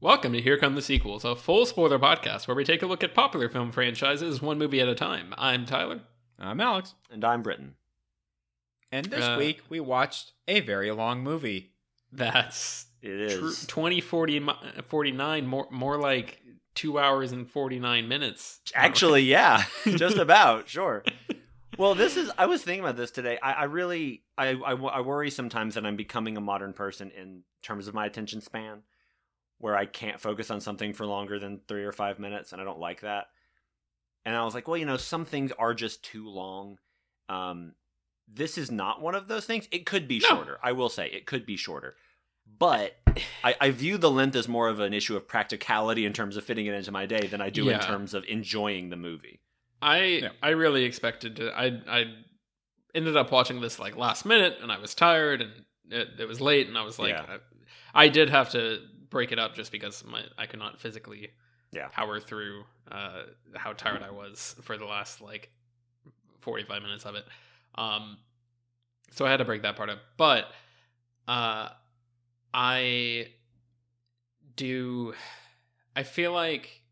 Welcome 0.00 0.32
to 0.34 0.42
Here 0.42 0.58
Come 0.58 0.74
the 0.74 0.82
Sequels, 0.82 1.24
a 1.24 1.34
full 1.34 1.64
spoiler 1.66 1.98
podcast 1.98 2.46
where 2.46 2.54
we 2.54 2.64
take 2.64 2.82
a 2.82 2.86
look 2.86 3.02
at 3.02 3.14
popular 3.14 3.48
film 3.48 3.72
franchises 3.72 4.42
one 4.42 4.58
movie 4.58 4.80
at 4.80 4.88
a 4.88 4.94
time. 4.94 5.34
I'm 5.38 5.64
Tyler. 5.64 6.00
I'm 6.38 6.60
Alex. 6.60 6.94
And 7.10 7.24
I'm 7.24 7.42
Britton. 7.42 7.74
And 8.92 9.06
this 9.06 9.24
Uh, 9.24 9.36
week 9.38 9.62
we 9.68 9.80
watched 9.80 10.32
a 10.46 10.60
very 10.60 10.90
long 10.90 11.22
movie. 11.22 11.72
That's 12.12 12.86
It 13.02 13.10
is. 13.20 13.60
tr- 13.64 13.66
20, 13.66 14.00
40, 14.00 14.46
49, 14.84 15.46
more, 15.46 15.66
more 15.70 15.96
like 15.98 16.42
two 16.74 16.98
hours 16.98 17.32
and 17.32 17.50
49 17.50 18.06
minutes. 18.06 18.60
Actually, 18.74 19.22
yeah, 19.22 19.64
just 19.86 20.18
about, 20.18 20.68
sure. 20.68 21.04
Well, 21.78 21.94
this 21.94 22.16
is. 22.16 22.30
I 22.38 22.46
was 22.46 22.62
thinking 22.62 22.84
about 22.84 22.96
this 22.96 23.10
today. 23.10 23.38
I, 23.42 23.52
I 23.52 23.64
really, 23.64 24.22
I, 24.38 24.50
I, 24.50 24.72
I 24.72 25.00
worry 25.00 25.30
sometimes 25.30 25.74
that 25.74 25.84
I'm 25.84 25.96
becoming 25.96 26.36
a 26.36 26.40
modern 26.40 26.72
person 26.72 27.10
in 27.10 27.42
terms 27.62 27.86
of 27.88 27.92
my 27.94 28.06
attention 28.06 28.40
span, 28.40 28.82
where 29.58 29.76
I 29.76 29.86
can't 29.86 30.20
focus 30.20 30.50
on 30.50 30.60
something 30.60 30.92
for 30.92 31.06
longer 31.06 31.38
than 31.38 31.60
three 31.68 31.84
or 31.84 31.92
five 31.92 32.18
minutes, 32.18 32.52
and 32.52 32.60
I 32.60 32.64
don't 32.64 32.78
like 32.78 33.00
that. 33.00 33.26
And 34.24 34.34
I 34.34 34.44
was 34.44 34.54
like, 34.54 34.66
well, 34.68 34.76
you 34.76 34.86
know, 34.86 34.96
some 34.96 35.24
things 35.24 35.52
are 35.58 35.72
just 35.74 36.02
too 36.04 36.28
long. 36.28 36.78
Um, 37.28 37.72
this 38.28 38.58
is 38.58 38.70
not 38.70 39.00
one 39.00 39.14
of 39.14 39.28
those 39.28 39.46
things. 39.46 39.68
It 39.70 39.86
could 39.86 40.08
be 40.08 40.18
No. 40.18 40.28
shorter. 40.28 40.58
I 40.62 40.72
will 40.72 40.88
say 40.88 41.06
it 41.08 41.26
could 41.26 41.46
be 41.46 41.56
shorter, 41.56 41.96
but 42.58 42.96
I, 43.44 43.54
I 43.60 43.70
view 43.70 43.98
the 43.98 44.10
length 44.10 44.34
as 44.36 44.48
more 44.48 44.68
of 44.68 44.80
an 44.80 44.92
issue 44.92 45.16
of 45.16 45.28
practicality 45.28 46.04
in 46.04 46.12
terms 46.12 46.36
of 46.36 46.44
fitting 46.44 46.66
it 46.66 46.74
into 46.74 46.90
my 46.92 47.06
day 47.06 47.26
than 47.28 47.40
I 47.40 47.50
do 47.50 47.64
Yeah. 47.64 47.76
in 47.76 47.80
terms 47.80 48.14
of 48.14 48.24
enjoying 48.24 48.90
the 48.90 48.96
movie. 48.96 49.40
I 49.80 49.98
Yeah. 50.04 50.28
I 50.42 50.50
really 50.50 50.84
expected 50.84 51.36
to. 51.36 51.52
I 51.52 51.66
I 51.88 52.04
ended 52.94 53.16
up 53.16 53.30
watching 53.30 53.60
this 53.60 53.78
like 53.78 53.96
last 53.96 54.24
minute, 54.24 54.58
and 54.60 54.72
I 54.72 54.78
was 54.78 54.94
tired, 54.94 55.40
and 55.42 55.52
it, 55.90 56.08
it 56.20 56.24
was 56.26 56.40
late, 56.40 56.66
and 56.66 56.76
I 56.76 56.82
was 56.82 56.98
like, 56.98 57.14
Yeah. 57.14 57.38
I, 57.94 58.04
I 58.04 58.08
did 58.08 58.28
have 58.30 58.50
to 58.50 58.80
break 59.10 59.32
it 59.32 59.38
up 59.38 59.54
just 59.54 59.72
because 59.72 60.04
my 60.04 60.22
I 60.38 60.46
could 60.46 60.58
not 60.58 60.80
physically 60.80 61.30
Yeah. 61.72 61.88
power 61.88 62.20
through 62.20 62.64
uh, 62.90 63.22
how 63.54 63.72
tired 63.72 64.02
I 64.02 64.10
was 64.10 64.56
for 64.62 64.76
the 64.76 64.84
last 64.84 65.20
like 65.20 65.50
forty 66.40 66.64
five 66.64 66.82
minutes 66.82 67.04
of 67.04 67.14
it. 67.14 67.24
Um, 67.74 68.18
so 69.10 69.24
I 69.26 69.30
had 69.30 69.38
to 69.38 69.44
break 69.44 69.62
that 69.62 69.76
part 69.76 69.90
up, 69.90 69.98
but 70.16 70.46
uh, 71.28 71.68
I 72.52 73.28
do. 74.56 75.14
I 75.94 76.02
feel 76.02 76.32
like 76.32 76.82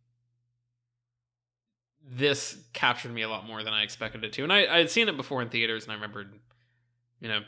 this 2.07 2.59
captured 2.73 3.13
me 3.13 3.23
a 3.23 3.29
lot 3.29 3.47
more 3.47 3.63
than 3.63 3.73
I 3.73 3.83
expected 3.83 4.25
it 4.25 4.33
to. 4.35 4.43
And 4.43 4.53
I, 4.53 4.67
I 4.67 4.79
had 4.79 4.91
seen 4.91 5.09
it 5.09 5.17
before 5.17 5.41
in 5.43 5.49
theaters 5.49 5.85
and 5.85 5.93
I 5.93 5.95
remembered, 5.95 6.39
you 7.21 7.29
know, 7.29 7.41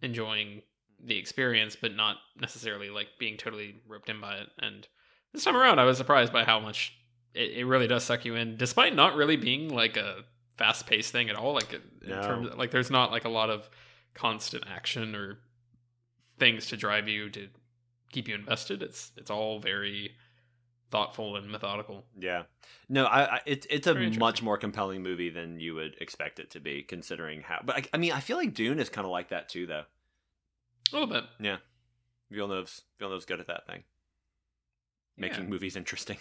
enjoying 0.00 0.62
the 1.02 1.16
experience, 1.16 1.76
but 1.80 1.94
not 1.94 2.16
necessarily 2.40 2.90
like 2.90 3.08
being 3.18 3.36
totally 3.36 3.76
roped 3.86 4.08
in 4.08 4.20
by 4.20 4.36
it. 4.36 4.48
And 4.58 4.86
this 5.32 5.44
time 5.44 5.56
around, 5.56 5.78
I 5.78 5.84
was 5.84 5.96
surprised 5.96 6.32
by 6.32 6.44
how 6.44 6.60
much 6.60 6.96
it, 7.34 7.58
it 7.58 7.64
really 7.64 7.86
does 7.86 8.04
suck 8.04 8.24
you 8.24 8.34
in, 8.34 8.56
despite 8.56 8.94
not 8.94 9.14
really 9.14 9.36
being 9.36 9.68
like 9.68 9.96
a 9.96 10.24
fast 10.56 10.86
paced 10.86 11.12
thing 11.12 11.30
at 11.30 11.36
all. 11.36 11.54
Like, 11.54 11.72
in 11.72 11.82
No. 12.08 12.22
terms 12.22 12.48
like, 12.56 12.70
there's 12.70 12.90
not 12.90 13.10
like 13.12 13.24
a 13.24 13.28
lot 13.30 13.50
of 13.50 13.68
constant 14.14 14.64
action 14.68 15.14
or 15.14 15.38
things 16.38 16.66
to 16.66 16.76
drive 16.76 17.08
you 17.08 17.30
to 17.30 17.48
keep 18.10 18.26
you 18.28 18.34
invested. 18.34 18.82
It's, 18.82 19.12
it's 19.16 19.30
all 19.30 19.60
very 19.60 20.12
thoughtful 20.90 21.36
and 21.36 21.50
methodical. 21.50 22.04
Yeah, 22.18 22.44
no, 22.88 23.04
I, 23.04 23.36
I 23.36 23.40
it's 23.46 23.66
it's 23.70 23.86
a 23.86 23.94
much 23.94 24.42
more 24.42 24.56
compelling 24.56 25.02
movie 25.02 25.30
than 25.30 25.60
you 25.60 25.74
would 25.74 25.96
expect 26.00 26.38
it 26.40 26.50
to 26.52 26.60
be, 26.60 26.82
considering 26.82 27.42
how. 27.42 27.60
But 27.64 27.76
I, 27.76 27.82
I 27.92 27.96
mean, 27.98 28.12
I 28.12 28.20
feel 28.20 28.36
like 28.36 28.54
Dune 28.54 28.78
is 28.78 28.88
kind 28.88 29.04
of 29.04 29.10
like 29.10 29.28
that 29.28 29.48
too, 29.48 29.66
though. 29.66 29.84
A 30.92 30.96
little 30.96 31.08
bit. 31.08 31.24
Yeah. 31.40 31.56
Villeneuve's 32.30 32.82
Villeneuve's 32.98 33.24
good 33.24 33.40
at 33.40 33.46
that 33.46 33.66
thing, 33.66 33.84
making 35.16 35.44
Yeah. 35.44 35.48
movies 35.50 35.76
interesting. 35.76 36.18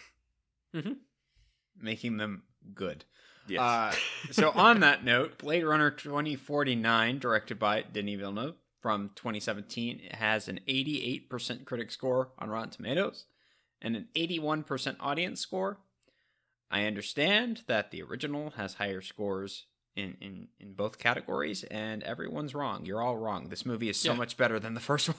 making 1.80 2.18
them 2.18 2.44
good. 2.74 3.06
Yes. 3.48 3.62
Uh, 3.62 4.32
so 4.32 4.52
on 4.56 4.80
that 4.82 5.04
note, 5.04 5.38
Blade 5.38 5.64
Runner 5.64 5.92
2049, 5.92 7.20
directed 7.20 7.60
by 7.60 7.82
Denis 7.84 8.20
Villeneuve 8.20 8.56
from 8.82 9.10
2017, 9.16 10.00
it 10.04 10.16
has 10.16 10.48
an 10.48 10.60
88% 10.68 11.66
critic 11.66 11.92
score 11.92 12.30
on 12.40 12.50
Rotten 12.50 12.70
Tomatoes 12.72 13.26
and 13.82 13.96
an 13.96 14.08
81% 14.16 14.98
audience 15.00 15.40
score. 15.40 15.78
I 16.70 16.84
understand 16.86 17.64
that 17.68 17.92
the 17.92 18.02
original 18.04 18.52
has 18.52 18.76
higher 18.76 19.02
scores 19.02 19.66
in, 19.98 20.16
in, 20.22 20.48
in 20.60 20.74
both 20.74 20.98
categories, 21.00 21.64
and 21.66 22.04
everyone's 22.04 22.54
wrong. 22.56 22.86
You're 22.86 23.02
all 23.02 23.18
wrong. 23.18 23.50
This 23.50 23.66
movie 23.66 23.90
is 23.90 24.00
so 24.00 24.12
Yeah. 24.12 24.18
much 24.18 24.38
better 24.38 24.60
than 24.60 24.74
the 24.76 24.80
first 24.80 25.08
one. 25.10 25.18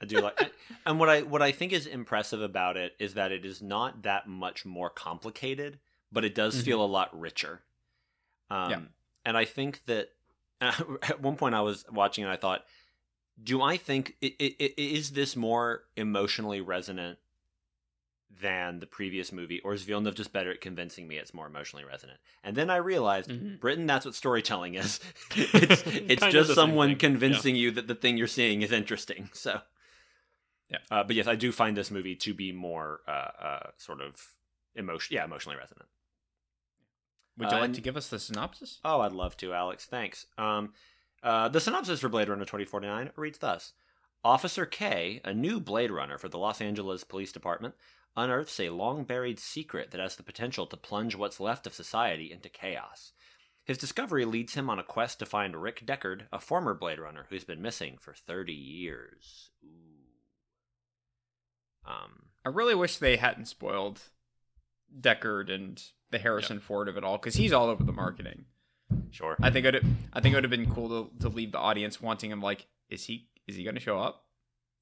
I 0.00 0.04
do 0.06 0.20
like, 0.20 0.40
and- 0.40 0.50
and 0.86 1.00
what 1.00 1.08
I 1.08 1.22
what 1.22 1.42
I 1.42 1.50
think 1.50 1.72
is 1.72 1.86
impressive 1.86 2.40
about 2.40 2.76
it 2.76 2.94
is 3.00 3.14
that 3.14 3.32
it 3.32 3.44
is 3.44 3.60
not 3.60 4.02
that 4.02 4.28
much 4.28 4.64
more 4.64 4.90
complicated, 4.90 5.80
but 6.12 6.24
it 6.24 6.34
does 6.34 6.54
Mhm. 6.60 6.64
feel 6.64 6.84
a 6.84 6.86
lot 6.86 7.18
richer. 7.18 7.62
Um, 8.50 8.70
Yeah. 8.70 8.80
and 9.24 9.36
I 9.36 9.44
think 9.44 9.84
that 9.86 10.12
at 10.60 11.20
one 11.20 11.36
point 11.36 11.54
I 11.54 11.60
was 11.62 11.84
watching 11.90 12.22
and 12.24 12.32
I 12.32 12.36
thought, 12.36 12.64
do 13.42 13.62
I 13.62 13.76
think 13.76 14.16
i 14.22 14.34
i 14.40 14.54
i- 14.60 14.74
is 14.76 15.12
this 15.12 15.34
more 15.36 15.84
emotionally 15.96 16.60
resonant 16.60 17.18
than 18.40 18.78
the 18.80 18.86
previous 18.86 19.32
movie, 19.32 19.60
or 19.60 19.72
is 19.74 19.82
Villeneuve 19.84 20.14
just 20.14 20.32
better 20.32 20.50
at 20.50 20.60
convincing 20.60 21.08
me 21.08 21.16
it's 21.16 21.32
more 21.34 21.46
emotionally 21.46 21.84
resonant? 21.84 22.20
And 22.44 22.56
then 22.56 22.70
I 22.70 22.76
realized, 22.76 23.30
Mhm. 23.30 23.58
Britton, 23.58 23.86
that's 23.86 24.04
what 24.04 24.14
storytelling 24.14 24.74
is. 24.74 25.00
it's 25.36 25.82
it's 25.86 26.26
just 26.32 26.54
someone 26.54 26.96
convincing 26.96 27.56
you 27.56 27.70
that 27.72 27.86
the 27.88 27.94
thing 27.94 28.16
you're 28.18 28.26
seeing 28.26 28.62
is 28.62 28.72
interesting. 28.72 29.30
So. 29.34 29.60
Yeah. 30.70 30.78
Uh, 30.90 31.02
but 31.02 31.16
yes, 31.16 31.26
I 31.26 31.34
do 31.34 31.50
find 31.50 31.74
this 31.74 31.90
movie 31.90 32.14
to 32.16 32.34
be 32.34 32.52
more 32.52 33.00
uh, 33.08 33.10
uh, 33.10 33.70
sort 33.78 34.02
of 34.02 34.22
emotion, 34.74 35.14
yeah, 35.16 35.24
emotionally 35.24 35.56
resonant. 35.56 35.88
Would 37.38 37.50
you 37.50 37.56
Uh, 37.56 37.60
like 37.60 37.64
and- 37.66 37.74
to 37.74 37.80
give 37.80 37.96
us 37.96 38.08
the 38.08 38.18
synopsis? 38.18 38.78
Oh, 38.84 39.00
I'd 39.00 39.12
love 39.12 39.36
to, 39.38 39.54
Alex. 39.54 39.86
Thanks. 39.86 40.26
Um, 40.36 40.74
uh, 41.22 41.48
the 41.48 41.60
synopsis 41.60 42.00
for 42.00 42.08
Blade 42.10 42.28
Runner 42.28 42.44
2049 42.44 43.12
reads 43.16 43.38
thus 43.38 43.72
Officer 44.22 44.66
K, 44.66 45.20
a 45.24 45.32
new 45.32 45.58
Blade 45.58 45.90
Runner 45.90 46.18
for 46.18 46.28
the 46.28 46.38
Los 46.38 46.60
Angeles 46.60 47.02
Police 47.02 47.32
Department, 47.32 47.74
unearths 48.18 48.58
a 48.60 48.70
long 48.70 49.04
buried 49.04 49.38
secret 49.38 49.90
that 49.90 50.00
has 50.00 50.16
the 50.16 50.22
potential 50.22 50.66
to 50.66 50.76
plunge 50.76 51.14
what's 51.14 51.40
left 51.40 51.66
of 51.66 51.74
society 51.74 52.32
into 52.32 52.48
chaos. 52.48 53.12
His 53.64 53.78
discovery 53.78 54.24
leads 54.24 54.54
him 54.54 54.70
on 54.70 54.78
a 54.78 54.82
quest 54.82 55.18
to 55.18 55.26
find 55.26 55.54
Rick 55.54 55.84
Deckard, 55.84 56.22
a 56.32 56.40
former 56.40 56.74
Blade 56.74 56.98
Runner 56.98 57.26
who's 57.28 57.44
been 57.44 57.62
missing 57.62 57.96
for 58.00 58.14
30 58.14 58.52
years. 58.52 59.50
Ooh. 59.64 59.78
Um, 61.86 62.24
I 62.44 62.48
really 62.48 62.74
wish 62.74 62.96
they 62.96 63.16
hadn't 63.16 63.46
spoiled 63.46 64.00
Deckard 64.98 65.52
and 65.52 65.82
the 66.10 66.18
Harrison 66.18 66.60
Ford 66.60 66.88
of 66.88 66.96
it 66.96 67.04
all 67.04 67.18
because 67.18 67.34
he's 67.34 67.52
all 67.52 67.68
over 67.68 67.84
the 67.84 67.92
marketing. 67.92 68.46
sure. 69.10 69.36
I 69.42 69.50
think 69.50 69.66
it. 69.66 69.84
I 70.12 70.20
think 70.20 70.32
it 70.32 70.36
would 70.36 70.44
have 70.44 70.50
been 70.50 70.72
cool 70.72 70.88
to, 70.88 71.10
to 71.20 71.28
leave 71.28 71.52
the 71.52 71.58
audience 71.58 72.00
wanting 72.00 72.30
him 72.30 72.40
like, 72.40 72.66
is 72.88 73.04
he 73.04 73.28
is 73.46 73.56
he 73.56 73.64
going 73.64 73.74
to 73.74 73.80
show 73.80 73.98
up? 73.98 74.24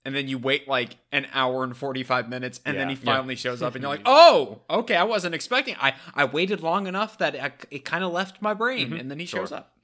And 0.07 0.15
then 0.15 0.29
you 0.29 0.39
wait 0.39 0.69
like 0.69 0.97
an 1.11 1.27
hour 1.33 1.65
and 1.65 1.77
forty 1.77 2.03
five 2.05 2.29
minutes, 2.29 2.61
and 2.65 2.79
then 2.79 2.89
he 2.89 2.95
finally 2.95 3.35
shows 3.35 3.61
up, 3.61 3.75
and 3.75 3.83
you're 3.83 3.91
like, 3.91 4.03
oh, 4.07 4.61
okay, 4.71 4.95
I 4.95 5.03
wasn't 5.03 5.35
expecting. 5.35 5.75
I 5.81 5.95
I 6.15 6.25
waited 6.25 6.63
long 6.63 6.87
enough 6.87 7.19
that 7.19 7.35
I, 7.35 7.53
it 7.73 7.85
kind 7.85 8.05
of 8.05 8.13
left 8.13 8.41
my 8.41 8.55
brain, 8.55 8.91
Mhm. 8.93 9.01
and 9.01 9.11
then 9.11 9.19
he 9.19 9.27
Sure. 9.27 9.41
shows 9.41 9.51
up. 9.53 9.77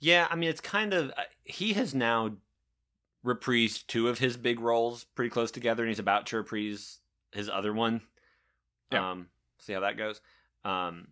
Yeah, 0.00 0.28
I 0.30 0.36
mean, 0.36 0.48
it's 0.48 0.60
kind 0.60 0.94
of 0.94 1.10
uh, 1.10 1.22
he 1.42 1.72
has 1.72 1.94
now 1.94 2.36
reprised 3.26 3.88
two 3.88 4.08
of 4.08 4.20
his 4.20 4.36
big 4.36 4.60
roles 4.60 5.02
pretty 5.16 5.30
close 5.30 5.50
together, 5.50 5.82
and 5.82 5.88
he's 5.90 5.98
about 5.98 6.26
to 6.28 6.36
reprise 6.36 7.00
his 7.32 7.48
other 7.50 7.72
one. 7.72 8.02
Yeah. 8.92 9.10
Um, 9.10 9.26
see 9.58 9.72
how 9.72 9.80
that 9.80 9.96
goes. 9.98 10.20
Um, 10.64 11.08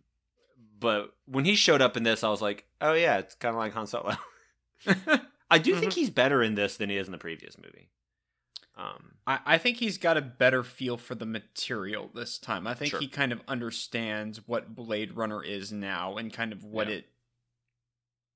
but 0.79 1.13
when 1.27 1.45
he 1.45 1.57
showed 1.57 1.83
up 1.83 1.97
in 1.97 2.05
this, 2.05 2.23
I 2.23 2.29
was 2.29 2.41
like, 2.41 2.67
oh 2.81 2.93
yeah, 2.93 3.19
it's 3.19 3.35
kind 3.35 3.55
of 3.55 3.59
like 3.59 3.73
Han 3.73 3.87
Solo. 3.89 4.15
I 5.51 5.59
do 5.59 5.77
think 5.77 5.93
he's 5.93 6.11
better 6.11 6.43
in 6.43 6.55
this 6.55 6.77
than 6.77 6.91
he 6.91 6.97
is 6.97 7.07
in 7.07 7.13
the 7.13 7.19
previous 7.19 7.57
movie. 7.57 7.89
Um, 8.77 9.13
I, 9.27 9.39
I 9.47 9.59
think 9.59 9.79
he's 9.79 9.97
got 9.97 10.17
a 10.17 10.21
better 10.23 10.63
feel 10.63 10.97
for 10.99 11.15
the 11.15 11.25
material 11.25 12.11
this 12.15 12.37
time. 12.39 12.67
I 12.67 12.75
think 12.75 12.91
Sure. 12.91 13.01
he 13.01 13.09
kind 13.09 13.33
of 13.33 13.41
understands 13.49 14.47
what 14.47 14.75
Blade 14.75 15.17
Runner 15.17 15.43
is 15.43 15.73
now 15.73 16.17
and 16.17 16.33
kind 16.33 16.53
of 16.53 16.63
what 16.65 16.89
Yeah. 16.89 16.97
it 16.97 17.09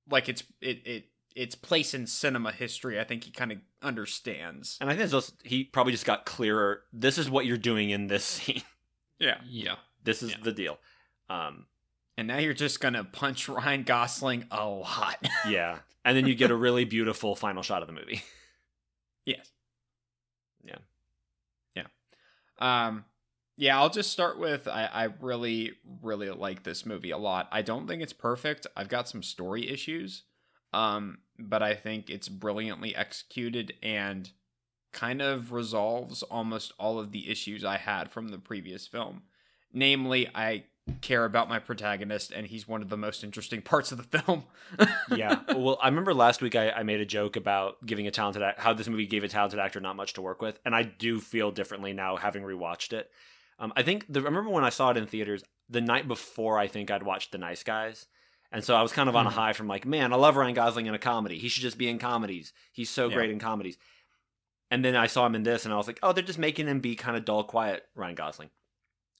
like 0.09 0.27
its 0.29 0.43
it, 0.61 0.81
it 0.85 1.05
its 1.35 1.55
place 1.55 1.93
in 1.93 2.07
cinema 2.07 2.51
history. 2.51 2.99
I 2.99 3.03
think 3.03 3.23
he 3.23 3.31
kind 3.31 3.51
of 3.51 3.59
understands. 3.81 4.77
and 4.81 4.89
I 4.89 4.93
think 4.93 5.05
it's 5.05 5.13
also, 5.13 5.31
he 5.43 5.63
probably 5.63 5.93
just 5.93 6.05
got 6.05 6.25
clearer. 6.25 6.81
This 6.91 7.17
is 7.17 7.29
what 7.29 7.45
you're 7.45 7.57
doing 7.57 7.89
in 7.91 8.07
this 8.07 8.23
scene. 8.25 8.63
Yeah. 9.19 9.39
Yeah. 9.47 9.75
This 10.03 10.23
is 10.23 10.31
Yeah. 10.31 10.37
the 10.43 10.51
deal. 10.51 10.79
Um, 11.29 11.67
And 12.21 12.27
now 12.27 12.37
you're 12.37 12.53
just 12.53 12.79
gonna 12.79 13.03
punch 13.03 13.49
Ryan 13.49 13.81
Gosling 13.81 14.45
a 14.51 14.63
lot. 14.63 15.27
yeah, 15.49 15.79
and 16.05 16.15
then 16.15 16.27
you 16.27 16.35
get 16.35 16.51
a 16.51 16.55
really 16.55 16.85
beautiful 16.85 17.35
final 17.35 17.63
shot 17.63 17.81
of 17.81 17.87
the 17.87 17.95
movie. 17.95 18.21
yes. 19.25 19.51
Yeah. 20.63 20.75
Yeah. 21.75 21.87
Um 22.59 23.05
yeah, 23.57 23.79
I'll 23.79 23.89
just 23.89 24.11
start 24.11 24.37
with 24.37 24.67
I, 24.67 24.85
I 24.85 25.03
really, 25.19 25.71
really 26.03 26.29
like 26.29 26.61
this 26.61 26.85
movie 26.85 27.09
a 27.09 27.17
lot. 27.17 27.49
I 27.51 27.63
don't 27.63 27.87
think 27.87 28.03
it's 28.03 28.13
perfect. 28.13 28.67
I've 28.77 28.87
got 28.87 29.09
some 29.09 29.23
story 29.23 29.67
issues. 29.67 30.21
Um, 30.73 31.17
but 31.39 31.63
I 31.63 31.73
think 31.73 32.11
it's 32.11 32.29
brilliantly 32.29 32.95
executed 32.95 33.73
and 33.81 34.29
kind 34.93 35.23
of 35.23 35.51
resolves 35.51 36.21
almost 36.21 36.73
all 36.79 36.99
of 36.99 37.11
the 37.11 37.31
issues 37.31 37.65
I 37.65 37.77
had 37.77 38.11
from 38.11 38.27
the 38.27 38.37
previous 38.37 38.85
film. 38.85 39.23
Namely, 39.73 40.29
I 40.35 40.65
care 40.99 41.25
about 41.25 41.47
my 41.49 41.59
protagonist 41.59 42.31
and 42.31 42.45
he's 42.47 42.67
one 42.67 42.81
of 42.81 42.89
the 42.89 42.97
most 42.97 43.23
interesting 43.23 43.61
parts 43.71 43.91
of 43.91 43.97
the 44.09 44.19
film. 44.19 44.43
yeah. 45.15 45.39
Well, 45.55 45.77
I 45.81 45.87
remember 45.87 46.13
last 46.13 46.41
week 46.41 46.55
I, 46.55 46.71
I 46.71 46.83
made 46.83 46.99
a 46.99 47.05
joke 47.05 47.35
about 47.35 47.85
giving 47.85 48.07
a 48.07 48.11
talented 48.11 48.41
act- 48.41 48.59
how 48.59 48.73
this 48.73 48.87
movie 48.87 49.07
gave 49.07 49.23
a 49.23 49.27
talented 49.27 49.59
actor 49.59 49.79
not 49.79 49.95
much 49.95 50.13
to 50.13 50.21
work 50.21 50.41
with, 50.41 50.59
and 50.65 50.75
I 50.75 50.83
do 50.83 51.19
feel 51.19 51.51
differently 51.51 51.93
now 51.93 52.15
having 52.17 52.43
rewatched 52.43 52.93
it. 52.93 53.09
Um, 53.59 53.71
I 53.75 53.83
think 53.83 54.05
the, 54.11 54.19
I 54.19 54.23
remember 54.23 54.49
when 54.49 54.63
I 54.63 54.69
saw 54.69 54.89
it 54.91 54.97
in 54.97 55.05
theaters 55.05 55.43
the 55.69 55.81
night 55.81 56.07
before. 56.07 56.57
I 56.57 56.67
think 56.67 56.89
I'd 56.91 57.03
watched 57.03 57.31
The 57.31 57.37
Nice 57.37 57.63
Guys, 57.63 58.07
and 58.51 58.63
so 58.63 58.75
I 58.75 58.81
was 58.81 58.91
kind 58.91 59.07
of 59.07 59.15
on 59.15 59.27
a 59.27 59.29
Mhm. 59.29 59.33
high 59.33 59.53
from 59.53 59.67
like, 59.67 59.85
man, 59.85 60.11
I 60.11 60.15
love 60.15 60.35
Ryan 60.35 60.53
Gosling 60.55 60.87
in 60.87 60.93
a 60.95 60.99
comedy. 60.99 61.37
He 61.37 61.47
should 61.47 61.61
just 61.63 61.77
be 61.77 61.87
in 61.87 61.99
comedies. 61.99 62.53
He's 62.71 62.89
so 62.89 63.07
Yeah. 63.07 63.15
great 63.15 63.29
in 63.29 63.39
comedies. 63.39 63.77
And 64.71 64.83
then 64.85 64.95
I 64.95 65.07
saw 65.07 65.25
him 65.25 65.35
in 65.35 65.43
this, 65.43 65.65
and 65.65 65.73
I 65.73 65.77
was 65.77 65.85
like, 65.87 65.99
oh, 66.01 66.11
they're 66.13 66.23
just 66.23 66.39
making 66.39 66.67
him 66.67 66.79
be 66.79 66.95
kind 66.95 67.15
of 67.17 67.25
dull, 67.25 67.43
quiet 67.43 67.83
Ryan 67.93 68.15
Gosling. 68.15 68.49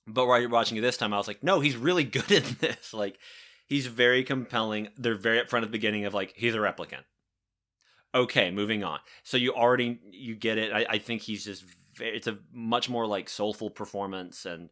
But 0.08 0.28
while 0.28 0.40
you're 0.40 0.50
watching 0.50 0.78
it 0.78 0.82
this 0.82 0.98
time, 0.98 1.14
I 1.14 1.18
was 1.18 1.28
like, 1.28 1.44
no, 1.44 1.60
he's 1.60 1.78
really 1.78 2.04
good 2.06 2.32
in 2.32 2.44
this. 2.60 2.94
Like, 2.94 3.20
he's 3.68 3.88
very 3.88 4.24
compelling. 4.24 4.90
They're 4.98 5.16
very 5.16 5.40
upfront 5.40 5.60
at 5.60 5.64
the 5.64 5.68
beginning 5.68 6.06
of 6.06 6.14
like, 6.14 6.34
he's 6.36 6.56
a 6.56 6.60
replicant. 6.60 7.04
Okay, 8.14 8.52
moving 8.52 8.84
on. 8.84 9.00
So 9.24 9.38
you 9.38 9.54
already 9.54 10.00
you 10.12 10.36
get 10.36 10.58
it. 10.58 10.74
I, 10.74 10.86
I 10.90 10.98
think 10.98 11.22
he's 11.22 11.46
just 11.46 11.64
very, 11.96 12.18
it's 12.18 12.28
a 12.28 12.38
much 12.52 12.90
more 12.90 13.08
like 13.08 13.30
soulful 13.30 13.70
performance, 13.70 14.46
and 14.46 14.70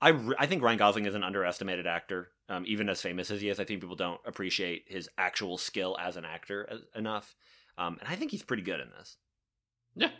I 0.00 0.10
I 0.38 0.46
think 0.46 0.62
Ryan 0.62 0.78
Gosling 0.78 1.06
is 1.06 1.14
an 1.14 1.24
underestimated 1.24 1.86
actor. 1.86 2.28
Um, 2.48 2.64
even 2.66 2.90
as 2.90 3.00
famous 3.00 3.30
as 3.30 3.40
he 3.40 3.48
is, 3.48 3.58
I 3.58 3.64
think 3.64 3.80
people 3.80 3.96
don't 3.96 4.20
appreciate 4.26 4.84
his 4.88 5.08
actual 5.16 5.56
skill 5.56 5.96
as 5.98 6.16
an 6.18 6.26
actor 6.26 6.68
as, 6.70 6.80
enough. 6.94 7.34
Um, 7.78 7.96
and 7.98 8.08
I 8.08 8.16
think 8.16 8.30
he's 8.30 8.42
pretty 8.42 8.62
good 8.62 8.80
in 8.80 8.90
this. 8.98 9.16
Yeah. 9.94 10.10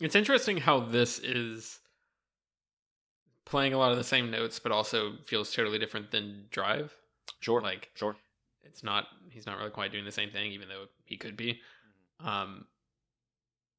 It's 0.00 0.14
interesting 0.14 0.56
how 0.56 0.80
this 0.80 1.18
is 1.18 1.78
playing 3.48 3.72
a 3.72 3.78
lot 3.78 3.90
of 3.90 3.98
the 3.98 4.04
same 4.04 4.30
notes, 4.30 4.58
but 4.58 4.72
also 4.72 5.14
feels 5.24 5.52
totally 5.52 5.78
different 5.78 6.10
than 6.10 6.44
Drive. 6.50 6.94
Sure, 7.40 7.60
Like 7.60 7.90
sure. 7.94 8.16
it's 8.62 8.82
not 8.82 9.06
he's 9.30 9.46
not 9.46 9.58
really 9.58 9.70
quite 9.70 9.92
doing 9.92 10.04
the 10.04 10.12
same 10.12 10.30
thing, 10.30 10.52
even 10.52 10.68
though 10.68 10.84
he 11.04 11.16
could 11.16 11.36
be. 11.36 11.60
Um 12.24 12.66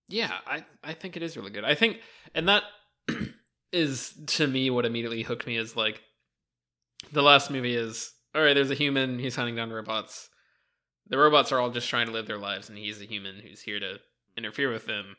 yeah, 0.08 0.38
I 0.48 0.66
I 0.84 0.94
think 0.94 1.16
it 1.18 1.24
is 1.24 1.38
really 1.38 1.52
good. 1.52 1.64
I 1.66 1.76
think 1.76 2.00
and 2.34 2.48
that 2.50 2.64
is 3.72 4.14
to 4.28 4.48
me 4.48 4.70
what 4.70 4.86
immediately 4.86 5.22
hooked 5.24 5.46
me 5.46 5.58
is 5.58 5.76
like 5.76 6.02
the 7.12 7.22
last 7.22 7.52
movie 7.52 7.76
is 7.76 8.12
all 8.36 8.42
right, 8.44 8.54
there's 8.54 8.72
a 8.72 8.76
human, 8.76 9.20
he's 9.20 9.36
hunting 9.36 9.56
down 9.56 9.72
robots. 9.72 10.30
The 11.08 11.18
robots 11.18 11.52
are 11.52 11.60
all 11.60 11.72
just 11.72 11.90
trying 11.90 12.06
to 12.06 12.12
live 12.14 12.28
their 12.28 12.38
lives 12.38 12.70
and 12.70 12.78
he's 12.78 13.02
a 13.02 13.06
human 13.06 13.40
who's 13.40 13.62
here 13.62 13.80
to 13.80 14.00
interfere 14.38 14.72
with 14.72 14.86
them. 14.86 15.18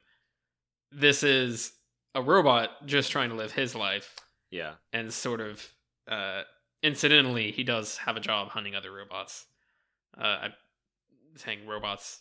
This 0.92 1.22
is 1.22 1.72
a 2.14 2.22
robot 2.22 2.86
just 2.86 3.10
trying 3.10 3.30
to 3.30 3.36
live 3.36 3.52
his 3.52 3.74
life 3.74 4.16
Yeah, 4.50 4.74
and 4.92 5.12
sort 5.12 5.40
of 5.40 5.66
uh 6.08 6.42
incidentally 6.82 7.50
he 7.52 7.62
does 7.64 7.96
have 7.98 8.16
a 8.16 8.20
job 8.20 8.48
hunting 8.48 8.74
other 8.74 8.90
robots. 8.92 9.46
Uh 10.18 10.38
i'm 10.42 10.52
saying 11.36 11.66
robots 11.66 12.20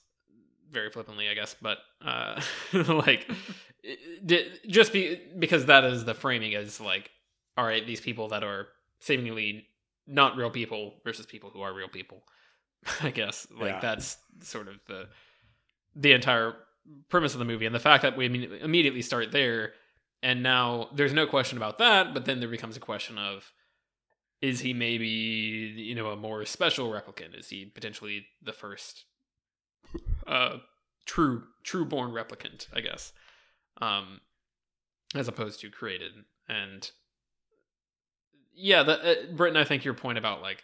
very 0.69 0.91
flippantly 0.91 1.27
i 1.29 1.33
guess 1.33 1.55
but 1.61 1.79
uh 2.05 2.39
like 2.87 3.27
just 4.67 4.93
be 4.93 5.19
because 5.39 5.65
that 5.65 5.83
is 5.83 6.05
the 6.05 6.13
framing 6.13 6.51
is 6.51 6.79
like 6.79 7.09
all 7.57 7.65
right 7.65 7.87
these 7.87 8.01
people 8.01 8.27
that 8.27 8.43
are 8.43 8.67
seemingly 8.99 9.65
not 10.05 10.35
real 10.37 10.51
people 10.51 10.95
versus 11.03 11.25
people 11.25 11.49
who 11.49 11.61
are 11.61 11.73
real 11.73 11.87
people 11.87 12.21
i 13.01 13.09
guess. 13.09 13.47
Like 13.51 13.71
Yeah. 13.71 13.79
that's 13.79 14.17
sort 14.41 14.67
of 14.67 14.75
the 14.87 15.07
the 15.95 16.11
entire 16.11 16.53
premise 17.09 17.33
of 17.33 17.39
the 17.39 17.45
movie. 17.45 17.65
And 17.65 17.73
the 17.75 17.79
fact 17.79 18.03
that 18.03 18.15
we 18.15 18.25
immediately 18.61 19.01
start 19.01 19.31
there 19.31 19.73
and 20.21 20.43
now 20.43 20.89
there's 20.93 21.13
no 21.13 21.25
question 21.25 21.57
about 21.57 21.77
that 21.77 22.13
but 22.13 22.25
then 22.25 22.39
there 22.39 22.49
becomes 22.49 22.75
a 22.77 22.79
question 22.81 23.17
of 23.17 23.51
is 24.41 24.61
he 24.61 24.73
maybe 24.73 25.07
you 25.07 25.95
know 25.95 26.07
a 26.07 26.15
more 26.15 26.45
special 26.45 26.89
replicant? 26.89 27.37
Is 27.37 27.49
he 27.49 27.65
potentially 27.65 28.25
the 28.41 28.53
first 28.53 29.05
uh 30.27 30.57
true 31.05 31.43
true 31.63 31.85
born 31.85 32.11
replicant 32.11 32.67
i 32.73 32.79
guess 32.81 33.11
um 33.81 34.21
as 35.15 35.27
opposed 35.27 35.59
to 35.61 35.69
created? 35.69 36.11
And 36.47 36.89
yeah 38.55 38.83
the 38.83 39.11
uh, 39.11 39.15
Britton, 39.35 39.57
i 39.57 39.63
think 39.63 39.83
your 39.83 39.93
point 39.93 40.17
about 40.17 40.41
like 40.41 40.63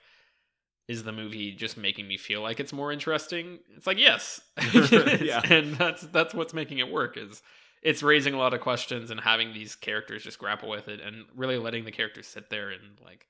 is 0.88 1.04
the 1.04 1.12
movie 1.12 1.52
just 1.52 1.78
making 1.78 2.08
me 2.08 2.16
feel 2.16 2.42
like 2.42 2.60
it's 2.60 2.72
more 2.72 2.92
interesting? 2.92 3.58
It's 3.76 3.88
like 3.88 3.98
yes. 3.98 4.40
Yeah. 5.20 5.42
and 5.50 5.74
that's 5.76 6.04
that's 6.04 6.34
what's 6.34 6.54
making 6.54 6.78
it 6.78 6.92
work 6.92 7.18
is 7.18 7.42
it's 7.86 8.02
raising 8.02 8.34
a 8.34 8.38
lot 8.38 8.56
of 8.56 8.62
questions 8.62 9.12
and 9.12 9.20
having 9.20 9.54
these 9.54 9.76
characters 9.76 10.24
just 10.24 10.40
grapple 10.40 10.68
with 10.68 10.88
it 10.88 11.00
and 11.00 11.24
really 11.36 11.60
letting 11.60 11.86
the 11.86 11.92
characters 11.92 12.26
sit 12.26 12.50
there 12.50 12.70
and 12.70 13.00
like 13.06 13.28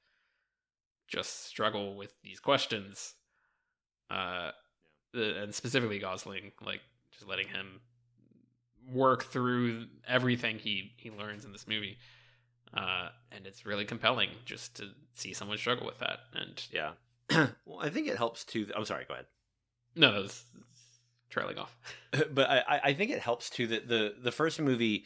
just 1.10 1.46
struggle 1.46 1.96
with 1.96 2.13
these 2.24 2.40
questions 2.40 3.16
uh 4.10 4.52
and 5.13 5.54
specifically 5.54 6.00
gosling 6.00 6.54
like 6.66 6.80
just 7.12 7.28
letting 7.28 7.48
him 7.50 7.81
work 8.94 9.25
through 9.25 9.88
everything 10.07 10.57
he 10.57 10.94
he 10.96 11.12
learns 11.12 11.44
in 11.44 11.52
this 11.52 11.68
movie 11.68 11.98
uh 12.74 13.10
and 13.34 13.46
it's 13.46 13.66
really 13.66 13.84
compelling 13.86 14.30
just 14.46 14.78
to 14.78 14.90
see 15.13 15.34
someone 15.34 15.57
struggle 15.57 15.86
with 15.86 16.00
that 16.00 16.19
and 16.34 16.66
yeah. 16.72 16.92
well, 17.66 17.80
I 17.81 17.90
think 17.90 18.07
it 18.07 18.18
helps 18.18 18.44
too. 18.44 18.68
I'm 18.75 18.86
sorry. 18.86 19.06
Go 19.07 19.16
ahead. 19.16 19.25
no 19.96 20.12
that 20.12 20.22
was 20.22 20.44
trailing 21.30 21.57
off 21.57 21.75
but 22.33 22.50
I, 22.50 22.80
I- 22.86 22.94
think 22.94 23.12
it 23.12 23.19
helps 23.19 23.50
too 23.50 23.68
that 23.68 23.88
the 23.88 24.16
the 24.22 24.31
first 24.31 24.60
movie 24.60 25.06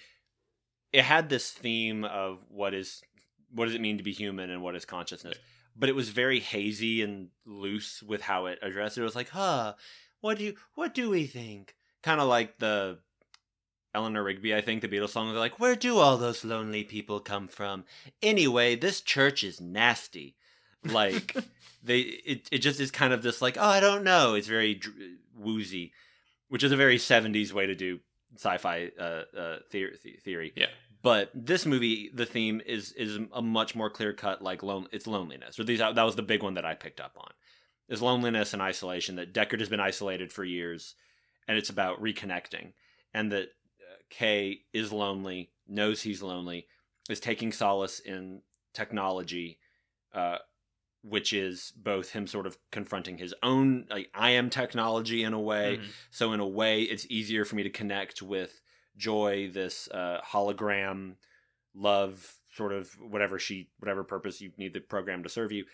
it 0.91 1.03
had 1.03 1.29
this 1.29 1.51
theme 1.51 2.03
of 2.03 2.39
what 2.49 2.73
is 2.73 3.01
what 3.53 3.65
does 3.65 3.75
it 3.75 3.81
mean 3.81 3.97
to 3.97 4.03
be 4.03 4.11
human 4.11 4.49
and 4.49 4.61
what 4.61 4.75
is 4.75 4.85
consciousness 4.85 5.37
but 5.75 5.89
it 5.89 5.95
was 5.95 6.09
very 6.09 6.39
hazy 6.39 7.01
and 7.01 7.29
loose 7.45 8.03
with 8.03 8.21
how 8.21 8.47
it 8.47 8.59
addressed 8.61 8.97
it. 8.97 9.01
It 9.01 9.05
was 9.05 9.15
like, 9.15 9.29
huh, 9.29 9.75
what 10.19 10.37
do 10.37 10.43
you 10.43 10.55
what 10.75 10.93
do 10.93 11.09
we 11.09 11.25
think? 11.25 11.75
Kind 12.03 12.19
of 12.19 12.27
like 12.27 12.59
the 12.59 12.99
Eleanor 13.95 14.23
Rigby, 14.23 14.53
I 14.53 14.61
think, 14.61 14.81
the 14.81 14.87
Beatles 14.89 15.09
song. 15.09 15.29
They're 15.29 15.39
like, 15.39 15.59
where 15.59 15.75
do 15.75 15.97
all 15.97 16.17
those 16.17 16.43
lonely 16.43 16.83
people 16.83 17.19
come 17.21 17.47
from? 17.47 17.85
Anyway, 18.21 18.75
this 18.75 18.99
church 18.99 19.43
is 19.43 19.61
nasty. 19.61 20.35
Like 20.83 21.35
they, 21.83 21.99
it, 21.99 22.49
it 22.51 22.57
just 22.59 22.79
is 22.81 22.91
kind 22.91 23.13
of 23.13 23.23
this 23.23 23.41
like, 23.41 23.57
oh, 23.57 23.61
I 23.65 23.79
don't 23.79 24.03
know. 24.03 24.33
It's 24.35 24.47
very 24.47 24.75
dr- 24.75 24.95
woozy, 25.37 25.93
which 26.49 26.63
is 26.63 26.71
a 26.71 26.77
very 26.77 26.97
'70s 26.97 27.53
way 27.53 27.65
to 27.65 27.75
do 27.75 27.99
sci-fi 28.35 28.91
uh, 28.99 29.23
uh, 29.37 29.57
theory, 29.69 29.97
theory. 30.23 30.53
Yeah. 30.55 30.67
But 31.01 31.31
this 31.33 31.65
movie, 31.65 32.09
the 32.13 32.25
theme 32.25 32.61
is 32.65 32.91
is 32.91 33.19
a 33.33 33.41
much 33.41 33.75
more 33.75 33.89
clear 33.89 34.13
cut, 34.13 34.41
like 34.41 34.63
lone, 34.63 34.87
it's 34.91 35.07
loneliness. 35.07 35.57
Or 35.57 35.63
these 35.63 35.79
that 35.79 35.95
was 35.95 36.15
the 36.15 36.21
big 36.21 36.43
one 36.43 36.55
that 36.55 36.65
I 36.65 36.75
picked 36.75 36.99
up 36.99 37.15
on, 37.17 37.31
is 37.87 38.01
loneliness 38.01 38.53
and 38.53 38.61
isolation. 38.61 39.15
That 39.15 39.33
Deckard 39.33 39.59
has 39.59 39.69
been 39.69 39.79
isolated 39.79 40.33
for 40.33 40.43
years, 40.43 40.95
and 41.47 41.57
it's 41.57 41.69
about 41.69 42.01
reconnecting, 42.01 42.73
and 43.13 43.31
that 43.31 43.43
uh, 43.79 43.95
Kay 44.09 44.61
is 44.73 44.91
lonely, 44.91 45.51
knows 45.67 46.01
he's 46.01 46.21
lonely, 46.21 46.67
is 47.09 47.21
taking 47.21 47.53
solace 47.53 47.99
in 47.99 48.41
technology, 48.73 49.59
uh, 50.13 50.39
which 51.01 51.31
is 51.33 51.71
both 51.77 52.11
him 52.11 52.27
sort 52.27 52.45
of 52.45 52.57
confronting 52.71 53.17
his 53.17 53.33
own 53.41 53.85
like 53.89 54.09
I 54.13 54.31
am 54.31 54.49
technology 54.49 55.23
in 55.23 55.33
a 55.33 55.39
way. 55.39 55.77
Mhm. 55.77 55.87
So 56.11 56.33
in 56.33 56.39
a 56.39 56.47
way, 56.47 56.81
it's 56.83 57.05
easier 57.09 57.45
for 57.45 57.55
me 57.55 57.63
to 57.63 57.69
connect 57.69 58.21
with 58.21 58.61
Joy, 58.97 59.49
this 59.49 59.87
uh, 59.91 60.19
hologram 60.21 61.15
love, 61.73 62.35
sort 62.53 62.73
of 62.73 62.89
whatever 62.99 63.39
she, 63.39 63.69
whatever 63.77 64.03
purpose 64.03 64.41
you 64.41 64.51
need 64.57 64.73
the 64.73 64.81
program 64.81 65.23
to 65.23 65.29
serve 65.29 65.51
you, 65.51 65.65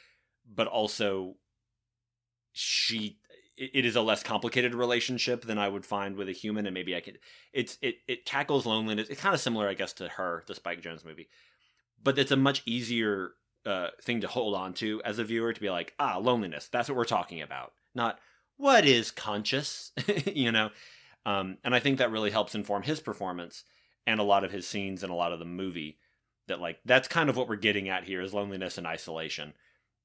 but 0.46 0.68
also 0.68 1.38
she. 2.52 3.20
It 3.58 3.72
it 3.74 3.86
is 3.86 3.96
a 3.96 4.02
less 4.02 4.22
complicated 4.22 4.76
relationship 4.76 5.44
than 5.46 5.58
I 5.58 5.70
would 5.70 5.86
find 5.86 6.18
with 6.18 6.28
a 6.28 6.34
human, 6.34 6.66
and 6.68 6.74
maybe 6.74 6.96
I 6.96 7.00
could. 7.00 7.20
It's 7.54 7.78
it 7.82 7.96
it 8.08 8.26
tackles 8.26 8.66
loneliness. 8.66 9.10
It's 9.10 9.22
kind 9.22 9.34
of 9.34 9.40
similar, 9.42 9.68
I 9.68 9.74
guess, 9.74 9.94
to 9.94 10.10
her, 10.10 10.44
the 10.46 10.56
Spike 10.56 10.82
Jonze 10.82 11.06
movie, 11.06 11.30
but 12.04 12.20
it's 12.20 12.32
a 12.32 12.36
much 12.38 12.62
easier 12.66 13.32
uh, 13.66 13.90
thing 14.02 14.22
to 14.22 14.28
hold 14.28 14.56
on 14.56 14.74
to 14.76 15.02
as 15.04 15.20
a 15.20 15.24
viewer 15.24 15.54
to 15.54 15.62
be 15.62 15.70
like, 15.70 15.94
ah, 16.00 16.18
loneliness. 16.18 16.68
That's 16.68 16.88
what 16.90 16.98
we're 16.98 17.06
talking 17.06 17.42
about, 17.42 17.74
not 17.94 18.20
what 18.58 18.86
is 18.86 19.12
conscious, 19.12 19.92
you 20.26 20.52
know. 20.52 20.70
Um, 21.26 21.58
and 21.64 21.74
I 21.74 21.80
think 21.80 21.98
that 21.98 22.12
really 22.12 22.32
helps 22.32 22.54
inform 22.56 22.84
his 22.84 23.00
performance 23.00 23.64
and 24.06 24.20
a 24.20 24.24
lot 24.24 24.44
of 24.44 24.52
his 24.52 24.68
scenes 24.68 25.02
and 25.04 25.12
a 25.12 25.16
lot 25.16 25.34
of 25.34 25.40
the 25.40 25.46
movie. 25.46 25.98
That 26.48 26.62
like 26.62 26.78
that's 26.86 27.08
kind 27.08 27.28
of 27.30 27.36
what 27.38 27.48
we're 27.50 27.56
getting 27.56 27.90
at 27.90 28.04
here 28.04 28.22
is 28.22 28.34
loneliness 28.34 28.78
and 28.78 28.86
isolation. 28.86 29.54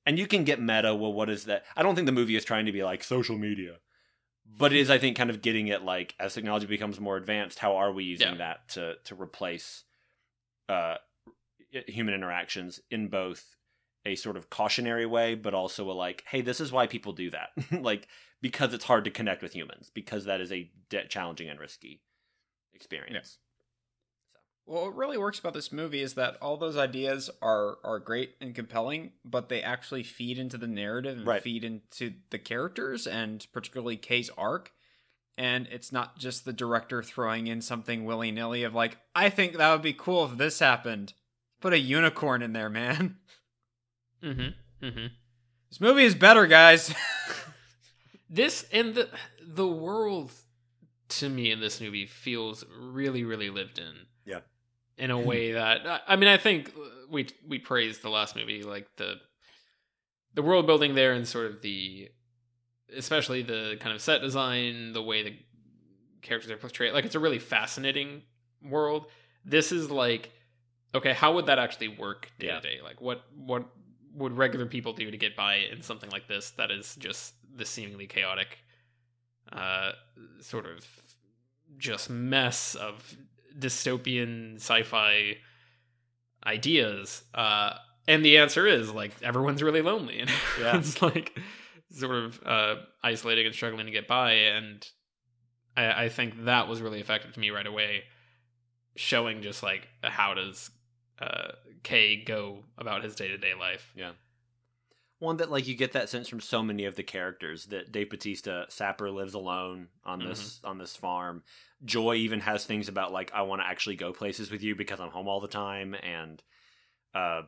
And 0.07 0.19
you 0.19 0.27
can 0.27 0.45
get 0.45 0.59
meta. 0.61 0.95
Well, 0.95 1.13
what 1.13 1.29
is 1.29 1.45
that? 1.45 1.65
I 1.77 1.83
don't 1.83 1.95
think 1.95 2.07
the 2.07 2.13
movie 2.13 2.35
is 2.37 2.45
trying 2.47 2.65
to 2.65 2.73
be 2.73 2.83
like 2.83 3.05
social 3.05 3.37
media, 3.37 3.77
but 4.47 4.73
it 4.73 4.79
is, 4.81 4.89
I 4.89 4.97
think, 4.99 5.19
kind 5.19 5.29
of 5.29 5.43
getting 5.43 5.69
at 5.71 5.85
like 5.85 6.15
as 6.19 6.33
technology 6.33 6.65
becomes 6.67 6.99
more 6.99 7.19
advanced, 7.19 7.59
how 7.59 7.77
are 7.77 7.93
we 7.93 8.05
using 8.05 8.29
Yeah. 8.29 8.35
that 8.39 8.69
to 8.71 8.95
to 9.05 9.15
replace 9.15 9.85
uh, 10.71 10.95
human 11.87 12.15
interactions 12.15 12.81
in 12.91 13.09
both 13.09 13.57
a 14.07 14.15
sort 14.17 14.37
of 14.37 14.49
cautionary 14.51 15.07
way, 15.07 15.35
but 15.35 15.55
also 15.55 15.91
a 15.91 15.93
like, 15.93 16.25
hey, 16.27 16.41
this 16.41 16.61
is 16.61 16.73
why 16.73 16.87
people 16.87 17.13
do 17.13 17.31
that, 17.31 17.51
like 17.83 18.09
because 18.41 18.73
it's 18.73 18.85
hard 18.85 19.05
to 19.05 19.11
connect 19.11 19.43
with 19.43 19.53
humans, 19.55 19.91
because 19.95 20.25
that 20.25 20.41
is 20.41 20.51
a 20.51 20.71
de- 20.89 21.07
challenging 21.09 21.49
and 21.51 21.61
risky. 21.61 22.03
experience. 22.75 23.39
Well, 24.67 24.85
what 24.85 24.97
really 24.97 25.19
works 25.19 25.39
about 25.39 25.55
this 25.55 25.73
movie 25.73 26.01
is 26.01 26.15
that 26.15 26.37
all 26.41 26.57
those 26.57 26.77
ideas 26.77 27.29
are 27.43 27.79
are 27.83 27.99
great 27.99 28.37
and 28.41 28.55
compelling, 28.55 29.13
but 29.25 29.49
they 29.49 29.63
actually 29.63 30.03
feed 30.05 30.39
into 30.39 30.57
the 30.59 30.69
narrative 30.69 31.19
and 31.19 31.27
Right. 31.27 31.43
feed 31.43 31.65
into 31.65 32.15
the 32.31 32.39
characters 32.39 33.07
and 33.07 33.47
particularly 33.53 33.97
Kay's 33.97 34.31
arc. 34.31 34.73
And 35.37 35.67
it's 35.73 35.91
not 35.91 36.19
just 36.19 36.45
the 36.45 36.53
director 36.53 37.03
throwing 37.03 37.47
in 37.47 37.63
something 37.63 38.05
willy 38.05 38.31
nilly 38.31 38.63
of 38.63 38.75
like, 38.75 38.99
I 39.15 39.31
think 39.31 39.57
that 39.57 39.73
would 39.73 39.83
be 39.83 39.95
cool 39.95 40.25
if 40.27 40.37
this 40.37 40.59
happened. 40.59 41.15
Put 41.61 41.73
a 41.73 41.79
unicorn 41.79 42.43
in 42.43 42.53
there, 42.53 42.71
man. 42.71 43.17
Mm-hmm. 44.23 44.85
Mm-hmm. 44.85 45.07
This 45.71 45.81
movie 45.81 46.05
is 46.05 46.15
better, 46.15 46.47
guys. 46.47 46.95
This 48.29 48.65
and 48.73 48.95
the 48.95 49.09
the 49.43 49.67
world 49.67 50.31
to 51.09 51.29
me 51.29 51.51
in 51.51 51.59
this 51.61 51.81
movie 51.81 52.07
feels 52.07 52.65
really, 52.79 53.25
really 53.25 53.51
lived 53.51 53.79
in. 53.79 53.93
Yeah. 54.25 54.41
In 54.99 55.11
a 55.11 55.19
way 55.19 55.53
that 55.53 55.87
I- 55.87 56.01
I 56.07 56.17
mean, 56.17 56.29
I 56.29 56.37
think 56.37 56.73
we 57.11 57.29
we 57.49 57.59
praised 57.59 58.03
the 58.03 58.11
last 58.11 58.37
movie, 58.37 58.63
like 58.63 58.87
the 58.99 59.15
the 60.35 60.43
world 60.43 60.67
building 60.67 60.95
there, 60.95 61.13
and 61.13 61.27
sort 61.27 61.47
of 61.47 61.63
the 61.63 62.11
especially 62.95 63.43
the 63.43 63.77
kind 63.81 63.95
of 63.95 64.01
set 64.03 64.21
design, 64.21 64.93
the 64.93 65.03
way 65.03 65.23
the 65.25 65.35
characters 66.23 66.51
are 66.51 66.57
portrayed. 66.57 66.93
Like 66.93 67.05
it's 67.07 67.15
a 67.17 67.21
really 67.21 67.39
fascinating 67.41 68.23
world. 68.63 69.07
This 69.45 69.73
is 69.73 69.91
like, 69.91 70.31
okay, 70.95 71.13
how 71.13 71.35
would 71.35 71.47
that 71.47 71.59
actually 71.59 71.89
work 71.89 72.31
day 72.39 72.49
to 72.49 72.61
day? 72.61 72.79
Like, 72.83 73.01
what 73.01 73.25
what 73.37 73.65
would 74.15 74.33
regular 74.37 74.67
people 74.67 74.93
do 74.93 75.11
to 75.11 75.17
get 75.17 75.37
by 75.37 75.57
in 75.57 75.83
something 75.83 76.11
like 76.11 76.27
this 76.27 76.51
that 76.53 76.71
is 76.71 76.97
just 76.97 77.35
the 77.57 77.65
seemingly 77.65 78.07
chaotic 78.09 78.59
uh 79.53 79.93
sort 80.41 80.67
of 80.67 80.85
just 81.79 82.11
mess 82.11 82.75
of 82.75 83.17
dystopian 83.59 84.57
sci-fi 84.57 85.37
ideas 86.47 87.23
uh 87.35 87.75
and 88.09 88.25
the 88.25 88.39
answer 88.39 88.67
is 88.67 88.91
like 88.93 89.13
everyone's 89.23 89.63
really 89.63 89.83
lonely 89.83 90.21
and 90.21 90.31
Yeah. 90.61 90.83
like 91.03 91.39
sort 91.91 92.17
of 92.25 92.41
uh 92.45 92.77
isolating 93.03 93.47
and 93.47 93.55
struggling 93.55 93.87
to 93.87 93.93
get 93.93 94.09
by 94.09 94.33
and 94.33 94.87
I, 95.77 96.05
I 96.05 96.09
think 96.09 96.45
that 96.47 96.67
was 96.69 96.81
really 96.81 97.01
effective 97.01 97.33
to 97.35 97.41
me 97.41 97.51
right 97.51 97.67
away 97.67 98.05
showing 98.97 99.43
just 99.43 99.63
like 99.63 99.87
how 100.03 100.35
does 100.35 100.71
uh 101.21 101.53
Kay 101.83 102.23
go 102.25 102.65
about 102.77 103.03
his 103.03 103.15
day-to-day 103.15 103.55
life 103.59 103.93
Yeah. 103.97 104.13
One 105.19 105.37
that 105.37 105.51
like 105.51 105.67
you 105.69 105.75
get 105.75 105.93
that 105.93 106.09
sense 106.09 106.29
from 106.29 106.41
so 106.41 106.63
many 106.63 106.87
of 106.87 106.97
the 106.97 107.03
characters 107.03 107.67
that 107.67 107.93
Dave 107.93 108.09
Bautista 108.09 108.65
Sapper 108.71 109.11
lives 109.11 109.35
alone 109.35 109.89
on 110.03 110.19
this 110.21 110.61
on 110.65 110.79
this 110.79 110.97
farm. 110.97 111.43
Joy 111.85 112.15
even 112.15 112.41
has 112.41 112.65
things 112.65 112.89
about 112.89 113.13
like 113.13 113.31
I 113.35 113.43
want 113.43 113.61
to 113.61 113.67
actually 113.67 113.97
go 113.97 114.13
places 114.15 114.51
with 114.51 114.63
you 114.63 114.75
because 114.75 114.99
I'm 114.99 115.11
home 115.11 115.29
all 115.29 115.41
the 115.41 115.49
time 115.49 115.95
and 115.95 116.43
uh 117.15 117.43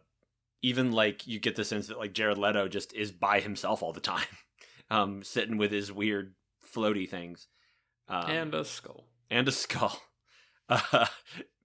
even 0.60 0.92
like 0.92 1.26
you 1.26 1.40
get 1.40 1.56
the 1.56 1.64
sense 1.64 1.86
that 1.86 1.98
like 1.98 2.12
Jared 2.12 2.36
Leto 2.36 2.68
just 2.68 2.92
is 2.92 3.10
by 3.10 3.40
himself 3.40 3.82
all 3.82 3.92
the 3.92 4.00
time. 4.00 4.26
Um 4.90 5.22
sitting 5.22 5.56
with 5.56 5.70
his 5.70 5.90
weird 5.90 6.34
floaty 6.74 7.08
things. 7.08 7.46
Um, 8.08 8.30
and 8.30 8.54
a 8.54 8.62
skull 8.64 9.06
and 9.30 9.48
a 9.48 9.52
skull. 9.52 9.98
Uh, 10.68 11.06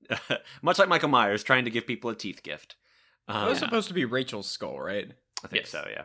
much 0.62 0.80
like 0.80 0.90
Michael 0.90 1.10
Myers 1.10 1.44
trying 1.44 1.66
to 1.66 1.72
give 1.72 1.88
people 1.88 2.10
a 2.10 2.16
teeth 2.16 2.44
gift. 2.44 2.76
Um, 3.28 3.42
that 3.42 3.50
was 3.50 3.62
yeah. 3.62 3.66
supposed 3.68 3.88
to 3.90 3.94
be 3.94 4.06
Rachel's 4.06 4.48
skull, 4.48 4.80
right? 4.80 5.12
I 5.44 5.48
think 5.48 5.64
Yes. 5.64 5.70
so, 5.72 5.86
yeah. 5.90 6.04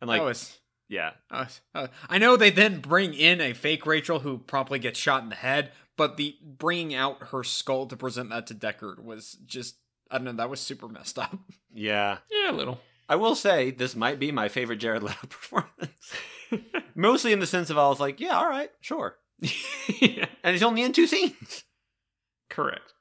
And 0.00 0.08
like 0.08 0.22
was 0.22 0.58
yeah, 0.88 1.12
Uh, 1.30 1.46
uh, 1.74 1.86
I 2.08 2.18
know 2.18 2.36
they 2.36 2.50
then 2.50 2.80
bring 2.80 3.14
in 3.14 3.40
a 3.40 3.52
fake 3.52 3.86
Rachel 3.86 4.20
who 4.20 4.38
promptly 4.38 4.80
gets 4.80 4.98
shot 4.98 5.22
in 5.22 5.28
the 5.28 5.36
head, 5.36 5.70
but 5.96 6.16
the 6.16 6.36
bringing 6.42 6.94
out 6.94 7.28
her 7.28 7.44
skull 7.44 7.86
to 7.86 7.96
present 7.96 8.30
that 8.30 8.48
to 8.48 8.54
Deckard 8.54 8.98
was 8.98 9.34
just 9.46 9.76
I 10.10 10.16
don't 10.18 10.24
know 10.24 10.32
that 10.32 10.50
was 10.50 10.60
super 10.60 10.88
messed 10.88 11.18
up. 11.18 11.38
yeah. 11.72 12.18
yeah 12.30 12.50
a 12.50 12.52
little 12.52 12.80
I 13.08 13.16
will 13.16 13.34
say 13.34 13.70
this 13.70 13.96
might 13.96 14.18
be 14.20 14.30
my 14.32 14.48
favorite 14.48 14.78
Jared 14.78 15.02
Leto 15.02 15.26
performance. 15.28 16.12
Mostly 16.94 17.32
in 17.32 17.40
the 17.40 17.46
sense 17.46 17.70
of 17.70 17.78
I 17.78 17.88
was 17.88 18.00
like, 18.00 18.20
yeah, 18.20 18.36
all 18.36 18.48
right, 18.48 18.70
sure. 18.80 19.16
yeah, 20.00 20.26
And 20.44 20.52
he's 20.52 20.62
only 20.62 20.82
in 20.82 20.92
two 20.92 21.06
scenes. 21.06 21.64
correct. 22.48 22.94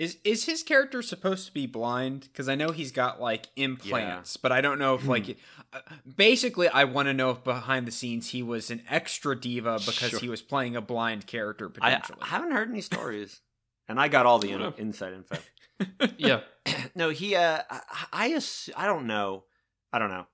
Is 0.00 0.16
is 0.24 0.46
his 0.46 0.62
character 0.62 1.02
supposed 1.02 1.46
to 1.46 1.52
be 1.52 1.66
blind? 1.66 2.22
Because 2.22 2.48
I 2.48 2.54
know 2.54 2.70
he's 2.70 2.90
got 2.90 3.20
like 3.20 3.48
implants, 3.56 4.38
but 4.38 4.50
I 4.50 4.62
don't 4.62 4.78
know 4.78 4.94
if 4.94 5.06
like. 5.06 5.36
uh, 5.74 5.80
basically, 6.16 6.68
I 6.68 6.84
want 6.84 7.08
to 7.08 7.12
know 7.12 7.30
if 7.32 7.44
behind 7.44 7.86
the 7.86 7.90
scenes 7.92 8.30
he 8.30 8.42
was 8.42 8.70
an 8.70 8.82
extra 8.88 9.38
diva 9.38 9.74
because 9.84 10.08
Sure. 10.08 10.18
he 10.20 10.30
was 10.30 10.40
playing 10.40 10.74
a 10.74 10.80
blind 10.80 11.26
character 11.26 11.66
I, 11.82 11.90
potentially. 11.96 12.18
I 12.22 12.26
haven't 12.28 12.52
heard 12.52 12.70
any 12.70 12.80
stories. 12.80 13.42
And 13.88 14.00
I 14.00 14.08
got 14.08 14.24
all 14.24 14.38
the 14.38 14.50
I 14.52 14.54
in- 14.54 14.58
don't 14.60 14.78
inside 14.78 15.12
info. 15.12 15.36
Yeah, 16.16 16.40
no, 16.94 17.10
he 17.10 17.36
uh 17.36 17.60
I 17.70 17.80
I, 18.10 18.32
ass- 18.32 18.70
I 18.74 18.86
don't 18.86 19.06
know. 19.06 19.44
I 19.92 19.98
don't 19.98 20.10
know. 20.10 20.26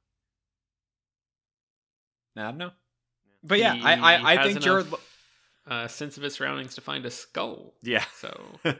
I 2.37 2.43
don't 2.43 2.59
know. 2.59 2.71
But 3.43 3.59
yeah, 3.59 3.75
He 3.75 3.83
I 3.83 3.95
I, 3.95 4.33
I 4.33 4.37
has 4.37 4.47
think 4.47 4.61
Jared. 4.61 4.87
Uh, 5.67 5.89
sense 5.89 6.17
of 6.17 6.23
his 6.23 6.35
surroundings 6.35 6.75
to 6.75 6.81
find 6.81 7.05
a 7.07 7.11
skull. 7.11 7.75
Yeah. 7.83 8.05
So 8.17 8.41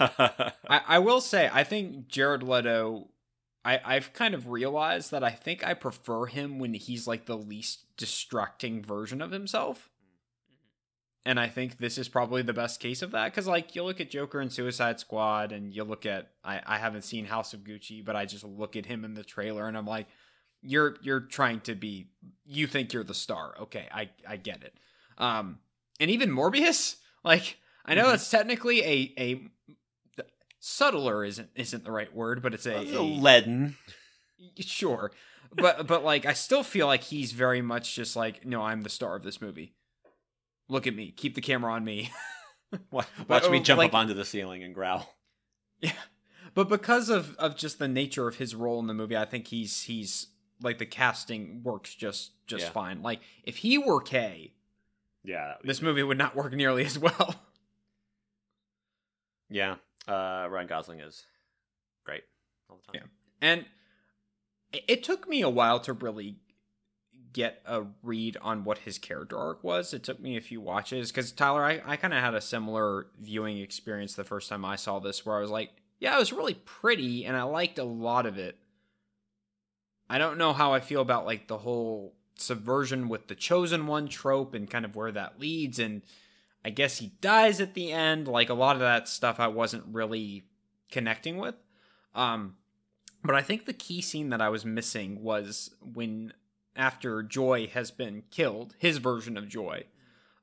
I, 0.00 0.52
I 0.68 0.98
will 0.98 1.20
say, 1.20 1.50
I 1.52 1.64
think 1.64 2.08
Jared 2.08 2.42
Leto. 2.42 3.08
I, 3.64 3.80
I've 3.84 4.12
kind 4.12 4.34
of 4.34 4.48
realized 4.48 5.12
that 5.12 5.22
I 5.22 5.30
think 5.30 5.64
I 5.64 5.74
prefer 5.74 6.26
him 6.26 6.58
when 6.58 6.74
he's 6.74 7.06
like 7.06 7.26
the 7.26 7.36
least 7.38 7.96
distracting 7.96 8.82
version 8.82 9.22
of 9.22 9.30
himself. 9.30 9.88
And 11.24 11.38
I 11.38 11.46
think 11.46 11.78
this 11.78 11.96
is 11.96 12.08
probably 12.08 12.42
the 12.42 12.52
best 12.52 12.80
case 12.80 13.02
of 13.02 13.12
that. 13.12 13.26
Because, 13.26 13.46
like, 13.46 13.76
you 13.76 13.84
look 13.84 14.00
at 14.00 14.10
Joker 14.10 14.40
and 14.40 14.52
Suicide 14.52 14.98
Squad, 14.98 15.52
and 15.52 15.72
you 15.72 15.84
look 15.84 16.04
at. 16.04 16.32
I, 16.42 16.60
I 16.66 16.78
haven't 16.78 17.02
seen 17.02 17.24
House 17.24 17.54
of 17.54 17.60
Gucci, 17.60 18.04
but 18.04 18.16
I 18.16 18.24
just 18.24 18.42
look 18.42 18.74
at 18.74 18.86
him 18.86 19.04
in 19.04 19.14
the 19.14 19.22
trailer, 19.22 19.68
and 19.68 19.76
I'm 19.76 19.86
like, 19.86 20.08
you're 20.62 20.96
you're 21.02 21.20
trying 21.20 21.60
to 21.60 21.74
be 21.74 22.06
you 22.46 22.66
think 22.66 22.92
you're 22.92 23.04
the 23.04 23.14
star 23.14 23.54
okay 23.60 23.88
i 23.92 24.08
i 24.26 24.36
get 24.36 24.62
it 24.62 24.74
um 25.18 25.58
and 26.00 26.10
even 26.10 26.30
morbius 26.30 26.96
like 27.24 27.58
i 27.84 27.94
know 27.94 28.04
Mhm. 28.04 28.10
that's 28.10 28.30
technically 28.30 28.82
a 28.82 29.12
a 29.18 29.50
subtler 30.60 31.24
isn't 31.24 31.50
isn't 31.56 31.84
the 31.84 31.90
right 31.92 32.14
word 32.14 32.42
but 32.42 32.54
it's 32.54 32.66
a, 32.66 32.74
a- 32.74 33.00
a 33.00 33.02
leaden. 33.02 33.76
sure 34.60 35.10
but 35.54 35.86
but 35.86 36.04
like 36.04 36.24
i 36.24 36.32
still 36.32 36.62
feel 36.62 36.86
like 36.86 37.02
he's 37.02 37.32
very 37.32 37.60
much 37.62 37.94
just 37.94 38.14
like 38.14 38.44
no 38.46 38.62
i'm 38.62 38.82
the 38.82 38.88
star 38.88 39.16
of 39.16 39.22
this 39.24 39.40
movie 39.40 39.74
look 40.68 40.86
at 40.86 40.94
me 40.94 41.10
keep 41.10 41.34
the 41.34 41.40
camera 41.40 41.72
on 41.72 41.84
me 41.84 42.10
Watch, 42.90 43.06
But, 43.28 43.50
me 43.50 43.58
uh, 43.58 43.62
jump 43.62 43.78
like- 43.78 43.90
up 43.90 43.94
onto 43.96 44.14
the 44.14 44.24
ceiling 44.24 44.62
and 44.62 44.74
growl. 44.74 45.14
Yeah. 45.82 45.92
But 46.54 46.70
because 46.70 47.10
of 47.10 47.36
of 47.36 47.54
just 47.54 47.78
the 47.78 47.86
nature 47.88 48.26
of 48.28 48.36
his 48.36 48.54
role 48.54 48.80
in 48.80 48.86
the 48.86 48.94
movie, 48.94 49.14
I 49.16 49.26
think 49.26 49.48
he's 49.48 49.82
he's 49.82 50.28
like 50.62 50.78
the 50.78 50.86
casting 50.86 51.62
works 51.62 51.94
just 51.94 52.30
just 52.46 52.64
Yeah. 52.64 52.70
fine. 52.70 53.02
Like 53.02 53.20
if 53.44 53.58
he 53.58 53.76
were 53.76 54.00
Kay, 54.00 54.54
Yeah. 55.24 55.54
this 55.62 55.80
movie 55.80 56.02
would 56.02 56.18
not 56.18 56.34
work 56.34 56.52
nearly 56.52 56.84
as 56.84 56.98
well. 56.98 57.36
Yeah. 59.48 59.76
Uh, 60.08 60.48
Ryan 60.50 60.66
Gosling 60.66 61.00
is 61.00 61.24
great 62.04 62.22
all 62.68 62.80
the 62.86 62.98
time. 62.98 63.10
And 63.40 63.66
it, 64.72 64.84
it 64.88 65.02
took 65.02 65.28
me 65.28 65.42
a 65.42 65.48
while 65.48 65.78
to 65.80 65.92
really 65.92 66.36
get 67.32 67.62
a 67.64 67.84
read 68.02 68.36
on 68.42 68.64
what 68.64 68.78
his 68.78 68.98
character 68.98 69.38
arc 69.38 69.62
was. 69.62 69.94
It 69.94 70.02
took 70.02 70.20
me 70.20 70.36
a 70.36 70.40
few 70.40 70.60
watches 70.60 71.10
because 71.10 71.32
Tyler, 71.32 71.64
I, 71.64 71.80
I 71.84 71.96
kind 71.96 72.12
of 72.14 72.20
had 72.20 72.34
a 72.34 72.40
similar 72.40 73.06
viewing 73.20 73.58
experience 73.58 74.14
the 74.14 74.24
first 74.24 74.48
time 74.48 74.64
I 74.64 74.76
saw 74.76 74.98
this, 74.98 75.24
where 75.24 75.36
I 75.36 75.40
was 75.40 75.50
like, 75.50 75.70
yeah, 75.98 76.16
it 76.16 76.18
was 76.18 76.32
really 76.32 76.54
pretty 76.54 77.24
and 77.24 77.36
I 77.36 77.44
liked 77.44 77.78
a 77.78 77.84
lot 77.84 78.26
of 78.26 78.38
it. 78.38 78.58
I 80.10 80.18
don't 80.18 80.36
know 80.36 80.52
how 80.52 80.74
I 80.74 80.80
feel 80.80 81.00
about 81.00 81.26
like 81.26 81.48
the 81.48 81.58
whole 81.58 82.14
subversion 82.36 83.08
with 83.08 83.28
the 83.28 83.34
chosen 83.34 83.86
one 83.86 84.08
trope 84.08 84.54
and 84.54 84.70
kind 84.70 84.84
of 84.84 84.96
where 84.96 85.12
that 85.12 85.38
leads 85.40 85.78
and 85.78 86.02
I 86.64 86.70
guess 86.70 86.98
he 86.98 87.12
dies 87.20 87.60
at 87.60 87.74
the 87.74 87.90
end. 87.90 88.28
Like 88.28 88.48
a 88.48 88.54
lot 88.54 88.76
of 88.76 88.80
that 88.80 89.08
stuff 89.08 89.40
I 89.40 89.48
wasn't 89.48 89.84
really 89.90 90.44
connecting 90.90 91.38
with. 91.38 91.56
Um 92.14 92.56
but 93.24 93.34
I 93.36 93.42
think 93.42 93.66
the 93.66 93.72
key 93.72 94.00
scene 94.00 94.30
that 94.30 94.40
I 94.40 94.48
was 94.48 94.64
missing 94.64 95.22
was 95.22 95.70
when 95.80 96.32
after 96.74 97.22
Joy 97.22 97.68
has 97.68 97.90
been 97.90 98.24
killed, 98.30 98.74
his 98.78 98.98
version 98.98 99.36
of 99.36 99.48
Joy, 99.48 99.84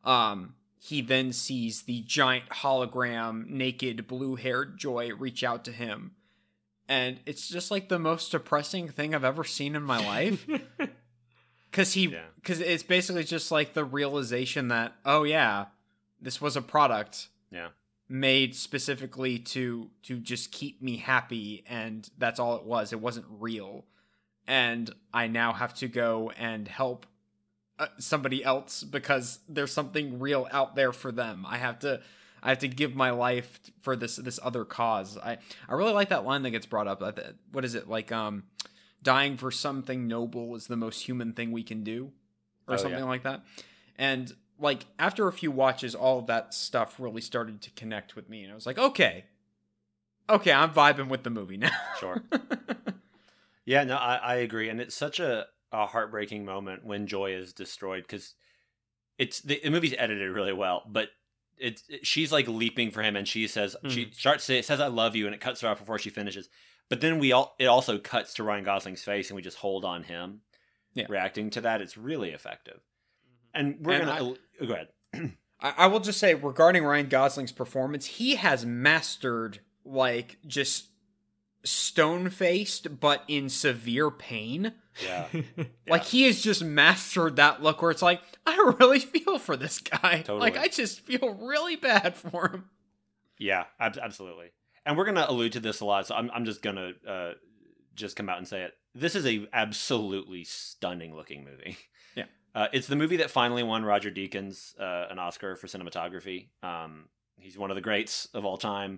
um, 0.03 0.55
he 0.77 1.01
then 1.01 1.33
sees 1.33 1.83
the 1.83 2.01
giant 2.01 2.49
hologram, 2.49 3.47
naked, 3.49 4.07
blue 4.07 4.35
haired 4.35 4.77
Joy 4.77 5.13
reach 5.13 5.43
out 5.43 5.65
to 5.65 5.71
him. 5.71 6.11
And 6.87 7.19
it's 7.25 7.47
just 7.47 7.69
like 7.69 7.89
the 7.89 7.99
most 7.99 8.31
depressing 8.31 8.89
thing 8.89 9.13
I've 9.13 9.23
ever 9.23 9.43
seen 9.43 9.75
in 9.75 9.83
my 9.83 10.03
life. 10.03 10.47
Cause 11.71 11.93
he, 11.93 12.07
Yeah. 12.07 12.25
cause 12.43 12.59
it's 12.59 12.83
basically 12.83 13.23
just 13.23 13.51
like 13.51 13.73
the 13.73 13.83
realization 13.85 14.69
that, 14.69 14.95
oh 15.05 15.23
yeah, 15.23 15.65
this 16.21 16.41
was 16.41 16.55
a 16.55 16.61
product 16.61 17.27
Yeah. 17.51 17.69
made 18.07 18.55
specifically 18.55 19.37
to 19.39 19.89
to 20.03 20.17
just 20.19 20.51
keep 20.51 20.81
me 20.81 20.97
happy 20.97 21.63
and 21.67 22.09
that's 22.17 22.39
all 22.39 22.55
it 22.55 22.63
was 22.63 22.91
it 22.91 22.99
wasn't 22.99 23.25
real 23.29 23.85
and 24.47 24.89
i 25.13 25.27
now 25.27 25.53
have 25.53 25.73
to 25.75 25.87
go 25.87 26.31
and 26.37 26.67
help 26.67 27.05
uh, 27.77 27.85
somebody 27.99 28.43
else 28.43 28.83
because 28.83 29.39
there's 29.47 29.71
something 29.71 30.17
real 30.19 30.47
out 30.51 30.75
there 30.75 30.91
for 30.91 31.11
them 31.11 31.45
i 31.47 31.57
have 31.57 31.77
to 31.79 32.01
I 32.41 32.49
have 32.49 32.59
to 32.59 32.69
give 32.69 32.95
my 32.95 33.11
life 33.11 33.59
for 33.81 33.97
this 33.97 34.15
this 34.15 34.39
other 34.41 34.63
cause. 34.63 35.17
I 35.17 35.39
I 35.67 35.73
really 35.73 35.91
like 35.91 36.07
that 36.07 36.23
line 36.23 36.41
that 36.43 36.51
gets 36.51 36.65
brought 36.65 36.87
up. 36.87 37.01
What 37.51 37.65
is 37.65 37.75
it 37.75 37.89
like? 37.89 38.13
Um, 38.13 38.43
dying 39.03 39.37
for 39.37 39.51
something 39.51 40.07
noble 40.07 40.55
is 40.55 40.67
the 40.67 40.75
most 40.77 41.03
human 41.03 41.33
thing 41.33 41.51
we 41.51 41.63
can 41.63 41.83
do, 41.83 42.11
or 42.67 42.75
Oh, 42.75 42.77
something 42.77 42.99
yeah. 42.99 43.05
like 43.05 43.23
that. 43.23 43.43
And 43.97 44.33
like 44.59 44.85
after 44.97 45.27
a 45.27 45.31
few 45.33 45.51
watches, 45.51 45.95
all 45.95 46.19
of 46.19 46.27
that 46.27 46.53
stuff 46.53 46.99
really 46.99 47.21
started 47.21 47.61
to 47.61 47.71
connect 47.71 48.15
with 48.15 48.29
me, 48.29 48.43
and 48.43 48.51
I 48.51 48.55
was 48.55 48.65
like, 48.65 48.77
okay, 48.77 49.25
okay, 50.29 50.51
I'm 50.51 50.71
vibing 50.71 51.07
with 51.09 51.23
the 51.23 51.29
movie 51.29 51.57
now. 51.57 51.71
Sure. 51.99 52.21
Yeah, 53.65 53.83
no, 53.83 53.97
I, 53.97 54.15
I 54.15 54.35
agree, 54.37 54.69
and 54.69 54.81
it's 54.81 54.95
such 54.95 55.19
a, 55.19 55.45
a 55.71 55.85
heartbreaking 55.85 56.43
moment 56.43 56.83
when 56.83 57.05
Joy 57.05 57.33
is 57.33 57.53
destroyed 57.53 58.01
because 58.01 58.33
it's 59.19 59.41
the, 59.41 59.59
the 59.63 59.69
movie's 59.69 59.93
edited 59.95 60.33
really 60.33 60.53
well, 60.53 60.81
but 60.87 61.09
it's 61.55 61.83
it- 61.87 62.03
she's 62.07 62.31
like 62.31 62.47
leaping 62.47 62.89
for 62.89 63.03
him, 63.03 63.15
and 63.15 63.27
she 63.27 63.47
says 63.47 63.75
she 63.87 64.05
mm. 64.07 64.15
starts 64.15 64.47
to, 64.47 64.63
says 64.63 64.79
I 64.79 64.87
love 64.87 65.15
you, 65.15 65.27
and 65.27 65.35
it 65.35 65.41
cuts 65.41 65.61
her 65.61 65.67
off 65.67 65.77
before 65.77 65.99
she 65.99 66.09
finishes. 66.09 66.49
But 66.89 67.01
then 67.01 67.19
we 67.19 67.31
all 67.31 67.55
it 67.59 67.65
also 67.65 67.97
cuts 67.99 68.33
to 68.35 68.43
Ryan 68.43 68.63
Gosling's 68.63 69.03
face, 69.03 69.29
and 69.29 69.35
we 69.35 69.41
just 69.41 69.57
hold 69.57 69.85
on 69.85 70.03
him, 70.03 70.41
Yeah. 70.95 71.05
reacting 71.07 71.49
to 71.51 71.61
that. 71.61 71.81
It's 71.81 71.97
really 71.97 72.31
effective, 72.31 72.79
mm-hmm. 73.55 73.59
and 73.59 73.85
we're 73.85 73.93
And 73.93 74.05
gonna 74.05 74.35
oh, 74.61 74.65
go 74.65 74.73
ahead. 74.73 74.87
I, 75.61 75.73
I 75.77 75.87
will 75.87 75.99
just 75.99 76.19
say 76.19 76.33
regarding 76.33 76.83
Ryan 76.83 77.07
Gosling's 77.07 77.51
performance, 77.51 78.05
he 78.05 78.35
has 78.35 78.65
mastered 78.65 79.59
like 79.85 80.37
just 80.47 80.87
stone 81.63 82.29
faced 82.29 82.99
but 82.99 83.23
in 83.27 83.49
severe 83.49 84.09
pain. 84.11 84.73
Yeah, 85.01 85.27
Like 85.87 86.03
he 86.03 86.23
has 86.23 86.41
just 86.41 86.61
mastered 86.61 87.37
that 87.37 87.63
look 87.63 87.81
where 87.81 87.89
it's 87.89 88.01
like, 88.01 88.19
I 88.45 88.73
really 88.81 88.99
feel 88.99 89.39
for 89.39 89.55
this 89.55 89.77
guy. 89.79 90.17
Totally. 90.25 90.41
Like 90.41 90.57
I 90.57 90.67
just 90.67 90.99
feel 90.99 91.35
really 91.41 91.77
bad 91.77 92.17
for 92.17 92.49
him. 92.49 92.65
Yeah, 93.37 93.63
ab- 93.79 93.97
absolutely. 93.97 94.47
And 94.89 94.97
we're 94.97 95.05
gonna 95.05 95.25
allude 95.29 95.51
to 95.53 95.59
this 95.59 95.81
a 95.81 95.85
lot, 95.85 96.07
so 96.07 96.15
I'm 96.15 96.31
I'm 96.33 96.45
just 96.45 96.63
gonna 96.63 96.93
uh, 97.07 97.33
just 97.93 98.15
come 98.15 98.27
out 98.27 98.39
and 98.39 98.47
say 98.47 98.63
it. 98.63 98.73
This 98.95 99.13
is 99.13 99.23
a 99.27 99.47
absolutely 99.53 100.43
stunning 100.43 101.15
looking 101.15 101.43
movie. 101.45 101.77
Yeah. 102.15 102.25
uh, 102.55 102.67
it's 102.73 102.87
the 102.87 102.95
movie 102.95 103.17
that 103.17 103.29
finally 103.29 103.61
won 103.61 103.85
Roger 103.85 104.09
Deakins 104.09 104.73
uh, 104.79 105.05
an 105.11 105.19
Oscar 105.19 105.55
for 105.55 105.67
cinematography. 105.67 106.47
Um, 106.63 107.05
he's 107.37 107.55
one 107.55 107.69
of 107.69 107.75
the 107.75 107.81
greats 107.81 108.27
of 108.33 108.45
all 108.45 108.57
time, 108.57 108.97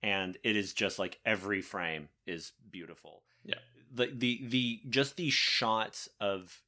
and 0.00 0.38
it 0.44 0.54
is 0.54 0.72
just 0.72 1.00
like 1.00 1.18
every 1.26 1.60
frame 1.60 2.08
is 2.24 2.52
beautiful. 2.70 3.24
Yeah. 3.44 3.56
the 3.92 4.06
the 4.14 4.40
the 4.46 4.80
just 4.88 5.16
these 5.16 5.34
shots 5.34 6.08
of 6.20 6.62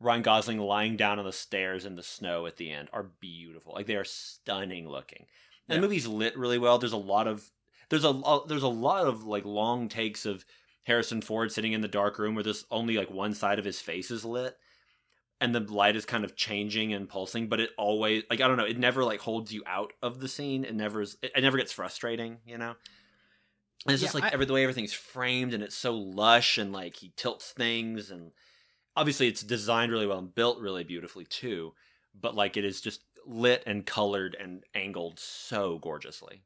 Ryan 0.00 0.22
Gosling 0.22 0.58
lying 0.58 0.96
down 0.96 1.20
on 1.20 1.24
the 1.24 1.32
stairs 1.32 1.86
in 1.86 1.94
the 1.94 2.02
snow 2.02 2.46
at 2.46 2.56
the 2.56 2.72
end 2.72 2.88
are 2.92 3.04
beautiful. 3.20 3.72
Like 3.74 3.86
they 3.86 3.94
are 3.96 4.04
stunning 4.04 4.88
looking. 4.88 5.26
And 5.68 5.76
Yeah. 5.76 5.76
the 5.76 5.82
movie's 5.82 6.06
lit 6.08 6.36
really 6.36 6.58
well. 6.58 6.78
There's 6.78 6.92
a 6.92 6.96
lot 6.96 7.28
of 7.28 7.48
there's 7.88 8.04
a 8.04 8.10
lo- 8.10 8.44
there's 8.48 8.62
a 8.62 8.68
lot 8.68 9.06
of 9.06 9.24
like 9.24 9.44
long 9.44 9.88
takes 9.88 10.26
of 10.26 10.44
Harrison 10.84 11.20
Ford 11.20 11.50
sitting 11.52 11.72
in 11.72 11.80
the 11.80 11.88
dark 11.88 12.18
room 12.18 12.34
where 12.34 12.44
this 12.44 12.64
only 12.70 12.96
like 12.96 13.10
one 13.10 13.34
side 13.34 13.58
of 13.58 13.64
his 13.64 13.80
face 13.80 14.10
is 14.10 14.24
lit 14.24 14.56
and 15.40 15.54
the 15.54 15.60
light 15.60 15.96
is 15.96 16.04
kind 16.06 16.24
of 16.24 16.34
changing 16.36 16.92
and 16.92 17.08
pulsing 17.08 17.48
but 17.48 17.60
it 17.60 17.70
always 17.76 18.22
like 18.30 18.40
I 18.40 18.48
don't 18.48 18.56
know, 18.56 18.64
it 18.64 18.78
never 18.78 19.04
like 19.04 19.20
holds 19.20 19.52
you 19.52 19.62
out 19.66 19.92
of 20.02 20.20
the 20.20 20.28
scene. 20.28 20.64
It 20.64 20.74
never 20.74 21.02
is, 21.02 21.16
it, 21.22 21.32
it 21.36 21.40
never 21.42 21.56
gets 21.58 21.72
frustrating, 21.72 22.38
you 22.46 22.58
know. 22.58 22.74
And 23.84 23.92
it's 23.94 24.02
just 24.02 24.14
like 24.14 24.24
I- 24.24 24.30
every 24.34 24.46
the 24.46 24.52
way 24.52 24.62
everything's 24.62 24.92
framed 24.92 25.54
and 25.54 25.62
it's 25.62 25.76
so 25.76 25.94
lush 25.94 26.58
and 26.58 26.72
like 26.72 26.96
he 26.96 27.12
tilts 27.16 27.52
things 27.52 28.10
and 28.10 28.32
obviously 28.96 29.28
it's 29.28 29.42
designed 29.42 29.92
really 29.92 30.06
well 30.06 30.18
and 30.18 30.34
built 30.34 30.58
really 30.58 30.82
beautifully 30.84 31.24
too 31.26 31.72
but 32.18 32.34
like 32.34 32.56
it 32.56 32.64
is 32.64 32.80
just 32.80 33.02
lit 33.26 33.62
and 33.66 33.84
colored 33.84 34.34
and 34.40 34.64
angled 34.74 35.18
so 35.20 35.78
gorgeously 35.78 36.42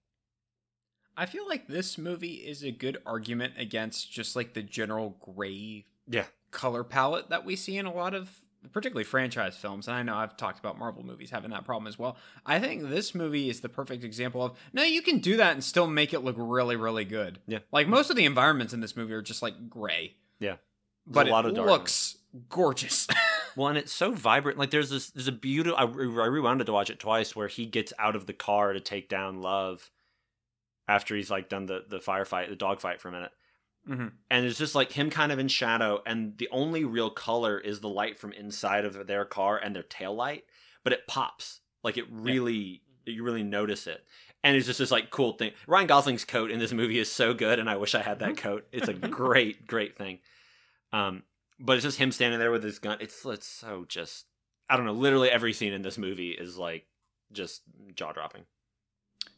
I 1.21 1.27
feel 1.27 1.47
like 1.47 1.69
this 1.69 1.99
movie 1.99 2.37
is 2.37 2.63
a 2.65 2.71
good 2.71 2.97
argument 3.05 3.53
against 3.59 4.11
just 4.11 4.35
like 4.35 4.55
the 4.55 4.63
general 4.63 5.19
gray 5.21 5.85
Yeah. 6.09 6.25
color 6.51 6.83
palette 6.83 7.29
that 7.29 7.45
we 7.45 7.57
see 7.57 7.77
in 7.77 7.85
a 7.85 7.93
lot 7.93 8.15
of 8.15 8.41
particularly 8.73 9.05
franchise 9.05 9.55
films 9.55 9.87
and 9.87 9.95
I 9.99 10.03
know 10.03 10.17
I've 10.17 10.39
talked 10.39 10.59
about 10.59 10.79
Marvel 10.79 11.05
movies 11.05 11.29
having 11.31 11.51
that 11.51 11.67
problem 11.67 11.87
as 11.89 11.99
well. 11.99 12.17
I 12.47 12.59
think 12.59 12.89
this 12.89 13.15
movie 13.15 13.51
is 13.51 13.61
the 13.61 13.69
perfect 13.69 14.03
example 14.03 14.43
of 14.43 14.57
no 14.73 14.83
you 14.83 15.03
can 15.03 15.19
do 15.19 15.37
that 15.37 15.53
and 15.53 15.63
still 15.63 15.87
make 15.87 16.15
it 16.15 16.21
look 16.21 16.37
really 16.39 16.77
really 16.77 17.05
good. 17.05 17.39
Yeah. 17.47 17.59
Like 17.71 17.87
most 17.87 18.09
of 18.09 18.17
the 18.17 18.25
environments 18.25 18.73
in 18.73 18.81
this 18.81 18.97
movie 18.97 19.13
are 19.13 19.21
just 19.21 19.43
like 19.43 19.69
gray. 19.69 20.15
Yeah. 20.39 20.57
But 21.07 21.29
a 21.29 21.31
lot 21.33 21.45
it 21.45 21.51
of 21.51 21.55
darkness. 21.57 21.71
looks 21.79 22.17
gorgeous. 22.49 23.07
well 23.57 23.69
and 23.69 23.77
it's 23.77 23.93
so 23.93 24.13
vibrant 24.13 24.57
like 24.57 24.71
there's 24.71 24.89
this 24.89 25.11
there's 25.11 25.29
a 25.29 25.33
beautiful 25.33 25.77
I, 25.79 25.83
I 25.83 26.27
rewound 26.29 26.63
it 26.63 26.65
to 26.65 26.73
watch 26.73 26.89
it 26.89 26.99
twice 26.99 27.37
where 27.37 27.49
he 27.49 27.67
gets 27.67 27.93
out 27.99 28.17
of 28.17 28.25
the 28.27 28.33
car 28.33 28.73
to 28.73 28.81
take 28.81 29.11
down 29.11 29.43
love 29.43 29.91
after 30.91 31.15
he's 31.15 31.31
like 31.31 31.49
done 31.49 31.67
the 31.67 31.85
the 31.89 31.99
firefight 32.01 32.49
the 32.49 32.57
dogfight 32.57 33.01
for 33.01 33.09
a 33.09 33.13
minute. 33.13 33.33
Mhm. 33.89 34.13
and 34.31 34.45
it's 34.45 34.59
just 34.59 34.75
like 34.75 34.93
him 34.93 35.09
kind 35.09 35.33
of 35.33 35.39
in 35.39 35.49
shadow 35.49 36.03
and 36.05 36.37
the 36.37 36.49
only 36.53 36.85
real 36.85 37.09
color 37.09 37.59
is 37.59 37.81
the 37.81 37.89
light 37.89 38.19
from 38.19 38.33
inside 38.35 38.85
of 38.85 39.07
their 39.07 39.25
car 39.25 39.57
and 39.57 39.75
their 39.75 39.83
tail 39.85 40.15
light 40.15 40.45
but 40.85 40.93
it 40.93 41.07
pops. 41.07 41.61
Like 41.83 41.97
it 41.97 42.05
really 42.11 42.83
you 43.07 43.23
really 43.25 43.43
notice 43.43 43.87
it. 43.87 44.05
And 44.45 44.55
it's 44.57 44.67
just 44.67 44.79
this 44.81 44.91
like 44.91 45.09
cool 45.11 45.33
thing. 45.33 45.53
Ryan 45.67 45.87
gosling's 45.87 46.25
coat 46.27 46.51
in 46.51 46.59
this 46.59 46.73
movie 46.75 46.99
is 46.99 47.11
so 47.11 47.33
good 47.33 47.59
and 47.59 47.71
i 47.71 47.77
wish 47.77 47.95
i 47.95 48.03
had 48.03 48.19
that 48.19 48.37
coat. 48.37 48.67
It's 48.71 48.89
a 48.89 48.95
great 49.23 49.67
great 49.67 49.97
thing. 49.97 50.19
Um 50.93 51.23
but 51.59 51.77
it's 51.77 51.85
just 51.85 51.99
him 51.99 52.13
standing 52.13 52.39
there 52.41 52.51
with 52.51 52.63
his 52.65 52.79
gun. 52.81 52.99
It's 53.01 53.25
it's 53.25 53.47
so 53.47 53.87
just 53.89 54.27
i 54.69 54.77
don't 54.77 54.87
know 54.87 54.93
literally 54.93 55.31
every 55.31 55.53
scene 55.55 55.73
in 55.73 55.83
this 55.83 55.97
movie 55.99 56.33
is 56.33 56.59
like 56.59 56.85
just 57.33 57.63
jaw 57.95 58.13
dropping 58.13 58.45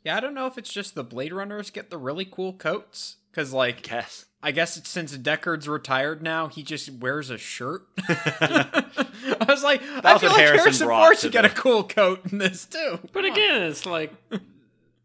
Yeah, 0.05 0.17
I 0.17 0.21
don't 0.21 0.35
know 0.35 0.47
if 0.47 0.59
it's 0.59 0.73
just 0.73 0.95
the 0.95 1.05
Blade 1.05 1.33
Runners 1.33 1.71
get 1.71 1.91
the 1.91 1.99
really 1.99 2.25
cool 2.25 2.53
coats 2.53 3.17
cuz 3.33 3.53
like 3.53 3.83
guess 3.83 4.27
I 4.43 4.51
guess 4.51 4.77
it's 4.77 4.88
since 4.91 5.17
Deckard's 5.17 5.69
retired 5.69 6.21
now, 6.23 6.49
he 6.49 6.65
just 6.65 6.91
wears 6.91 7.31
a 7.31 7.38
shirt. 7.38 7.87
I 8.09 9.45
was 9.47 9.62
like, 9.62 9.83
I 9.83 10.12
was 10.15 10.21
feel 10.21 10.31
what 10.31 10.38
like 10.38 10.47
Harrison 10.47 10.59
Harrison, 10.65 10.88
Ford 10.88 11.19
should 11.19 11.33
get 11.33 11.45
a 11.45 11.49
cool 11.49 11.85
coat 11.85 12.21
in 12.33 12.38
this 12.38 12.65
too. 12.67 12.99
But 13.12 13.25
again, 13.25 13.62
it's 13.62 13.87
like 13.87 14.12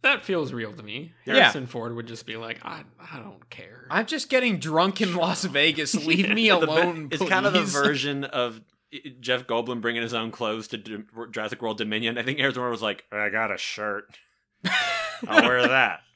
that 0.01 0.23
feels 0.23 0.53
real 0.53 0.73
to 0.73 0.81
me. 0.83 1.13
Yeah. 1.25 1.35
Harrison 1.35 1.67
Ford 1.67 1.95
would 1.95 2.07
just 2.07 2.25
be 2.25 2.35
like, 2.37 2.63
I, 2.65 2.83
I 2.99 3.19
don't 3.19 3.47
care. 3.49 3.87
I'm 3.91 4.05
just 4.05 4.29
getting 4.29 4.57
drunk 4.57 5.01
in 5.01 5.15
Las 5.15 5.43
Vegas. 5.45 5.93
Leave 6.05 6.29
me 6.29 6.49
The 6.49 6.57
be- 6.59 6.63
alone. 6.65 7.09
it's 7.11 7.23
kind 7.23 7.45
of 7.45 7.53
the 7.53 7.63
version 7.63 8.23
of 8.23 8.61
eh, 8.93 8.97
Jeff 9.19 9.45
Goldblum 9.47 9.81
bringing 9.81 10.01
his 10.01 10.13
own 10.13 10.31
clothes 10.31 10.67
to 10.69 10.77
D- 10.77 11.03
Jurassic 11.31 11.61
World 11.61 11.77
Dominion. 11.77 12.17
I 12.17 12.23
think 12.23 12.39
Harrison 12.39 12.61
Ford 12.61 12.71
was 12.71 12.81
like, 12.81 13.05
"I 13.11 13.29
got 13.29 13.51
a 13.51 13.57
shirt. 13.57 14.17
I'll 15.27 15.43
wear 15.47 15.67
that." 15.67 16.01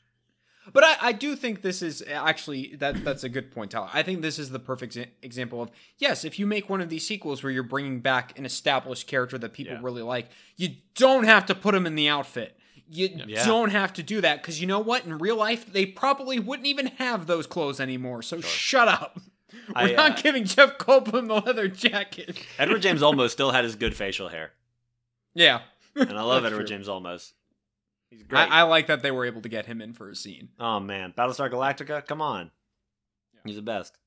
But 0.74 0.84
I, 0.86 0.96
I 1.02 1.12
do 1.12 1.36
think 1.36 1.64
this 1.64 1.82
is 1.82 2.02
actually 2.08 2.76
that 2.76 3.04
that's 3.04 3.24
a 3.26 3.30
good 3.30 3.52
point, 3.52 3.72
Tyler. 3.72 3.90
I 3.92 4.04
think 4.04 4.22
this 4.22 4.38
is 4.40 4.52
the 4.52 4.60
perfect 4.60 4.96
example 5.22 5.62
of 5.64 5.72
yes, 5.98 6.24
if 6.24 6.38
you 6.40 6.46
make 6.46 6.70
one 6.70 6.80
of 6.82 6.88
these 6.88 7.06
sequels 7.06 7.44
where 7.44 7.52
you're 7.52 7.64
bringing 7.64 8.00
back 8.00 8.38
an 8.40 8.46
established 8.46 9.08
character 9.08 9.38
that 9.40 9.52
people 9.54 9.74
Yeah. 9.74 9.80
really 9.82 10.04
like, 10.04 10.30
you 10.56 10.70
don't 10.96 11.26
have 11.26 11.48
to 11.48 11.56
put 11.56 11.74
him 11.76 11.86
in 11.88 11.96
the 11.96 12.08
outfit. 12.08 12.58
You 12.88 13.10
Yeah. 13.28 13.44
don't 13.44 13.72
have 13.72 13.92
to 13.94 14.04
do 14.04 14.22
that 14.22 14.42
because 14.42 14.62
you 14.62 14.68
know 14.68 14.80
what? 14.80 15.04
In 15.04 15.18
real 15.18 15.36
life, 15.36 15.66
they 15.74 15.86
probably 15.88 16.40
wouldn't 16.40 16.68
even 16.68 16.88
have 17.00 17.26
those 17.26 17.48
clothes 17.48 17.82
anymore. 17.82 18.22
So 18.22 18.40
shut 18.40 18.88
up. 18.88 19.20
We're 19.68 19.74
I, 19.76 19.92
not 19.94 20.20
uh, 20.20 20.22
giving 20.22 20.46
Jeff 20.46 20.78
Copeland 20.78 21.30
the 21.30 21.42
leather 21.42 21.68
jacket. 21.68 22.38
Edward 22.60 22.82
James 22.84 23.02
Olmos 23.02 23.32
still 23.32 23.52
had 23.52 23.66
his 23.66 23.76
good 23.76 23.96
facial 23.96 24.30
hair, 24.30 24.52
Yeah, 25.34 25.62
and 25.96 26.18
I 26.18 26.22
love 26.22 26.46
Edward 26.46 26.60
true. 26.60 26.68
James 26.68 26.88
Olmos. 26.88 27.34
He's 28.12 28.22
great. 28.24 28.42
I, 28.52 28.60
I 28.60 28.62
like 28.64 28.86
that 28.88 29.02
they 29.02 29.10
were 29.10 29.26
able 29.26 29.42
to 29.42 29.50
get 29.50 29.66
him 29.66 29.82
in 29.82 29.94
for 29.94 30.10
a 30.10 30.16
scene. 30.16 30.50
oh 30.60 30.80
man, 30.80 31.14
Battlestar 31.18 31.50
Galactica, 31.50 32.06
come 32.06 32.22
on, 32.22 32.52
he's 33.46 33.56
the 33.56 33.62
best. 33.64 33.98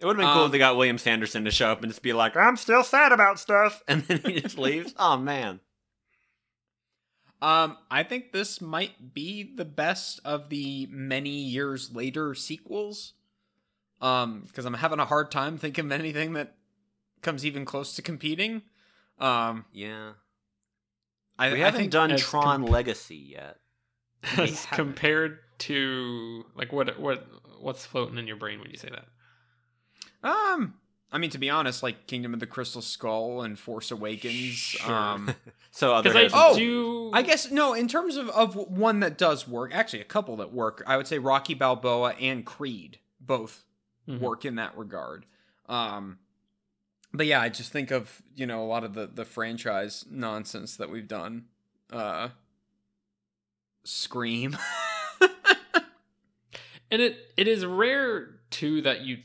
It 0.00 0.06
would 0.06 0.16
have 0.16 0.26
been 0.26 0.32
cool 0.32 0.42
Um, 0.42 0.46
if 0.46 0.52
they 0.52 0.58
got 0.58 0.76
William 0.76 0.98
Sanderson 0.98 1.44
to 1.44 1.52
show 1.52 1.70
up 1.70 1.82
and 1.84 1.92
just 1.92 2.02
be 2.02 2.12
like, 2.12 2.36
"I'm 2.36 2.56
still 2.56 2.82
sad 2.82 3.12
about 3.12 3.38
stuff," 3.38 3.82
and 3.88 4.02
then 4.02 4.20
he 4.24 4.40
just 4.40 4.58
leaves. 4.58 4.92
Oh 4.98 5.16
man, 5.16 5.60
Um, 7.40 7.76
I 7.90 8.02
think 8.02 8.32
this 8.32 8.60
might 8.60 9.12
be 9.14 9.54
the 9.54 9.64
best 9.64 10.20
of 10.24 10.48
the 10.48 10.86
many 10.90 11.30
years 11.30 11.94
later 11.94 12.34
sequels. 12.34 13.12
Um, 14.00 14.42
because 14.48 14.64
I'm 14.64 14.74
having 14.74 14.98
a 14.98 15.04
hard 15.04 15.30
time 15.30 15.58
thinking 15.58 15.84
of 15.84 15.92
anything 15.92 16.32
that 16.32 16.56
comes 17.20 17.46
even 17.46 17.64
close 17.64 17.94
to 17.94 18.02
competing. 18.02 18.62
Um, 19.20 19.64
yeah, 19.72 20.14
I, 21.48 21.52
we 21.52 21.60
haven't 21.60 21.80
think 21.80 21.92
done 21.92 22.10
as 22.10 22.20
Tron 22.20 22.62
Legacy 22.62 23.16
yet. 23.16 23.58
As 24.36 24.66
compared 24.70 25.38
to 25.58 26.44
like 26.54 26.72
what 26.72 26.98
what 27.00 27.26
what's 27.60 27.84
floating 27.84 28.18
in 28.18 28.26
your 28.26 28.36
brain 28.36 28.60
when 28.60 28.70
you 28.70 28.76
say 28.76 28.88
that? 28.90 29.06
Um, 30.22 30.74
I 31.10 31.18
mean, 31.18 31.30
to 31.30 31.38
be 31.38 31.50
honest, 31.50 31.82
like 31.82 32.06
Kingdom 32.06 32.32
of 32.34 32.40
the 32.40 32.46
Crystal 32.46 32.82
Skull 32.82 33.42
and 33.42 33.58
Force 33.58 33.90
Awakens. 33.90 34.34
Sure. 34.54 34.92
Um, 34.94 35.34
So 35.74 35.94
other 35.94 36.14
I 36.14 36.28
Oh, 36.34 36.54
do. 36.54 37.10
I 37.14 37.22
guess 37.22 37.50
no. 37.50 37.72
In 37.72 37.88
terms 37.88 38.16
of 38.16 38.28
of 38.28 38.54
one 38.54 39.00
that 39.00 39.16
does 39.16 39.48
work, 39.48 39.74
actually, 39.74 40.02
a 40.02 40.04
couple 40.04 40.36
that 40.36 40.52
work. 40.52 40.82
I 40.86 40.98
would 40.98 41.06
say 41.06 41.18
Rocky 41.18 41.54
Balboa 41.54 42.12
and 42.20 42.44
Creed 42.44 42.98
both 43.18 43.64
Mhm. 44.06 44.20
work 44.20 44.44
in 44.44 44.56
that 44.56 44.76
regard. 44.76 45.24
Um, 45.70 46.18
but 47.12 47.26
yeah, 47.26 47.40
I 47.40 47.48
just 47.48 47.72
think 47.72 47.90
of 47.90 48.22
you 48.34 48.46
know 48.46 48.62
a 48.62 48.66
lot 48.66 48.84
of 48.84 48.94
the 48.94 49.06
the 49.06 49.24
franchise 49.24 50.04
nonsense 50.10 50.76
that 50.76 50.90
we've 50.90 51.08
done. 51.08 51.46
Uh, 51.92 52.30
scream. 53.84 54.56
And 56.92 57.00
it 57.00 57.16
it 57.38 57.48
is 57.48 57.64
rare 57.64 58.28
too 58.50 58.82
that 58.82 59.00
you 59.00 59.18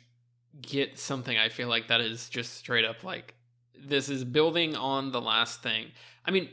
get 0.62 0.98
something 0.98 1.38
I 1.38 1.50
feel 1.50 1.68
like 1.68 1.90
that 1.90 2.00
is 2.00 2.30
just 2.30 2.56
straight 2.56 2.86
up 2.86 3.04
like 3.04 3.36
this 3.78 4.10
is 4.10 4.24
building 4.24 4.76
on 4.76 5.12
the 5.12 5.20
last 5.20 5.62
thing. 5.62 5.88
I 6.26 6.32
mean, 6.32 6.48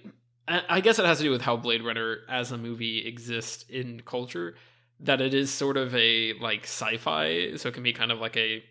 I 0.48 0.62
I 0.68 0.80
guess 0.80 0.98
it 0.98 1.06
has 1.06 1.18
to 1.18 1.24
do 1.24 1.30
with 1.30 1.40
how 1.40 1.56
Blade 1.56 1.84
Runner 1.84 2.18
as 2.28 2.50
a 2.50 2.58
movie 2.58 3.06
exists 3.06 3.64
in 3.70 4.02
culture. 4.04 4.56
That 5.00 5.20
it 5.20 5.34
is 5.34 5.52
sort 5.52 5.76
of 5.76 5.94
a 5.94 6.32
like 6.40 6.64
sci-fi, 6.64 7.54
so 7.56 7.68
it 7.68 7.74
can 7.74 7.84
be 7.84 7.92
kind 7.92 8.10
of 8.10 8.18
like 8.18 8.36
a 8.36 8.64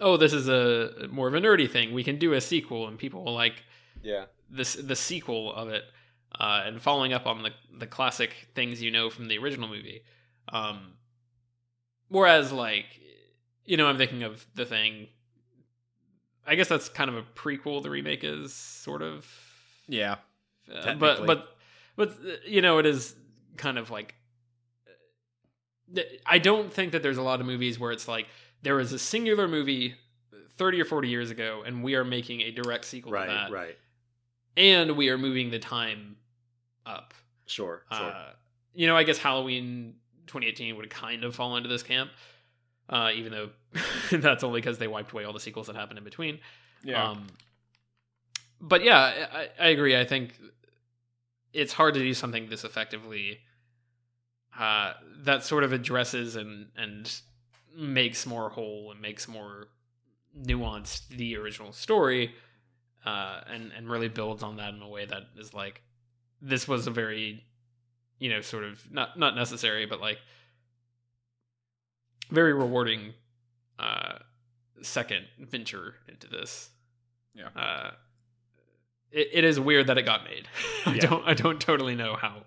oh, 0.00 0.16
this 0.16 0.32
is 0.32 0.48
a 0.48 1.06
more 1.10 1.28
of 1.28 1.34
a 1.34 1.40
nerdy 1.40 1.70
thing. 1.70 1.92
We 1.92 2.04
can 2.04 2.18
do 2.18 2.32
a 2.32 2.40
sequel, 2.40 2.88
and 2.88 2.98
people 2.98 3.24
will 3.24 3.34
like 3.34 3.64
Yeah. 4.02 4.26
this 4.50 4.74
the 4.74 4.96
sequel 4.96 5.52
of 5.54 5.68
it 5.68 5.84
uh, 6.38 6.62
and 6.64 6.80
following 6.80 7.12
up 7.12 7.26
on 7.26 7.42
the 7.42 7.50
the 7.78 7.86
classic 7.86 8.48
things 8.54 8.80
you 8.82 8.90
know 8.90 9.10
from 9.10 9.28
the 9.28 9.38
original 9.38 9.68
movie. 9.68 10.02
Um, 10.48 10.94
whereas, 12.08 12.52
like, 12.52 12.86
you 13.64 13.76
know, 13.76 13.86
I'm 13.86 13.96
thinking 13.96 14.22
of 14.22 14.44
the 14.54 14.64
thing. 14.64 15.08
I 16.46 16.56
guess 16.56 16.68
that's 16.68 16.88
kind 16.88 17.08
of 17.08 17.16
a 17.16 17.22
prequel. 17.22 17.82
The 17.82 17.90
remake 17.90 18.24
is 18.24 18.52
sort 18.52 19.02
of, 19.02 19.26
yeah. 19.86 20.16
uh, 20.74 20.94
but 20.94 21.26
but 21.26 21.56
but 21.96 22.18
you 22.46 22.60
know, 22.62 22.78
it 22.78 22.86
is 22.86 23.14
kind 23.56 23.78
of 23.78 23.90
like. 23.90 24.14
I 26.24 26.38
don't 26.38 26.72
think 26.72 26.92
that 26.92 27.02
there's 27.02 27.18
a 27.18 27.22
lot 27.22 27.40
of 27.40 27.46
movies 27.46 27.78
where 27.78 27.92
it's 27.92 28.08
like 28.08 28.26
there 28.62 28.74
was 28.76 28.92
a 28.92 28.98
singular 28.98 29.46
movie 29.48 29.94
30 30.56 30.80
or 30.80 30.84
40 30.84 31.08
years 31.08 31.30
ago 31.30 31.62
and 31.66 31.82
we 31.82 31.94
are 31.94 32.04
making 32.04 32.40
a 32.42 32.50
direct 32.50 32.84
sequel 32.84 33.12
Right. 33.12 33.26
to 33.26 33.32
that 33.32 33.50
Right. 33.50 33.76
and 34.56 34.96
we 34.96 35.08
are 35.08 35.18
moving 35.18 35.50
the 35.50 35.58
time 35.58 36.16
up. 36.86 37.14
Sure. 37.46 37.82
Sure. 37.92 38.06
Uh, 38.06 38.32
you 38.74 38.86
know, 38.86 38.96
I 38.96 39.02
guess 39.02 39.18
Halloween 39.18 39.96
2018 40.26 40.76
would 40.76 40.88
kind 40.90 41.24
of 41.24 41.34
fall 41.34 41.56
into 41.56 41.68
this 41.68 41.82
camp, 41.82 42.10
uh, 42.88 43.10
even 43.14 43.32
though 43.32 43.50
that's 44.12 44.42
only 44.44 44.60
because 44.60 44.78
they 44.78 44.88
wiped 44.88 45.12
away 45.12 45.24
all 45.24 45.32
the 45.32 45.40
sequels 45.40 45.66
that 45.66 45.76
happened 45.76 45.98
in 45.98 46.04
between. 46.04 46.38
Um, 46.94 47.26
but 48.60 48.82
yeah, 48.84 49.26
I, 49.32 49.48
I 49.60 49.68
agree. 49.68 49.96
I 49.98 50.04
think 50.04 50.38
it's 51.52 51.72
hard 51.72 51.94
to 51.94 52.00
do 52.00 52.14
something 52.14 52.48
this 52.48 52.64
effectively 52.64 53.40
uh, 54.58 54.94
that 55.24 55.44
sort 55.44 55.64
of 55.64 55.72
addresses 55.72 56.36
and 56.36 56.68
and 56.76 57.20
makes 57.76 58.26
more 58.26 58.50
whole 58.50 58.90
and 58.90 59.00
makes 59.00 59.26
more 59.28 59.68
nuanced 60.38 61.08
the 61.08 61.36
original 61.36 61.72
story, 61.72 62.34
uh, 63.04 63.40
and 63.48 63.72
and 63.76 63.88
really 63.90 64.08
builds 64.08 64.42
on 64.42 64.56
that 64.56 64.74
in 64.74 64.82
a 64.82 64.88
way 64.88 65.04
that 65.04 65.22
is 65.36 65.52
like 65.54 65.82
this 66.40 66.66
was 66.68 66.86
a 66.86 66.90
very 66.90 67.44
you 68.18 68.30
know 68.30 68.40
sort 68.40 68.64
of 68.64 68.90
not 68.92 69.18
not 69.18 69.34
necessary 69.34 69.86
but 69.86 70.00
like 70.00 70.18
very 72.30 72.52
rewarding 72.54 73.12
uh 73.78 74.14
second 74.82 75.26
venture 75.38 75.94
into 76.08 76.26
this 76.28 76.70
Yeah. 77.34 77.48
uh 77.54 77.90
it, 79.10 79.28
it 79.32 79.44
is 79.44 79.60
weird 79.60 79.86
that 79.88 79.98
it 79.98 80.02
got 80.02 80.24
made 80.24 80.48
i 80.86 80.94
Yeah. 80.94 81.00
don't 81.00 81.28
i 81.28 81.34
don't 81.34 81.60
totally 81.60 81.94
know 81.94 82.16
how 82.16 82.44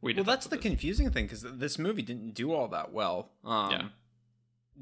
we 0.00 0.12
did 0.12 0.26
Well, 0.26 0.34
that's 0.36 0.48
the 0.48 0.58
confusing 0.58 1.10
thing 1.10 1.26
because 1.26 1.42
this 1.42 1.78
movie 1.78 2.02
didn't 2.02 2.34
do 2.34 2.52
all 2.52 2.66
that 2.68 2.92
well. 2.92 3.30
Um, 3.44 3.70
Yeah. 3.70 3.88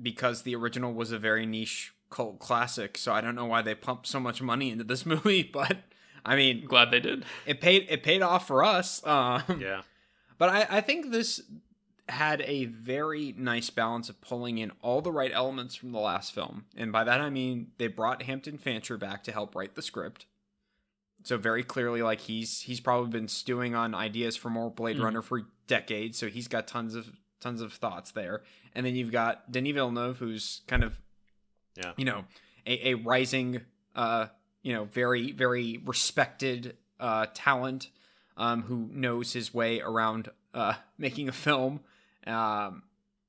Because 0.00 0.42
the 0.42 0.55
original 0.55 0.92
was 0.92 1.12
a 1.12 1.18
very 1.18 1.46
niche 1.46 1.92
cult 2.11 2.38
classic, 2.38 2.96
so 2.98 3.12
I 3.12 3.20
don't 3.20 3.35
know 3.35 3.44
why 3.46 3.62
they 3.62 3.74
pumped 3.74 4.07
so 4.07 4.20
much 4.20 4.40
money 4.42 4.70
into 4.70 4.85
this 4.85 5.05
movie, 5.14 5.42
but 5.42 5.79
I 6.24 6.37
mean, 6.37 6.64
glad 6.64 6.90
they 6.90 7.00
did 7.00 7.24
it 7.46 7.61
paid 7.61 7.87
it 7.88 8.03
paid 8.03 8.22
off 8.22 8.46
for 8.46 8.62
us. 8.64 9.05
Um, 9.07 9.42
yeah. 9.61 9.83
But 10.38 10.48
I, 10.48 10.79
I 10.79 10.81
think 10.81 11.11
this 11.11 11.40
had 12.09 12.40
a 12.42 12.64
very 12.64 13.33
nice 13.37 13.70
balance 13.70 14.09
of 14.09 14.20
pulling 14.20 14.59
in 14.59 14.72
all 14.83 15.00
the 15.00 15.12
right 15.12 15.31
elements 15.33 15.76
from 15.76 15.92
the 15.92 16.00
last 16.00 16.33
film. 16.35 16.64
And 16.76 16.90
by 16.90 17.05
that 17.05 17.20
I 17.20 17.31
mean 17.31 17.68
they 17.79 17.87
brought 17.87 18.22
Hampton 18.22 18.59
Fancher 18.59 18.96
back 18.98 19.22
to 19.24 19.33
help 19.33 19.55
write 19.55 19.74
the 19.76 19.83
script. 19.83 20.26
So 21.22 21.37
very 21.37 21.62
clearly 21.62 22.03
like 22.03 22.20
he's 22.20 22.62
he's 22.62 22.81
probably 22.81 23.11
been 23.11 23.29
stewing 23.29 23.74
on 23.74 23.94
ideas 23.94 24.37
for 24.37 24.50
more 24.50 24.70
Blade 24.70 24.96
Mhm. 24.96 25.05
Runner 25.05 25.22
for 25.22 25.42
decades, 25.66 26.18
so 26.18 26.29
he's 26.29 26.48
got 26.48 26.66
tons 26.66 26.94
of 26.94 27.11
tons 27.40 27.61
of 27.61 27.72
thoughts 27.72 28.11
there. 28.11 28.42
And 28.74 28.85
then 28.87 28.94
you've 28.94 29.12
got 29.12 29.50
Denis 29.50 29.72
Villeneuve 29.74 30.18
who's 30.18 30.62
kind 30.66 30.85
of 30.85 30.98
Yeah. 31.76 31.92
you 31.96 32.04
know, 32.04 32.24
a, 32.66 32.90
a 32.90 32.94
rising 32.94 33.62
uh, 33.96 34.26
you 34.62 34.72
know, 34.72 34.85
very 34.85 35.33
very 35.33 35.80
respected 35.85 36.76
uh 36.98 37.26
talent 37.35 37.88
um, 38.37 38.62
who 38.62 38.88
knows 38.92 39.33
his 39.33 39.52
way 39.52 39.80
around 39.80 40.30
uh, 40.54 40.74
making 40.98 41.28
a 41.28 41.33
film. 41.33 41.80
Um, 42.26 42.83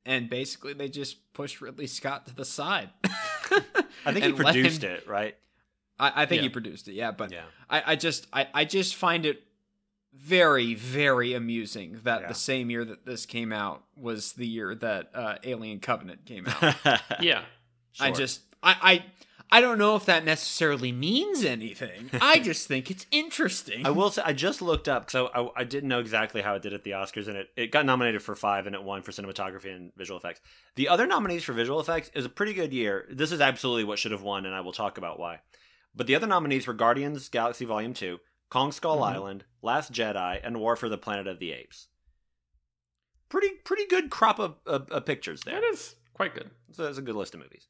and 0.06 0.30
basically, 0.30 0.73
they 0.73 0.89
just 0.89 1.32
pushed 1.34 1.62
Ridley 1.62 1.88
Scott 1.88 2.25
to 2.27 2.36
the 2.36 2.45
side. 2.45 2.89
I 3.04 4.13
think 4.13 4.23
he 4.25 4.32
let 4.32 4.32
him- 4.32 4.36
produced 4.36 4.84
it, 4.84 5.08
right? 5.08 5.36
I, 5.99 6.23
I 6.23 6.25
think 6.25 6.41
he 6.41 6.49
produced 6.49 6.88
it, 6.88 6.93
yeah. 6.93 7.12
But 7.12 7.32
Yeah. 7.32 7.43
I, 7.69 7.84
I 7.91 7.95
just, 7.95 8.25
I, 8.34 8.47
I 8.54 8.65
just 8.65 8.95
find 8.95 9.25
it 9.25 9.43
very, 10.13 10.74
very 10.76 11.34
amusing 11.34 12.00
that 12.04 12.21
Yeah. 12.21 12.28
the 12.28 12.34
same 12.36 12.69
year 12.69 12.84
that 12.86 13.06
this 13.06 13.26
came 13.26 13.52
out 13.54 13.84
was 13.95 14.34
the 14.34 14.47
year 14.47 14.76
that 14.76 15.10
uh, 15.13 15.36
Alien 15.43 15.80
Covenant 15.80 16.26
came 16.26 16.47
out. 16.47 16.76
yeah 17.21 17.43
I 18.00 18.12
just, 18.12 18.41
I, 18.63 18.76
I, 18.82 19.06
I 19.54 19.60
don't 19.62 19.78
know 19.78 19.95
if 19.97 20.06
that 20.06 20.24
necessarily 20.24 20.91
means 20.93 21.43
anything. 21.43 22.10
I 22.21 22.39
just 22.39 22.67
think 22.67 22.89
it's 22.89 23.06
interesting. 23.12 23.86
I 23.86 23.89
will 23.89 24.10
say 24.10 24.21
I 24.26 24.32
just 24.32 24.62
looked 24.62 24.88
up 24.88 25.08
because 25.08 25.30
I, 25.36 25.41
I, 25.41 25.50
I 25.58 25.63
didn't 25.65 25.89
know 25.89 26.00
exactly 26.00 26.41
how 26.41 26.56
it 26.56 26.62
did 26.62 26.74
at 26.74 26.84
the 26.84 26.91
Oscars, 26.91 27.28
and 27.28 27.36
it, 27.36 27.50
it 27.58 27.71
got 27.71 27.86
nominated 27.86 28.21
for 28.21 28.34
five, 28.36 28.65
and 28.65 28.74
it 28.76 28.82
won 28.84 29.02
for 29.02 29.12
cinematography 29.12 29.76
and 29.76 29.91
visual 29.97 30.17
effects. 30.17 30.39
The 30.76 30.88
other 30.88 31.06
nominees 31.06 31.43
for 31.43 31.52
visual 31.52 31.82
effects 31.82 32.10
is 32.13 32.24
a 32.26 32.30
pretty 32.30 32.54
good 32.54 32.71
year. 32.71 33.08
This 33.12 33.34
is 33.34 33.41
absolutely 33.41 33.84
what 33.84 34.00
should 34.00 34.13
have 34.13 34.21
won, 34.24 34.45
and 34.45 34.56
I 34.56 34.62
will 34.62 34.71
talk 34.71 34.97
about 34.97 35.19
why. 35.19 35.39
But 35.93 36.08
the 36.08 36.15
other 36.15 36.28
nominees 36.28 36.65
were 36.65 36.74
Guardians 36.74 37.28
Galaxy 37.28 37.65
Volume 37.65 37.93
Two, 37.93 38.19
Kong 38.52 38.72
Skull 38.72 39.00
Mhm. 39.00 39.14
Island, 39.14 39.46
Last 39.64 39.92
Jedi, 39.92 40.40
and 40.44 40.60
War 40.60 40.76
for 40.76 40.88
the 40.90 40.98
Planet 41.00 41.26
of 41.26 41.40
the 41.40 41.52
Apes. 41.54 41.88
Pretty 43.30 43.50
pretty 43.64 43.88
good 43.88 44.12
crop 44.12 44.38
of, 44.40 44.58
of, 44.68 44.90
of 44.92 45.06
pictures 45.06 45.42
there. 45.42 45.56
that 45.60 45.64
is 45.68 45.96
quite 46.14 46.36
good 46.36 46.52
So 46.74 46.86
it's 46.88 46.98
a 47.00 47.02
good 47.02 47.16
list 47.16 47.34
of 47.34 47.40
movies. 47.40 47.68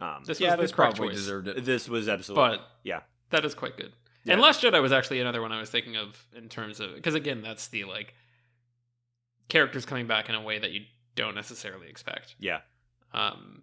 Um, 0.00 0.22
this 0.24 0.40
yeah, 0.40 0.54
was 0.54 0.64
this 0.64 0.72
probably 0.72 1.08
choice. 1.08 1.16
deserved 1.16 1.48
it. 1.48 1.64
this 1.64 1.88
was 1.88 2.08
absolutely 2.08 2.58
but 2.58 2.68
yeah. 2.84 3.00
that 3.30 3.44
is 3.44 3.54
quite 3.54 3.76
good 3.78 3.92
Yeah. 4.24 4.34
and 4.34 4.42
last 4.42 4.62
jedi 4.62 4.80
was 4.82 4.92
actually 4.92 5.20
another 5.20 5.40
one 5.40 5.52
i 5.52 5.58
was 5.58 5.70
thinking 5.70 5.96
of 5.96 6.22
in 6.36 6.50
terms 6.50 6.80
of 6.80 6.94
because 6.94 7.14
again 7.14 7.40
that's 7.40 7.68
the 7.68 7.84
like 7.84 8.14
characters 9.48 9.86
coming 9.86 10.06
back 10.06 10.28
in 10.28 10.34
a 10.34 10.42
way 10.42 10.58
that 10.58 10.70
you 10.72 10.82
don't 11.14 11.34
necessarily 11.34 11.88
expect 11.88 12.34
yeah. 12.38 12.60
um 13.14 13.62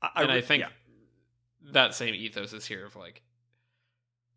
I, 0.00 0.22
and 0.22 0.32
I 0.32 0.40
think 0.40 0.62
yeah. 0.62 0.70
that 1.72 1.94
same 1.94 2.14
ethos 2.14 2.52
is 2.54 2.64
here 2.64 2.86
of 2.86 2.96
like, 2.96 3.22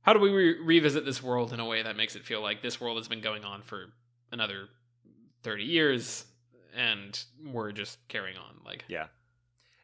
how 0.02 0.14
do 0.14 0.20
we 0.20 0.30
re- 0.32 0.60
revisit 0.60 1.06
this 1.06 1.22
world 1.22 1.54
in 1.54 1.60
a 1.60 1.66
way 1.66 1.84
that 1.84 1.96
makes 1.96 2.16
it 2.16 2.24
feel 2.24 2.42
like 2.42 2.62
this 2.62 2.80
world 2.82 2.98
has 2.98 3.08
been 3.08 3.22
going 3.22 3.44
on 3.46 3.62
for 3.62 3.86
another 4.32 4.68
thirty 5.44 5.64
years, 5.64 6.26
and 6.76 7.24
we're 7.46 7.72
just 7.72 7.98
carrying 8.08 8.38
on? 8.38 8.58
Like, 8.66 8.86
Yeah. 8.88 9.08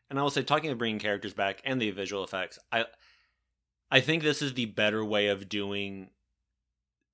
And 0.10 0.18
I 0.18 0.22
will 0.22 0.30
say, 0.30 0.42
talking 0.44 0.72
of 0.72 0.78
bringing 0.78 1.00
characters 1.00 1.34
back 1.34 1.62
and 1.66 1.82
the 1.82 1.92
visual 1.92 2.24
effects, 2.24 2.58
I, 2.72 2.86
I 3.92 4.00
think 4.00 4.24
this 4.24 4.42
is 4.42 4.54
the 4.54 4.66
better 4.66 5.04
way 5.04 5.28
of 5.28 5.50
doing 5.50 6.10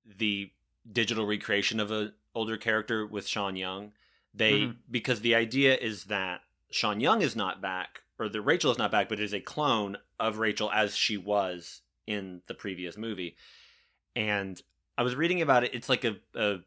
the 0.06 0.50
digital 0.90 1.26
recreation 1.26 1.80
of 1.80 1.90
an 1.90 2.12
older 2.34 2.56
character 2.56 3.06
with 3.06 3.26
Sean 3.26 3.56
Young. 3.56 3.92
They 4.32 4.60
Mhm. 4.60 4.76
because 4.90 5.20
the 5.22 5.34
idea 5.34 5.76
is 5.76 6.04
that 6.04 6.42
Sean 6.70 7.00
Young 7.00 7.22
is 7.22 7.34
not 7.36 7.60
back, 7.60 8.02
or 8.18 8.28
that 8.28 8.42
Rachel 8.42 8.70
is 8.70 8.78
not 8.78 8.90
back, 8.92 9.08
but 9.08 9.18
is 9.20 9.32
a 9.34 9.40
clone 9.40 9.96
of 10.20 10.38
Rachel 10.38 10.70
as 10.70 10.96
she 10.96 11.16
was 11.16 11.82
in 12.06 12.42
the 12.46 12.54
previous 12.54 12.96
movie. 12.96 13.36
And 14.16 14.60
I 14.96 15.02
was 15.02 15.14
reading 15.16 15.42
about 15.42 15.64
it. 15.64 15.74
It's 15.74 15.88
like 15.88 16.04
a, 16.04 16.16
a 16.34 16.58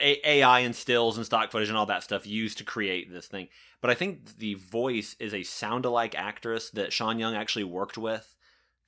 a- 0.00 0.28
AI 0.28 0.60
and 0.60 0.76
stills 0.76 1.16
and 1.16 1.24
stock 1.24 1.50
footage 1.50 1.68
and 1.68 1.78
all 1.78 1.86
that 1.86 2.02
stuff 2.02 2.26
used 2.26 2.58
to 2.58 2.64
create 2.64 3.10
this 3.10 3.26
thing. 3.26 3.48
But 3.80 3.90
I 3.90 3.94
think 3.94 4.38
the 4.38 4.54
voice 4.54 5.16
is 5.18 5.32
a 5.34 5.42
sound-alike 5.42 6.14
actress 6.14 6.70
that 6.70 6.92
Sean 6.92 7.18
Young 7.18 7.34
actually 7.34 7.64
worked 7.64 7.98
with 7.98 8.34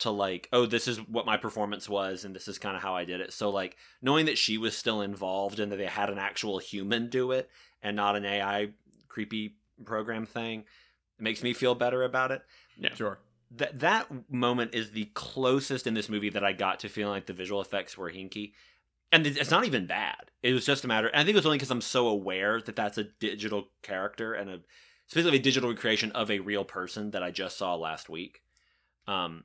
to 0.01 0.11
like, 0.11 0.49
oh, 0.53 0.67
this 0.67 0.87
is 0.87 0.99
what 1.09 1.27
my 1.27 1.37
performance 1.37 1.89
was, 1.89 2.25
and 2.25 2.35
this 2.35 2.47
is 2.47 2.59
kind 2.59 2.77
of 2.77 2.83
how 2.83 2.95
I 2.95 3.05
did 3.05 3.21
it. 3.21 3.33
So 3.33 3.51
like 3.51 3.77
knowing 4.01 4.27
that 4.27 4.39
she 4.39 4.59
was 4.59 4.77
still 4.77 5.01
involved 5.01 5.59
and 5.61 5.73
that 5.73 5.77
they 5.77 5.87
had 5.87 6.11
an 6.11 6.19
actual 6.19 6.59
human 6.59 7.09
do 7.09 7.33
it 7.33 7.51
and 7.83 7.97
not 7.97 8.17
an 8.17 8.25
AI 8.25 8.71
creepy 9.09 9.57
program 9.85 10.27
thing, 10.27 10.61
it 11.19 11.23
makes 11.23 11.43
me 11.43 11.53
feel 11.53 11.75
better 11.75 12.03
about 12.03 12.31
it. 12.31 12.43
Yeah. 12.77 12.95
Sure. 12.95 13.19
That 13.51 13.81
that 13.81 14.09
moment 14.31 14.75
is 14.75 14.91
the 14.91 15.07
closest 15.15 15.87
in 15.87 15.95
this 15.95 16.09
movie 16.09 16.31
that 16.31 16.45
I 16.45 16.53
got 16.53 16.81
to 16.81 16.89
feeling 16.89 17.13
like 17.13 17.27
the 17.27 17.33
visual 17.33 17.61
effects 17.61 17.97
were 17.97 18.11
hinky. 18.11 18.53
And 19.11 19.27
it's 19.27 19.51
not 19.51 19.65
even 19.65 19.87
bad. 19.87 20.31
It 20.43 20.53
was 20.53 20.67
just 20.67 20.85
a 20.85 20.89
matter. 20.89 21.11
I 21.15 21.19
think 21.19 21.31
it 21.31 21.37
was 21.37 21.47
only 21.47 21.57
because 21.57 21.71
I'm 21.71 21.81
so 21.81 22.09
aware 22.09 22.61
that 22.61 22.77
that's 22.77 22.99
a 22.99 23.05
digital 23.05 23.69
character 23.83 24.35
and 24.35 24.51
a 24.51 24.61
specifically 25.07 25.39
a 25.39 25.43
digital 25.43 25.71
recreation 25.71 26.13
of 26.13 26.31
a 26.31 26.41
real 26.41 26.65
person 26.65 27.13
that 27.13 27.23
I 27.23 27.31
just 27.31 27.57
saw 27.57 27.75
last 27.75 28.11
week. 28.11 28.43
Um, 29.07 29.45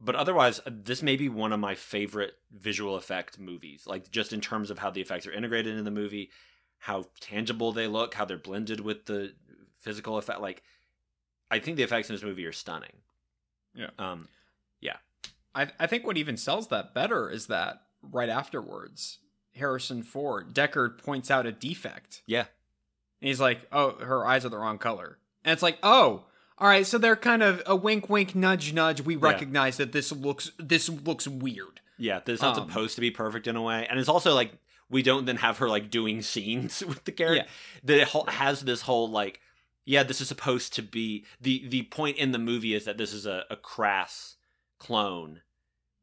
but 0.00 0.14
otherwise, 0.14 0.60
this 0.64 1.02
may 1.02 1.16
be 1.16 1.28
one 1.28 1.52
of 1.52 1.58
my 1.58 1.74
favorite 1.74 2.34
visual 2.56 2.94
effect 2.94 3.40
movies. 3.40 3.84
Like 3.84 4.10
just 4.12 4.32
in 4.32 4.40
terms 4.40 4.70
of 4.70 4.78
how 4.78 4.90
the 4.90 5.00
effects 5.00 5.26
are 5.26 5.32
integrated 5.32 5.72
into 5.72 5.82
the 5.82 5.90
movie, 5.90 6.30
how 6.78 7.06
tangible 7.20 7.72
they 7.72 7.88
look, 7.88 8.14
how 8.14 8.24
they're 8.24 8.38
blended 8.38 8.78
with 8.80 9.06
the 9.06 9.34
physical 9.78 10.18
effect. 10.18 10.40
Like, 10.40 10.62
I 11.50 11.58
think 11.58 11.76
the 11.76 11.82
effects 11.82 12.08
in 12.08 12.14
this 12.14 12.22
movie 12.22 12.46
are 12.46 12.52
stunning. 12.52 12.92
Yeah. 13.78 13.90
Um. 13.98 14.28
I, 15.54 15.68
I 15.80 15.86
think 15.86 16.06
what 16.06 16.16
even 16.16 16.36
sells 16.36 16.68
that 16.68 16.94
better 16.94 17.28
is 17.28 17.46
that 17.46 17.82
right 18.02 18.28
afterwards, 18.28 19.18
Harrison 19.56 20.02
Ford, 20.02 20.54
Deckard 20.54 21.02
points 21.02 21.30
out 21.30 21.46
a 21.46 21.52
defect. 21.52 22.22
Yeah. 22.26 22.44
And 23.20 23.28
he's 23.28 23.40
like, 23.40 23.62
oh, 23.72 23.92
her 23.98 24.24
eyes 24.26 24.44
are 24.44 24.50
the 24.50 24.58
wrong 24.58 24.78
color. 24.78 25.18
And 25.44 25.52
it's 25.52 25.62
like, 25.62 25.78
oh, 25.82 26.24
all 26.58 26.68
right, 26.68 26.86
so 26.86 26.98
they're 26.98 27.16
kind 27.16 27.42
of 27.42 27.62
a 27.66 27.74
wink, 27.74 28.08
wink, 28.08 28.34
nudge, 28.36 28.72
nudge. 28.72 29.00
We 29.00 29.16
recognize 29.16 29.78
that 29.78 29.90
this 29.92 30.12
looks 30.12 30.52
this 30.58 30.88
looks 30.88 31.26
weird. 31.26 31.80
Yeah. 31.96 32.20
It's 32.24 32.42
not 32.42 32.56
Um, 32.58 32.68
supposed 32.68 32.94
to 32.96 33.00
be 33.00 33.10
perfect 33.10 33.46
in 33.48 33.56
a 33.56 33.62
way, 33.62 33.86
and 33.88 33.98
it's 33.98 34.08
also 34.08 34.34
like 34.34 34.52
we 34.90 35.02
don't 35.02 35.24
then 35.24 35.36
have 35.36 35.58
her 35.58 35.68
like 35.68 35.90
doing 35.90 36.22
scenes 36.22 36.84
with 36.86 37.04
the 37.04 37.12
character. 37.12 37.46
Yeah. 37.46 37.50
That 37.84 38.00
it 38.02 38.28
has 38.30 38.60
this 38.60 38.82
whole 38.82 39.08
like, 39.10 39.40
yeah, 39.88 40.02
this 40.02 40.20
is 40.20 40.28
supposed 40.28 40.74
to 40.74 40.82
be 40.82 41.24
the 41.40 41.66
the 41.68 41.82
point 41.84 42.18
in 42.18 42.32
the 42.32 42.38
movie 42.38 42.74
is 42.74 42.84
that 42.84 42.98
this 42.98 43.12
is 43.12 43.24
a, 43.26 43.44
a 43.50 43.56
crass 43.56 44.36
clone 44.78 45.40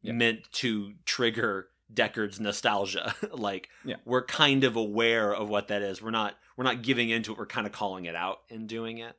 Yeah. 0.02 0.14
meant 0.14 0.52
to 0.54 0.94
trigger 1.06 1.68
Deckard's 1.94 2.40
nostalgia. 2.40 3.14
like 3.32 3.70
Yeah. 3.86 3.98
we're 4.06 4.26
kind 4.26 4.64
of 4.64 4.76
aware 4.76 5.34
of 5.34 5.50
what 5.50 5.68
that 5.68 5.82
is. 5.84 6.02
We're 6.02 6.10
not 6.12 6.36
we're 6.58 6.64
not 6.64 6.82
giving 6.82 7.10
into 7.12 7.32
it. 7.32 7.38
We're 7.38 7.46
kind 7.46 7.68
of 7.68 7.74
calling 7.74 8.06
it 8.06 8.16
out 8.16 8.40
and 8.50 8.68
doing 8.68 8.98
it. 8.98 9.16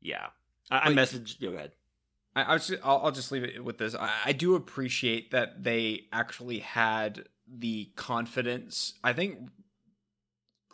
Yeah. 0.00 0.28
I, 0.70 0.90
I 0.90 0.92
messaged. 0.92 1.40
Go 1.40 1.48
ahead. 1.48 1.72
I, 2.36 2.42
I 2.42 2.52
was, 2.52 2.72
I'll, 2.84 3.00
I'll 3.04 3.10
just 3.10 3.32
leave 3.32 3.42
it 3.42 3.64
with 3.64 3.78
this. 3.78 3.94
I, 3.96 4.10
I 4.26 4.32
do 4.32 4.54
appreciate 4.54 5.32
that 5.32 5.64
they 5.64 6.02
actually 6.12 6.60
had 6.60 7.24
the 7.50 7.90
confidence. 7.96 8.92
I 9.02 9.12
think 9.14 9.38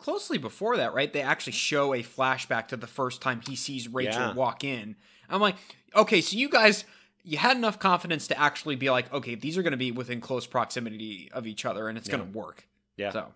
closely 0.05 0.37
before 0.37 0.77
that, 0.77 0.93
right? 0.93 1.11
They 1.11 1.21
actually 1.23 1.53
show 1.53 1.93
a 1.95 2.03
flashback 2.03 2.67
to 2.67 2.77
the 2.77 2.85
first 2.87 3.21
time 3.21 3.41
he 3.41 3.55
sees 3.55 3.87
Rachel 3.87 4.21
Yeah. 4.21 4.33
walk 4.33 4.63
in. 4.63 4.95
I'm 5.27 5.41
like, 5.41 5.55
okay, 5.95 6.21
so 6.21 6.37
you 6.37 6.47
guys, 6.47 6.85
you 7.23 7.37
had 7.39 7.57
enough 7.57 7.79
confidence 7.79 8.27
to 8.27 8.39
actually 8.39 8.75
be 8.75 8.91
like, 8.91 9.11
okay, 9.11 9.33
these 9.33 9.57
are 9.57 9.63
going 9.63 9.71
to 9.71 9.77
be 9.77 9.91
within 9.91 10.21
close 10.21 10.45
proximity 10.45 11.29
of 11.33 11.47
each 11.47 11.65
other, 11.65 11.89
and 11.89 11.97
it's 11.97 12.07
Yeah. 12.07 12.17
going 12.17 12.31
to 12.31 12.37
work. 12.37 12.67
Yeah. 12.97 13.11
So 13.11 13.33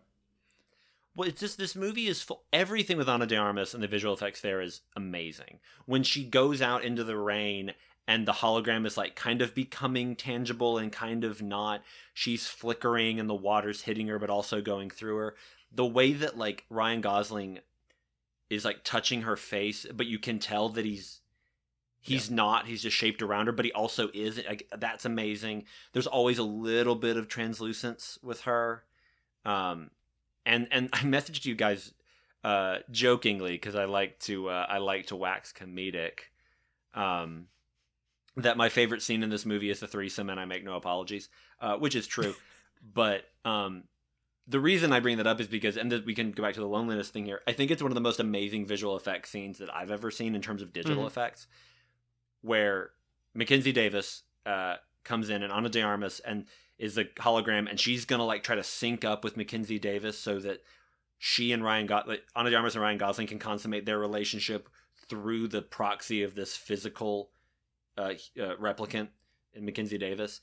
Well, 1.16 1.28
it's 1.28 1.42
just 1.42 1.58
this 1.58 1.76
movie 1.76 2.06
is 2.08 2.22
full. 2.22 2.44
Everything 2.54 2.96
with 2.98 3.10
Ana 3.10 3.26
de 3.26 3.36
Armas 3.36 3.74
and 3.74 3.82
the 3.84 3.88
visual 3.88 4.14
effects 4.14 4.40
there 4.42 4.62
is 4.62 4.82
amazing. 4.96 5.60
When 5.86 6.04
she 6.04 6.24
goes 6.24 6.62
out 6.62 6.84
into 6.84 7.04
the 7.04 7.18
rain 7.18 7.74
and 8.08 8.28
the 8.28 8.32
hologram 8.32 8.86
is 8.86 8.96
like 8.96 9.16
kind 9.16 9.42
of 9.42 9.54
becoming 9.56 10.16
tangible 10.16 10.78
and 10.78 10.92
kind 10.92 11.24
of 11.24 11.42
not, 11.42 11.82
she's 12.14 12.46
flickering 12.48 13.20
and 13.20 13.28
the 13.28 13.34
water's 13.36 13.82
hitting 13.82 14.08
her, 14.08 14.20
but 14.20 14.30
also 14.30 14.62
going 14.62 14.92
through 14.92 15.18
her. 15.18 15.36
The 15.72 15.86
way 15.86 16.14
that 16.14 16.38
like 16.38 16.66
Ryan 16.70 17.02
Gosling 17.02 17.60
is 18.50 18.66
like 18.66 18.84
touching 18.84 19.24
her 19.24 19.36
face, 19.36 19.86
but 19.94 20.08
you 20.08 20.20
can 20.20 20.40
tell 20.40 20.70
that 20.70 20.86
he's 20.86 21.22
he's 22.02 22.32
not. 22.32 22.68
He's 22.68 22.82
just 22.82 22.98
shaped 22.98 23.22
around 23.22 23.48
her, 23.48 23.52
but 23.52 23.66
he 23.66 23.72
also 23.72 24.10
is. 24.14 24.42
Like, 24.48 24.68
that's 24.78 25.06
amazing. 25.06 25.66
There's 25.94 26.08
always 26.08 26.38
a 26.38 26.44
little 26.44 26.96
bit 26.96 27.18
of 27.18 27.28
translucence 27.28 28.18
with 28.24 28.42
her. 28.42 28.84
Um, 29.46 29.92
and 30.46 30.68
and 30.72 30.90
I 30.94 31.00
messaged 31.00 31.46
you 31.46 31.56
guys 31.56 31.94
uh 32.42 32.78
jokingly 32.90 33.52
because 33.52 33.76
I 33.76 33.84
like 33.84 34.18
to 34.22 34.50
uh, 34.50 34.66
I 34.68 34.78
like 34.80 35.08
to 35.08 35.16
wax 35.16 35.54
comedic. 35.54 36.20
Um, 36.94 37.48
that 38.38 38.58
my 38.58 38.70
favorite 38.70 39.02
scene 39.02 39.22
in 39.22 39.30
this 39.30 39.46
movie 39.46 39.70
is 39.70 39.80
the 39.80 39.88
threesome, 39.88 40.30
and 40.30 40.40
I 40.40 40.46
make 40.46 40.64
no 40.64 40.76
apologies, 40.76 41.30
uh, 41.60 41.76
which 41.76 41.96
is 41.96 42.08
true. 42.08 42.34
but 42.94 43.24
um, 43.46 43.84
the 44.50 44.60
reason 44.60 44.92
I 44.92 45.00
bring 45.00 45.18
that 45.18 45.28
up 45.28 45.40
is 45.40 45.48
because, 45.48 45.78
and 45.78 45.92
that 45.92 46.06
we 46.06 46.16
can 46.16 46.32
go 46.32 46.42
back 46.44 46.56
to 46.56 46.60
the 46.60 46.66
loneliness 46.68 47.10
thing 47.10 47.26
here. 47.26 47.42
I 47.48 47.54
think 47.54 47.70
it's 47.70 47.84
one 47.84 47.92
of 47.92 47.96
the 47.96 48.02
most 48.02 48.20
amazing 48.20 48.66
visual 48.66 48.98
effects 48.98 49.30
scenes 49.30 49.60
that 49.60 49.74
I've 49.74 49.92
ever 49.92 50.10
seen 50.10 50.34
in 50.36 50.42
terms 50.42 50.62
of 50.64 50.74
digital 50.74 51.04
Mhm. 51.04 51.08
effects, 51.08 51.46
where 52.42 52.92
Mackenzie 53.34 53.72
Davis 53.72 54.24
uh, 54.46 54.78
comes 55.04 55.30
in 55.30 55.44
and 55.44 55.54
Ana 55.54 55.70
de 55.70 55.82
Armas 55.82 56.20
and 56.22 56.48
is 56.80 56.98
a 56.98 57.06
hologram, 57.06 57.70
and 57.70 57.80
she's 57.80 58.06
gonna 58.06 58.26
like 58.26 58.42
try 58.42 58.56
to 58.56 58.64
sync 58.64 59.06
up 59.06 59.24
with 59.24 59.38
Mackenzie 59.38 59.78
Davis 59.78 60.18
so 60.18 60.40
that 60.40 60.64
she 61.20 61.52
and 61.52 61.64
Ryan 61.64 61.86
got 61.86 62.08
like 62.08 62.24
Ana 62.36 62.50
de 62.50 62.56
Armas 62.56 62.74
and 62.74 62.82
Ryan 62.82 62.98
Gosling 62.98 63.28
can 63.28 63.38
consummate 63.38 63.86
their 63.86 64.00
relationship 64.00 64.70
through 65.08 65.50
the 65.50 65.62
proxy 65.62 66.24
of 66.24 66.34
this 66.36 66.56
physical 66.56 67.32
uh, 67.98 68.14
uh, 68.40 68.56
replicant 68.56 69.10
in 69.54 69.66
Mackenzie 69.66 69.98
Davis, 69.98 70.40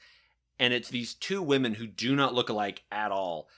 and 0.58 0.74
it's 0.74 0.90
these 0.90 1.14
two 1.14 1.40
women 1.42 1.74
who 1.74 1.86
do 1.86 2.14
not 2.14 2.34
look 2.34 2.50
alike 2.50 2.84
at 2.92 3.10
all, 3.10 3.48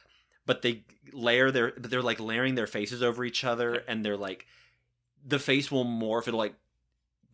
but 0.48 0.62
they 0.62 0.82
layer 1.12 1.50
their 1.50 1.72
but 1.76 1.90
they're 1.90 2.02
like 2.02 2.18
layering 2.18 2.54
their 2.54 2.66
faces 2.66 3.02
over 3.02 3.22
each 3.22 3.44
other, 3.44 3.74
and 3.86 4.04
they're 4.04 4.16
like 4.16 4.46
the 5.24 5.38
face 5.38 5.70
will 5.70 5.84
morph. 5.84 6.26
It'll 6.26 6.38
like 6.38 6.54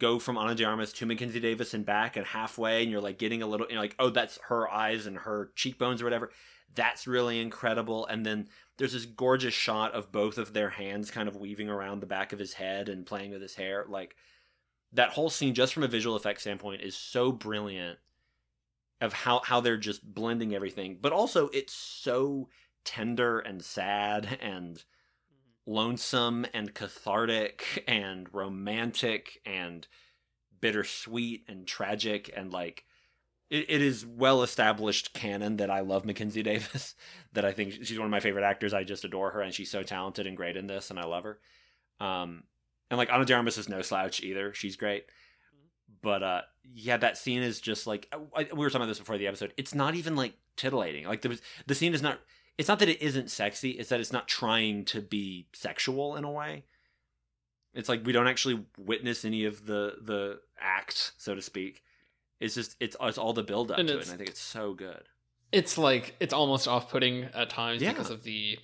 go 0.01 0.19
from 0.19 0.37
Ana 0.37 0.57
de 0.57 0.65
Armas 0.65 0.93
to 0.95 1.07
Mackenzie 1.07 1.39
Davis 1.39 1.75
and 1.75 1.87
back, 1.87 2.17
and 2.17 2.27
halfway, 2.27 2.83
and 2.83 2.91
you're 2.91 3.01
like 3.01 3.17
getting 3.17 3.41
a 3.41 3.47
little, 3.47 3.69
you're 3.71 3.79
like, 3.79 3.95
oh, 4.01 4.11
that's 4.11 4.41
her 4.49 4.69
eyes 4.69 5.07
and 5.07 5.17
her 5.19 5.53
cheekbones 5.55 6.03
or 6.03 6.05
whatever. 6.05 6.31
That's 6.75 7.07
really 7.07 7.41
incredible. 7.41 8.05
And 8.07 8.27
then 8.27 8.49
there's 8.79 8.95
this 8.95 9.07
gorgeous 9.07 9.55
shot 9.55 9.93
of 9.93 10.11
both 10.11 10.37
of 10.37 10.53
their 10.53 10.71
hands 10.71 11.13
kind 11.13 11.29
of 11.29 11.37
weaving 11.37 11.69
around 11.69 12.01
the 12.01 12.07
back 12.07 12.33
of 12.33 12.41
his 12.41 12.55
head 12.55 12.89
and 12.89 13.07
playing 13.07 13.31
with 13.31 13.41
his 13.41 13.55
hair. 13.55 13.85
Like 13.89 14.17
that 14.93 15.11
whole 15.11 15.31
scene, 15.31 15.55
just 15.55 15.73
from 15.73 15.85
a 15.85 15.89
visual 15.89 16.17
effects 16.17 16.43
standpoint, 16.43 16.83
is 16.83 16.97
so 16.97 17.31
brilliant 17.31 18.01
of 19.01 19.13
how 19.13 19.43
how 19.45 19.61
they're 19.61 19.77
just 19.77 20.15
blending 20.15 20.53
everything. 20.53 20.99
But 21.01 21.13
also, 21.13 21.49
it's 21.49 21.73
so 21.73 22.49
tender 22.85 23.39
and 23.39 23.63
sad 23.63 24.39
and 24.41 24.85
lonesome 25.67 26.47
and 26.53 26.75
cathartic 26.75 27.85
and 27.87 28.33
romantic 28.33 29.41
and 29.47 29.87
bittersweet 30.61 31.45
and 31.49 31.67
tragic 31.67 32.31
and 32.37 32.53
like 32.53 32.85
it, 33.51 33.67
it 33.69 33.83
is 33.83 34.05
well 34.05 34.43
established 34.43 35.13
canon 35.15 35.59
that 35.59 35.71
I 35.71 35.81
love 35.81 36.05
Mackenzie 36.05 36.43
Davis 36.43 36.95
that 37.33 37.45
I 37.45 37.53
think 37.53 37.73
she's 37.83 37.99
one 37.99 38.07
of 38.07 38.11
my 38.11 38.21
favorite 38.21 38.45
actors. 38.45 38.75
I 38.75 38.85
just 38.85 39.05
adore 39.05 39.31
her 39.31 39.41
and 39.41 39.55
she's 39.55 39.71
so 39.71 39.83
talented 39.83 40.27
and 40.27 40.37
great 40.37 40.57
in 40.57 40.67
this 40.67 40.91
and 40.91 40.99
I 40.99 41.05
love 41.05 41.25
her. 41.25 41.39
Um 42.01 42.45
and 42.91 42.99
like 42.99 43.11
Anna 43.11 43.25
de 43.25 43.47
is 43.47 43.69
no 43.69 43.83
slouch 43.83 44.23
either. 44.23 44.53
She's 44.53 44.77
great. 44.77 45.07
But 46.03 46.23
uh 46.23 46.41
yeah 46.75 46.99
that 46.99 47.17
scene 47.17 47.43
is 47.43 47.61
just 47.61 47.87
like 47.87 48.13
I, 48.13 48.45
we 48.45 48.59
were 48.59 48.69
talking 48.69 48.83
about 48.83 48.89
this 48.89 48.99
before 48.99 49.19
the 49.19 49.29
episode. 49.29 49.55
It's 49.57 49.75
not 49.75 49.95
even 49.95 50.17
like 50.17 50.35
titillating. 50.57 51.07
Like 51.07 51.25
was 51.25 51.41
the 51.67 51.75
scene 51.75 51.95
is 51.95 52.03
not 52.03 52.21
it's 52.59 52.69
not 52.69 52.79
that 52.79 52.89
it 52.89 53.01
isn't 53.03 53.31
sexy 53.31 53.71
it's 53.73 53.89
that 53.89 54.01
it's 54.01 54.13
not 54.13 54.29
trying 54.29 54.85
to 54.85 55.01
be 55.01 55.47
sexual 55.53 56.17
in 56.17 56.25
a 56.25 56.31
way 56.31 56.65
it's 57.75 57.89
like 57.89 58.05
we 58.07 58.13
don't 58.13 58.29
actually 58.29 58.65
witness 58.79 59.25
any 59.25 59.45
of 59.45 59.67
the 59.67 59.95
the 60.03 60.39
act 60.61 61.13
so 61.19 61.35
to 61.35 61.43
speak 61.43 61.83
it's 62.41 62.55
just 62.55 62.77
it's 62.81 62.97
it's 63.01 63.19
all 63.19 63.33
the 63.33 63.43
build 63.43 63.71
up 63.73 63.79
And 63.79 63.89
to 63.89 63.99
it 63.99 64.03
and 64.05 64.13
i 64.13 64.17
think 64.17 64.31
it's 64.31 64.41
so 64.41 64.73
good 64.75 65.03
it's 65.53 65.77
like 65.79 66.15
it's 66.21 66.33
almost 66.35 66.67
off-putting 66.69 67.25
at 67.35 67.51
times 67.51 67.81
Yeah. 67.83 67.91
because 67.93 68.11
of 68.11 68.23
the 68.25 68.59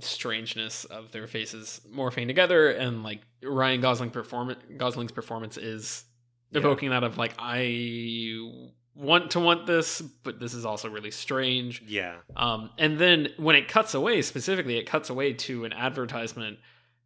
strangeness 0.00 0.84
of 0.86 1.12
their 1.12 1.26
faces 1.26 1.80
morphing 1.94 2.26
together 2.26 2.70
and 2.70 3.02
like 3.02 3.20
Ryan 3.42 3.80
Gosling 3.82 4.10
perform 4.10 4.54
Gosling's 4.76 5.12
performance 5.12 5.56
is 5.58 6.04
Yeah. 6.50 6.60
evoking 6.60 6.90
that 6.90 7.04
of 7.04 7.18
like 7.18 7.34
I 7.38 8.70
want 8.94 9.30
to 9.32 9.40
want 9.40 9.66
this 9.66 10.00
but 10.00 10.38
this 10.40 10.52
is 10.54 10.64
also 10.66 10.88
really 10.88 11.10
strange. 11.10 11.82
Yeah. 11.86 12.16
Um 12.36 12.70
and 12.78 12.98
then 12.98 13.28
when 13.36 13.56
it 13.56 13.68
cuts 13.68 13.94
away 13.94 14.20
specifically 14.22 14.76
it 14.76 14.84
cuts 14.84 15.10
away 15.10 15.32
to 15.34 15.64
an 15.64 15.72
advertisement 15.72 16.58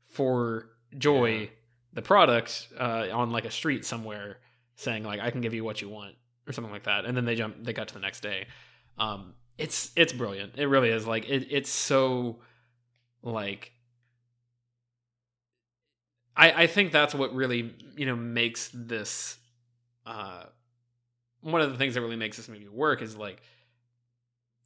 for 0.06 0.70
joy 0.96 1.32
Yeah. 1.40 1.46
the 1.92 2.02
product 2.02 2.68
uh 2.78 3.08
on 3.12 3.30
like 3.30 3.44
a 3.44 3.50
street 3.50 3.84
somewhere 3.84 4.38
saying 4.76 5.04
like 5.04 5.20
I 5.20 5.30
can 5.30 5.40
give 5.40 5.54
you 5.54 5.62
what 5.64 5.80
you 5.82 5.88
want 5.88 6.14
or 6.46 6.52
something 6.52 6.72
like 6.72 6.84
that. 6.84 7.04
And 7.04 7.16
then 7.16 7.24
they 7.24 7.34
jump 7.34 7.56
they 7.62 7.72
got 7.72 7.88
to 7.88 7.94
the 7.94 8.00
next 8.00 8.20
day. 8.20 8.46
Um 8.98 9.34
it's 9.58 9.90
it's 9.94 10.12
brilliant. 10.12 10.54
It 10.56 10.66
really 10.66 10.90
is. 10.90 11.06
Like 11.06 11.28
it, 11.28 11.46
it's 11.50 11.70
so 11.70 12.40
like 13.22 13.70
i 16.36 16.64
i 16.64 16.66
think 16.66 16.92
that's 16.92 17.14
what 17.14 17.32
really 17.34 17.72
you 17.96 18.06
know 18.06 18.16
makes 18.16 18.70
this 18.74 19.38
uh 20.06 20.44
one 21.44 21.60
of 21.60 21.70
the 21.70 21.78
things 21.78 21.94
that 21.94 22.00
really 22.00 22.16
makes 22.16 22.36
this 22.36 22.48
movie 22.48 22.68
work 22.68 23.00
is 23.02 23.16
like 23.16 23.40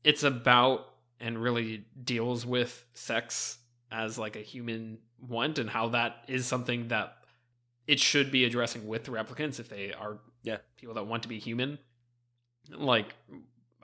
it's 0.05 0.23
about 0.23 0.87
and 1.21 1.37
really 1.43 1.85
deals 2.05 2.47
with 2.47 2.85
sex 2.95 3.59
as 3.91 4.19
like 4.19 4.37
a 4.37 4.41
human 4.41 4.99
want 5.29 5.59
and 5.59 5.69
how 5.69 5.89
that 5.89 6.25
is 6.29 6.47
something 6.47 6.89
that 6.89 7.17
it 7.87 7.99
should 7.99 8.31
be 8.31 8.45
addressing 8.45 8.87
with 8.87 9.05
the 9.05 9.11
replicants 9.11 9.59
if 9.59 9.69
they 9.69 9.93
are 9.93 10.19
Yeah. 10.45 10.59
people 10.77 10.95
that 10.95 11.07
want 11.07 11.23
to 11.25 11.29
be 11.29 11.39
human 11.39 11.79
like 12.71 13.15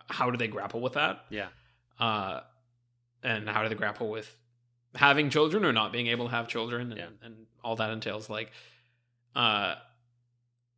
how 0.09 0.30
do 0.30 0.37
they 0.37 0.46
grapple 0.48 0.80
with 0.80 0.92
that 0.92 1.24
yeah 1.30 1.48
uh 1.98 2.40
and 3.22 3.48
how 3.48 3.62
do 3.62 3.68
they 3.68 3.74
grapple 3.74 4.09
with 4.11 4.37
having 4.94 5.30
children 5.30 5.64
or 5.64 5.72
not 5.72 5.90
being 5.90 6.07
able 6.09 6.26
to 6.26 6.30
have 6.30 6.46
children 6.46 6.92
and, 6.92 6.98
Yeah. 7.00 7.07
and 7.26 7.35
all 7.64 7.74
that 7.76 7.90
entails 7.90 8.30
like 8.30 8.52
uh 9.35 9.74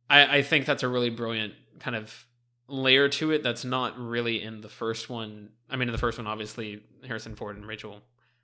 I, 0.09 0.37
I 0.37 0.41
think 0.41 0.65
that's 0.65 0.83
a 0.83 0.87
really 0.87 1.09
brilliant 1.09 1.53
kind 1.79 1.95
of 1.95 2.25
layer 2.67 3.07
to 3.07 3.31
it 3.31 3.43
that's 3.43 3.63
not 3.63 3.97
really 3.97 4.41
in 4.41 4.61
the 4.61 4.69
first 4.69 5.09
one. 5.09 5.49
I 5.69 5.75
mean, 5.75 5.87
in 5.89 5.91
the 5.93 5.97
first 5.97 6.17
one, 6.17 6.27
obviously 6.27 6.83
Harrison 7.05 7.35
Ford 7.35 7.55
and 7.55 7.65
Rachel, 7.65 8.01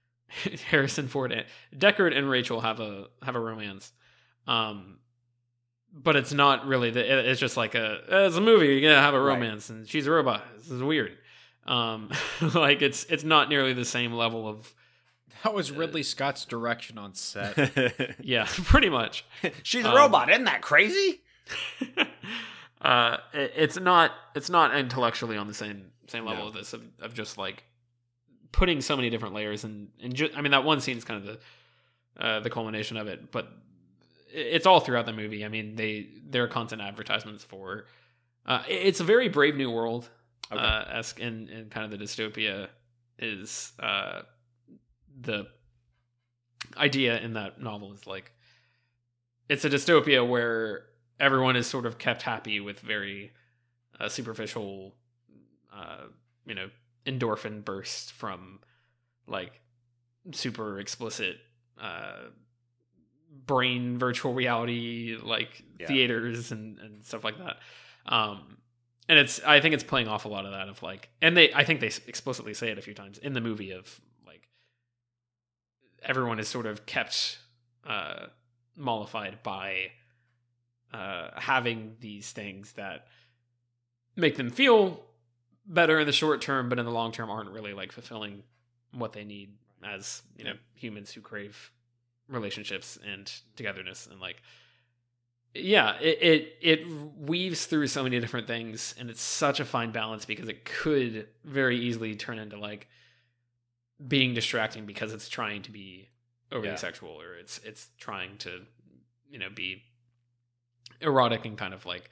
Harrison 0.70 1.08
Ford, 1.08 1.32
and 1.32 1.46
Deckard 1.76 2.18
and 2.18 2.30
Rachel 2.30 2.62
have 2.62 2.80
a 2.80 3.08
have 3.22 3.36
a 3.36 3.40
romance. 3.40 3.92
Um, 4.48 4.98
but 5.96 6.16
it's 6.16 6.34
not 6.34 6.66
really 6.66 6.90
the. 6.90 7.30
It's 7.30 7.40
just 7.40 7.56
like 7.58 7.76
a 7.76 8.00
it's 8.26 8.36
a 8.38 8.42
movie. 8.42 8.68
You're 8.68 8.82
gonna 8.82 9.02
have 9.02 9.14
a 9.14 9.20
Right. 9.22 9.34
romance, 9.36 9.70
and 9.70 9.88
she's 9.88 10.08
a 10.08 10.12
robot. 10.12 10.44
This 10.58 10.72
is 10.72 10.82
weird. 10.82 11.18
Um, 11.68 12.10
like 12.56 12.82
it's 12.82 13.04
it's 13.06 13.24
not 13.24 13.48
nearly 13.50 13.74
the 13.74 13.86
same 13.86 14.12
level 14.14 14.48
of 14.48 14.74
That 15.44 15.54
was 15.54 15.72
Ridley 15.72 16.04
Scott's 16.04 16.46
direction 16.46 16.98
on 16.98 17.14
set. 17.14 18.16
yeah, 18.22 18.48
pretty 18.50 18.90
much. 18.90 19.24
She's 19.64 19.86
a 19.86 19.90
Um, 19.90 19.96
robot. 19.96 20.30
Isn't 20.30 20.46
that 20.46 20.62
crazy? 20.62 21.22
Uh, 22.84 23.18
it, 23.34 23.54
it's 23.56 23.80
not 23.80 24.12
it's 24.36 24.50
not 24.50 24.76
intellectually 24.76 25.38
on 25.38 25.48
the 25.48 25.54
same 25.54 25.86
same 26.08 26.26
level 26.26 26.44
No. 26.44 26.50
of 26.50 26.54
this 26.54 26.74
of, 26.74 26.84
of 27.02 27.14
just 27.14 27.38
like 27.38 27.64
putting 28.52 28.82
so 28.82 28.96
many 28.96 29.10
different 29.10 29.34
layers 29.34 29.64
and 29.64 29.90
and 30.02 30.14
ju- 30.14 30.30
I 30.36 30.42
mean 30.42 30.52
that 30.52 30.64
one 30.64 30.82
scene 30.82 30.98
is 30.98 31.04
kind 31.04 31.26
of 31.26 31.26
the 31.26 32.24
uh, 32.26 32.40
the 32.42 32.50
culmination 32.50 32.98
of 32.98 33.08
it, 33.08 33.32
but 33.32 33.48
it's 34.32 34.66
all 34.68 34.80
throughout 34.80 35.06
the 35.06 35.14
movie. 35.14 35.44
I 35.46 35.48
mean 35.48 35.76
they 35.76 36.08
they're 36.30 36.48
constant 36.48 36.82
advertisements 36.82 37.44
for. 37.44 37.86
Uh, 38.46 38.62
it- 38.68 38.88
it's 38.88 39.00
a 39.00 39.04
very 39.04 39.30
brave 39.30 39.56
new 39.56 39.72
world 39.72 40.10
Okay. 40.52 40.62
uh, 40.62 40.84
esque 41.00 41.20
in, 41.20 41.48
in 41.48 41.70
kind 41.70 41.86
of 41.92 41.98
the 41.98 42.04
dystopia 42.06 42.68
is 43.18 43.72
uh, 43.80 44.22
the 45.22 45.48
idea 46.78 47.20
in 47.20 47.34
that 47.34 47.62
novel 47.62 47.94
is 47.94 48.06
like 48.06 48.32
it's 49.50 49.64
a 49.66 49.70
dystopia 49.70 50.28
where 50.28 50.86
everyone 51.20 51.56
is 51.56 51.68
sort 51.68 51.86
of 51.86 51.98
kept 51.98 52.22
happy 52.24 52.60
with 52.60 52.80
very 52.80 53.32
uh, 54.00 54.10
superficial, 54.10 54.94
uh, 55.74 56.06
you 56.46 56.56
know, 56.56 56.70
endorphin 57.06 57.64
bursts 57.64 58.10
from 58.12 58.60
like 59.28 59.60
super 60.32 60.80
explicit 60.80 61.38
uh, 61.80 62.24
brain 63.46 63.98
virtual 63.98 64.34
reality 64.34 65.18
like 65.22 65.64
Yeah. 65.80 65.88
theaters 65.88 66.52
and, 66.52 66.80
and 66.80 67.04
stuff 67.06 67.24
like 67.24 67.38
that. 67.40 67.58
Um, 68.06 68.58
and 69.10 69.20
it's 69.20 69.42
I 69.44 69.60
think 69.60 69.74
it's 69.74 69.84
playing 69.84 70.08
off 70.08 70.26
a 70.26 70.30
lot 70.30 70.46
of 70.46 70.52
that 70.52 70.70
of 70.70 70.82
like, 70.82 71.10
and 71.22 71.36
they 71.36 71.54
I 71.54 71.64
think 71.66 71.80
they 71.82 71.92
explicitly 72.08 72.54
say 72.54 72.70
it 72.70 72.78
a 72.78 72.82
few 72.82 72.94
times 72.94 73.18
in 73.18 73.34
the 73.34 73.42
movie 73.42 73.72
of 73.72 74.00
like 74.26 74.48
everyone 76.04 76.40
is 76.40 76.48
sort 76.48 76.66
of 76.66 76.86
kept 76.86 77.40
uh, 77.86 78.28
mollified 78.78 79.44
by 79.44 79.92
uh, 80.94 81.30
having 81.36 81.96
these 82.00 82.32
things 82.32 82.74
that 82.74 83.08
make 84.16 84.38
them 84.38 84.50
feel 84.50 85.02
better 85.66 86.00
in 86.00 86.06
the 86.06 86.12
short 86.14 86.42
term, 86.42 86.70
but 86.70 86.78
in 86.80 86.86
the 86.86 86.92
long 86.92 87.12
term 87.12 87.30
aren't 87.30 87.50
really 87.50 87.74
like 87.74 87.92
fulfilling 87.92 88.44
what 88.92 89.14
they 89.14 89.24
need 89.24 89.54
as 89.84 90.22
you 90.38 90.44
know 90.44 90.54
humans 90.76 91.12
who 91.12 91.20
crave 91.20 91.72
relationships 92.30 92.98
and 93.12 93.32
togetherness 93.58 94.08
and 94.10 94.22
like 94.22 94.42
yeah 95.54 95.98
it, 96.00 96.18
it 96.22 96.58
it 96.62 96.88
weaves 97.18 97.66
through 97.66 97.86
so 97.88 98.02
many 98.04 98.18
different 98.20 98.48
things 98.48 98.96
and 98.98 99.10
it's 99.10 99.22
such 99.22 99.60
a 99.60 99.66
fine 99.66 99.92
balance 99.92 100.24
because 100.26 100.48
it 100.48 100.64
could 100.64 101.28
very 101.44 101.78
easily 101.78 102.16
turn 102.16 102.40
into 102.40 102.58
like 102.58 102.88
being 104.08 104.34
distracting 104.34 104.86
because 104.86 105.12
it's 105.14 105.28
trying 105.28 105.62
to 105.62 105.72
be 105.72 106.08
overly 106.52 106.70
Yeah. 106.70 106.76
sexual 106.78 107.20
or 107.20 107.36
it's 107.36 107.60
it's 107.60 107.90
trying 107.98 108.38
to 108.40 108.62
you 109.30 109.38
know 109.40 109.50
be 109.54 109.84
erotic 111.02 111.46
and 111.46 111.58
kind 111.58 111.74
of 111.74 111.86
like 111.86 112.10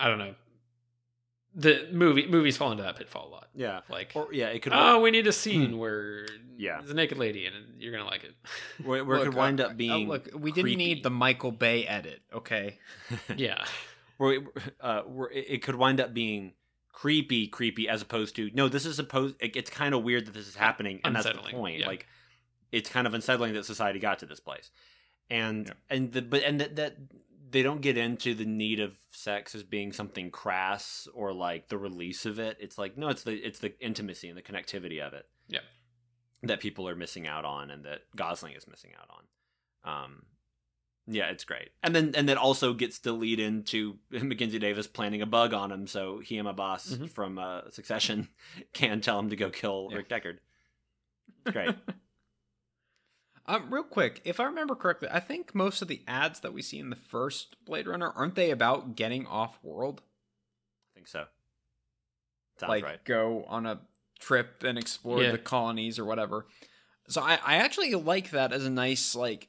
I 0.00 0.08
don't 0.08 0.18
know. 0.18 0.34
The 1.54 1.88
movie 1.92 2.26
movies 2.28 2.56
fall 2.56 2.70
into 2.70 2.84
that 2.84 2.96
pitfall 2.96 3.28
a 3.28 3.30
lot. 3.30 3.48
Yeah. 3.54 3.80
Like, 3.88 4.12
Or 4.14 4.28
yeah, 4.32 4.48
it 4.48 4.60
could. 4.62 4.72
oh, 4.74 5.00
we 5.00 5.10
need 5.10 5.26
a 5.26 5.32
scene 5.32 5.78
where 5.78 6.26
Yeah. 6.56 6.78
there's 6.78 6.90
a 6.90 6.94
naked 6.94 7.18
lady 7.18 7.46
and 7.46 7.56
you're 7.80 7.90
gonna 7.92 8.04
like 8.04 8.22
it. 8.22 8.34
where, 8.84 9.04
where 9.04 9.18
it 9.18 9.24
could 9.24 9.34
wind 9.34 9.60
uh, 9.60 9.64
up 9.66 9.76
being. 9.76 10.06
uh, 10.06 10.12
look, 10.12 10.28
we 10.34 10.52
didn't 10.52 10.76
need 10.76 11.02
the 11.02 11.10
Michael 11.10 11.50
Bay 11.50 11.84
edit, 11.86 12.20
okay? 12.32 12.78
yeah, 13.36 13.64
where, 14.18 14.34
it- 14.34 14.44
uh, 14.80 15.02
where 15.02 15.30
it 15.30 15.46
it 15.48 15.62
could 15.62 15.74
wind 15.74 16.00
up 16.00 16.14
being 16.14 16.52
creepy, 16.92 17.48
creepy, 17.48 17.88
as 17.88 18.02
opposed 18.02 18.36
to 18.36 18.50
no. 18.54 18.68
This 18.68 18.86
is 18.86 18.94
supposed. 18.96 19.34
It, 19.40 19.56
it's 19.56 19.70
kind 19.70 19.94
of 19.94 20.04
weird 20.04 20.26
that 20.26 20.34
this 20.34 20.46
is 20.46 20.54
happening, 20.54 21.00
and 21.02 21.16
that's 21.16 21.26
the 21.26 21.32
point. 21.34 21.80
yeah. 21.80 21.86
Like, 21.86 22.06
it's 22.70 22.90
kind 22.90 23.06
of 23.06 23.14
unsettling 23.14 23.54
that 23.54 23.64
society 23.64 23.98
got 23.98 24.20
to 24.20 24.26
this 24.26 24.38
place, 24.40 24.70
and 25.30 25.66
Yeah. 25.66 25.72
and 25.90 26.12
the 26.12 26.22
but 26.22 26.42
and 26.42 26.60
that 26.60 26.76
that 26.76 26.96
they 27.50 27.62
don't 27.62 27.80
get 27.80 27.96
into 27.96 28.34
the 28.34 28.44
need 28.44 28.78
of 28.78 28.94
sex 29.10 29.54
as 29.54 29.62
being 29.62 29.92
something 29.92 30.30
crass 30.30 31.08
or 31.14 31.32
like 31.32 31.68
the 31.68 31.78
release 31.78 32.26
of 32.26 32.38
it. 32.38 32.56
It's 32.60 32.76
like 32.78 32.96
no, 32.98 33.08
it's 33.08 33.22
the 33.22 33.34
it's 33.34 33.58
the 33.58 33.78
intimacy 33.80 34.28
and 34.28 34.36
the 34.36 34.42
connectivity 34.42 35.00
of 35.00 35.12
it. 35.14 35.26
Yeah. 35.48 35.60
that 36.42 36.60
people 36.60 36.88
are 36.88 36.94
missing 36.94 37.26
out 37.26 37.44
on, 37.44 37.70
and 37.70 37.84
that 37.84 38.02
Gosling 38.14 38.52
is 38.54 38.68
missing 38.68 38.92
out 39.00 39.08
on. 39.10 40.04
Um, 40.04 40.22
yeah, 41.08 41.30
it's 41.30 41.42
great. 41.44 41.70
And 41.82 41.96
then 41.96 42.12
and 42.14 42.28
that 42.28 42.36
also 42.36 42.74
gets 42.74 42.98
to 43.00 43.12
lead 43.12 43.40
into 43.40 43.98
Mackenzie 44.10 44.58
Davis 44.58 44.86
planting 44.86 45.22
a 45.22 45.26
bug 45.26 45.52
on 45.54 45.72
him, 45.72 45.86
so 45.86 46.18
he 46.20 46.36
and 46.38 46.44
my 46.44 46.52
boss 46.52 46.90
Mhm. 46.92 47.08
from 47.10 47.38
uh, 47.38 47.70
Succession 47.70 48.28
can 48.74 49.00
tell 49.00 49.18
him 49.18 49.30
to 49.30 49.36
go 49.36 49.48
kill 49.50 49.88
Yeah. 49.90 49.96
Rick 49.96 50.08
Deckard. 50.10 50.38
It's 51.46 51.52
great. 51.52 51.74
Um, 53.48 53.72
real 53.72 53.82
quick, 53.82 54.20
if 54.24 54.38
I 54.40 54.44
remember 54.44 54.74
correctly, 54.74 55.08
I 55.10 55.20
think 55.20 55.54
most 55.54 55.80
of 55.80 55.88
the 55.88 56.02
ads 56.06 56.40
that 56.40 56.52
we 56.52 56.60
see 56.60 56.78
in 56.78 56.90
the 56.90 56.96
first 56.96 57.56
Blade 57.64 57.86
Runner 57.86 58.10
aren't 58.10 58.34
they 58.34 58.50
about 58.50 58.94
getting 58.94 59.26
off 59.26 59.58
world? 59.62 60.02
I 60.02 60.94
think 60.94 61.08
so. 61.08 61.24
Sounds 62.60 62.68
like 62.68 62.84
right. 62.84 63.04
go 63.04 63.44
on 63.48 63.64
a 63.66 63.80
trip 64.20 64.62
and 64.64 64.76
explore 64.78 65.22
Yeah. 65.22 65.30
the 65.32 65.38
colonies 65.38 65.98
or 65.98 66.04
whatever. 66.04 66.46
So 67.08 67.22
I, 67.22 67.38
I 67.44 67.56
actually 67.56 67.94
like 67.94 68.30
that 68.32 68.52
as 68.52 68.66
a 68.66 68.70
nice 68.70 69.14
like 69.14 69.48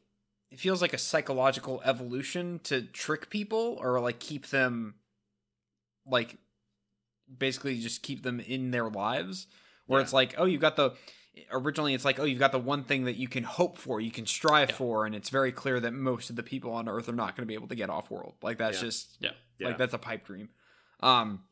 it 0.50 0.60
feels 0.60 0.82
like 0.82 0.94
a 0.94 0.98
psychological 0.98 1.82
evolution 1.84 2.60
to 2.64 2.82
trick 2.84 3.30
people 3.30 3.78
or 3.82 4.00
like 4.00 4.20
keep 4.20 4.48
them 4.48 4.96
like 6.08 6.38
basically 7.38 7.80
just 7.80 8.02
keep 8.02 8.24
them 8.24 8.40
in 8.40 8.72
their 8.72 8.90
lives 8.90 9.48
where 9.88 10.00
Yeah. 10.00 10.04
it's 10.04 10.14
like 10.14 10.36
oh 10.38 10.46
you 10.46 10.58
got 10.58 10.76
the 10.78 10.92
originally 11.52 11.94
it's 11.94 12.06
like 12.06 12.20
oh 12.20 12.24
you've 12.24 12.40
got 12.40 12.52
the 12.52 12.60
one 12.60 12.84
thing 12.84 13.06
that 13.06 13.16
you 13.16 13.28
can 13.28 13.44
hope 13.44 13.78
for 13.78 14.00
you 14.02 14.12
can 14.12 14.26
strive 14.26 14.70
Yeah. 14.70 14.76
for 14.76 15.06
and 15.06 15.14
it's 15.16 15.30
very 15.30 15.52
clear 15.52 15.80
that 15.80 15.92
most 15.92 16.30
of 16.30 16.36
the 16.36 16.44
people 16.44 16.72
on 16.72 16.88
earth 16.90 17.08
are 17.10 17.14
not 17.14 17.36
going 17.36 17.44
to 17.46 17.48
be 17.48 17.54
able 17.54 17.68
to 17.70 17.76
get 17.76 17.90
off 17.90 18.10
world 18.12 18.36
like 18.42 18.58
that's 18.58 18.78
Yeah. 18.78 18.84
just 18.88 19.18
Yeah. 19.20 19.30
Yeah. 19.60 19.68
like 19.68 19.78
that's 19.78 19.94
a 19.94 19.98
pipe 20.00 20.26
dream 20.26 20.50
um 21.02 21.44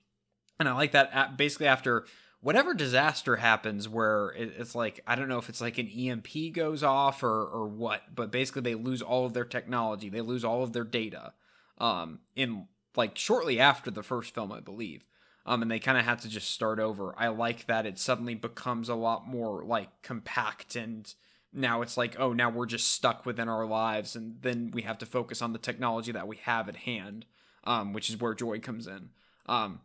and 0.59 0.67
i 0.67 0.73
like 0.73 0.91
that 0.93 1.09
at, 1.13 1.37
basically 1.37 1.67
after 1.67 2.05
whatever 2.41 2.73
disaster 2.73 3.35
happens 3.37 3.87
where 3.89 4.29
it, 4.37 4.53
it's 4.57 4.75
like 4.75 5.01
i 5.07 5.15
don't 5.15 5.27
know 5.27 5.37
if 5.39 5.49
it's 5.49 5.61
like 5.61 5.77
an 5.77 5.87
emp 5.89 6.27
goes 6.53 6.83
off 6.83 7.23
or 7.23 7.45
or 7.45 7.67
what 7.67 8.03
but 8.13 8.31
basically 8.31 8.61
they 8.61 8.75
lose 8.75 9.01
all 9.01 9.25
of 9.25 9.33
their 9.33 9.45
technology 9.45 10.09
they 10.09 10.21
lose 10.21 10.43
all 10.45 10.63
of 10.63 10.73
their 10.73 10.83
data 10.83 11.33
um 11.79 12.19
in 12.35 12.67
like 12.95 13.17
shortly 13.17 13.59
after 13.59 13.89
the 13.91 14.03
first 14.03 14.33
film 14.33 14.51
i 14.51 14.59
believe 14.59 15.05
um 15.47 15.61
and 15.63 15.71
they 15.71 15.79
kind 15.79 15.97
of 15.97 16.05
had 16.05 16.19
to 16.19 16.29
just 16.29 16.51
start 16.51 16.79
over 16.79 17.15
i 17.17 17.27
like 17.27 17.65
that 17.65 17.85
it 17.85 17.97
suddenly 17.97 18.35
becomes 18.35 18.89
a 18.89 18.95
lot 18.95 19.27
more 19.27 19.63
like 19.63 19.89
compact 20.03 20.75
and 20.75 21.15
now 21.53 21.81
it's 21.81 21.97
like 21.97 22.19
oh 22.19 22.33
now 22.33 22.49
we're 22.49 22.65
just 22.67 22.91
stuck 22.91 23.25
within 23.25 23.49
our 23.49 23.65
lives 23.65 24.15
and 24.15 24.41
then 24.41 24.69
we 24.73 24.83
have 24.83 24.97
to 24.99 25.05
focus 25.05 25.41
on 25.41 25.53
the 25.53 25.59
technology 25.59 26.11
that 26.11 26.27
we 26.27 26.35
have 26.37 26.69
at 26.69 26.75
hand 26.75 27.25
um 27.63 27.93
which 27.93 28.09
is 28.09 28.19
where 28.19 28.33
joy 28.35 28.59
comes 28.59 28.85
in 28.85 29.09
um 29.47 29.79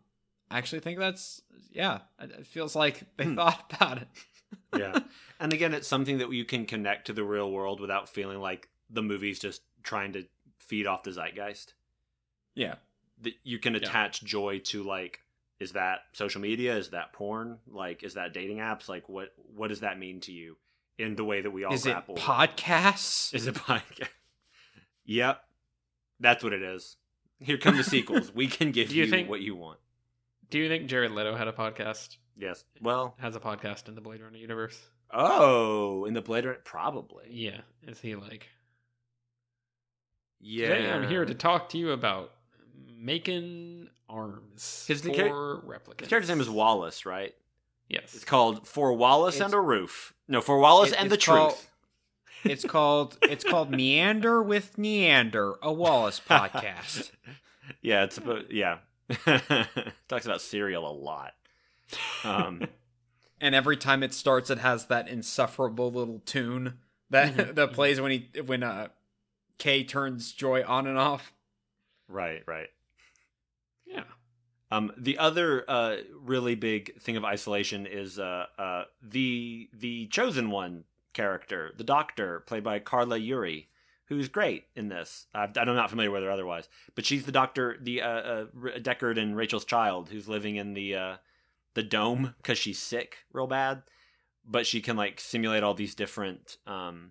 i 0.50 0.58
actually 0.58 0.80
think 0.80 0.98
that's 0.98 1.40
yeah 1.70 2.00
it 2.20 2.46
feels 2.46 2.74
like 2.76 3.04
they 3.16 3.24
Hmm. 3.24 3.36
thought 3.36 3.72
about 3.74 3.98
it 4.02 4.08
yeah. 4.76 5.00
And 5.40 5.52
again, 5.52 5.72
it's 5.72 5.88
something 5.88 6.18
that 6.18 6.30
you 6.30 6.44
can 6.44 6.66
connect 6.66 7.06
to 7.06 7.14
the 7.14 7.24
real 7.24 7.50
world 7.50 7.80
without 7.80 8.06
feeling 8.08 8.38
like 8.38 8.68
the 8.90 9.02
movie's 9.02 9.38
just 9.38 9.62
trying 9.82 10.12
to 10.12 10.24
feed 10.58 10.86
off 10.86 11.02
the 11.04 11.10
zeitgeist. 11.10 11.72
yeah 12.54 12.74
That 13.22 13.32
you 13.44 13.58
can 13.58 13.74
attach 13.74 14.22
joy 14.22 14.58
to 14.64 14.82
like 14.82 15.20
is 15.62 15.72
that 15.72 16.00
social 16.12 16.40
media? 16.40 16.76
Is 16.76 16.90
that 16.90 17.12
porn? 17.12 17.58
Like 17.70 18.02
is 18.02 18.14
that 18.14 18.34
dating 18.34 18.58
apps? 18.58 18.88
Like 18.88 19.08
what 19.08 19.28
what 19.54 19.68
does 19.68 19.80
that 19.80 19.98
mean 19.98 20.20
to 20.22 20.32
you 20.32 20.56
in 20.98 21.14
the 21.16 21.24
way 21.24 21.40
that 21.40 21.50
we 21.50 21.64
all 21.64 21.72
is 21.72 21.86
it 21.86 21.90
grapple? 21.92 22.14
with- 22.14 22.22
podcasts 22.24 23.32
Is 23.34 23.46
it 23.46 23.54
podcast? 23.54 24.08
yep. 25.04 25.40
That's 26.20 26.44
what 26.44 26.52
it 26.52 26.62
is. 26.62 26.96
Here 27.40 27.58
come 27.58 27.76
the 27.76 27.82
sequels. 27.84 28.32
We 28.34 28.46
can 28.46 28.70
give 28.76 28.88
Do 28.90 28.94
you 28.96 29.04
you, 29.04 29.10
think- 29.10 29.28
what 29.30 29.40
you 29.40 29.56
want. 29.56 29.78
Do 30.50 30.58
you 30.58 30.68
think 30.68 30.86
Jared 30.86 31.12
Leto 31.12 31.34
had 31.34 31.48
a 31.48 31.52
podcast? 31.52 32.16
Yes. 32.36 32.64
Well, 32.80 33.14
Has 33.18 33.36
a 33.36 33.40
podcast 33.40 33.88
in 33.88 33.94
the 33.94 34.00
Blade 34.00 34.20
Runner 34.22 34.36
universe? 34.36 34.78
oh, 35.14 36.04
in 36.06 36.14
the 36.14 36.20
Blade 36.22 36.44
Runner, 36.44 36.58
probably. 36.64 37.24
Yeah. 37.30 37.60
Is 37.86 38.00
he 38.00 38.14
like? 38.16 38.48
Yeah. 40.40 40.68
Today 40.68 40.90
I'm 40.90 41.08
here 41.08 41.24
to 41.24 41.34
talk 41.34 41.68
to 41.70 41.78
you 41.78 41.92
about 41.92 42.32
making 43.02 43.88
arms 44.08 44.84
His- 44.86 45.00
for 45.02 45.12
char- 45.14 45.62
replicants. 45.66 46.00
His 46.00 46.08
character's 46.08 46.28
name 46.28 46.40
is 46.40 46.48
Wallace, 46.50 47.04
right? 47.04 47.34
Yes. 47.88 48.14
It's 48.14 48.24
called 48.24 48.66
For 48.66 48.92
Wallace 48.92 49.34
It's- 49.36 49.46
and 49.46 49.54
a 49.54 49.60
Roof. 49.60 50.14
No, 50.28 50.40
For 50.40 50.58
Wallace 50.58 50.92
It- 50.92 50.98
and 51.00 51.10
the 51.10 51.18
called- 51.18 51.50
Truth. 51.54 51.68
it's 52.44 52.64
called 52.64 53.18
it's 53.22 53.44
called 53.44 53.70
meander 53.76 54.42
with 54.42 54.76
niander 54.76 55.54
a 55.62 55.72
wallace 55.72 56.20
podcast 56.20 57.12
yeah, 57.82 58.02
it's 58.04 58.18
about 58.18 58.50
yeah. 58.50 58.78
Talks 60.08 60.24
about 60.26 60.40
cereal 60.40 60.88
a 60.88 60.92
lot. 60.92 61.34
Um, 62.24 62.66
and 63.40 63.54
every 63.54 63.76
time 63.76 64.02
it 64.02 64.12
starts, 64.14 64.48
it 64.50 64.58
has 64.58 64.86
that 64.86 65.08
insufferable 65.08 65.90
little 65.92 66.20
tune 66.24 66.78
that 67.10 67.34
Mhm. 67.34 67.54
that 67.56 67.72
plays 67.74 68.00
when 68.00 68.10
he 68.10 68.40
when 68.40 68.62
uh 68.62 68.88
Kay 69.58 69.84
turns 69.84 70.32
Joy 70.32 70.64
on 70.64 70.86
and 70.86 70.98
off. 70.98 71.32
right, 72.08 72.42
right. 72.46 72.68
Um, 74.72 74.90
the 74.96 75.18
other 75.18 75.66
uh, 75.68 75.96
really 76.18 76.54
big 76.54 76.98
thing 76.98 77.18
of 77.18 77.26
isolation 77.26 77.84
is 77.84 78.18
uh, 78.18 78.46
uh, 78.58 78.84
the 79.02 79.68
the 79.74 80.06
chosen 80.06 80.50
one 80.50 80.84
character, 81.12 81.72
the 81.76 81.84
Doctor, 81.84 82.40
played 82.40 82.64
by 82.64 82.78
Carla 82.78 83.20
Juri, 83.20 83.68
who's 84.06 84.28
great 84.28 84.64
in 84.74 84.88
this. 84.88 85.26
I'm 85.34 85.52
not 85.54 85.90
familiar 85.90 86.10
with 86.10 86.22
her 86.22 86.30
otherwise, 86.30 86.70
but 86.94 87.04
she's 87.04 87.26
the 87.26 87.32
Doctor, 87.32 87.76
the 87.82 88.00
uh, 88.00 88.08
uh, 88.08 88.44
Deckard 88.78 89.18
and 89.18 89.36
Rachel's 89.36 89.66
child, 89.66 90.08
who's 90.08 90.26
living 90.26 90.56
in 90.56 90.72
the 90.72 90.94
uh, 90.94 91.16
the 91.74 91.82
dome 91.82 92.34
because 92.38 92.56
she's 92.56 92.78
sick 92.78 93.18
real 93.30 93.46
bad, 93.46 93.82
but 94.42 94.66
she 94.66 94.80
can 94.80 94.96
like 94.96 95.20
simulate 95.20 95.62
all 95.62 95.74
these 95.74 95.94
different 95.94 96.56
um, 96.66 97.10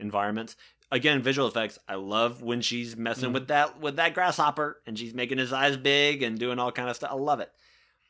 environments. 0.00 0.56
Again, 0.92 1.20
visual 1.20 1.48
effects. 1.48 1.78
I 1.88 1.96
love 1.96 2.42
when 2.42 2.60
she's 2.60 2.96
messing 2.96 3.30
Mhm. 3.30 3.34
with 3.34 3.48
that 3.48 3.80
with 3.80 3.96
that 3.96 4.14
grasshopper 4.14 4.80
and 4.86 4.96
she's 4.98 5.14
making 5.14 5.38
his 5.38 5.52
eyes 5.52 5.76
big 5.76 6.22
and 6.22 6.38
doing 6.38 6.58
all 6.58 6.70
kind 6.72 6.88
of 6.88 6.96
stuff. 6.96 7.10
I 7.10 7.14
love 7.16 7.40
it. 7.40 7.52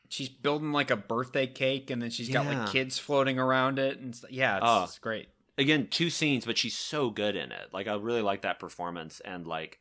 She's 0.08 0.28
building 0.28 0.72
like 0.72 0.90
a 0.90 0.96
birthday 0.96 1.46
cake, 1.46 1.90
and 1.90 2.00
then 2.00 2.10
she's 2.10 2.28
got 2.28 2.46
like 2.46 2.70
kids 2.70 2.98
floating 2.98 3.38
around 3.38 3.78
it, 3.78 3.98
and 3.98 4.14
st- 4.14 4.32
yeah, 4.32 4.56
it's, 4.58 4.64
Oh. 4.66 4.84
it's 4.84 4.98
great. 4.98 5.28
again 5.58 5.88
two 5.88 6.10
scenes 6.10 6.44
but 6.44 6.58
she's 6.58 6.76
so 6.76 7.08
good 7.08 7.34
in 7.34 7.50
it 7.50 7.72
like 7.72 7.86
i 7.86 7.94
really 7.94 8.20
like 8.20 8.42
that 8.42 8.58
performance 8.58 9.20
and 9.20 9.46
like 9.46 9.80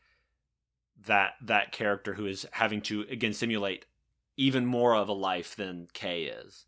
that 1.05 1.33
that 1.41 1.73
character 1.73 2.13
who 2.13 2.25
is 2.25 2.45
having 2.53 2.79
to 2.79 3.01
again 3.09 3.33
simulate 3.33 3.85
even 4.37 4.65
more 4.65 4.95
of 4.95 5.09
a 5.09 5.13
life 5.13 5.53
than 5.57 5.87
kay 5.93 6.23
is 6.23 6.65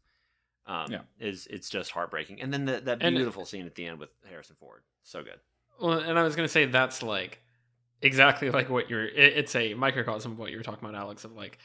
um 0.65 0.91
Yeah. 0.91 1.01
is 1.19 1.47
it's 1.47 1.69
just 1.69 1.91
heartbreaking 1.91 2.41
and 2.41 2.53
then 2.53 2.65
the, 2.65 2.81
that 2.81 2.99
beautiful 2.99 3.45
scene 3.45 3.65
at 3.65 3.75
the 3.75 3.85
end 3.85 3.97
with 3.97 4.09
harrison 4.29 4.57
ford 4.59 4.83
so 5.03 5.23
good 5.23 5.39
Well, 5.79 5.99
and 5.99 6.17
I 6.17 6.23
was 6.23 6.35
gonna 6.35 6.47
say 6.47 6.65
that's 6.65 7.03
like 7.03 7.39
exactly 8.01 8.49
like 8.49 8.69
what 8.69 8.89
you're. 8.89 9.05
It, 9.05 9.37
it's 9.37 9.55
a 9.55 9.73
microcosm 9.73 10.33
of 10.33 10.39
what 10.39 10.51
you 10.51 10.57
were 10.57 10.63
talking 10.63 10.87
about, 10.87 10.99
Alex. 10.99 11.23
Of 11.23 11.33
like, 11.33 11.57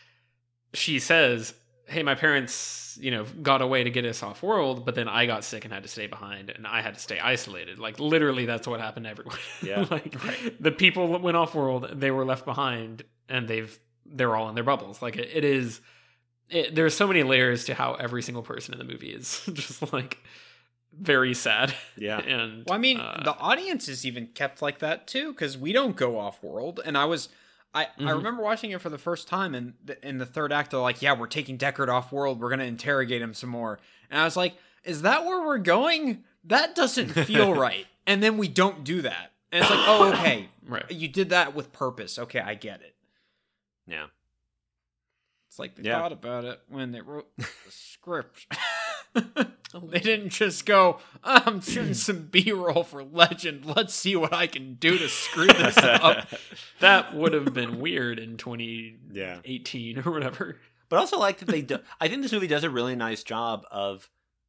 she 0.74 0.98
says, 0.98 1.54
"Hey, 1.86 2.02
my 2.02 2.14
parents, 2.14 2.98
you 3.00 3.10
know, 3.10 3.24
got 3.42 3.62
away 3.62 3.84
to 3.84 3.90
get 3.90 4.04
us 4.04 4.22
off 4.22 4.42
world, 4.42 4.84
but 4.84 4.94
then 4.94 5.08
I 5.08 5.26
got 5.26 5.44
sick 5.44 5.64
and 5.64 5.72
had 5.72 5.82
to 5.82 5.88
stay 5.88 6.06
behind, 6.06 6.50
and 6.50 6.66
I 6.66 6.82
had 6.82 6.94
to 6.94 7.00
stay 7.00 7.18
isolated. 7.18 7.78
Like 7.78 7.98
literally, 7.98 8.46
that's 8.46 8.66
what 8.66 8.80
happened 8.80 9.04
to 9.04 9.10
everyone. 9.10 9.38
Yeah. 9.62 9.86
like 9.90 10.14
the 10.60 10.72
people 10.72 11.12
that 11.12 11.22
went 11.22 11.36
off 11.36 11.54
world, 11.54 11.88
they 11.94 12.10
were 12.10 12.24
left 12.24 12.44
behind, 12.44 13.04
and 13.28 13.48
they've 13.48 13.78
they're 14.06 14.36
all 14.36 14.48
in 14.48 14.54
their 14.54 14.64
bubbles. 14.64 15.02
Like 15.02 15.16
it, 15.16 15.30
it 15.32 15.44
is. 15.44 15.80
It, 16.50 16.74
there's 16.74 16.94
so 16.94 17.06
many 17.06 17.22
layers 17.22 17.64
to 17.66 17.74
how 17.74 17.94
every 17.94 18.20
single 18.22 18.42
person 18.42 18.74
in 18.74 18.78
the 18.78 18.84
movie 18.84 19.08
is 19.08 19.40
just 19.54 19.90
like 19.92 20.18
very 20.98 21.34
sad. 21.34 21.74
yeah 21.96 22.18
And 22.26 22.64
Well, 22.66 22.74
I 22.74 22.78
mean, 22.78 22.98
uh, 23.00 23.22
the 23.24 23.36
audience 23.36 23.88
is 23.88 24.04
even 24.04 24.26
kept 24.28 24.60
like 24.62 24.78
that 24.80 25.06
too, 25.06 25.32
because 25.32 25.56
we 25.58 25.72
don't 25.72 25.96
go 25.96 26.18
off 26.18 26.42
world. 26.42 26.80
And 26.84 26.96
I 26.98 27.04
was, 27.06 27.28
I, 27.74 27.84
I 27.84 27.88
Mhm. 28.02 28.16
remember 28.16 28.42
watching 28.42 28.70
it 28.72 28.80
for 28.80 28.90
the 28.90 28.98
first 28.98 29.28
time, 29.28 29.54
and 29.54 29.74
the, 29.84 30.06
in 30.06 30.18
the 30.18 30.26
third 30.26 30.52
act, 30.52 30.70
they're 30.72 30.80
like, 30.80 31.00
"Yeah, 31.00 31.14
we're 31.14 31.26
taking 31.26 31.56
Deckard 31.56 31.88
off 31.88 32.12
world. 32.12 32.40
We're 32.40 32.50
gonna 32.50 32.64
interrogate 32.64 33.22
him 33.22 33.32
some 33.34 33.48
more." 33.50 33.78
And 34.10 34.20
I 34.20 34.24
was 34.24 34.36
like, 34.36 34.54
"Is 34.84 35.02
that 35.02 35.24
where 35.24 35.40
we're 35.46 35.58
going? 35.58 36.24
That 36.44 36.74
doesn't 36.74 37.08
feel 37.26 37.54
right." 37.54 37.86
And 38.06 38.22
then 38.22 38.36
we 38.36 38.48
don't 38.48 38.84
do 38.84 39.00
that, 39.02 39.32
and 39.50 39.62
it's 39.62 39.70
like, 39.70 39.88
"Oh, 39.88 40.12
okay, 40.12 40.48
right. 40.68 40.90
you 40.90 41.08
did 41.08 41.30
that 41.30 41.54
with 41.54 41.72
purpose. 41.72 42.18
Okay, 42.18 42.40
I 42.40 42.54
get 42.54 42.82
it." 42.82 42.94
yeah 43.86 44.06
It's 45.48 45.58
like 45.58 45.74
they 45.76 45.82
Yeah. 45.88 45.98
thought 46.00 46.12
about 46.12 46.44
it 46.44 46.60
when 46.68 46.92
they 46.92 47.00
wrote 47.00 47.28
the 47.38 47.46
script. 47.70 48.46
they 49.14 49.98
didn't 50.00 50.30
just 50.30 50.64
go, 50.66 50.98
I'm 51.22 51.60
shooting 51.60 51.94
some 51.94 52.26
B 52.30 52.52
roll 52.52 52.84
for 52.84 53.02
Legend. 53.04 53.64
Let's 53.64 53.94
see 53.94 54.16
what 54.16 54.32
I 54.32 54.46
can 54.46 54.74
do 54.74 54.96
to 54.98 55.08
screw 55.08 55.46
this 55.46 55.76
up. 55.82 56.26
that 56.80 57.14
would 57.14 57.32
have 57.32 57.52
been 57.54 57.78
weird 57.78 58.18
in 58.18 58.36
2018 58.36 59.96
yeah 59.96 60.02
or 60.04 60.10
whatever. 60.12 60.56
but 60.88 60.98
also 60.98 61.18
like 61.18 61.38
that 61.38 61.48
they 61.48 61.62
do 61.62 61.78
i 62.00 62.08
think 62.08 62.22
this 62.22 62.32
movie 62.32 62.46
does 62.46 62.64
a 62.64 62.70
really 62.70 62.94
nice 62.96 63.22
job 63.22 63.64
of 63.70 64.08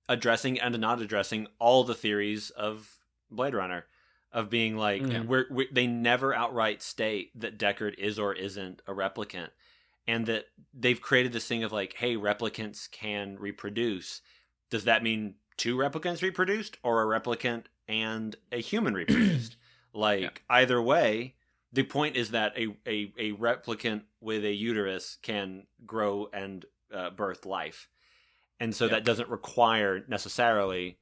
addressing 0.10 0.60
and 0.60 0.78
not 0.80 1.02
addressing 1.02 1.48
all 1.60 1.84
the 1.84 1.96
theories 1.96 2.50
of 2.52 2.98
blade 3.32 3.54
runner 3.54 3.86
of 4.32 4.50
being 4.50 4.76
like 4.78 5.02
Yeah. 5.02 5.22
we're, 5.22 5.46
we 5.52 5.68
they 5.72 5.88
never 5.88 6.34
outright 6.34 6.82
state 6.82 7.32
that 7.40 7.58
deckard 7.58 7.98
is 7.98 8.20
or 8.20 8.34
isn't 8.34 8.82
a 8.88 8.92
replicant 8.94 9.50
and 10.08 10.26
that 10.26 10.46
they've 10.74 11.00
created 11.02 11.32
this 11.34 11.48
thing 11.48 11.64
of 11.64 11.72
like 11.72 11.94
hey 11.98 12.16
replicants 12.18 12.90
can 12.92 13.38
reproduce 13.40 14.22
does 14.74 14.86
that 14.86 15.04
mean 15.04 15.36
two 15.56 15.78
replicants 15.78 16.22
reproduced 16.24 16.78
or 16.84 17.04
a 17.04 17.20
replicant 17.20 17.66
and 17.88 18.36
a 18.52 18.58
human 18.60 18.94
reproduced 19.02 19.56
like 19.94 20.22
Yeah. 20.22 20.30
either 20.50 20.82
way 20.82 21.36
the 21.72 21.84
point 21.84 22.16
is 22.16 22.32
that 22.32 22.58
a, 22.58 22.68
a, 22.88 23.12
a 23.18 23.32
replicant 23.34 24.02
with 24.22 24.44
a 24.46 24.52
uterus 24.54 25.18
can 25.22 25.66
grow 25.86 26.28
and 26.34 26.66
uh, 26.94 27.10
birth 27.12 27.46
life 27.46 27.88
and 28.60 28.76
so 28.76 28.86
Yeah. 28.86 28.92
that 28.94 29.06
doesn't 29.06 29.30
require 29.30 30.04
necessarily 30.08 30.98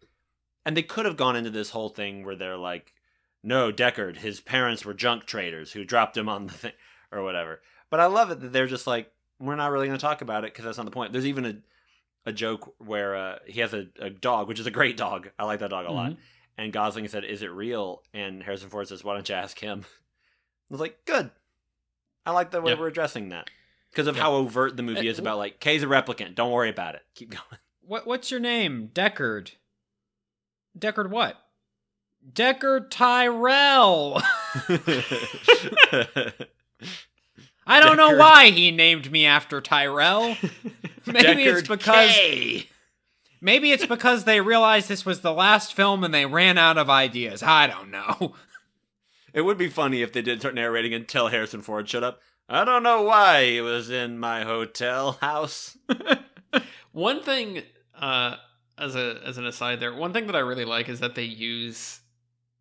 and 0.66 0.76
they 0.76 0.84
could 0.84 1.06
have 1.06 1.18
gone 1.18 1.36
into 1.38 1.50
this 1.50 1.70
whole 1.70 1.90
thing 1.90 2.26
where 2.26 2.36
they're 2.36 2.58
like 2.58 2.94
no 3.44 3.72
deckard 3.72 4.18
his 4.18 4.42
parents 4.42 4.84
were 4.86 4.94
junk 4.94 5.26
traders 5.26 5.72
who 5.72 5.84
dropped 5.86 6.18
him 6.18 6.28
on 6.30 6.48
the 6.48 6.54
thing 6.54 6.74
or 7.12 7.24
whatever 7.24 7.62
but 7.90 8.00
i 8.02 8.06
love 8.06 8.32
it 8.32 8.40
that 8.42 8.52
they're 8.54 8.68
just 8.68 8.86
like 8.88 9.12
we're 9.40 9.56
not 9.56 9.72
really 9.72 9.88
going 9.88 9.98
to 9.98 10.06
talk 10.06 10.22
about 10.22 10.44
it 10.44 10.52
because 10.52 10.66
that's 10.66 10.78
not 10.78 10.86
the 10.86 10.92
point 10.92 11.14
there's 11.14 11.26
even 11.26 11.46
a, 11.46 11.56
a 12.26 12.32
joke 12.34 12.74
where 12.78 13.16
uh, 13.16 13.40
he 13.48 13.60
has 13.62 13.74
a, 13.74 13.88
a 14.00 14.10
dog 14.10 14.48
which 14.48 14.60
is 14.60 14.68
a 14.68 14.72
great 14.72 14.96
dog 14.98 15.30
i 15.40 15.44
like 15.46 15.60
that 15.60 15.70
dog 15.72 15.86
a 15.88 15.92
lot 15.92 16.14
and 16.58 16.72
gosling 16.74 17.08
said 17.08 17.24
is 17.26 17.42
it 17.42 17.52
real 17.52 18.04
and 18.14 18.44
harrison 18.44 18.70
ford 18.70 18.88
says 18.88 19.04
why 19.04 19.14
don't 19.14 19.28
you 19.30 19.36
ask 19.36 19.60
him 19.60 19.84
i 19.86 20.74
was 20.74 20.80
like 20.80 21.04
good 21.06 21.32
i 22.26 22.32
like 22.32 22.52
the 22.52 22.62
way 22.62 22.74
Yeah. 22.74 22.80
we're 22.80 22.88
addressing 22.88 23.30
that 23.30 23.50
because 23.92 24.08
of 24.08 24.16
Yeah. 24.16 24.22
how 24.24 24.34
overt 24.34 24.78
the 24.78 24.84
movie 24.84 25.08
is 25.08 25.18
about 25.20 25.38
like 25.40 25.60
kay's 25.60 25.82
a 25.84 25.88
replicant 25.88 26.36
don't 26.36 26.52
worry 26.52 26.70
about 26.70 26.96
it 26.96 27.02
keep 27.16 27.32
going 27.32 27.44
What 27.82 28.06
what's 28.08 28.30
your 28.32 28.40
name? 28.40 28.90
Deckard. 28.94 29.54
Deckard 30.78 31.10
what? 31.10 31.36
Deckard 32.32 32.90
Tyrell. 32.92 34.22
I 37.68 37.80
don't 37.80 37.98
know 37.98 38.16
why 38.16 38.52
he 38.52 38.72
named 38.72 39.12
me 39.12 39.26
after 39.26 39.60
Tyrell. 39.62 40.36
Maybe 41.08 41.44
it's 41.44 41.68
because 41.68 42.12
Kay. 42.12 42.68
maybe 43.42 43.72
it's 43.72 43.86
because 43.86 44.24
they 44.24 44.40
realized 44.42 44.88
this 44.88 45.06
was 45.06 45.22
the 45.22 45.34
last 45.34 45.74
film 45.74 46.04
and 46.04 46.14
they 46.14 46.26
ran 46.26 46.58
out 46.58 46.78
of 46.78 46.90
ideas. 46.90 47.42
I 47.44 47.68
don't 47.68 47.92
know. 47.92 48.36
It 49.34 49.44
would 49.44 49.58
be 49.58 49.70
funny 49.70 50.02
if 50.02 50.12
they 50.12 50.22
did 50.22 50.40
start 50.42 50.56
narrating 50.56 50.94
until 50.94 51.30
Harrison 51.30 51.62
Ford 51.62 51.88
showed 51.88 52.04
up. 52.04 52.20
I 52.50 52.66
don't 52.66 52.84
know 52.84 53.04
why 53.04 53.46
he 53.46 53.62
was 53.62 53.90
in 53.90 54.20
my 54.20 54.44
hotel 54.44 55.14
house. 55.22 55.78
One 56.92 57.24
thing, 57.24 57.64
uh, 57.98 58.36
as 58.78 58.96
a 58.98 59.22
as 59.26 59.38
an 59.38 59.46
aside, 59.46 59.80
there, 59.80 59.94
one 59.96 60.12
thing 60.12 60.28
that 60.28 60.36
I 60.36 60.40
really 60.40 60.66
like 60.66 60.90
is 60.90 61.00
that 61.00 61.16
they 61.16 61.24
use 61.24 62.02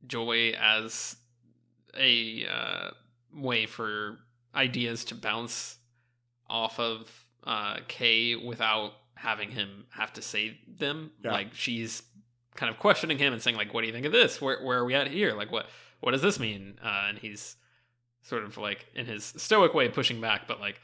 joy 0.07 0.51
as 0.51 1.17
a 1.99 2.47
uh, 2.47 2.91
way 3.35 3.67
for 3.67 4.19
ideas 4.55 5.05
to 5.07 5.17
bounce 5.17 5.77
off 6.49 6.79
of 6.79 7.11
uh, 7.45 7.79
Kay 7.89 8.37
without 8.37 8.93
having 9.15 9.51
him 9.51 9.87
have 9.91 10.13
to 10.15 10.23
say 10.23 10.59
them. 10.67 11.11
Yeah. 11.23 11.33
Like 11.33 11.55
she's 11.55 12.03
kind 12.55 12.71
of 12.71 12.79
questioning 12.79 13.19
him 13.19 13.33
and 13.33 13.43
saying, 13.43 13.57
like, 13.57 13.73
"What 13.75 13.83
do 13.83 13.87
you 13.87 13.93
think 13.93 14.07
of 14.07 14.13
this? 14.13 14.41
Where 14.41 14.63
where 14.63 14.79
are 14.79 14.85
we 14.85 14.95
at 14.95 15.09
here? 15.09 15.35
Like, 15.35 15.53
what 15.53 15.67
what 16.01 16.13
does 16.13 16.23
this 16.23 16.39
mean?" 16.39 16.79
Uh, 16.83 17.07
and 17.09 17.19
he's 17.19 17.57
sort 18.23 18.45
of 18.45 18.57
like 18.59 18.87
in 18.95 19.07
his 19.07 19.25
stoic 19.25 19.75
way 19.75 19.89
pushing 19.89 20.21
back, 20.21 20.47
but 20.47 20.61
like 20.61 20.81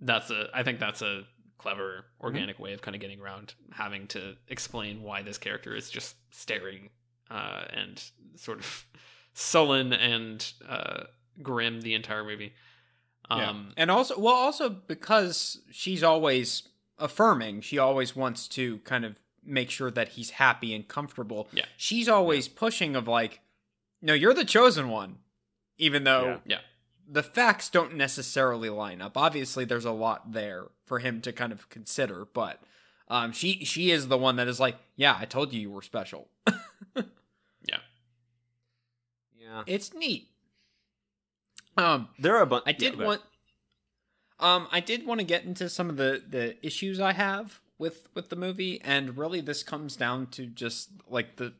that's 0.00 0.30
a 0.30 0.48
I 0.54 0.62
think 0.62 0.78
that's 0.80 1.02
a 1.02 1.24
clever 1.58 2.04
organic 2.20 2.58
way 2.58 2.74
of 2.74 2.82
kind 2.82 2.94
of 2.94 3.00
getting 3.00 3.20
around 3.20 3.54
having 3.72 4.06
to 4.08 4.36
explain 4.48 5.02
why 5.02 5.22
this 5.22 5.38
character 5.38 5.74
is 5.74 5.88
just 5.88 6.14
staring 6.30 6.90
uh, 7.30 7.64
and 7.70 8.02
sort 8.36 8.58
of 8.58 8.86
sullen 9.34 9.92
and 9.92 10.52
uh, 10.68 11.04
grim 11.42 11.80
the 11.80 11.94
entire 11.94 12.22
movie. 12.22 12.52
Um, 13.30 13.72
and 13.76 13.90
also, 13.90 14.18
well, 14.18 14.34
also 14.34 14.68
because 14.68 15.60
she's 15.70 16.02
always 16.02 16.64
affirming, 16.98 17.60
she 17.62 17.78
always 17.78 18.14
wants 18.14 18.46
to 18.48 18.78
kind 18.78 19.04
of 19.04 19.16
make 19.44 19.70
sure 19.70 19.90
that 19.90 20.10
he's 20.10 20.30
happy 20.30 20.74
and 20.74 20.86
comfortable. 20.86 21.48
Yeah. 21.52 21.64
She's 21.76 22.08
always 22.08 22.48
pushing 22.48 22.94
of 22.96 23.08
like, 23.08 23.40
no, 24.02 24.14
you're 24.14 24.34
the 24.34 24.44
chosen 24.44 24.88
one, 24.88 25.16
even 25.78 26.04
though 26.04 26.40
Yeah. 26.46 26.58
the 27.08 27.22
facts 27.22 27.68
don't 27.70 27.94
necessarily 27.96 28.68
line 28.70 29.00
up. 29.02 29.16
Obviously, 29.16 29.64
there's 29.64 29.84
a 29.86 29.90
lot 29.92 30.32
there 30.32 30.66
for 30.84 30.98
him 30.98 31.20
to 31.22 31.32
kind 31.32 31.52
of 31.52 31.68
consider, 31.70 32.26
but 32.32 32.62
um, 33.08 33.32
she 33.32 33.64
she 33.64 33.90
is 33.90 34.08
the 34.08 34.18
one 34.18 34.36
that 34.36 34.48
is 34.48 34.60
like, 34.60 34.76
yeah, 34.96 35.16
I 35.18 35.24
told 35.24 35.52
you 35.52 35.60
you 35.60 35.70
were 35.70 35.82
special. 35.82 36.28
Yeah. 37.66 37.78
Yeah. 39.40 39.62
It's 39.66 39.94
neat. 39.94 40.28
Um, 41.76 42.08
There 42.18 42.36
are 42.36 42.42
a 42.42 42.46
bunch. 42.46 42.64
I 42.66 42.72
did 42.72 42.98
want. 42.98 43.20
Um, 44.40 44.68
I 44.70 44.80
did 44.80 45.06
want 45.06 45.20
to 45.20 45.26
get 45.26 45.44
into 45.44 45.68
some 45.68 45.90
of 45.90 45.96
the 45.96 46.22
the 46.28 46.64
issues 46.64 47.00
I 47.00 47.12
have 47.12 47.60
with 47.78 48.08
with 48.14 48.28
the 48.28 48.36
movie, 48.36 48.80
and 48.82 49.16
really 49.16 49.40
this 49.40 49.62
comes 49.62 49.96
down 49.96 50.28
to 50.28 50.46
just 50.46 50.90
like 51.08 51.36
the. 51.36 51.54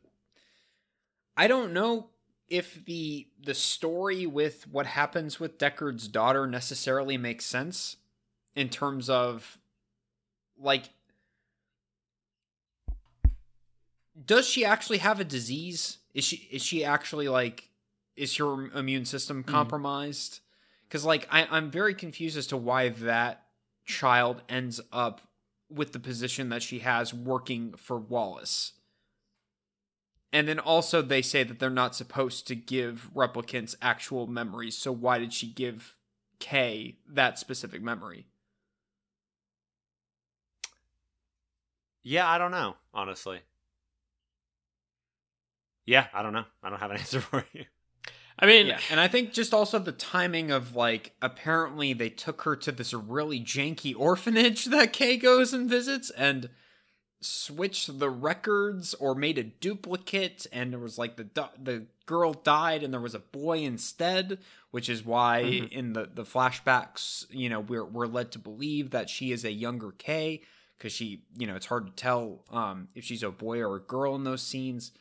I 1.37 1.47
don't 1.47 1.73
know 1.73 2.07
if 2.47 2.85
the 2.85 3.27
the 3.43 3.53
story 3.53 4.25
with 4.25 4.67
what 4.67 4.85
happens 4.85 5.39
with 5.39 5.57
Deckard's 5.57 6.07
daughter 6.07 6.47
necessarily 6.47 7.17
makes 7.17 7.45
sense 7.45 7.97
in 8.55 8.69
terms 8.69 9.09
of 9.09 9.57
like 10.57 10.89
does 14.25 14.47
she 14.47 14.63
actually 14.63 14.99
have 14.99 15.19
a 15.19 15.25
disease 15.25 15.97
is 16.13 16.23
she 16.23 16.47
is 16.51 16.61
she 16.61 16.85
actually 16.85 17.27
like 17.27 17.69
is 18.15 18.35
her 18.37 18.67
immune 18.77 19.05
system 19.05 19.43
mm-hmm. 19.43 19.51
compromised 19.51 20.39
because 20.87 21.05
like 21.05 21.27
I, 21.31 21.47
i'm 21.49 21.71
very 21.71 21.93
confused 21.93 22.37
as 22.37 22.47
to 22.47 22.57
why 22.57 22.89
that 22.89 23.43
child 23.85 24.41
ends 24.49 24.81
up 24.91 25.21
with 25.69 25.93
the 25.93 25.99
position 25.99 26.49
that 26.49 26.63
she 26.63 26.79
has 26.79 27.13
working 27.13 27.73
for 27.73 27.97
wallace 27.97 28.73
and 30.31 30.47
then 30.47 30.59
also 30.59 31.01
they 31.01 31.21
say 31.21 31.43
that 31.43 31.59
they're 31.59 31.69
not 31.69 31.95
supposed 31.95 32.47
to 32.47 32.55
give 32.55 33.09
replicants 33.15 33.75
actual 33.81 34.27
memories 34.27 34.77
so 34.77 34.91
why 34.91 35.17
did 35.17 35.33
she 35.33 35.47
give 35.47 35.95
kay 36.39 36.97
that 37.07 37.39
specific 37.39 37.81
memory 37.81 38.27
Yeah, 42.07 42.29
I 42.29 42.37
don't 42.37 42.51
know, 42.51 42.75
honestly. 42.93 43.39
Yeah, 45.87 46.05
I 46.13 46.21
don't 46.21 46.33
know. 46.33 46.45
I 46.61 46.69
don't 46.69 46.79
have 46.79 46.91
an 46.91 46.97
answer 46.99 47.19
for 47.19 47.43
you. 47.51 47.65
I 48.37 48.45
mean, 48.45 48.67
Yeah, 48.67 48.79
and 48.91 48.99
I 48.99 49.07
think 49.07 49.31
just 49.33 49.53
also 49.53 49.79
the 49.79 49.91
timing 49.93 50.51
of 50.51 50.75
like 50.75 51.13
apparently 51.21 51.93
they 51.93 52.09
took 52.09 52.41
her 52.41 52.55
to 52.57 52.71
this 52.71 52.93
really 52.93 53.39
janky 53.39 53.93
orphanage 53.97 54.65
that 54.75 54.91
Kay 54.93 55.17
goes 55.17 55.53
and 55.53 55.69
visits 55.69 56.09
and 56.09 56.49
switched 57.21 57.97
the 57.97 58.09
records 58.09 58.93
or 58.95 59.15
made 59.15 59.37
a 59.37 59.43
duplicate 59.43 60.45
and 60.51 60.71
there 60.71 60.79
was 60.79 60.97
like 60.97 61.15
the 61.15 61.27
the 61.61 61.87
girl 62.05 62.33
died 62.33 62.83
and 62.83 62.93
there 62.93 63.01
was 63.01 63.15
a 63.15 63.19
boy 63.19 63.59
instead, 63.59 64.37
which 64.71 64.89
is 64.89 65.03
why 65.03 65.41
Mhm. 65.43 65.71
in 65.71 65.93
the 65.93 66.09
the 66.13 66.23
flashbacks, 66.23 67.25
you 67.29 67.49
know, 67.49 67.61
we're 67.61 67.85
we're 67.85 68.05
led 68.05 68.31
to 68.33 68.39
believe 68.39 68.91
that 68.91 69.09
she 69.09 69.31
is 69.31 69.43
a 69.45 69.51
younger 69.51 69.91
Kay 69.91 70.41
because 70.77 70.91
she, 70.91 71.23
you 71.37 71.47
know, 71.47 71.55
it's 71.55 71.65
hard 71.67 71.87
to 71.87 71.93
tell 71.93 72.43
um 72.51 72.89
if 72.95 73.03
she's 73.05 73.23
a 73.23 73.31
boy 73.31 73.59
or 73.59 73.77
a 73.77 73.81
girl 73.81 74.13
in 74.15 74.23
those 74.23 74.43
scenes. 74.43 74.91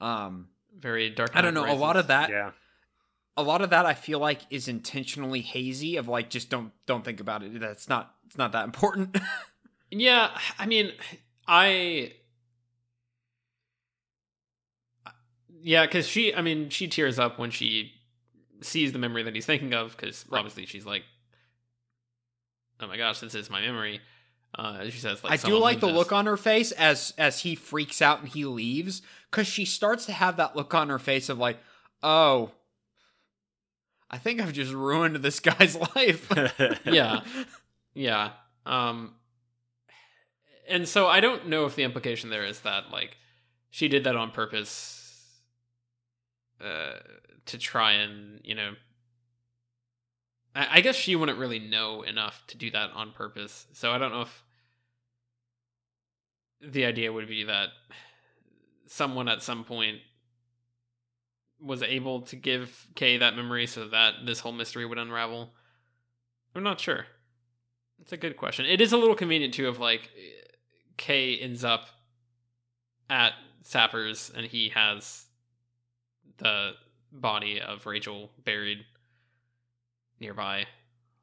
Um 0.00 0.48
very 0.78 1.10
dark. 1.10 1.32
I 1.34 1.42
don't 1.42 1.54
know, 1.54 1.70
a 1.70 1.74
lot 1.74 1.96
of 1.96 2.06
that 2.06 2.30
Yeah. 2.30 2.52
A 3.36 3.42
lot 3.42 3.62
of 3.62 3.70
that 3.70 3.84
I 3.86 3.94
feel 3.94 4.18
like 4.18 4.40
is 4.50 4.68
intentionally 4.68 5.40
hazy 5.40 5.96
of 5.96 6.08
like 6.08 6.30
just 6.30 6.50
don't 6.50 6.72
don't 6.86 7.04
think 7.04 7.20
about 7.20 7.42
it. 7.42 7.58
That's 7.60 7.88
not 7.88 8.14
it's 8.26 8.38
not 8.38 8.52
that 8.52 8.64
important. 8.64 9.16
Yeah, 9.90 10.30
I 10.58 10.66
mean, 10.66 10.90
I. 11.46 12.14
Yeah, 15.62 15.86
because 15.86 16.06
she, 16.06 16.34
I 16.34 16.42
mean, 16.42 16.68
she 16.68 16.88
tears 16.88 17.18
up 17.18 17.38
when 17.38 17.50
she 17.50 17.92
sees 18.60 18.92
the 18.92 18.98
memory 18.98 19.22
that 19.22 19.34
he's 19.34 19.46
thinking 19.46 19.72
of, 19.72 19.96
because 19.96 20.24
Right. 20.28 20.38
obviously 20.40 20.66
she's 20.66 20.84
like, 20.84 21.04
"Oh 22.80 22.86
my 22.86 22.96
gosh, 22.96 23.20
this 23.20 23.34
is 23.34 23.48
my 23.50 23.60
memory." 23.60 24.00
Uh, 24.56 24.84
she 24.84 24.98
says, 24.98 25.22
"Like 25.24 25.32
I 25.32 25.36
do 25.36 25.56
like 25.58 25.80
the 25.80 25.86
look 25.86 26.12
on 26.12 26.26
her 26.26 26.36
face 26.36 26.72
as 26.72 27.14
as 27.16 27.40
he 27.40 27.54
freaks 27.54 28.02
out 28.02 28.20
and 28.20 28.28
he 28.28 28.44
leaves 28.44 29.00
cuz 29.30 29.46
she 29.46 29.64
starts 29.64 30.06
to 30.06 30.12
have 30.12 30.36
that 30.36 30.54
look 30.56 30.74
on 30.74 30.88
her 30.88 30.98
face 30.98 31.28
of 31.28 31.38
like, 31.38 31.58
"Oh, 32.02 32.50
I 34.14 34.18
think 34.18 34.40
I've 34.40 34.52
just 34.52 34.72
ruined 34.72 35.16
this 35.16 35.40
guy's 35.40 35.76
life." 35.96 36.30
Yeah. 36.86 37.22
Yeah. 37.94 38.30
Um 38.64 39.14
and 40.68 40.88
so 40.88 41.06
I 41.08 41.20
don't 41.20 41.48
know 41.48 41.66
if 41.66 41.74
the 41.74 41.82
implication 41.82 42.30
there 42.30 42.44
is 42.46 42.60
that 42.60 42.90
like 42.90 43.16
she 43.70 43.88
did 43.88 44.04
that 44.04 44.16
on 44.16 44.30
purpose 44.30 45.40
uh 46.60 46.94
to 47.46 47.58
try 47.58 47.92
and, 47.92 48.40
you 48.44 48.54
know 48.54 48.72
I, 50.54 50.78
I 50.78 50.80
guess 50.80 50.96
she 50.96 51.16
wouldn't 51.16 51.38
really 51.38 51.58
know 51.58 52.02
enough 52.02 52.42
to 52.48 52.56
do 52.56 52.70
that 52.70 52.90
on 52.94 53.10
purpose. 53.12 53.66
So 53.72 53.90
I 53.90 53.98
don't 53.98 54.12
know 54.12 54.22
if 54.22 54.44
the 56.62 56.84
idea 56.86 57.12
would 57.12 57.28
be 57.28 57.44
that 57.44 57.68
someone 58.86 59.28
at 59.28 59.42
some 59.42 59.64
point 59.64 59.98
was 61.60 61.82
able 61.82 62.22
to 62.22 62.36
give 62.36 62.88
Kay 62.94 63.18
that 63.18 63.36
memory 63.36 63.66
so 63.66 63.88
that 63.88 64.14
this 64.26 64.40
whole 64.40 64.52
mystery 64.52 64.84
would 64.84 64.98
unravel. 64.98 65.52
I'm 66.54 66.62
not 66.62 66.80
sure. 66.80 67.06
It's 68.00 68.12
a 68.12 68.16
good 68.16 68.36
question. 68.36 68.66
It 68.66 68.80
is 68.80 68.92
a 68.92 68.96
little 68.96 69.14
convenient 69.14 69.54
too 69.54 69.68
of 69.68 69.78
like 69.78 70.10
Kay 70.96 71.36
ends 71.38 71.64
up 71.64 71.86
at 73.08 73.32
Sappers 73.62 74.30
and 74.34 74.46
he 74.46 74.68
has 74.70 75.26
the 76.38 76.72
body 77.12 77.60
of 77.60 77.86
Rachel 77.86 78.30
buried 78.44 78.84
nearby. 80.20 80.66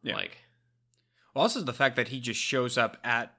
Yeah. 0.01 0.15
Like 0.15 0.37
Well, 1.33 1.43
also 1.43 1.61
the 1.61 1.73
fact 1.73 1.95
that 1.97 2.09
he 2.09 2.19
just 2.19 2.39
shows 2.39 2.77
up 2.77 2.97
at 3.03 3.33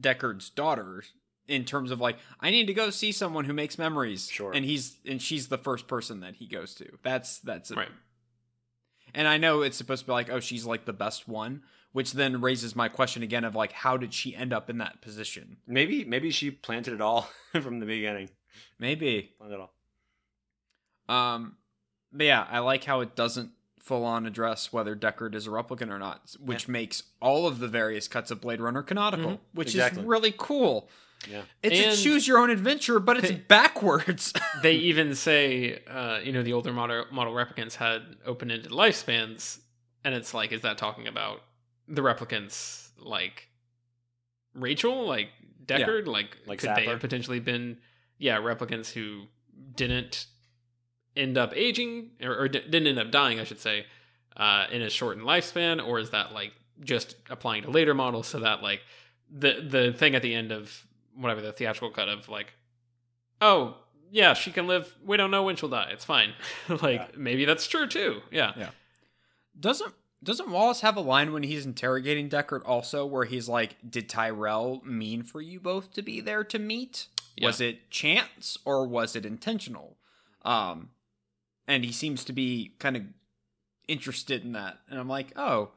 Deckard's 0.00 0.50
daughter 0.50 1.04
in 1.50 1.64
terms 1.64 1.90
of 1.90 2.00
like, 2.00 2.16
I 2.40 2.50
need 2.50 2.66
to 2.68 2.74
go 2.74 2.90
see 2.90 3.12
someone 3.12 3.44
who 3.44 3.52
makes 3.52 3.76
memories. 3.78 4.28
Sure. 4.30 4.52
And 4.52 4.64
he's 4.64 4.96
and 5.06 5.20
she's 5.20 5.48
the 5.48 5.58
first 5.58 5.88
person 5.88 6.20
that 6.20 6.36
he 6.36 6.46
goes 6.46 6.74
to. 6.76 6.86
That's 7.02 7.38
that's 7.40 7.70
right. 7.72 7.88
And 9.14 9.26
I 9.26 9.38
know 9.38 9.62
it's 9.62 9.76
supposed 9.76 10.02
to 10.02 10.06
be 10.06 10.12
like, 10.12 10.30
oh, 10.30 10.40
she's 10.40 10.64
like 10.64 10.84
the 10.84 10.92
best 10.92 11.26
one, 11.26 11.62
which 11.92 12.12
then 12.12 12.40
raises 12.40 12.76
my 12.76 12.88
question 12.88 13.22
again 13.24 13.44
of 13.44 13.56
like, 13.56 13.72
how 13.72 13.96
did 13.96 14.14
she 14.14 14.36
end 14.36 14.52
up 14.52 14.70
in 14.70 14.78
that 14.78 15.02
position? 15.02 15.56
maybe 15.66 16.04
maybe 16.04 16.30
she 16.30 16.50
planted 16.50 16.94
it 16.94 17.00
all 17.00 17.28
from 17.60 17.80
the 17.80 17.86
beginning. 17.86 18.30
Maybe. 18.78 19.34
Planted 19.38 19.56
it 19.56 19.60
all. 19.60 21.14
Um, 21.14 21.56
but 22.12 22.26
yeah, 22.26 22.46
I 22.50 22.60
like 22.60 22.84
how 22.84 23.00
it 23.00 23.16
doesn't 23.16 23.50
full 23.80 24.04
on 24.04 24.26
address 24.26 24.72
whether 24.72 24.94
Deckard 24.94 25.34
is 25.34 25.46
a 25.46 25.50
replicant 25.50 25.90
or 25.90 25.98
not, 25.98 26.36
which 26.38 26.68
makes 26.68 27.02
all 27.20 27.46
of 27.48 27.58
the 27.58 27.66
various 27.66 28.06
cuts 28.08 28.30
of 28.30 28.40
Blade 28.40 28.60
Runner 28.60 28.82
canonical, 28.82 29.32
Mhm. 29.32 29.38
which 29.54 29.68
Exactly. 29.68 30.02
is 30.02 30.06
really 30.06 30.34
cool. 30.36 30.88
Yeah. 31.28 31.42
It's 31.62 31.78
And- 31.78 31.92
a 31.92 31.96
choose 31.96 32.26
your 32.26 32.38
own 32.38 32.50
adventure, 32.50 32.98
but 32.98 33.18
it's 33.18 33.28
Hey. 33.28 33.42
backwards. 33.46 34.32
they 34.62 34.74
even 34.76 35.14
say, 35.14 35.82
uh, 35.86 36.20
you 36.22 36.32
know, 36.32 36.42
the 36.42 36.52
older 36.54 36.72
model 36.72 37.04
model 37.10 37.34
replicants 37.34 37.74
had 37.74 38.16
open 38.24 38.50
ended 38.50 38.70
lifespans, 38.72 39.60
and 40.04 40.14
it's 40.14 40.32
like, 40.32 40.50
is 40.52 40.62
that 40.62 40.78
talking 40.78 41.06
about 41.08 41.42
the 41.88 42.00
replicants 42.02 42.88
like 42.98 43.48
Rachel, 44.54 45.06
like 45.06 45.28
Deckard, 45.64 46.06
like, 46.06 46.36
Like 46.46 46.58
could 46.60 46.74
they 46.74 46.86
have 46.86 47.00
potentially 47.00 47.38
been, 47.40 47.78
yeah, 48.18 48.38
replicants 48.38 48.90
who 48.92 49.26
didn't 49.76 50.26
end 51.16 51.36
up 51.38 51.52
aging 51.54 52.10
or, 52.22 52.34
or 52.36 52.48
di- 52.48 52.60
didn't 52.60 52.86
end 52.88 52.98
up 52.98 53.10
dying, 53.10 53.38
I 53.38 53.44
should 53.44 53.60
say, 53.60 53.86
uh, 54.36 54.66
in 54.72 54.82
a 54.82 54.90
shortened 54.90 55.26
lifespan, 55.26 55.84
or 55.86 55.98
is 55.98 56.10
that 56.10 56.32
like 56.32 56.52
just 56.80 57.14
applying 57.28 57.62
to 57.64 57.70
later 57.70 57.92
models 57.94 58.26
so 58.26 58.40
that 58.40 58.62
like 58.62 58.80
the 59.30 59.60
the 59.68 59.92
thing 59.92 60.14
at 60.14 60.22
the 60.22 60.34
end 60.34 60.50
of 60.50 60.86
whatever 61.14 61.40
the 61.40 61.52
theatrical 61.52 61.90
cut 61.90 62.08
of 62.08 62.28
like 62.28 62.52
oh 63.40 63.76
yeah 64.10 64.34
she 64.34 64.50
can 64.50 64.66
live 64.66 64.94
we 65.04 65.16
don't 65.16 65.30
know 65.30 65.42
when 65.42 65.56
she'll 65.56 65.68
die 65.68 65.88
it's 65.92 66.04
fine 66.04 66.32
like 66.68 67.00
Yeah. 67.00 67.06
maybe 67.16 67.44
that's 67.44 67.66
true 67.66 67.86
too 67.86 68.20
yeah 68.30 68.52
Yeah. 68.56 68.70
doesn't 69.58 69.94
doesn't 70.22 70.50
Wallace 70.50 70.82
have 70.82 70.96
a 70.98 71.00
line 71.00 71.32
when 71.32 71.42
he's 71.44 71.64
interrogating 71.64 72.28
Deckard 72.28 72.60
also 72.66 73.06
where 73.06 73.24
he's 73.24 73.48
like, 73.48 73.76
"Did 73.88 74.06
Tyrell 74.06 74.82
mean 74.84 75.22
for 75.22 75.40
you 75.40 75.58
both 75.58 75.94
to 75.94 76.02
be 76.02 76.20
there 76.20 76.44
to 76.44 76.58
meet? 76.58 77.06
Yeah. 77.38 77.46
Was 77.46 77.58
it 77.62 77.88
chance 77.90 78.58
or 78.66 78.86
was 78.86 79.16
it 79.16 79.24
intentional?" 79.24 79.96
Um, 80.42 80.90
and 81.66 81.86
he 81.86 81.90
seems 81.92 82.22
to 82.24 82.34
be 82.34 82.74
kind 82.78 82.98
of 82.98 83.04
interested 83.88 84.44
in 84.44 84.52
that, 84.52 84.76
and 84.90 85.00
I'm 85.00 85.08
like, 85.08 85.32
"Oh, 85.36 85.70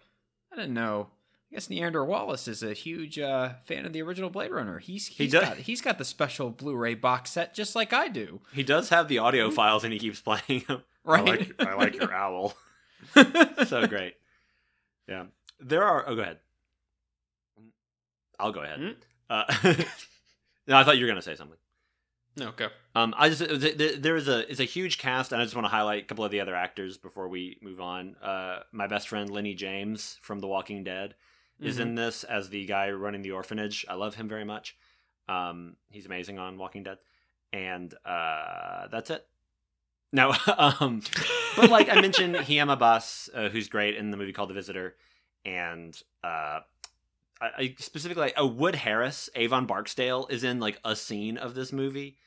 I 0.51 0.57
didn't 0.57 0.73
know." 0.73 1.07
I 1.53 1.57
guess 1.57 1.67
Niander 1.67 2.03
Wallace 2.03 2.47
is 2.47 2.63
a 2.63 2.73
huge 2.73 3.19
uh, 3.19 3.49
fan 3.65 3.85
of 3.85 3.93
the 3.93 4.01
original 4.01 4.31
Blade 4.31 4.49
Runner. 4.49 4.79
He's 4.79 5.05
he's 5.05 5.31
does- 5.33 5.43
got 5.43 5.57
he's 5.57 5.81
got 5.81 5.99
the 5.99 6.03
special 6.05 6.49
Blu-ray 6.49 6.95
box 6.95 7.29
set 7.29 7.53
just 7.53 7.75
like 7.75 7.93
I 7.93 8.07
do. 8.07 8.41
He 8.53 8.63
does 8.63 8.89
have 8.89 9.07
the 9.07 9.19
audio 9.19 9.51
files 9.51 9.83
and 9.83 9.93
he 9.93 9.99
keeps 9.99 10.19
playing 10.19 10.63
them. 10.67 10.81
Right. 11.05 11.19
I 11.19 11.25
like, 11.31 11.55
I 11.59 11.73
like 11.75 11.95
your 11.95 12.13
owl. 12.13 12.55
so 13.67 13.85
great. 13.87 14.15
Yeah. 15.05 15.25
There 15.59 15.83
are. 15.83 16.05
Oh, 16.07 16.15
go 16.15 16.21
ahead. 16.21 16.37
I'll 18.39 18.53
go 18.53 18.61
ahead. 18.61 18.79
Hmm? 18.79 18.89
Uh, 19.29 19.43
no, 20.67 20.77
I 20.77 20.85
thought 20.85 20.97
you 20.97 21.03
were 21.03 21.07
going 21.11 21.17
to 21.17 21.21
say 21.21 21.35
something. 21.35 21.57
no 22.37 22.51
go 22.55 22.69
Um, 22.95 23.13
I 23.17 23.27
just 23.27 23.45
th- 23.45 23.77
th- 23.77 24.01
there 24.01 24.15
is 24.15 24.29
a 24.29 24.49
it's 24.49 24.61
a 24.61 24.63
huge 24.65 24.97
cast, 24.97 25.33
and 25.33 25.41
I 25.41 25.43
just 25.43 25.55
want 25.55 25.65
to 25.65 25.69
highlight 25.71 26.03
a 26.03 26.05
couple 26.05 26.23
of 26.25 26.31
the 26.31 26.39
other 26.39 26.55
actors 26.55 26.97
before 26.97 27.27
we 27.27 27.57
move 27.61 27.81
on. 27.81 28.15
Uh, 28.23 28.59
my 28.71 28.87
best 28.87 29.09
friend 29.09 29.29
Lennie 29.29 29.55
James 29.55 30.17
from 30.21 30.39
The 30.39 30.47
Walking 30.47 30.83
Dead 30.85 31.15
is 31.59 31.77
Mhm. 31.77 31.81
in 31.81 31.95
this 31.95 32.23
as 32.23 32.49
the 32.49 32.65
guy 32.65 32.91
running 32.91 33.21
the 33.21 33.31
orphanage. 33.31 33.85
I 33.89 33.93
love 33.95 34.15
him 34.15 34.27
very 34.27 34.43
much. 34.45 34.75
Um, 35.29 35.77
he's 35.89 36.05
amazing 36.05 36.37
on 36.39 36.57
Walking 36.57 36.83
Dead, 36.83 36.97
and 37.51 37.93
uh, 38.05 38.87
that's 38.87 39.09
it. 39.09 39.25
No, 40.11 40.33
um, 40.57 41.01
but 41.55 41.69
like 41.69 41.89
I 41.89 41.99
mentioned, 42.01 42.35
Hiam 42.35 42.69
Abbass, 42.75 43.29
uh, 43.33 43.49
who's 43.49 43.67
great 43.69 43.95
in 43.95 44.11
the 44.11 44.17
movie 44.17 44.33
called 44.33 44.49
The 44.49 44.53
Visitor, 44.53 44.95
and 45.45 45.99
uh, 46.23 46.59
I, 47.41 47.49
I 47.57 47.75
specifically 47.79 48.21
like, 48.23 48.33
oh 48.37 48.45
Wood 48.47 48.75
Harris, 48.75 49.29
Avon 49.35 49.65
Barksdale 49.65 50.27
is 50.29 50.43
in 50.43 50.59
like 50.59 50.79
a 50.85 50.95
scene 50.95 51.37
of 51.37 51.55
this 51.55 51.71
movie. 51.73 52.17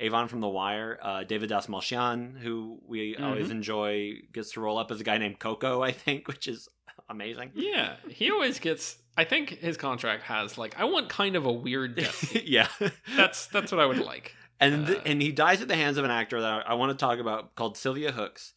Avon 0.00 0.26
from 0.28 0.40
The 0.40 0.48
Wire, 0.48 0.98
uh, 1.02 1.24
David 1.24 1.50
Dastmalchian, 1.50 2.38
who 2.38 2.80
we 2.86 3.16
always 3.16 3.48
Mhm. 3.48 3.50
enjoy, 3.52 4.12
gets 4.32 4.52
to 4.52 4.60
roll 4.60 4.78
up 4.78 4.90
as 4.90 5.00
a 5.00 5.04
guy 5.04 5.18
named 5.18 5.38
Coco, 5.38 5.82
I 5.90 5.92
think, 5.92 6.26
which 6.26 6.48
is 6.48 6.68
amazing. 7.08 7.52
Yeah, 7.54 7.96
he 8.08 8.30
always 8.30 8.58
gets. 8.58 8.96
I 9.16 9.24
think 9.24 9.50
his 9.58 9.76
contract 9.76 10.22
has 10.24 10.56
like 10.56 10.78
I 10.78 10.84
want 10.84 11.08
kind 11.08 11.36
of 11.36 11.44
a 11.46 11.52
weird 11.52 11.94
death. 12.02 12.34
yeah, 12.44 12.68
that's 13.16 13.46
that's 13.48 13.70
what 13.72 13.80
I 13.80 13.86
would 13.86 13.98
like. 13.98 14.34
and 14.58 14.86
th- 14.86 14.98
Uh, 14.98 15.02
and 15.06 15.20
he 15.22 15.32
dies 15.32 15.60
at 15.62 15.68
the 15.68 15.76
hands 15.76 15.96
of 15.98 16.04
an 16.04 16.10
actor 16.10 16.40
that 16.40 16.66
I, 16.66 16.72
I 16.72 16.74
want 16.74 16.90
to 16.92 17.00
talk 17.02 17.18
about 17.18 17.54
called 17.54 17.76
Sylvia 17.76 18.12
Hoeks, 18.12 18.54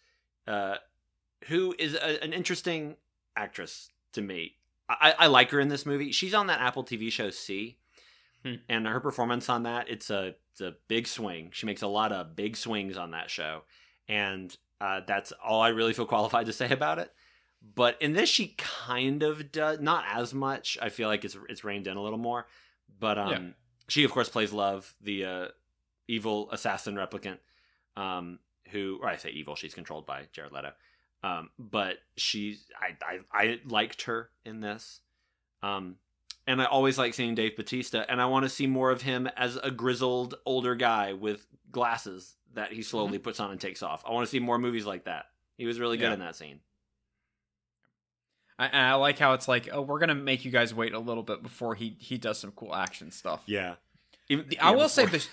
uh, 0.47 0.75
who 1.47 1.75
is 1.77 1.93
a, 1.95 2.23
an 2.23 2.31
interesting 2.33 2.95
actress 3.35 3.89
to 4.13 4.21
me. 4.21 4.55
I, 4.89 5.15
I 5.17 5.27
like 5.27 5.49
her 5.51 5.59
in 5.59 5.69
this 5.69 5.85
movie. 5.85 6.11
She's 6.11 6.33
on 6.33 6.47
that 6.47 6.59
Apple 6.61 6.83
TV 6.83 7.11
show 7.11 7.29
See, 7.29 7.79
Hmm. 8.45 8.55
and 8.67 8.85
her 8.87 8.99
performance 8.99 9.47
on 9.49 9.63
that 9.63 9.89
it's 9.89 10.09
a 10.09 10.35
it's 10.51 10.61
a 10.61 10.75
big 10.87 11.07
swing. 11.07 11.49
She 11.53 11.65
makes 11.65 11.81
a 11.81 11.87
lot 11.87 12.11
of 12.11 12.35
big 12.35 12.55
swings 12.57 12.97
on 12.97 13.11
that 13.11 13.29
show, 13.29 13.63
and 14.07 14.55
uh, 14.81 15.01
that's 15.07 15.31
all 15.43 15.61
I 15.61 15.69
really 15.69 15.93
feel 15.93 16.05
qualified 16.05 16.45
to 16.47 16.53
say 16.53 16.69
about 16.69 16.99
it. 16.99 17.11
But 17.75 17.99
in 18.01 18.11
this, 18.13 18.29
she 18.29 18.55
kind 18.57 19.23
of 19.23 19.51
does 19.51 19.79
not 19.79 20.03
as 20.11 20.33
much. 20.33 20.77
I 20.81 20.89
feel 20.89 21.07
like 21.07 21.23
it's 21.23 21.37
it's 21.47 21.63
reined 21.63 21.87
in 21.87 21.95
a 21.97 22.01
little 22.01 22.19
more. 22.19 22.45
But 22.99 23.17
um, 23.17 23.29
Yeah. 23.31 23.39
she 23.87 24.03
of 24.03 24.11
course 24.11 24.27
plays 24.29 24.51
Love, 24.51 24.93
the 25.01 25.25
uh, 25.25 25.47
evil 26.07 26.51
assassin 26.51 26.95
replicant, 26.95 27.37
um, 27.95 28.39
who 28.71 28.99
or 29.01 29.07
I 29.07 29.15
say 29.15 29.29
evil, 29.29 29.55
she's 29.55 29.73
controlled 29.73 30.05
by 30.05 30.23
Jared 30.33 30.51
Leto. 30.51 30.73
Um, 31.23 31.49
but 31.57 31.99
she's 32.17 32.65
I, 32.77 32.97
I 33.01 33.19
I 33.31 33.59
liked 33.65 34.03
her 34.03 34.29
in 34.45 34.59
this. 34.59 34.99
Um, 35.61 35.95
and 36.47 36.61
I 36.61 36.65
always 36.65 36.97
like 36.97 37.13
seeing 37.13 37.35
Dave 37.35 37.55
Bautista, 37.55 38.09
and 38.09 38.21
I 38.21 38.25
want 38.25 38.43
to 38.43 38.49
see 38.49 38.67
more 38.67 38.91
of 38.91 39.01
him 39.01 39.27
as 39.37 39.55
a 39.57 39.71
grizzled 39.71 40.35
older 40.45 40.75
guy 40.75 41.13
with 41.13 41.45
glasses 41.71 42.35
that 42.53 42.71
he 42.71 42.81
slowly 42.81 43.17
mm-hmm. 43.17 43.23
puts 43.23 43.39
on 43.39 43.51
and 43.51 43.59
takes 43.59 43.81
off. 43.81 44.03
I 44.07 44.11
want 44.11 44.27
to 44.27 44.31
see 44.31 44.39
more 44.39 44.57
movies 44.59 44.85
like 44.85 45.05
that. 45.05 45.25
He 45.57 45.65
was 45.65 45.79
really 45.79 45.97
good 45.97 46.05
Yeah. 46.05 46.13
in 46.13 46.19
that 46.19 46.35
scene. 46.35 46.59
I, 48.59 48.67
I 48.67 48.93
like 48.95 49.17
how 49.17 49.33
it's 49.33 49.47
like, 49.47 49.69
oh, 49.71 49.81
we're 49.81 49.99
gonna 49.99 50.15
make 50.15 50.45
you 50.45 50.51
guys 50.51 50.73
wait 50.73 50.93
a 50.93 50.99
little 50.99 51.23
bit 51.23 51.41
before 51.41 51.75
he 51.75 51.95
he 51.97 52.17
does 52.17 52.39
some 52.39 52.51
cool 52.51 52.73
action 52.75 53.11
stuff. 53.11 53.41
Yeah. 53.45 53.75
Even, 54.29 54.47
The- 54.47 54.59
I 54.59 54.71
yeah, 54.71 54.77
will 54.77 54.89
say 54.89 55.05
this: 55.05 55.27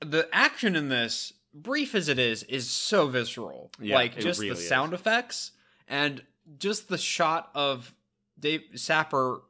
the 0.00 0.28
action 0.32 0.74
in 0.74 0.88
this, 0.88 1.32
brief 1.52 1.94
as 1.94 2.08
it 2.08 2.18
is, 2.18 2.42
is 2.44 2.70
so 2.70 3.08
visceral. 3.08 3.70
Yeah, 3.80 3.96
like 3.96 4.18
just 4.18 4.40
really 4.40 4.54
the 4.54 4.60
is. 4.60 4.68
sound 4.68 4.94
effects 4.94 5.52
and 5.86 6.22
just 6.58 6.88
the 6.88 6.98
shot 6.98 7.50
of 7.54 7.92
Dave 8.38 8.62
Sapper 8.74 9.42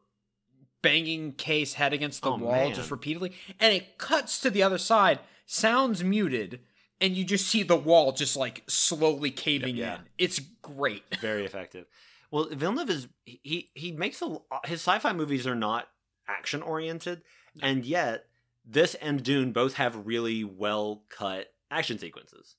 banging 0.82 1.32
Kay's 1.32 1.74
head 1.74 1.92
against 1.92 2.22
the 2.22 2.30
Oh, 2.30 2.36
wall 2.36 2.52
man. 2.66 2.74
just 2.74 2.90
repeatedly, 2.90 3.32
and 3.60 3.72
it 3.74 3.98
cuts 3.98 4.38
to 4.40 4.50
the 4.50 4.62
other 4.62 4.78
side, 4.78 5.20
sounds 5.46 6.02
muted, 6.04 6.60
and 7.00 7.16
you 7.16 7.24
just 7.24 7.46
see 7.46 7.62
the 7.62 7.76
wall 7.76 8.12
just 8.12 8.36
like 8.36 8.62
slowly 8.68 9.30
caving 9.30 9.76
Yeah. 9.76 9.96
in. 9.96 10.00
It's 10.18 10.38
great. 10.62 11.02
very 11.20 11.44
effective. 11.44 11.86
Well, 12.30 12.48
Villeneuve 12.50 12.90
is 12.90 13.08
he 13.24 13.70
he 13.74 13.92
makes 13.92 14.20
a 14.22 14.38
his 14.64 14.80
sci-fi 14.80 15.12
movies 15.12 15.46
are 15.46 15.54
not 15.54 15.88
action 16.28 16.62
oriented, 16.62 17.22
and 17.62 17.84
yet 17.84 18.24
this 18.64 18.94
and 18.96 19.22
Dune 19.22 19.52
both 19.52 19.74
have 19.74 20.06
really 20.06 20.42
well 20.42 21.04
cut 21.08 21.52
action 21.70 21.98
sequences. 21.98 22.56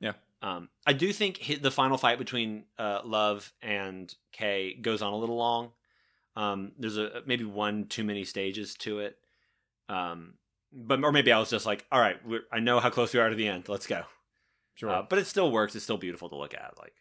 Yeah. 0.00 0.12
Um, 0.42 0.68
I 0.86 0.92
do 0.92 1.12
think 1.14 1.58
the 1.62 1.70
final 1.70 1.96
fight 1.96 2.18
between 2.18 2.64
uh, 2.78 3.00
Love 3.04 3.52
and 3.62 4.14
Kay 4.32 4.74
goes 4.74 5.00
on 5.00 5.14
a 5.14 5.16
little 5.16 5.36
long. 5.36 5.70
Um, 6.36 6.72
there's 6.78 6.98
a 6.98 7.22
maybe 7.26 7.44
one 7.44 7.86
too 7.86 8.04
many 8.04 8.24
stages 8.24 8.74
to 8.80 8.98
it. 9.00 9.16
Um, 9.88 10.34
but 10.72 11.02
or 11.02 11.10
maybe 11.12 11.32
I 11.32 11.38
was 11.38 11.48
just 11.50 11.64
like, 11.66 11.86
all 11.90 12.00
right, 12.00 12.16
we're, 12.26 12.42
I 12.52 12.60
know 12.60 12.78
how 12.80 12.90
close 12.90 13.14
we 13.14 13.20
are 13.20 13.28
to 13.30 13.34
the 13.36 13.48
end. 13.48 13.68
Let's 13.68 13.86
go. 13.86 14.02
Sure. 14.74 14.90
Uh, 14.90 15.02
but 15.08 15.18
it 15.18 15.26
still 15.26 15.50
works. 15.50 15.74
It's 15.74 15.84
still 15.84 15.96
beautiful 15.96 16.28
to 16.28 16.36
look 16.36 16.52
at. 16.52 16.74
Like, 16.78 16.92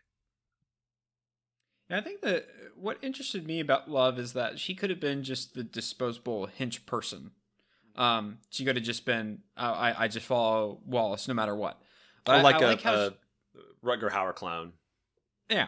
And 1.89 1.99
I 1.99 2.01
think 2.01 2.21
that 2.21 2.47
what 2.75 2.97
interested 3.01 3.45
me 3.45 3.59
about 3.59 3.89
Love 3.89 4.17
is 4.17 4.33
that 4.33 4.59
she 4.59 4.73
could 4.75 4.89
have 4.89 4.99
been 4.99 5.23
just 5.23 5.53
the 5.53 5.63
disposable 5.63 6.45
hinch 6.45 6.85
person. 6.85 7.31
Um, 7.97 8.37
she 8.49 8.65
could 8.65 8.75
have 8.75 8.85
just 8.85 9.05
been, 9.05 9.39
uh, 9.57 9.73
I, 9.77 10.03
I 10.05 10.07
just 10.07 10.25
follow 10.25 10.79
Wallace 10.85 11.27
no 11.27 11.33
matter 11.33 11.55
what. 11.55 11.81
But 12.23 12.35
or 12.35 12.39
I- 12.39 12.41
like 12.41 12.55
I 12.55 12.59
a, 12.63 12.67
like 12.67 12.81
how 12.81 12.93
a 12.95 13.09
she- 13.09 13.59
Rutger 13.85 14.09
Hauer 14.11 14.33
clone. 14.33 14.73
yeah. 15.49 15.67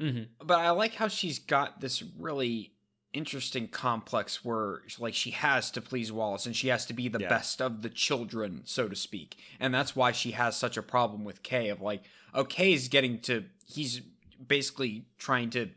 Mm-hmm. 0.00 0.44
But 0.44 0.58
I 0.58 0.70
like 0.70 0.94
how 0.94 1.06
she's 1.06 1.38
got 1.38 1.80
this 1.80 2.02
really 2.18 2.72
interesting 3.14 3.68
complex 3.68 4.44
where 4.44 4.82
like 4.98 5.14
she 5.14 5.30
has 5.30 5.70
to 5.70 5.80
please 5.80 6.12
Wallace 6.12 6.44
and 6.46 6.54
she 6.54 6.68
has 6.68 6.84
to 6.86 6.92
be 6.92 7.08
the 7.08 7.20
Yeah. 7.20 7.28
best 7.28 7.62
of 7.62 7.80
the 7.82 7.88
children, 7.88 8.62
so 8.66 8.88
to 8.88 8.96
speak. 8.96 9.36
And 9.58 9.72
that's 9.72 9.96
why 9.96 10.12
she 10.12 10.32
has 10.32 10.56
such 10.56 10.76
a 10.76 10.82
problem 10.82 11.24
with 11.24 11.42
Kay 11.42 11.68
of 11.70 11.80
like, 11.80 12.02
oh, 12.34 12.44
Kay's 12.44 12.88
getting 12.88 13.20
to 13.20 13.44
he's 13.66 14.00
basically 14.46 15.06
trying 15.16 15.48
to 15.50 15.70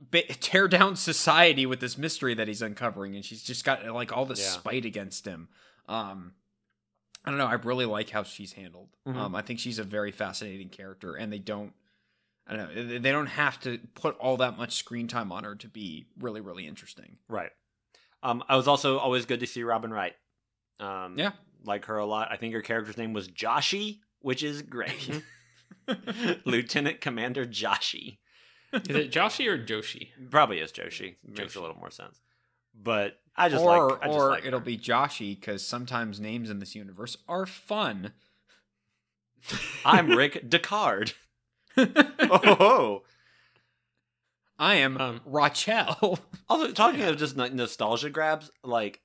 ba- 0.00 0.22
tear 0.40 0.68
down 0.68 0.96
society 0.96 1.64
with 1.66 1.80
this 1.80 1.96
mystery 1.96 2.34
that 2.34 2.48
he's 2.48 2.62
uncovering 2.62 3.14
and 3.14 3.24
she's 3.24 3.42
just 3.42 3.64
got 3.64 3.84
like 3.86 4.12
all 4.14 4.26
this 4.26 4.40
Yeah. 4.40 4.50
spite 4.50 4.84
against 4.84 5.24
him. 5.24 5.48
Um 5.88 6.34
I 7.24 7.28
don't 7.30 7.38
know, 7.38 7.46
I 7.46 7.54
really 7.54 7.84
like 7.84 8.10
how 8.10 8.22
she's 8.22 8.54
handled. 8.54 8.88
Mhm. 9.06 9.16
Um 9.16 9.34
I 9.34 9.42
think 9.42 9.60
she's 9.60 9.78
a 9.78 9.84
very 9.84 10.10
fascinating 10.12 10.68
character 10.70 11.14
and 11.14 11.32
they 11.32 11.38
don't 11.38 11.72
I 12.46 12.56
don't 12.56 12.74
know. 12.74 12.82
they- 12.84 12.98
They 12.98 13.12
don't 13.12 13.26
have 13.26 13.60
to 13.60 13.78
put 13.94 14.16
all 14.18 14.36
that 14.38 14.56
much 14.58 14.74
screen 14.74 15.06
time 15.08 15.30
on 15.32 15.44
her 15.44 15.54
to 15.56 15.68
be 15.68 16.06
really, 16.18 16.40
really 16.40 16.66
interesting. 16.66 17.18
Right. 17.28 17.50
Um, 18.22 18.42
I 18.48 18.56
was 18.56 18.68
also 18.68 18.98
always 18.98 19.24
good 19.26 19.40
to 19.40 19.46
see 19.46 19.62
Robin 19.62 19.90
Wright. 19.92 20.14
Um, 20.78 21.18
Yeah. 21.18 21.32
like 21.64 21.84
her 21.86 21.96
a 21.98 22.06
lot. 22.06 22.28
I 22.30 22.36
think 22.36 22.54
her 22.54 22.62
character's 22.62 22.96
name 22.96 23.12
was 23.12 23.28
Joshi, 23.28 24.00
which 24.20 24.42
is 24.42 24.62
great. 24.62 25.22
Lieutenant 26.44 27.00
Commander 27.00 27.44
Joshi. 27.46 28.18
Is 28.72 28.94
it 28.96 29.10
Joshi 29.10 29.46
or 29.48 29.58
Joshi? 29.58 30.08
Probably 30.30 30.58
is 30.60 30.70
Joshi. 30.72 31.16
Makes 31.24 31.56
a 31.56 31.60
little 31.60 31.76
more 31.76 31.90
sense. 31.90 32.20
But 32.74 33.18
I 33.36 33.48
just 33.48 33.64
or 33.64 33.88
like. 33.90 33.98
I 34.02 34.06
just 34.06 34.18
or 34.18 34.30
like 34.30 34.44
it'll 34.46 34.60
be 34.60 34.78
Joshi 34.78 35.38
because 35.38 35.66
sometimes 35.66 36.20
names 36.20 36.50
in 36.50 36.60
this 36.60 36.74
universe 36.76 37.16
are 37.28 37.46
fun. 37.46 38.12
I'm 39.84 40.10
Rick 40.10 40.48
Descartes. 40.48 41.14
Oh. 42.20 43.02
I 44.58 44.76
am 44.76 44.96
Um, 45.00 45.20
Rachel. 45.24 46.18
Also, 46.48 46.72
talking 46.72 47.02
of 47.02 47.16
just 47.16 47.36
like, 47.36 47.52
nostalgia 47.52 48.10
grabs, 48.10 48.50
like 48.64 49.00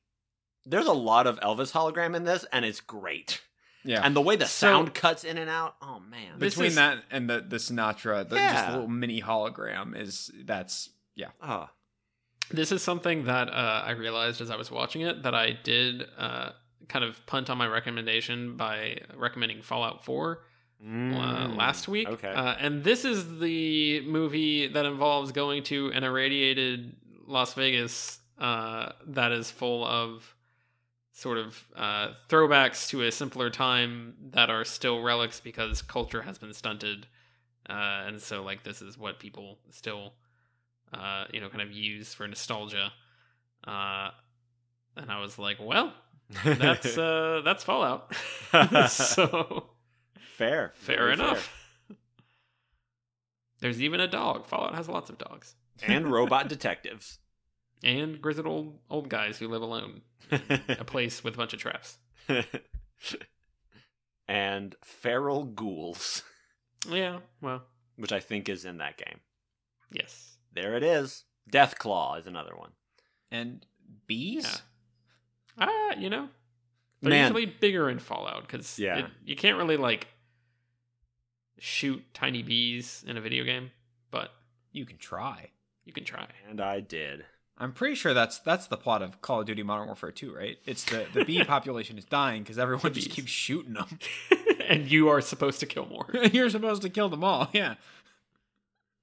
there's 0.65 0.87
a 0.87 0.93
lot 0.93 1.27
of 1.27 1.39
Elvis 1.41 1.71
hologram 1.71 2.15
in 2.15 2.23
this, 2.23 2.43
and 2.51 2.65
it's 2.65 2.81
great. 2.81 3.41
yeah. 3.83 4.01
And 4.03 4.15
the 4.15 4.21
way 4.21 4.35
the 4.35 4.47
So- 4.47 4.67
sound 4.67 4.93
cuts 4.95 5.23
in 5.23 5.37
and 5.37 5.47
out, 5.49 5.75
oh 5.81 5.99
man. 5.99 6.39
Between 6.39 6.67
is- 6.69 6.75
that 6.75 7.03
and 7.11 7.29
the 7.29 7.41
the 7.47 7.57
Sinatra, 7.57 8.27
the 8.27 8.35
just 8.35 8.53
Yeah. 8.53 8.65
the 8.65 8.71
little 8.73 8.87
mini 8.89 9.21
hologram 9.21 9.95
is 9.95 10.31
that's 10.43 10.89
yeah. 11.15 11.29
Oh, 11.41 11.69
This 12.49 12.71
is 12.71 12.81
something 12.81 13.25
that 13.25 13.47
uh, 13.49 13.83
I 13.85 13.91
realized 13.91 14.41
as 14.41 14.49
I 14.49 14.55
was 14.55 14.69
watching 14.71 15.01
it 15.01 15.21
that 15.23 15.35
I 15.35 15.51
did 15.63 16.03
uh, 16.17 16.49
kind 16.89 17.05
of 17.05 17.23
punt 17.27 17.49
on 17.51 17.57
my 17.59 17.67
recommendation 17.67 18.57
by 18.57 18.97
recommending 19.15 19.61
Fallout 19.61 20.03
4 20.03 20.43
uh, 20.81 20.85
Mm. 20.85 21.55
last 21.57 21.87
week. 21.87 22.07
Okay. 22.07 22.31
Uh, 22.31 22.55
and 22.59 22.83
this 22.83 23.05
is 23.05 23.39
the 23.39 24.01
movie 24.01 24.67
that 24.67 24.85
involves 24.85 25.31
going 25.31 25.63
to 25.63 25.91
an 25.91 26.03
irradiated 26.03 26.95
Las 27.27 27.53
Vegas 27.53 28.19
uh, 28.37 28.91
that 29.07 29.31
is 29.31 29.49
full 29.49 29.85
of 29.85 30.35
sort 31.13 31.37
of 31.37 31.63
uh, 31.75 32.09
throwbacks 32.27 32.89
to 32.89 33.01
a 33.03 33.11
simpler 33.11 33.49
time 33.49 34.13
that 34.31 34.49
are 34.49 34.65
still 34.65 35.01
relics 35.01 35.39
because 35.39 35.81
culture 35.81 36.21
has 36.21 36.37
been 36.37 36.53
stunted. 36.53 37.07
Uh, 37.69 38.03
and 38.07 38.21
so, 38.21 38.43
like, 38.43 38.63
this 38.63 38.81
is 38.81 38.97
what 38.97 39.17
people 39.17 39.57
still, 39.71 40.13
uh, 40.93 41.23
you 41.33 41.39
know, 41.39 41.49
kind 41.49 41.61
of 41.61 41.71
use 41.71 42.13
for 42.13 42.27
nostalgia. 42.27 42.91
Uh, 43.65 44.09
and 44.97 45.09
I 45.09 45.19
was 45.21 45.39
like, 45.39 45.57
well, 45.59 45.93
that's 46.43 46.97
uh, 46.97 47.41
that's 47.43 47.63
Fallout. 47.63 48.13
so 48.89 49.67
fair. 50.35 50.71
Fair 50.75 50.97
Very 50.97 51.13
enough. 51.13 51.51
There's 53.61 53.81
even 53.81 53.99
a 53.99 54.07
dog. 54.07 54.45
Fallout 54.45 54.75
has 54.75 54.87
lots 54.89 55.09
of 55.09 55.17
dogs. 55.17 55.55
And 55.83 56.07
robot 56.11 56.49
detectives. 56.49 57.19
And 57.83 58.21
grizzled 58.21 58.47
old, 58.47 58.79
old 58.89 59.09
guys 59.09 59.37
who 59.37 59.47
live 59.47 59.61
alone. 59.61 60.01
A 60.31 60.83
place 60.85 61.23
with 61.23 61.35
a 61.35 61.37
bunch 61.37 61.53
of 61.53 61.59
traps. 61.59 61.97
and 64.27 64.75
feral 64.83 65.43
ghouls, 65.43 66.23
Yeah, 66.89 67.19
well, 67.41 67.63
which 67.97 68.11
I 68.11 68.19
think 68.19 68.49
is 68.49 68.65
in 68.65 68.77
that 68.77 68.97
game. 68.97 69.19
yes. 69.91 70.31
There 70.53 70.75
it 70.77 70.83
is. 70.83 71.25
Deathclaw 71.51 72.17
is 72.17 72.27
another 72.27 72.55
one. 72.55 72.71
And 73.29 73.65
bees? 74.07 74.61
Yeah. 75.59 75.67
Ah, 75.67 75.95
you 75.99 76.09
know, 76.09 76.29
they're 77.01 77.09
Man. 77.09 77.23
usually 77.33 77.45
bigger 77.45 77.89
in 77.89 77.99
Fallout 77.99 78.47
because 78.47 78.79
Yeah. 78.79 79.07
you 79.25 79.35
can't 79.35 79.57
really 79.57 79.75
like 79.75 80.07
shoot 81.59 82.03
tiny 82.13 82.43
bees 82.43 83.03
in 83.07 83.17
a 83.17 83.21
video 83.21 83.43
game. 83.43 83.71
But 84.11 84.29
You 84.71 84.85
can 84.85 84.97
try. 84.97 85.49
You 85.85 85.93
can 85.93 86.03
try. 86.03 86.27
And 86.49 86.59
I 86.61 86.79
did. 86.79 87.25
I'm 87.57 87.71
pretty 87.71 87.95
sure 87.95 88.13
that's 88.13 88.39
that's 88.39 88.67
the 88.67 88.75
plot 88.75 89.01
of 89.01 89.21
Call 89.21 89.39
of 89.39 89.45
Duty 89.45 89.63
Modern 89.63 89.85
Warfare 89.87 90.11
2, 90.11 90.35
right? 90.35 90.57
It's 90.65 90.83
the 90.83 91.05
the 91.13 91.23
bee 91.23 91.43
population 91.45 91.97
is 91.97 92.03
dying 92.05 92.43
because 92.43 92.57
everyone 92.59 92.93
just 92.93 93.09
keeps 93.09 93.31
shooting 93.31 93.73
them. 93.73 93.99
and 94.67 94.91
you 94.91 95.07
are 95.09 95.21
supposed 95.21 95.59
to 95.61 95.65
kill 95.65 95.85
more. 95.85 96.07
You're 96.33 96.49
supposed 96.49 96.81
to 96.81 96.89
kill 96.89 97.07
them 97.09 97.23
all. 97.23 97.47
Yeah. 97.53 97.75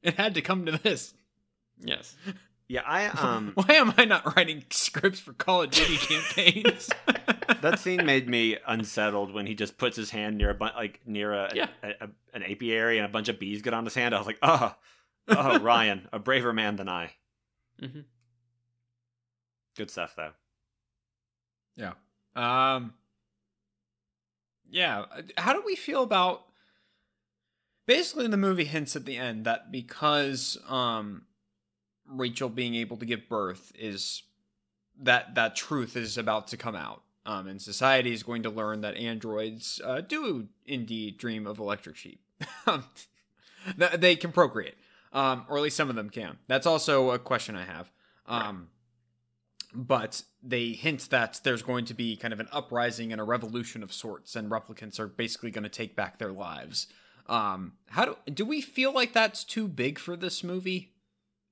It 0.02 0.14
had 0.16 0.34
to 0.34 0.42
come 0.42 0.66
to 0.66 0.72
this. 0.72 1.14
yes. 1.82 2.14
Yeah, 2.68 2.82
I 2.86 3.06
um 3.06 3.52
Why 3.54 3.74
am 3.74 3.94
I 3.96 4.04
not 4.04 4.36
writing 4.36 4.64
scripts 4.70 5.20
for 5.20 5.32
Call 5.32 5.62
of 5.62 5.70
Duty 5.70 5.96
campaigns? 5.96 6.90
That 7.62 7.78
scene 7.78 8.04
made 8.04 8.28
me 8.28 8.56
unsettled 8.66 9.32
when 9.32 9.46
he 9.46 9.54
just 9.54 9.78
puts 9.78 9.96
his 9.96 10.10
hand 10.10 10.36
near 10.38 10.50
a 10.50 10.54
bu- 10.54 10.66
like 10.76 11.00
near 11.06 11.32
a, 11.32 11.50
Yeah. 11.54 11.68
a, 11.82 11.88
a- 12.04 12.10
an 12.34 12.42
apiary 12.42 12.98
and 12.98 13.06
a 13.06 13.08
bunch 13.08 13.28
of 13.28 13.38
bees 13.38 13.62
get 13.62 13.74
on 13.74 13.84
his 13.84 13.94
hand. 13.94 14.14
I 14.14 14.18
was 14.18 14.26
like, 14.26 14.38
oh, 14.42 14.74
oh, 15.28 15.58
Ryan, 15.60 16.08
a 16.12 16.18
braver 16.18 16.52
man 16.52 16.76
than 16.76 16.88
I. 16.88 17.12
Mhm. 17.80 18.04
Good 19.76 19.90
stuff 19.90 20.14
though. 20.16 20.32
Yeah. 21.76 21.92
Um 22.36 22.94
Yeah, 24.70 25.04
how 25.38 25.52
do 25.52 25.62
we 25.64 25.76
feel 25.76 26.02
about 26.02 26.44
Basically 27.84 28.28
the 28.28 28.36
movie 28.36 28.64
hints 28.64 28.94
at 28.94 29.04
the 29.06 29.16
end 29.16 29.44
that 29.44 29.72
because 29.72 30.56
um 30.68 31.22
Rachel 32.06 32.48
being 32.48 32.74
able 32.74 32.96
to 32.98 33.06
give 33.06 33.28
birth 33.28 33.72
is 33.78 34.22
that 35.00 35.34
that 35.34 35.56
truth 35.56 35.96
is 35.96 36.16
about 36.18 36.48
to 36.48 36.56
come 36.56 36.76
out. 36.76 37.02
Um 37.24 37.46
and 37.46 37.60
society 37.60 38.12
is 38.12 38.22
going 38.22 38.42
to 38.42 38.50
learn 38.50 38.80
that 38.80 38.96
androids 38.96 39.80
uh, 39.84 40.00
do 40.00 40.48
indeed 40.66 41.18
dream 41.18 41.46
of 41.46 41.58
electric 41.58 41.96
sheep. 41.96 42.20
They 43.96 44.16
can 44.16 44.32
procreate. 44.32 44.74
Um 45.12 45.46
or 45.48 45.56
at 45.56 45.62
least 45.62 45.76
some 45.76 45.88
of 45.88 45.94
them 45.96 46.10
can. 46.10 46.38
That's 46.48 46.66
also 46.66 47.10
a 47.10 47.18
question 47.18 47.54
I 47.54 47.64
have. 47.64 47.90
Um 48.26 48.68
but 49.74 50.22
they 50.42 50.70
hint 50.70 51.08
that 51.10 51.40
there's 51.44 51.62
going 51.62 51.84
to 51.86 51.94
be 51.94 52.16
kind 52.16 52.34
of 52.34 52.40
an 52.40 52.48
uprising 52.52 53.12
and 53.12 53.20
a 53.20 53.24
revolution 53.24 53.82
of 53.82 53.92
sorts, 53.92 54.36
and 54.36 54.50
replicants 54.50 54.98
are 54.98 55.06
basically 55.06 55.50
going 55.50 55.64
to 55.64 55.70
take 55.70 55.96
back 55.96 56.18
their 56.18 56.32
lives. 56.32 56.88
Um, 57.26 57.74
how 57.86 58.04
do 58.04 58.16
do 58.32 58.44
we 58.44 58.60
feel 58.60 58.92
like 58.92 59.12
that's 59.12 59.44
too 59.44 59.68
big 59.68 59.98
for 59.98 60.16
this 60.16 60.42
movie 60.42 60.92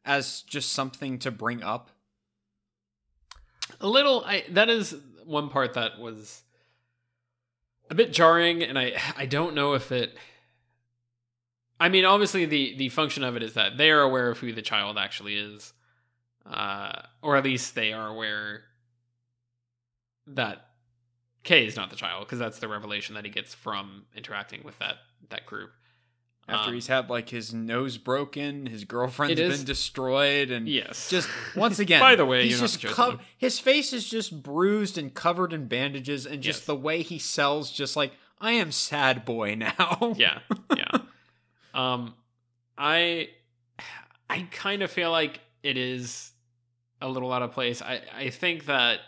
as 0.05 0.43
just 0.43 0.73
something 0.73 1.18
to 1.21 1.31
bring 1.31 1.62
up? 1.62 1.91
A 3.81 3.89
little 3.89 4.25
I 4.27 4.45
that 4.51 4.68
is 4.68 4.97
one 5.27 5.49
part 5.49 5.75
that 5.75 5.99
was 5.99 6.43
a 7.91 7.95
bit 7.95 8.12
jarring 8.12 8.62
and 8.62 8.79
I 8.79 8.95
I 9.16 9.27
don't 9.27 9.55
know 9.55 9.75
if 9.75 9.93
it 9.93 10.16
I 11.79 11.89
mean 11.89 12.05
obviously 12.05 12.45
the 12.47 12.77
the 12.77 12.89
function 12.89 13.25
of 13.25 13.37
it 13.37 13.43
is 13.43 13.55
that 13.55 13.77
they 13.77 13.91
are 13.91 14.01
aware 14.01 14.31
of 14.31 14.39
who 14.39 14.53
the 14.53 14.62
child 14.62 14.99
actually 14.99 15.37
is. 15.37 15.73
Uh 16.47 17.03
or 17.23 17.37
at 17.37 17.45
least 17.45 17.75
they 17.75 17.93
are 17.93 18.09
aware 18.09 18.62
that 20.27 20.66
K 21.43 21.66
is 21.66 21.77
not 21.77 21.91
the 21.91 21.97
child 21.97 22.27
because 22.27 22.39
that's 22.39 22.59
the 22.59 22.68
revelation 22.68 23.14
that 23.14 23.25
he 23.25 23.31
gets 23.31 23.55
from 23.55 24.05
interacting 24.14 24.62
with 24.62 24.79
that 24.79 24.97
that 25.31 25.47
group. 25.47 25.71
After 26.51 26.68
Um, 26.68 26.74
he's 26.74 26.86
had 26.88 27.09
like 27.09 27.28
his 27.30 27.55
nose 27.55 27.96
broken, 27.98 28.66
his 28.66 28.84
girlfriend's 28.84 29.40
been 29.40 29.64
destroyed, 29.64 30.51
and 30.51 30.68
yes. 30.68 31.09
just 31.09 31.28
once 31.57 31.78
again. 31.84 32.01
By 32.01 32.16
the 32.16 32.26
way, 32.26 32.44
he's 32.48 32.61
just 32.61 32.74
the 32.74 32.80
chosen 32.88 32.94
cov- 32.96 33.14
one. 33.16 33.24
his 33.38 33.59
face 33.59 33.92
is 33.92 34.09
just 34.09 34.42
bruised 34.42 34.98
and 34.98 35.14
covered 35.14 35.53
in 35.53 35.66
bandages, 35.68 36.26
and 36.26 36.42
just 36.42 36.61
Yes. 36.61 36.66
the 36.66 36.76
way 36.76 37.03
he 37.03 37.18
sells, 37.18 37.70
just 37.70 37.96
like 37.96 38.12
I 38.40 38.53
am 38.53 38.72
sad 38.72 39.24
boy 39.24 39.55
now. 39.59 40.14
yeah 40.16 40.40
yeah 40.76 40.90
um 41.74 42.14
i 42.76 43.28
i 44.28 44.42
kind 44.51 44.82
of 44.82 44.90
feel 44.90 45.11
like 45.12 45.40
it 45.62 45.76
is 45.76 46.32
a 47.01 47.09
little 47.09 47.32
out 47.32 47.42
of 47.42 47.53
place 47.53 47.80
i 47.82 48.01
i 48.16 48.28
think 48.30 48.64
that 48.66 49.01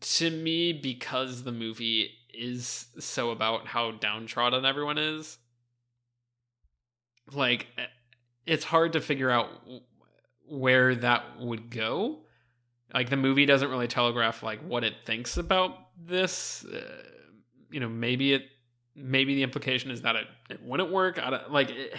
to 0.00 0.30
me 0.30 0.72
because 0.72 1.44
the 1.44 1.52
movie 1.52 2.10
is 2.36 2.86
so 2.98 3.30
about 3.30 3.66
how 3.66 3.92
downtrodden 3.92 4.64
everyone 4.64 4.98
is. 4.98 5.38
Like 7.32 7.66
eh, 7.78 7.86
it's 8.46 8.64
hard 8.64 8.92
to 8.92 9.00
figure 9.00 9.30
out 9.30 9.48
where 10.48 10.94
that 10.96 11.40
would 11.40 11.70
go. 11.70 12.20
Like 12.94 13.10
the 13.10 13.16
movie 13.16 13.46
doesn't 13.46 13.68
really 13.68 13.88
telegraph 13.88 14.42
like 14.42 14.60
what 14.60 14.84
it 14.84 14.94
thinks 15.04 15.36
about 15.36 15.78
this 15.98 16.64
uh, 16.64 17.02
you 17.70 17.80
know 17.80 17.88
maybe 17.88 18.32
it 18.32 18.42
maybe 18.94 19.34
the 19.34 19.42
implication 19.42 19.90
is 19.90 20.02
that 20.02 20.16
it, 20.16 20.26
it 20.50 20.62
wouldn't 20.62 20.90
work. 20.90 21.18
I 21.22 21.30
don't 21.30 21.52
like 21.52 21.70
it, 21.70 21.94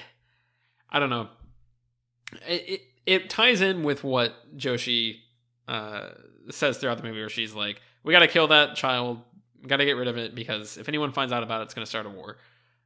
i 0.89 0.99
don't 0.99 1.09
know. 1.09 1.29
It, 2.47 2.69
it 2.69 2.81
it 3.05 3.29
ties 3.29 3.61
in 3.61 3.83
with 3.83 4.03
what 4.03 4.33
joshi 4.57 5.17
uh 5.67 6.09
says 6.49 6.77
throughout 6.77 6.97
the 6.97 7.03
movie 7.03 7.19
where 7.19 7.29
she's 7.29 7.53
like 7.53 7.81
we 8.03 8.13
got 8.13 8.19
to 8.19 8.27
kill 8.27 8.47
that 8.47 8.75
child 8.75 9.19
got 9.67 9.77
to 9.77 9.85
get 9.85 9.97
rid 9.97 10.07
of 10.07 10.17
it 10.17 10.33
because 10.35 10.77
if 10.77 10.87
anyone 10.87 11.11
finds 11.11 11.31
out 11.33 11.43
about 11.43 11.61
it 11.61 11.65
it's 11.65 11.73
going 11.73 11.85
to 11.85 11.89
start 11.89 12.05
a 12.05 12.09
war. 12.09 12.37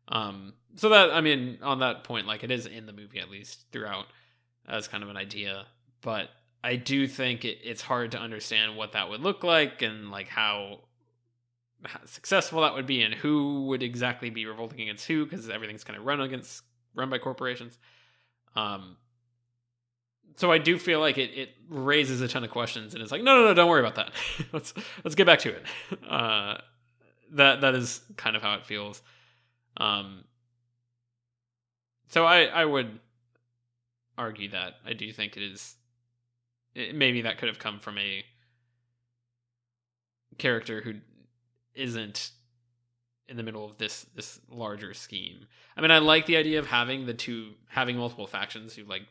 Um 0.08 0.54
so 0.76 0.90
that 0.90 1.12
i 1.12 1.22
mean 1.22 1.58
on 1.62 1.80
that 1.80 2.04
point 2.04 2.28
like 2.28 2.44
it 2.44 2.52
is 2.52 2.66
in 2.66 2.86
the 2.86 2.94
movie 2.94 3.20
at 3.20 3.30
least 3.30 3.66
throughout 3.72 4.06
as 4.68 4.88
kind 4.88 5.04
of 5.04 5.10
an 5.10 5.18
idea 5.18 5.66
but 6.02 6.30
i 6.64 6.76
do 6.76 7.08
think 7.08 7.46
it, 7.46 7.60
it's 7.64 7.82
hard 7.82 8.12
to 8.12 8.18
understand 8.18 8.76
what 8.78 8.94
that 8.94 9.10
would 9.10 9.22
look 9.22 9.44
like 9.44 9.82
and 9.82 10.12
like 10.12 10.28
how 10.28 10.80
how 11.84 12.00
successful 12.06 12.62
that 12.62 12.74
would 12.74 12.86
be 12.86 13.02
and 13.02 13.14
who 13.14 13.66
would 13.66 13.84
exactly 13.84 14.30
be 14.30 14.46
revolting 14.46 14.82
against 14.82 15.08
who 15.08 15.26
because 15.26 15.50
everything's 15.50 15.84
kind 15.84 15.98
of 15.98 16.06
run 16.06 16.22
against 16.22 16.64
run 16.96 17.10
by 17.10 17.18
corporations. 17.18 17.78
Um 18.56 18.98
so 20.36 20.52
i 20.52 20.58
do 20.58 20.78
feel 20.78 21.00
like 21.00 21.18
it, 21.18 21.32
it 21.38 21.50
raises 21.70 22.22
a 22.22 22.28
ton 22.28 22.44
of 22.44 22.50
questions 22.50 22.94
and 22.94 23.02
it's 23.04 23.12
like 23.12 23.24
no 23.24 23.36
no 23.36 23.46
no 23.48 23.54
don't 23.54 23.70
worry 23.70 23.82
about 23.82 23.96
that. 23.96 24.12
Let's 24.54 24.74
let's 25.04 25.16
get 25.16 25.26
back 25.26 25.40
to 25.40 25.50
it. 25.50 25.66
Uh 26.08 26.58
that 27.32 27.62
that 27.62 27.76
is 27.76 28.02
kind 28.18 28.36
of 28.36 28.42
how 28.42 28.56
it 28.56 28.66
feels 28.66 29.02
um 29.78 30.24
so 32.08 32.26
i 32.26 32.44
i 32.46 32.66
would 32.66 33.00
argue 34.18 34.50
that 34.50 34.74
i 34.86 34.94
do 34.94 35.12
think 35.12 35.38
it 35.38 35.44
is 35.44 35.76
it, 36.76 36.96
maybe 36.96 37.22
that 37.22 37.38
could 37.38 37.50
have 37.50 37.60
come 37.60 37.80
from 37.80 37.98
a 37.98 38.24
character 40.38 40.82
who 40.82 40.96
isn't 41.74 42.32
in 43.28 43.38
the 43.38 43.44
middle 43.44 43.66
of 43.66 43.78
this 43.78 44.06
this 44.14 44.40
larger 44.50 44.94
scheme. 44.94 45.46
I 45.78 45.82
mean, 45.82 45.90
I 45.90 46.00
like 46.00 46.26
the 46.26 46.36
idea 46.36 46.60
of 46.60 46.68
having 46.68 47.06
the 47.06 47.14
two 47.14 47.54
having 47.70 47.98
multiple 47.98 48.28
factions 48.28 48.76
who 48.76 48.84
like 48.84 49.04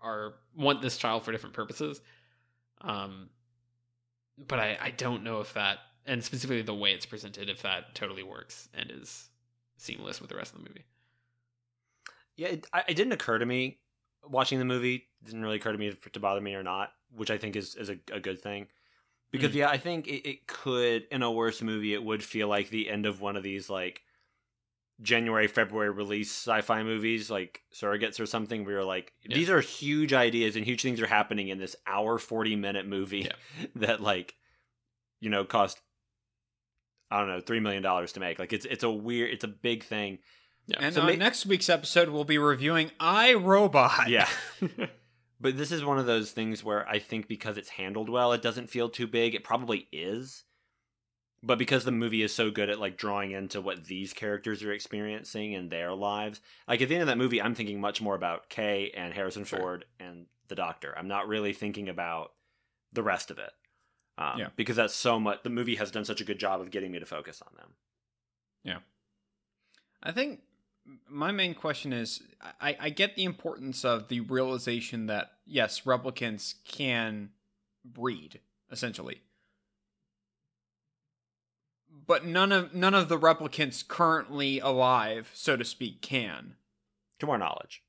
are 0.00 0.34
want 0.56 0.80
this 0.80 0.96
child 0.96 1.24
for 1.24 1.32
different 1.32 1.54
purposes. 1.54 2.00
Um 2.80 3.30
but 4.46 4.60
I 4.60 4.78
I 4.80 4.90
don't 4.90 5.24
know 5.24 5.40
if 5.40 5.54
that 5.54 5.78
and 6.06 6.22
specifically 6.24 6.62
the 6.62 6.74
way 6.74 6.92
it's 6.92 7.06
presented 7.06 7.48
if 7.48 7.62
that 7.62 7.94
totally 7.94 8.22
works 8.22 8.68
and 8.74 8.90
is 8.90 9.28
seamless 9.76 10.20
with 10.20 10.30
the 10.30 10.36
rest 10.36 10.52
of 10.54 10.62
the 10.62 10.68
movie. 10.68 10.84
Yeah, 12.36 12.48
it, 12.48 12.66
I, 12.72 12.84
it 12.88 12.94
didn't 12.94 13.12
occur 13.12 13.38
to 13.38 13.46
me 13.46 13.78
watching 14.28 14.58
the 14.58 14.64
movie. 14.64 14.94
It 15.22 15.26
didn't 15.26 15.42
really 15.42 15.56
occur 15.56 15.72
to 15.72 15.78
me 15.78 15.88
if 15.88 16.06
it 16.06 16.12
to 16.14 16.20
bother 16.20 16.40
me 16.40 16.54
or 16.54 16.62
not, 16.62 16.92
which 17.14 17.30
I 17.30 17.38
think 17.38 17.56
is 17.56 17.74
is 17.76 17.90
a, 17.90 17.96
a 18.12 18.20
good 18.20 18.40
thing. 18.40 18.66
Because 19.30 19.52
Mm. 19.52 19.56
yeah, 19.56 19.68
I 19.68 19.78
think 19.78 20.06
it, 20.08 20.28
it 20.28 20.46
could 20.46 21.06
in 21.10 21.22
a 21.22 21.30
worse 21.30 21.62
movie 21.62 21.94
it 21.94 22.02
would 22.02 22.22
feel 22.24 22.48
like 22.48 22.70
the 22.70 22.88
end 22.90 23.06
of 23.06 23.20
one 23.20 23.36
of 23.36 23.42
these 23.42 23.68
like 23.70 24.02
January 25.02 25.46
February 25.46 25.90
release 25.90 26.30
sci-fi 26.30 26.82
movies 26.82 27.30
like 27.30 27.62
Surrogates 27.74 28.20
or 28.20 28.26
something. 28.26 28.64
where 28.64 28.74
you're 28.76 28.84
like 28.84 29.12
Yeah. 29.22 29.36
these 29.36 29.48
are 29.50 29.60
huge 29.60 30.12
ideas 30.12 30.56
and 30.56 30.64
huge 30.64 30.82
things 30.82 31.00
are 31.00 31.06
happening 31.06 31.48
in 31.48 31.58
this 31.58 31.76
hour 31.86 32.18
forty 32.18 32.56
minute 32.56 32.86
movie 32.86 33.20
Yeah. 33.56 33.66
that 33.76 34.00
like 34.00 34.34
you 35.20 35.30
know 35.30 35.44
cost 35.44 35.80
I 37.10 37.18
don't 37.18 37.28
know 37.28 37.40
three 37.40 37.60
million 37.60 37.82
dollars 37.82 38.12
to 38.12 38.20
make. 38.20 38.38
Like 38.38 38.52
it's 38.52 38.64
it's 38.66 38.84
a 38.84 38.90
weird 38.90 39.30
it's 39.32 39.44
a 39.44 39.48
big 39.48 39.84
thing. 39.84 40.18
Yeah. 40.66 40.78
And 40.80 40.94
So 40.94 41.00
on 41.00 41.06
ma- 41.08 41.14
next 41.14 41.46
week's 41.46 41.68
episode, 41.68 42.08
we'll 42.10 42.24
be 42.24 42.38
reviewing 42.38 42.90
I 43.00 43.34
Robot. 43.34 44.08
Yeah. 44.08 44.28
But 45.42 45.56
this 45.56 45.72
is 45.72 45.82
one 45.82 45.98
of 45.98 46.04
those 46.04 46.32
things 46.32 46.62
where 46.62 46.86
I 46.86 46.98
think 46.98 47.26
because 47.26 47.56
it's 47.56 47.70
handled 47.70 48.10
well, 48.10 48.32
it 48.34 48.42
doesn't 48.42 48.68
feel 48.68 48.90
too 48.90 49.06
big. 49.06 49.34
It 49.34 49.42
probably 49.42 49.88
is. 49.90 50.44
But 51.42 51.56
because 51.56 51.86
the 51.86 51.90
movie 51.92 52.20
is 52.22 52.34
so 52.34 52.50
good 52.50 52.68
at 52.68 52.78
like 52.78 52.98
drawing 52.98 53.30
into 53.30 53.62
what 53.62 53.86
these 53.86 54.12
characters 54.12 54.62
are 54.62 54.72
experiencing 54.72 55.52
in 55.54 55.70
their 55.70 55.94
lives, 55.94 56.42
like 56.68 56.82
at 56.82 56.90
the 56.90 56.94
end 56.94 57.00
of 57.00 57.08
that 57.08 57.16
movie, 57.16 57.40
I'm 57.40 57.54
thinking 57.54 57.80
much 57.80 58.02
more 58.02 58.14
about 58.14 58.50
Kay 58.50 58.92
and 58.94 59.14
Harrison 59.14 59.44
Sure. 59.44 59.58
Ford 59.58 59.86
and 59.98 60.26
the 60.48 60.54
Doctor. 60.54 60.94
I'm 60.98 61.08
not 61.08 61.26
really 61.28 61.54
thinking 61.54 61.88
about 61.88 62.32
the 62.92 63.02
rest 63.02 63.30
of 63.30 63.38
it. 63.38 63.52
Um, 64.20 64.38
Yeah. 64.38 64.48
Because 64.56 64.76
that's 64.76 64.94
so 64.94 65.18
much. 65.18 65.42
The 65.42 65.50
movie 65.50 65.76
has 65.76 65.90
done 65.90 66.04
such 66.04 66.20
a 66.20 66.24
good 66.24 66.38
job 66.38 66.60
of 66.60 66.70
getting 66.70 66.92
me 66.92 66.98
to 66.98 67.06
focus 67.06 67.42
on 67.42 67.52
them. 67.56 67.70
Yeah. 68.62 68.78
I 70.02 70.12
think 70.12 70.40
my 71.08 71.30
main 71.32 71.54
question 71.54 71.92
is 71.92 72.22
I, 72.60 72.76
I 72.80 72.90
get 72.90 73.16
the 73.16 73.24
importance 73.24 73.84
of 73.84 74.08
the 74.08 74.20
realization 74.20 75.06
that 75.06 75.32
yes, 75.46 75.82
replicants 75.82 76.54
can 76.64 77.30
breed, 77.84 78.40
essentially. 78.70 79.22
But 82.06 82.24
none 82.24 82.52
of 82.52 82.74
none 82.74 82.94
of 82.94 83.08
the 83.08 83.18
replicants 83.18 83.86
currently 83.86 84.58
alive, 84.58 85.30
so 85.34 85.56
to 85.56 85.64
speak, 85.64 86.02
can. 86.02 86.56
To 87.20 87.30
our 87.30 87.38
knowledge. 87.38 87.82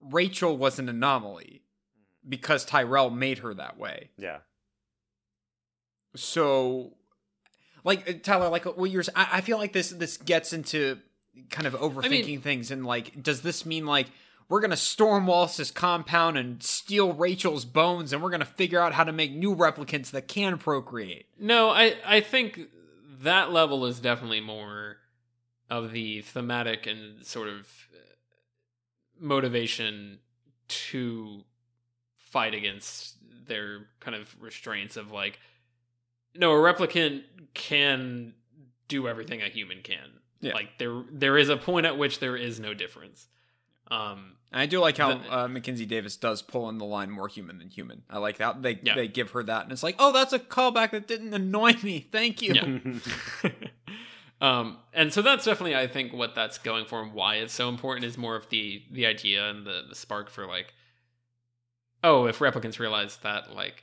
Rachel 0.00 0.56
was 0.56 0.78
an 0.78 0.88
anomaly 0.88 1.62
because 2.28 2.64
Tyrell 2.64 3.10
made 3.10 3.38
her 3.38 3.54
that 3.54 3.78
way. 3.78 4.10
Yeah. 4.18 4.38
So, 6.16 6.92
like 7.82 8.08
uh, 8.08 8.12
Tyler, 8.22 8.48
like 8.48 8.64
what 8.64 8.90
you're, 8.90 9.04
I, 9.14 9.28
I 9.34 9.40
feel 9.40 9.58
like 9.58 9.72
this 9.72 9.90
this 9.90 10.16
gets 10.16 10.52
into 10.52 10.98
kind 11.50 11.66
of 11.66 11.74
overthinking 11.74 12.42
things, 12.42 12.70
and 12.70 12.84
like, 12.86 13.22
does 13.22 13.42
this 13.42 13.66
mean 13.66 13.86
like 13.86 14.06
we're 14.48 14.60
gonna 14.60 14.76
storm 14.76 15.26
Wallace's 15.26 15.70
compound 15.70 16.38
and 16.38 16.62
steal 16.62 17.12
Rachel's 17.12 17.64
bones, 17.64 18.12
and 18.12 18.22
we're 18.22 18.30
gonna 18.30 18.44
figure 18.44 18.80
out 18.80 18.92
how 18.92 19.04
to 19.04 19.12
make 19.12 19.32
new 19.32 19.54
replicants 19.54 20.10
that 20.10 20.28
can 20.28 20.58
procreate? 20.58 21.26
No, 21.38 21.70
I 21.70 21.94
I 22.06 22.20
think 22.20 22.60
that 23.22 23.52
level 23.52 23.86
is 23.86 24.00
definitely 24.00 24.40
more 24.40 24.98
of 25.70 25.92
the 25.92 26.20
thematic 26.22 26.86
and 26.86 27.24
sort 27.24 27.48
of 27.48 27.66
uh, 27.94 28.14
motivation 29.18 30.18
to 30.68 31.42
fight 32.16 32.54
against 32.54 33.16
their 33.46 33.86
kind 34.00 34.14
of 34.14 34.34
restraints 34.40 34.96
of 34.96 35.10
like 35.10 35.38
no 36.34 36.52
a 36.52 36.56
replicant 36.56 37.22
can 37.54 38.34
do 38.88 39.06
everything 39.08 39.42
a 39.42 39.48
human 39.48 39.82
can 39.82 40.10
Yeah. 40.40 40.54
like 40.54 40.78
there 40.78 41.02
there 41.10 41.38
is 41.38 41.48
a 41.48 41.56
point 41.56 41.86
at 41.86 41.96
which 41.98 42.18
there 42.20 42.36
is 42.36 42.58
no 42.60 42.74
difference 42.74 43.28
um 43.90 44.36
I 44.56 44.66
do 44.66 44.78
like 44.78 44.96
how 44.98 45.18
The- 45.18 45.36
uh, 45.40 45.48
Mackenzie 45.48 45.84
Davis 45.84 46.16
does 46.16 46.40
pull 46.40 46.68
in 46.68 46.78
the 46.78 46.84
line 46.84 47.10
more 47.10 47.26
human 47.26 47.58
than 47.58 47.70
human. 47.70 48.02
I 48.08 48.18
like 48.18 48.36
that 48.38 48.62
they 48.62 48.78
Yeah. 48.84 48.94
they 48.94 49.08
give 49.08 49.32
her 49.32 49.42
that, 49.42 49.64
and 49.64 49.72
it's 49.72 49.82
like, 49.82 49.96
oh, 49.98 50.12
that's 50.12 50.32
a 50.32 50.38
callback 50.38 50.92
that 50.92 51.08
didn't 51.08 51.34
annoy 51.34 51.72
me. 51.82 52.06
Thank 52.12 52.40
you. 52.40 52.54
Yeah. 52.54 53.50
um, 54.40 54.78
and 54.92 55.12
so 55.12 55.22
that's 55.22 55.44
definitely, 55.44 55.74
I 55.74 55.86
think, 55.88 56.12
what 56.12 56.36
that's 56.36 56.58
going 56.58 56.84
for 56.86 57.02
and 57.02 57.12
why 57.12 57.36
it's 57.36 57.52
so 57.52 57.68
important 57.68 58.04
is 58.06 58.16
more 58.16 58.36
of 58.36 58.48
the 58.48 58.84
the 58.92 59.06
idea 59.06 59.48
and 59.50 59.66
the 59.66 59.82
the 59.88 59.94
spark 59.96 60.30
for 60.30 60.46
like, 60.46 60.72
oh, 62.04 62.26
if 62.26 62.38
replicants 62.38 62.78
realize 62.78 63.16
that 63.18 63.54
like 63.54 63.82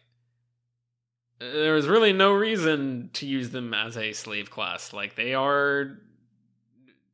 there's 1.42 1.88
really 1.88 2.14
no 2.14 2.34
reason 2.34 3.10
to 3.14 3.26
use 3.26 3.50
them 3.50 3.74
as 3.74 3.98
a 3.98 4.14
slave 4.14 4.52
class, 4.52 4.94
like 4.94 5.16
they 5.16 5.34
are, 5.34 5.98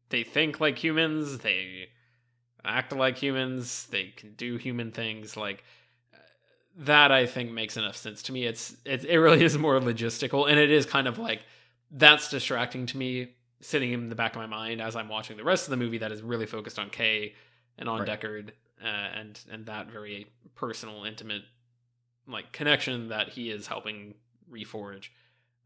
they 0.10 0.24
think 0.24 0.60
like 0.60 0.78
humans, 0.78 1.38
they 1.40 1.88
act 2.66 2.92
like 2.92 3.18
humans, 3.18 3.88
they 3.90 4.14
can 4.18 4.34
do 4.34 4.58
human 4.58 4.92
things, 4.92 5.38
like 5.38 5.64
that 6.80 7.12
I 7.12 7.26
think 7.26 7.52
makes 7.52 7.78
enough 7.78 7.96
sense 7.96 8.22
to 8.24 8.34
me. 8.34 8.46
It's 8.46 8.76
it, 8.84 9.06
it 9.06 9.18
really 9.18 9.44
is 9.46 9.58
more 9.58 9.80
logistical, 9.80 10.50
and 10.50 10.60
it 10.60 10.72
is 10.72 10.86
kind 10.86 11.08
of 11.08 11.18
like 11.18 11.42
that's 11.90 12.30
distracting 12.30 12.86
to 12.88 12.98
me, 12.98 13.30
sitting 13.62 13.94
in 13.94 14.10
the 14.10 14.16
back 14.16 14.36
of 14.36 14.42
my 14.42 14.46
mind 14.46 14.82
as 14.82 14.98
I'm 14.98 15.08
watching 15.08 15.38
the 15.38 15.46
rest 15.46 15.66
of 15.68 15.72
the 15.72 15.78
movie 15.78 16.00
that 16.00 16.12
is 16.12 16.22
really 16.22 16.46
focused 16.46 16.78
on 16.80 16.90
Kay 16.90 17.34
and 17.78 17.88
on 17.88 18.02
Right. 18.02 18.10
Deckard, 18.10 18.50
uh, 18.84 18.88
and 18.88 19.40
and 19.50 19.66
that 19.68 19.90
very 19.90 20.28
personal, 20.56 21.06
intimate 21.06 21.44
like 22.28 22.52
connection 22.52 23.10
that 23.10 23.30
he 23.30 23.50
is 23.50 23.68
helping 23.68 24.16
reforge. 24.52 25.10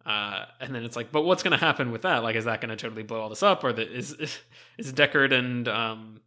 Uh, 0.06 0.46
and 0.60 0.74
then 0.74 0.84
it's 0.84 0.96
like, 0.96 1.12
but 1.12 1.24
what's 1.24 1.44
going 1.44 1.58
to 1.58 1.64
happen 1.64 1.92
with 1.92 2.02
that? 2.04 2.24
Like, 2.24 2.36
is 2.36 2.46
that 2.46 2.60
going 2.60 2.70
to 2.70 2.76
totally 2.76 3.04
blow 3.04 3.22
all 3.22 3.30
this 3.30 3.44
up, 3.44 3.64
or 3.64 3.72
the, 3.72 3.90
is 3.90 4.14
is 4.78 4.94
Deckard 4.94 5.32
and 5.32 5.68
um, 5.68 6.22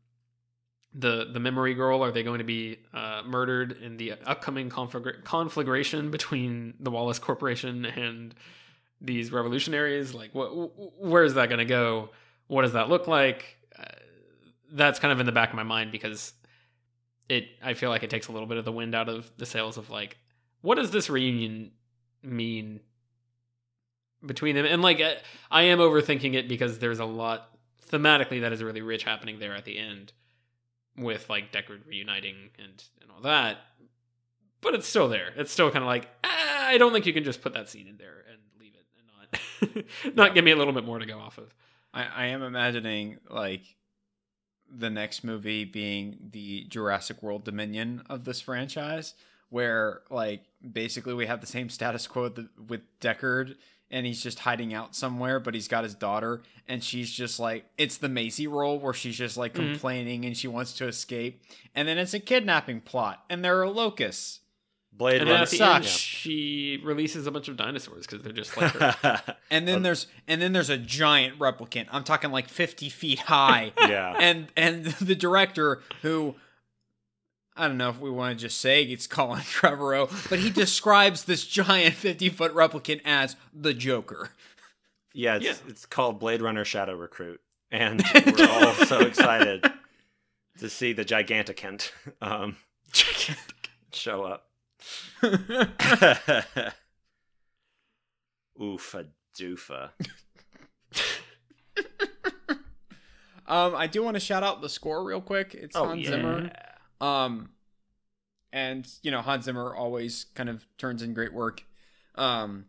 the 0.95 1.29
the 1.33 1.41
memory 1.41 1.75
girl 1.75 2.03
are 2.05 2.13
they 2.13 2.23
going 2.23 2.39
to 2.39 2.45
be 2.45 2.79
uh, 2.93 3.23
murdered 3.27 3.73
in 3.83 3.97
the 3.97 4.13
upcoming 4.13 4.71
conflagra- 4.71 5.25
conflagration 5.25 6.11
between 6.11 6.75
the 6.79 6.91
Wallace 6.91 7.19
Corporation 7.19 7.85
and 7.85 8.35
these 9.01 9.33
revolutionaries? 9.33 10.15
Like, 10.15 10.35
what? 10.35 10.51
Where 11.01 11.25
is 11.25 11.35
that 11.35 11.49
going 11.49 11.59
to 11.59 11.65
go? 11.65 12.11
What 12.47 12.63
does 12.63 12.75
that 12.75 12.89
look 12.89 13.09
like? 13.09 13.57
Uh, 13.77 13.85
that's 14.71 15.01
kind 15.01 15.11
of 15.11 15.19
in 15.19 15.27
the 15.27 15.33
back 15.33 15.51
of 15.51 15.57
my 15.57 15.65
mind 15.65 15.91
because 15.91 16.33
it. 17.29 17.49
I 17.61 17.75
feel 17.75 17.91
like 17.91 18.05
it 18.05 18.11
takes 18.11 18.29
a 18.29 18.33
little 18.33 18.47
bit 18.47 18.59
of 18.59 18.65
the 18.65 18.73
wind 18.73 18.95
out 18.95 19.09
of 19.09 19.29
the 19.37 19.47
sails 19.47 19.79
of 19.79 19.91
like, 19.91 20.17
what 20.65 20.77
does 20.77 20.91
this 20.91 21.11
reunion 21.11 21.73
mean 22.23 22.81
between 24.25 24.55
them? 24.57 24.65
And 24.65 24.81
like, 24.83 25.01
I- 25.01 25.19
I 25.51 25.63
am 25.65 25.79
overthinking 25.79 26.35
it 26.35 26.49
because 26.49 26.79
there's 26.79 27.01
a 27.01 27.05
lot 27.05 27.51
thematically 27.91 28.41
that 28.41 28.53
is 28.53 28.63
really 28.63 28.81
rich 28.81 29.05
happening 29.05 29.39
there 29.39 29.55
at 29.55 29.67
the 29.67 29.79
end 29.79 30.13
with 30.97 31.29
like 31.29 31.53
Deckard 31.53 31.87
reuniting 31.87 32.51
and 32.59 32.83
and 33.03 33.11
all 33.11 33.21
that. 33.23 33.59
But 34.63 34.75
it's 34.75 34.89
still 34.89 35.09
there. 35.09 35.33
It's 35.37 35.53
still 35.53 35.71
kind 35.71 35.83
of 35.83 35.87
like 35.89 36.09
ah, 36.25 36.67
I 36.69 36.79
don't 36.79 36.93
think 36.93 37.05
you 37.05 37.13
can 37.13 37.25
just 37.25 37.43
put 37.43 37.53
that 37.55 37.69
scene 37.69 37.87
in 37.87 37.99
there 37.99 38.25
and 38.31 38.39
leave 38.59 38.73
it 38.75 38.87
and 38.97 39.85
not 40.07 40.17
not 40.17 40.35
give 40.35 40.45
me 40.45 40.53
a 40.53 40.57
little 40.57 40.73
bit 40.73 40.85
more 40.85 40.99
to 40.99 41.07
go 41.07 41.19
off 41.19 41.37
of. 41.37 41.55
I, 41.93 42.05
I 42.05 42.27
am 42.29 42.43
imagining 42.43 43.19
like 43.29 43.63
the 44.75 44.89
next 44.91 45.23
movie 45.25 45.65
being 45.67 46.17
the 46.33 46.65
Jurassic 46.65 47.23
World 47.23 47.45
Dominion 47.45 48.03
of 48.09 48.25
this 48.25 48.41
franchise, 48.41 49.15
where 49.51 50.01
like 50.11 50.43
basically 50.73 51.15
we 51.15 51.27
have 51.27 51.41
the 51.41 51.47
same 51.47 51.69
status 51.69 52.07
quo 52.07 52.33
with 52.69 52.81
Deckard, 53.01 53.57
and 53.91 54.07
he's 54.07 54.23
just 54.23 54.41
hiding 54.41 54.73
out 54.75 54.95
somewhere, 54.97 55.39
but 55.41 55.55
he's 55.55 55.69
got 55.69 55.85
his 55.85 55.95
daughter, 55.95 56.43
and 56.69 56.83
she's 56.83 57.11
just 57.11 57.39
like 57.39 57.67
it's 57.79 57.99
the 57.99 58.09
Maisie 58.09 58.47
role 58.47 58.79
where 58.79 58.95
she's 58.95 59.17
just 59.17 59.37
like 59.37 59.53
Mhm. 59.55 59.73
complaining 59.73 60.25
and 60.25 60.37
she 60.37 60.49
wants 60.49 60.73
to 60.75 60.87
escape, 60.89 61.43
and 61.75 61.87
then 61.87 61.99
it's 61.99 62.15
a 62.15 62.21
kidnapping 62.21 62.81
plot, 62.81 63.25
and 63.31 63.45
there 63.45 63.61
are 63.61 63.69
locusts. 63.69 64.41
Blade 64.97 65.23
And 65.23 65.29
then 65.31 65.43
at 65.43 65.51
the 65.51 65.61
end, 65.61 65.85
she 65.85 66.81
releases 66.85 67.27
a 67.27 67.33
bunch 67.33 67.49
of 67.49 67.57
dinosaurs 67.57 68.07
because 68.07 68.23
they're 68.23 68.33
just 68.33 68.57
like 68.57 68.71
her. 68.75 69.23
And 69.51 69.67
then 69.67 69.79
Oh. 69.79 69.83
there's 69.83 70.07
and 70.29 70.41
then 70.41 70.53
there's 70.53 70.71
a 70.71 70.79
giant 70.79 71.37
replicant. 71.41 71.89
I'm 71.91 72.05
talking 72.05 72.31
like 72.31 72.49
50 72.49 72.89
feet 72.91 73.19
high. 73.19 73.73
yeah. 73.81 74.17
and 74.21 74.47
and 74.57 74.85
the 75.01 75.17
director 75.17 75.83
who 76.03 76.37
I 77.57 77.69
don't 77.69 77.77
know 77.79 77.89
if 77.91 78.01
we 78.01 78.11
want 78.11 78.37
to 78.39 78.43
just 78.47 78.61
say 78.61 78.83
it's 78.83 79.07
Colin 79.07 79.41
Trevorrow, 79.43 80.09
but 80.29 80.41
he 80.41 80.51
describes 80.51 81.25
this 81.25 81.47
giant 81.47 81.95
50 81.95 82.29
foot 82.31 82.53
replicant 82.55 83.01
as 83.05 83.37
the 83.53 83.73
Joker. 83.73 84.31
Yeah, 85.13 85.37
it's, 85.37 85.45
Yeah. 85.45 85.55
it's 85.69 85.87
called 85.87 86.19
Blade 86.19 86.43
Runner 86.43 86.65
Shadow 86.65 86.95
Recruit, 86.97 87.41
and 87.71 88.03
we're 88.15 88.49
all 88.51 88.73
so 88.87 89.01
excited 89.01 89.65
to 90.59 90.69
see 90.69 90.93
the 90.93 91.05
Giganticant 91.05 91.93
um, 92.21 92.57
show 93.93 94.25
up. 94.25 94.49
Oofa 98.61 99.07
doofa. 99.39 99.91
um, 103.47 103.75
I 103.75 103.87
do 103.87 104.03
want 104.03 104.15
to 104.15 104.21
shout 104.21 104.43
out 104.43 104.61
the 104.63 104.69
score 104.69 105.05
real 105.05 105.21
quick. 105.21 105.55
It's 105.55 105.77
Oh, 105.77 105.87
Hans 105.87 106.03
yeah. 106.03 106.11
Zimmer. 106.11 106.51
Um, 107.05 107.51
and 108.53 108.89
you 109.03 109.11
know 109.11 109.21
Hans 109.21 109.45
Zimmer 109.45 109.75
always 109.75 110.25
kind 110.35 110.49
of 110.49 110.67
turns 110.79 111.03
in 111.03 111.13
great 111.13 111.35
work. 111.35 111.65
Um, 112.15 112.67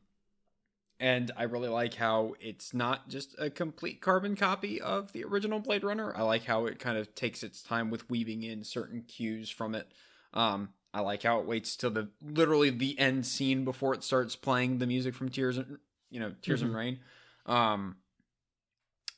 and 1.00 1.32
I 1.38 1.44
really 1.44 1.70
like 1.70 1.94
how 1.94 2.36
it's 2.40 2.74
not 2.74 3.10
just 3.10 3.36
a 3.38 3.50
complete 3.50 4.02
carbon 4.02 4.36
copy 4.36 4.82
of 4.82 5.12
the 5.14 5.24
original 5.24 5.60
Blade 5.60 5.84
Runner. 5.84 6.14
I 6.16 6.24
like 6.24 6.46
how 6.46 6.66
it 6.66 6.80
kind 6.80 6.98
of 6.98 7.14
takes 7.16 7.44
its 7.44 7.62
time 7.62 7.90
with 7.90 8.10
weaving 8.10 8.44
in 8.44 8.64
certain 8.64 9.04
cues 9.04 9.50
from 9.50 9.76
it. 9.76 9.92
Um, 10.34 10.70
I 10.94 11.02
like 11.02 11.24
how 11.24 11.40
it 11.40 11.46
waits 11.46 11.76
till 11.76 11.92
the 11.92 12.10
literally 12.22 12.70
the 12.70 12.98
end 12.98 13.26
scene 13.26 13.64
before 13.64 13.94
it 13.94 14.04
starts 14.04 14.36
playing 14.36 14.80
the 14.80 14.88
music 14.88 15.14
from 15.14 15.30
Tears 15.30 15.58
and 15.58 15.78
you 16.10 16.20
know 16.20 16.34
Tears 16.42 16.62
and 16.62 16.76
Rain. 16.76 17.00
Um, 17.46 17.98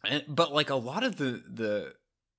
and, 0.04 0.24
but 0.28 0.54
like 0.54 0.70
a 0.70 0.76
lot 0.76 1.04
of 1.04 1.18
the 1.18 1.44
the 1.48 1.94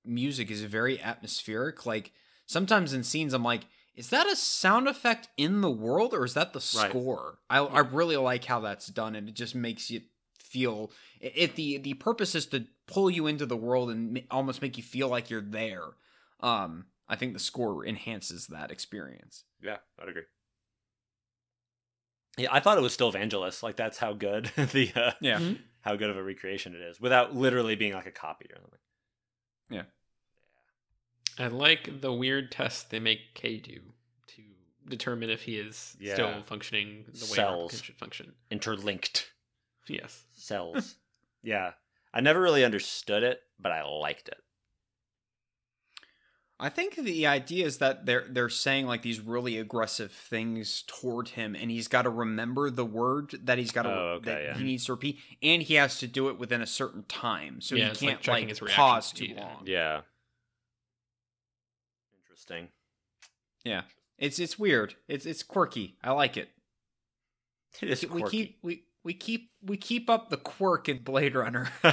music 0.05 0.51
is 0.51 0.61
very 0.63 1.01
atmospheric. 1.01 1.85
Like 1.85 2.13
sometimes 2.49 2.93
in 2.93 3.03
scenes, 3.03 3.33
I'm 3.33 3.43
like, 3.43 3.67
is 3.95 4.09
that 4.09 4.25
a 4.27 4.35
sound 4.35 4.87
effect 4.87 5.27
in 5.37 5.61
the 5.61 5.69
world 5.69 6.13
or 6.13 6.25
is 6.25 6.33
that 6.33 6.51
the 6.53 6.59
Right. 6.75 6.89
score? 6.89 7.39
I 7.49 7.59
I 7.59 7.79
really 7.79 8.17
like 8.17 8.45
how 8.45 8.59
that's 8.59 8.87
done, 8.87 9.15
and 9.15 9.29
it 9.29 9.35
just 9.35 9.53
makes 9.55 9.89
you 9.91 10.01
feel. 10.37 10.91
If 11.21 11.55
the 11.55 11.77
the 11.77 11.93
purpose 11.95 12.33
is 12.35 12.45
to 12.47 12.65
pull 12.87 13.09
you 13.09 13.27
into 13.27 13.45
the 13.45 13.57
world 13.57 13.91
and 13.91 14.13
ma- 14.13 14.19
almost 14.31 14.61
make 14.61 14.77
you 14.77 14.83
feel 14.83 15.07
like 15.09 15.29
you're 15.29 15.41
there. 15.41 15.83
Um, 16.39 16.85
I 17.07 17.15
think 17.15 17.33
the 17.33 17.39
score 17.39 17.85
enhances 17.85 18.47
that 18.47 18.71
experience. 18.71 19.43
Yeah, 19.61 19.77
I'd 20.01 20.09
agree. 20.09 20.23
Yeah, 22.37 22.49
I 22.51 22.59
thought 22.61 22.77
it 22.77 22.81
was 22.81 22.93
still 22.93 23.11
Vangelis. 23.11 23.61
Like 23.61 23.75
that's 23.75 23.97
how 23.97 24.13
good 24.13 24.45
the 24.55 24.91
uh, 24.95 25.11
Yeah. 25.19 25.39
Mhm. 25.39 25.59
how 25.81 25.95
good 25.97 26.09
of 26.09 26.17
a 26.17 26.23
recreation 26.23 26.73
it 26.73 26.81
is, 26.81 26.99
without 27.01 27.35
literally 27.35 27.75
being 27.75 27.93
like 27.93 28.05
a 28.05 28.11
copy 28.11 28.45
or 28.53 28.61
something. 28.61 28.79
I 31.39 31.47
like 31.47 32.01
the 32.01 32.11
weird 32.13 32.51
test 32.51 32.89
they 32.91 32.99
make 32.99 33.33
Kay 33.33 33.57
do 33.57 33.79
to 34.27 34.41
determine 34.87 35.29
if 35.29 35.43
he 35.43 35.57
is 35.57 35.95
Yeah. 35.99 36.13
still 36.13 36.43
functioning 36.43 37.05
the 37.07 37.25
way 37.25 37.35
Cells. 37.35 37.81
Should 37.81 37.95
function. 37.97 38.33
Interlinked 38.51 39.31
Yes. 39.87 40.25
cells. 40.33 40.95
yeah, 41.43 41.71
I 42.13 42.21
never 42.21 42.41
really 42.41 42.63
understood 42.65 43.23
it, 43.23 43.41
but 43.57 43.71
I 43.71 43.83
liked 43.83 44.27
it. 44.27 44.37
I 46.61 46.67
think 46.67 46.95
the 46.97 47.25
idea 47.25 47.65
is 47.65 47.77
that 47.77 48.05
they're 48.05 48.25
they're 48.29 48.49
saying 48.49 48.85
like 48.85 49.01
these 49.01 49.21
really 49.21 49.57
aggressive 49.57 50.11
things 50.11 50.83
toward 50.87 51.29
him, 51.29 51.55
and 51.55 51.71
he's 51.71 51.87
got 51.87 52.01
to 52.01 52.09
remember 52.09 52.69
the 52.69 52.83
word 52.85 53.33
that 53.45 53.57
he's 53.57 53.71
got 53.71 53.83
to 53.83 53.89
Oh, 53.89 54.07
okay, 54.17 54.31
that 54.31 54.43
yeah. 54.43 54.57
he 54.57 54.65
needs 54.65 54.83
to 54.85 54.91
repeat, 54.93 55.19
and 55.41 55.61
he 55.63 55.75
has 55.75 55.99
to 55.99 56.07
do 56.07 56.27
it 56.27 56.37
within 56.37 56.61
a 56.61 56.67
certain 56.67 57.03
time, 57.03 57.61
so 57.61 57.75
Yeah, 57.75 57.91
he 57.93 58.07
can't 58.07 58.19
checking 58.19 58.43
like, 58.43 58.49
his 58.49 58.61
reaction 58.61 58.75
pause 58.83 59.11
too 59.13 59.25
speed. 59.25 59.37
long. 59.37 59.63
Yeah, 59.65 60.01
interesting. 62.49 62.69
Yeah, 63.63 63.81
it's 64.17 64.39
it's 64.39 64.57
weird. 64.57 64.95
It's 65.07 65.25
it's 65.25 65.43
quirky. 65.43 65.97
I 66.03 66.11
like 66.11 66.37
it. 66.37 66.49
It 67.81 67.89
is 67.89 68.07
We 68.09 68.23
keep 68.23 68.57
we 68.61 68.83
we 69.03 69.13
keep 69.13 69.51
we 69.63 69.77
keep 69.77 70.09
up 70.09 70.29
the 70.29 70.37
quirk 70.37 70.89
in 70.89 70.99
Blade 70.99 71.35
Runner. 71.35 71.69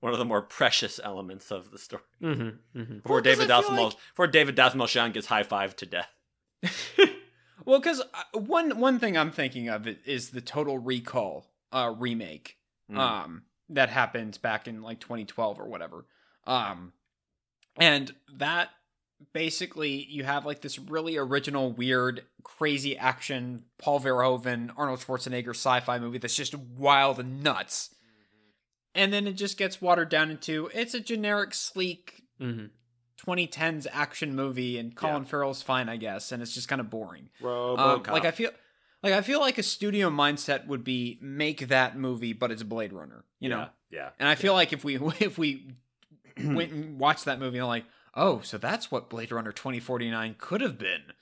One 0.00 0.12
of 0.12 0.18
the 0.18 0.24
more 0.26 0.42
precious 0.42 1.00
elements 1.02 1.50
of 1.50 1.70
the 1.70 1.78
story. 1.78 2.02
Mm-hmm, 2.22 2.78
mm-hmm. 2.78 2.94
Before 2.98 3.16
Well, 3.16 3.22
David 3.22 3.50
I 3.50 3.60
like- 3.60 3.96
before 4.10 4.26
David 4.26 4.56
gets 5.12 5.26
high 5.26 5.44
five 5.44 5.74
to 5.76 5.86
death. 5.86 6.10
well, 7.64 7.78
because 7.80 8.02
one 8.34 8.78
one 8.78 8.98
thing 8.98 9.16
I'm 9.16 9.30
thinking 9.30 9.68
of 9.68 9.86
is 9.86 10.30
the 10.30 10.40
Total 10.42 10.78
Recall 10.78 11.46
uh, 11.72 11.94
remake 11.96 12.58
Mm. 12.92 12.98
um, 12.98 13.42
that 13.70 13.88
happened 13.88 14.38
back 14.42 14.68
in 14.68 14.82
like 14.82 15.00
2012 15.00 15.58
or 15.58 15.64
whatever. 15.64 16.04
Um, 16.46 16.92
and 17.76 18.14
that 18.36 18.70
basically 19.32 20.04
you 20.04 20.24
have 20.24 20.44
like 20.46 20.60
this 20.60 20.78
really 20.78 21.16
original, 21.16 21.72
weird, 21.72 22.24
crazy 22.42 22.96
action 22.96 23.64
Paul 23.78 24.00
Verhoeven, 24.00 24.70
Arnold 24.76 25.00
Schwarzenegger 25.00 25.50
sci-fi 25.50 25.98
movie 25.98 26.18
that's 26.18 26.36
just 26.36 26.54
wild 26.54 27.18
and 27.18 27.42
nuts. 27.42 27.90
And 28.94 29.12
then 29.12 29.26
it 29.26 29.32
just 29.32 29.56
gets 29.58 29.82
watered 29.82 30.08
down 30.08 30.30
into 30.30 30.70
it's 30.74 30.94
a 30.94 31.00
generic, 31.00 31.54
sleek 31.54 32.20
Mm-hmm. 32.40 32.66
2010s 33.30 33.86
action 33.92 34.34
movie, 34.34 34.76
and 34.76 34.94
Colin 34.94 35.24
Farrell's 35.24 35.62
fine, 35.62 35.88
I 35.88 35.96
guess, 35.96 36.32
and 36.32 36.42
it's 36.42 36.52
just 36.52 36.68
kind 36.68 36.80
of 36.80 36.90
boring. 36.90 37.30
Um, 37.78 38.02
like 38.12 38.24
I 38.24 38.32
feel, 38.32 38.50
like 39.02 39.14
I 39.14 39.22
feel 39.22 39.40
like 39.40 39.56
a 39.56 39.62
studio 39.62 40.10
mindset 40.10 40.66
would 40.66 40.84
be 40.84 41.18
make 41.22 41.68
that 41.68 41.96
movie, 41.96 42.32
but 42.32 42.50
it's 42.50 42.62
Blade 42.62 42.92
Runner, 42.92 43.24
you 43.38 43.48
know. 43.48 43.68
yeah, 43.90 44.10
And 44.18 44.28
I 44.28 44.34
feel 44.34 44.52
like 44.52 44.72
if 44.72 44.84
we 44.84 44.96
if 45.20 45.38
we 45.38 45.70
went 46.44 46.72
and 46.72 46.98
watched 46.98 47.24
that 47.26 47.38
movie, 47.38 47.58
and 47.58 47.64
I'm 47.64 47.68
like, 47.68 47.84
oh, 48.14 48.40
so 48.42 48.58
that's 48.58 48.90
what 48.90 49.10
Blade 49.10 49.32
Runner 49.32 49.52
2049 49.52 50.36
could 50.38 50.60
have 50.60 50.78
been. 50.78 51.02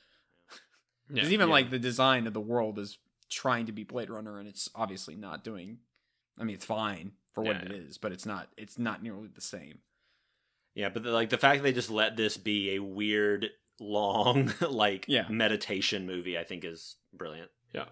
Yeah. 1.08 1.14
Because 1.16 1.32
even 1.32 1.48
yeah. 1.48 1.52
like 1.54 1.68
the 1.70 1.78
design 1.78 2.26
of 2.26 2.32
the 2.32 2.40
world 2.40 2.78
is 2.78 2.96
trying 3.28 3.66
to 3.66 3.72
be 3.72 3.82
Blade 3.84 4.08
Runner, 4.08 4.38
and 4.38 4.48
it's 4.48 4.70
obviously 4.74 5.14
not 5.14 5.44
doing. 5.44 5.78
I 6.38 6.44
mean, 6.44 6.54
it's 6.54 6.64
fine 6.64 7.12
for 7.34 7.42
what 7.42 7.56
Yeah. 7.56 7.64
it 7.66 7.72
is, 7.72 7.98
but 7.98 8.12
it's 8.12 8.24
not. 8.24 8.48
It's 8.56 8.78
not 8.78 9.02
nearly 9.02 9.28
the 9.28 9.40
same. 9.42 9.80
yeah. 10.74 10.88
But 10.88 11.02
the, 11.02 11.10
like 11.10 11.28
the 11.28 11.36
fact 11.36 11.58
that 11.58 11.64
they 11.64 11.72
just 11.72 11.90
let 11.90 12.16
this 12.16 12.38
be 12.38 12.76
a 12.76 12.78
weird, 12.78 13.50
long, 13.78 14.54
like 14.62 15.04
Yeah. 15.06 15.26
meditation 15.28 16.06
movie, 16.06 16.38
I 16.38 16.44
think 16.44 16.64
is 16.64 16.96
brilliant. 17.12 17.50
Yeah. 17.74 17.86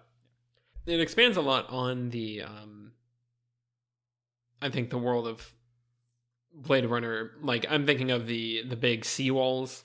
It 0.87 0.99
expands 0.99 1.37
a 1.37 1.41
lot 1.41 1.69
on 1.69 2.09
the 2.09 2.41
um 2.43 2.93
I 4.63 4.69
think 4.69 4.89
the 4.89 4.97
world 4.97 5.27
of 5.27 5.53
Blade 6.53 6.85
Runner. 6.85 7.31
Like 7.41 7.65
I'm 7.69 7.85
thinking 7.85 8.11
of 8.11 8.27
the 8.27 8.63
the 8.67 8.75
big 8.75 9.01
seawalls 9.03 9.83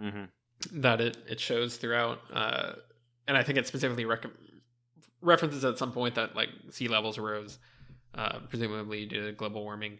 Mm-hmm. 0.00 0.80
that 0.80 1.00
it 1.00 1.16
it 1.28 1.40
shows 1.40 1.76
throughout 1.76 2.20
uh 2.32 2.74
and 3.26 3.36
I 3.36 3.42
think 3.42 3.58
it 3.58 3.66
specifically 3.66 4.04
rec- 4.04 4.26
references 5.20 5.64
at 5.64 5.76
some 5.76 5.90
point 5.90 6.14
that 6.14 6.36
like 6.36 6.50
sea 6.70 6.86
levels 6.86 7.18
rose 7.18 7.58
uh 8.14 8.38
presumably 8.48 9.06
due 9.06 9.26
to 9.26 9.32
global 9.32 9.64
warming. 9.64 9.98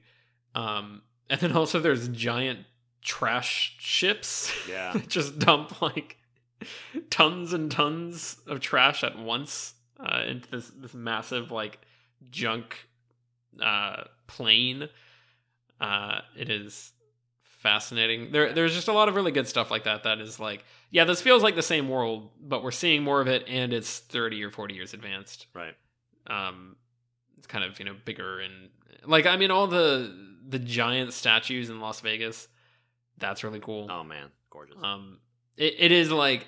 Um 0.55 1.03
and 1.29 1.41
then 1.41 1.51
also 1.53 1.81
there's 1.81 2.09
giant 2.11 2.61
trash 3.03 3.75
ships 3.81 4.53
Yeah. 4.69 4.93
that 4.93 5.09
just 5.19 5.39
dump 5.41 5.83
like 5.83 6.17
tons 7.11 7.53
and 7.53 7.71
tons 7.71 8.37
of 8.47 8.61
trash 8.61 9.03
at 9.05 9.19
once 9.19 9.75
uh, 9.99 10.23
into 10.29 10.49
this 10.51 10.71
this 10.77 10.95
massive 10.95 11.51
like 11.51 11.79
junk 12.31 12.87
uh, 13.61 14.05
plane. 14.29 14.89
Uh, 15.81 16.21
it 16.37 16.51
is 16.51 16.93
fascinating. 17.43 18.31
There, 18.33 18.53
there's 18.53 18.75
just 18.75 18.89
a 18.89 18.93
lot 18.93 19.09
of 19.09 19.15
really 19.15 19.33
good 19.33 19.49
stuff 19.49 19.71
like 19.71 19.85
that. 19.85 20.05
That 20.05 20.21
is 20.21 20.41
like, 20.41 20.65
yeah, 20.91 21.05
this 21.05 21.21
feels 21.21 21.43
like 21.43 21.55
the 21.55 21.63
same 21.63 21.89
world, 21.89 22.31
but 22.41 22.63
we're 22.63 22.71
seeing 22.71 23.03
more 23.03 23.21
of 23.21 23.29
it, 23.29 23.45
and 23.49 23.73
it's 23.73 23.99
thirty 23.99 24.43
or 24.43 24.51
forty 24.51 24.75
years 24.75 24.95
advanced. 24.95 25.47
Right. 25.55 25.75
Um, 26.27 26.77
it's 27.37 27.47
kind 27.47 27.65
of 27.65 27.79
you 27.79 27.85
know 27.85 27.95
bigger 28.05 28.41
and 28.41 28.71
like 29.05 29.27
I 29.27 29.37
mean 29.37 29.51
all 29.51 29.67
the 29.67 30.15
the 30.49 30.59
giant 30.59 31.13
statues 31.13 31.71
in 31.71 31.81
Las 31.81 32.01
Vegas. 32.01 32.49
That's 33.19 33.45
really 33.45 33.61
cool. 33.61 33.89
Oh 33.91 34.05
man, 34.05 34.29
gorgeous. 34.51 34.77
Um, 34.83 35.19
it, 35.57 35.75
it 35.79 35.93
is 35.93 36.11
like 36.11 36.47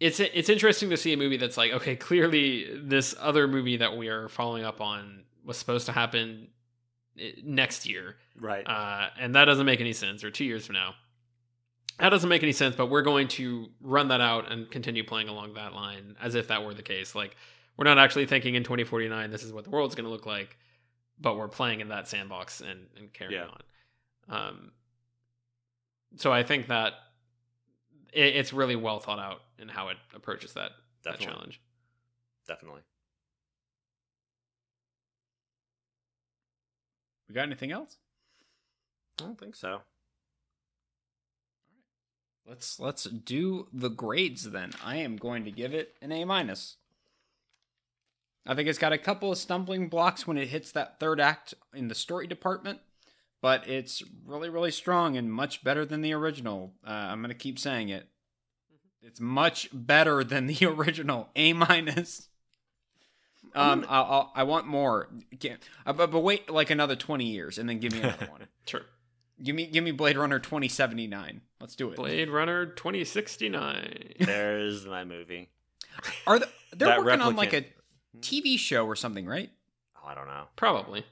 it's 0.00 0.20
it's 0.20 0.48
interesting 0.48 0.90
to 0.90 0.96
see 0.96 1.12
a 1.12 1.16
movie 1.16 1.36
that's 1.36 1.56
like 1.56 1.72
okay, 1.72 1.96
clearly 1.96 2.66
this 2.82 3.14
other 3.18 3.48
movie 3.48 3.78
that 3.78 3.96
we 3.96 4.08
are 4.08 4.28
following 4.28 4.64
up 4.64 4.80
on 4.80 5.24
was 5.44 5.56
supposed 5.56 5.86
to 5.86 5.92
happen 5.92 6.48
next 7.42 7.88
year, 7.88 8.16
right. 8.40 8.66
uh, 8.66 9.08
and 9.18 9.34
that 9.34 9.44
doesn't 9.46 9.66
make 9.66 9.80
any 9.80 9.92
sense, 9.92 10.24
or 10.24 10.30
two 10.30 10.44
years 10.44 10.66
from 10.66 10.74
now. 10.74 10.94
That 11.98 12.10
doesn't 12.10 12.28
make 12.28 12.42
any 12.44 12.52
sense, 12.52 12.76
but 12.76 12.86
we're 12.86 13.02
going 13.02 13.26
to 13.28 13.68
run 13.80 14.08
that 14.08 14.20
out 14.20 14.50
and 14.52 14.70
continue 14.70 15.02
playing 15.04 15.28
along 15.28 15.54
that 15.54 15.72
line 15.72 16.16
as 16.22 16.34
if 16.36 16.48
that 16.48 16.64
were 16.64 16.72
the 16.72 16.82
case. 16.82 17.14
Like, 17.14 17.36
we're 17.76 17.84
not 17.84 17.98
actually 17.98 18.26
thinking 18.26 18.54
in 18.54 18.62
2049 18.62 19.30
this 19.30 19.42
is 19.42 19.52
what 19.52 19.64
the 19.64 19.70
world's 19.70 19.94
going 19.96 20.04
to 20.04 20.10
look 20.10 20.24
like, 20.26 20.56
but 21.20 21.36
we're 21.36 21.48
playing 21.48 21.80
in 21.80 21.88
that 21.88 22.06
sandbox 22.06 22.60
and, 22.60 22.86
and 22.96 23.12
carrying 23.12 23.40
Yeah. 23.40 23.48
on. 24.28 24.48
Um, 24.48 24.72
so 26.16 26.32
I 26.32 26.42
think 26.44 26.68
that 26.68 26.92
it, 28.12 28.36
it's 28.36 28.52
really 28.52 28.76
well 28.76 29.00
thought 29.00 29.18
out 29.18 29.40
in 29.58 29.68
how 29.68 29.88
it 29.88 29.96
approaches 30.14 30.52
that, 30.54 30.70
that 31.04 31.18
challenge. 31.18 31.60
Definitely. 32.46 32.82
We 37.28 37.34
got 37.34 37.42
anything 37.42 37.72
else? 37.72 37.96
I 39.20 39.24
don't 39.24 39.38
think 39.38 39.54
so. 39.54 39.68
All 39.68 39.74
right. 39.74 39.82
Let's 42.48 42.80
let's 42.80 43.04
do 43.04 43.68
the 43.72 43.90
grades 43.90 44.50
then. 44.50 44.72
I 44.82 44.96
am 44.96 45.16
going 45.16 45.44
to 45.44 45.50
give 45.50 45.74
it 45.74 45.96
an 46.00 46.12
A 46.12 46.24
minus. 46.24 46.76
I 48.46 48.54
think 48.54 48.68
it's 48.68 48.78
got 48.78 48.94
a 48.94 48.98
couple 48.98 49.30
of 49.30 49.36
stumbling 49.36 49.88
blocks 49.88 50.26
when 50.26 50.38
it 50.38 50.48
hits 50.48 50.72
that 50.72 50.98
third 50.98 51.20
act 51.20 51.52
in 51.74 51.88
the 51.88 51.94
story 51.94 52.26
department, 52.26 52.80
but 53.42 53.68
it's 53.68 54.02
really 54.24 54.48
really 54.48 54.70
strong 54.70 55.16
and 55.18 55.30
much 55.30 55.62
better 55.62 55.84
than 55.84 56.00
the 56.00 56.14
original. 56.14 56.72
Uh, 56.86 56.90
I'm 56.90 57.20
gonna 57.20 57.34
keep 57.34 57.58
saying 57.58 57.90
it. 57.90 58.08
It's 59.02 59.20
much 59.20 59.68
better 59.72 60.24
than 60.24 60.46
the 60.46 60.64
original. 60.66 61.28
A 61.36 61.52
minus. 61.52 62.28
Um, 63.54 63.84
I'll, 63.88 64.04
I'll, 64.04 64.32
I 64.34 64.42
want 64.44 64.66
more. 64.66 65.08
Can't- 65.40 65.60
uh, 65.86 65.92
but, 65.92 66.10
but 66.10 66.20
wait 66.20 66.50
like 66.50 66.70
another 66.70 66.96
20 66.96 67.24
years 67.24 67.58
and 67.58 67.68
then 67.68 67.78
give 67.78 67.92
me 67.92 68.00
another 68.00 68.26
one. 68.30 68.46
Sure. 68.66 68.82
Give 69.42 69.54
me 69.54 69.66
give 69.66 69.82
me 69.84 69.92
Blade 69.92 70.16
Runner 70.18 70.38
2079. 70.38 71.40
Let's 71.60 71.74
do 71.76 71.90
it. 71.90 71.96
Blade 71.96 72.28
Runner 72.28 72.66
2069. 72.66 74.14
There's 74.20 74.84
my 74.84 75.04
movie. 75.04 75.48
Are 76.26 76.38
the, 76.40 76.48
they're 76.76 76.88
That 76.88 77.04
working 77.04 77.20
on 77.22 77.36
like 77.36 77.52
a. 77.54 77.64
TV 78.20 78.58
show 78.58 78.84
or 78.84 78.96
something, 78.96 79.26
right? 79.26 79.48
Oh, 79.96 80.08
I 80.08 80.14
don't 80.14 80.26
know. 80.26 80.44
Probably. 80.56 81.04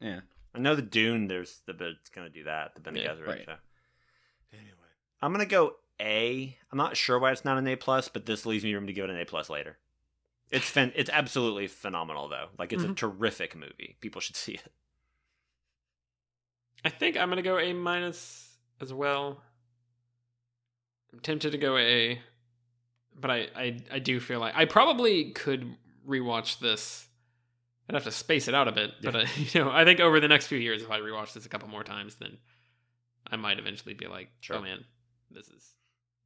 Yeah. 0.00 0.20
I 0.54 0.58
know 0.58 0.74
the 0.74 0.82
Dune. 0.82 1.28
There's 1.28 1.60
the 1.66 1.72
but 1.74 1.86
it's 1.88 2.10
gonna 2.10 2.30
do 2.30 2.44
that. 2.44 2.74
The 2.74 2.80
Bene 2.80 3.00
Yeah, 3.00 3.10
Gesserit 3.14 3.26
right. 3.26 3.44
show. 3.44 3.54
Anyway, 4.52 4.70
I'm 5.22 5.32
gonna 5.32 5.46
go 5.46 5.74
A. 6.00 6.56
I'm 6.72 6.78
not 6.78 6.96
sure 6.96 7.18
why 7.18 7.30
it's 7.32 7.44
not 7.44 7.58
an 7.58 7.66
A 7.68 7.76
plus, 7.76 8.08
but 8.08 8.26
this 8.26 8.44
leaves 8.44 8.64
me 8.64 8.74
room 8.74 8.86
to 8.88 8.92
give 8.92 9.04
it 9.04 9.10
an 9.10 9.20
A 9.20 9.24
plus 9.24 9.48
later. 9.48 9.76
It's 10.50 10.68
fan- 10.68 10.92
It's 10.94 11.10
absolutely 11.10 11.66
phenomenal 11.66 12.28
though. 12.28 12.48
Like 12.58 12.72
it's 12.72 12.84
a 12.84 12.88
Mhm. 12.88 12.96
terrific 12.96 13.56
movie. 13.56 13.96
People 14.00 14.20
should 14.20 14.36
see 14.36 14.54
it. 14.54 14.72
I 16.84 16.88
think 16.88 17.16
I'm 17.16 17.28
gonna 17.28 17.42
go 17.42 17.58
A 17.58 17.72
minus 17.72 18.48
as 18.80 18.92
well. 18.92 19.42
I'm 21.12 21.20
tempted 21.20 21.52
to 21.52 21.58
go 21.58 21.76
A, 21.76 22.20
but 23.18 23.30
I, 23.30 23.48
I 23.56 23.80
I 23.92 23.98
do 23.98 24.20
feel 24.20 24.38
like 24.40 24.54
I 24.54 24.66
probably 24.66 25.32
could 25.32 25.76
rewatch 26.06 26.58
this. 26.60 27.08
I'd 27.88 27.94
have 27.94 28.04
to 28.04 28.12
space 28.12 28.48
it 28.48 28.54
out 28.54 28.68
a 28.68 28.72
bit, 28.72 28.92
but 29.02 29.14
uh, 29.16 29.24
you 29.36 29.64
know, 29.64 29.70
I 29.70 29.84
think 29.84 30.00
over 30.00 30.20
the 30.20 30.28
next 30.28 30.46
few 30.48 30.58
years, 30.58 30.82
if 30.82 30.90
I 30.90 30.98
rewatch 31.00 31.32
this 31.32 31.46
a 31.46 31.48
couple 31.48 31.68
more 31.68 31.84
times, 31.84 32.16
then 32.16 32.38
I 33.28 33.36
might 33.36 33.58
eventually 33.58 33.94
be 33.94 34.06
like, 34.06 34.28
Sure. 34.40 34.56
"Oh 34.56 34.62
man, 34.62 34.84
this 35.30 35.48
is 35.48 35.74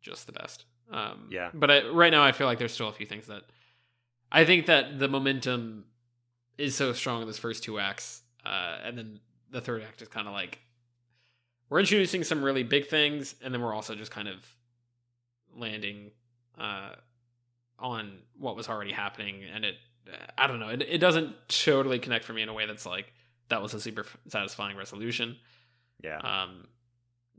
just 0.03 0.27
the 0.27 0.33
best." 0.33 0.65
Um, 0.91 1.29
Yeah. 1.31 1.51
But 1.55 1.71
I, 1.71 1.89
right 1.89 2.11
now, 2.11 2.23
I 2.25 2.33
feel 2.33 2.47
like 2.47 2.59
there's 2.59 2.73
still 2.75 2.89
a 2.89 2.93
few 2.93 3.07
things 3.07 3.27
that 3.29 3.45
I 4.33 4.45
think 4.45 4.67
that 4.67 4.99
the 4.99 5.09
momentum 5.09 5.85
is 6.59 6.75
so 6.75 6.93
strong 6.93 7.23
in 7.23 7.27
this 7.27 7.39
first 7.39 7.63
two 7.65 7.79
acts, 7.79 8.23
uh, 8.45 8.79
and 8.85 8.97
then 8.97 9.21
the 9.51 9.61
third 9.61 9.83
act 9.83 10.03
is 10.03 10.09
kind 10.09 10.27
of 10.29 10.33
like 10.33 10.59
we're 11.69 11.81
introducing 11.81 12.25
some 12.25 12.43
really 12.43 12.63
big 12.63 12.89
things, 12.89 13.35
and 13.43 13.53
then 13.55 13.61
we're 13.61 13.75
also 13.75 13.95
just 13.95 14.11
kind 14.11 14.29
of 14.29 14.45
landing 15.57 16.11
uh, 16.59 16.91
on 17.79 18.19
what 18.39 18.57
was 18.57 18.69
already 18.69 18.93
happening, 18.93 19.43
and 19.53 19.65
it 19.65 19.75
I 20.37 20.47
don't 20.47 20.59
know, 20.59 20.69
it, 20.71 20.83
it 20.83 20.99
doesn't 20.99 21.35
totally 21.49 21.99
connect 21.99 22.25
for 22.25 22.33
me 22.33 22.43
in 22.43 22.49
a 22.49 22.53
way 22.55 22.67
that's 22.67 22.87
like 22.87 23.13
that 23.49 23.63
was 23.63 23.75
a 23.75 23.81
super 23.81 24.05
satisfying 24.29 24.77
resolution, 24.77 25.37
Yeah. 26.03 26.19
um, 26.19 26.67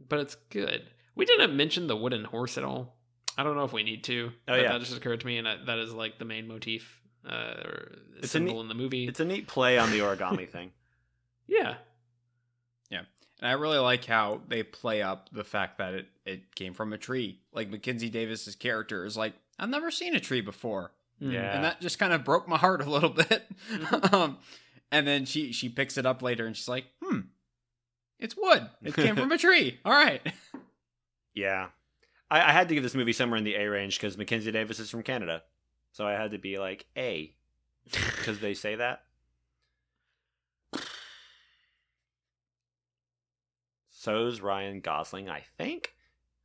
but 0.09 0.19
it's 0.19 0.35
good. 0.49 0.83
We 1.15 1.25
didn't 1.25 1.55
mention 1.55 1.87
the 1.87 1.95
wooden 1.97 2.23
horse 2.23 2.57
at 2.57 2.63
all. 2.63 2.95
I 3.37 3.43
don't 3.43 3.55
know 3.55 3.63
if 3.63 3.73
we 3.73 3.83
need 3.83 4.03
to. 4.05 4.31
Oh, 4.31 4.37
but 4.47 4.61
yeah. 4.61 4.71
that 4.73 4.79
just 4.81 4.95
occurred 4.95 5.21
to 5.21 5.25
me, 5.25 5.37
and 5.37 5.47
I, 5.47 5.57
that 5.65 5.79
is 5.79 5.93
like 5.93 6.19
the 6.19 6.25
main 6.25 6.47
motif 6.47 7.01
uh, 7.27 7.53
or 7.65 7.91
It's 8.17 8.25
a 8.25 8.27
symbol 8.29 8.55
neat- 8.55 8.59
in 8.61 8.67
the 8.67 8.73
movie. 8.75 9.07
It's 9.07 9.19
a 9.19 9.25
neat 9.25 9.47
play 9.47 9.77
on 9.77 9.91
the 9.91 9.99
origami 9.99 10.49
thing. 10.49 10.71
yeah, 11.47 11.75
yeah, 12.89 13.03
And 13.39 13.49
I 13.49 13.53
really 13.53 13.77
like 13.77 14.05
how 14.05 14.41
they 14.47 14.63
play 14.63 15.01
up 15.01 15.29
the 15.31 15.43
fact 15.43 15.77
that 15.77 15.93
it, 15.93 16.07
it 16.25 16.55
came 16.55 16.73
from 16.73 16.93
a 16.93 16.97
tree. 16.97 17.39
Like 17.53 17.69
Mackenzie 17.69 18.09
Davis's 18.09 18.55
character 18.55 19.05
is 19.05 19.15
like, 19.15 19.33
I've 19.59 19.69
never 19.69 19.91
seen 19.91 20.15
a 20.15 20.19
tree 20.19 20.41
before. 20.41 20.91
Mm. 21.21 21.33
Yeah. 21.33 21.55
And 21.55 21.63
that 21.63 21.79
just 21.81 21.99
kind 21.99 22.13
of 22.13 22.23
broke 22.23 22.47
my 22.47 22.57
heart 22.57 22.81
a 22.81 22.89
little 22.89 23.09
bit. 23.29 23.45
um, 24.11 24.37
and 24.91 25.07
then 25.07 25.25
she 25.25 25.51
she 25.53 25.69
picks 25.69 25.97
it 25.97 26.05
up 26.05 26.21
later 26.21 26.45
and 26.45 26.55
she's 26.57 26.67
like, 26.67 26.85
hmm, 27.01 27.19
it's 28.19 28.35
wood. 28.35 28.67
It 28.83 28.93
came 28.95 29.15
from 29.17 29.31
a 29.31 29.37
tree. 29.37 29.79
All 29.85 29.91
right. 29.93 30.21
Yeah. 31.33 31.67
I, 32.31 32.49
I 32.49 32.51
had 32.53 32.69
to 32.69 32.73
give 32.73 32.81
this 32.81 32.95
movie 32.95 33.13
somewhere 33.13 33.37
in 33.37 33.43
the 33.43 33.55
A 33.55 33.69
range 33.69 33.99
because 33.99 34.17
Mackenzie 34.17 34.51
Davis 34.51 34.79
is 34.79 34.89
from 34.89 35.03
Canada. 35.03 35.43
So 35.91 36.07
I 36.07 36.13
had 36.13 36.31
to 36.31 36.39
be 36.39 36.57
like 36.57 36.87
A. 36.97 37.35
Because 38.17 38.39
they 38.39 38.53
say 38.53 38.75
that. 38.75 39.01
So's 43.89 44.39
Ryan 44.39 44.79
Gosling, 44.79 45.29
I 45.29 45.43
think. 45.57 45.93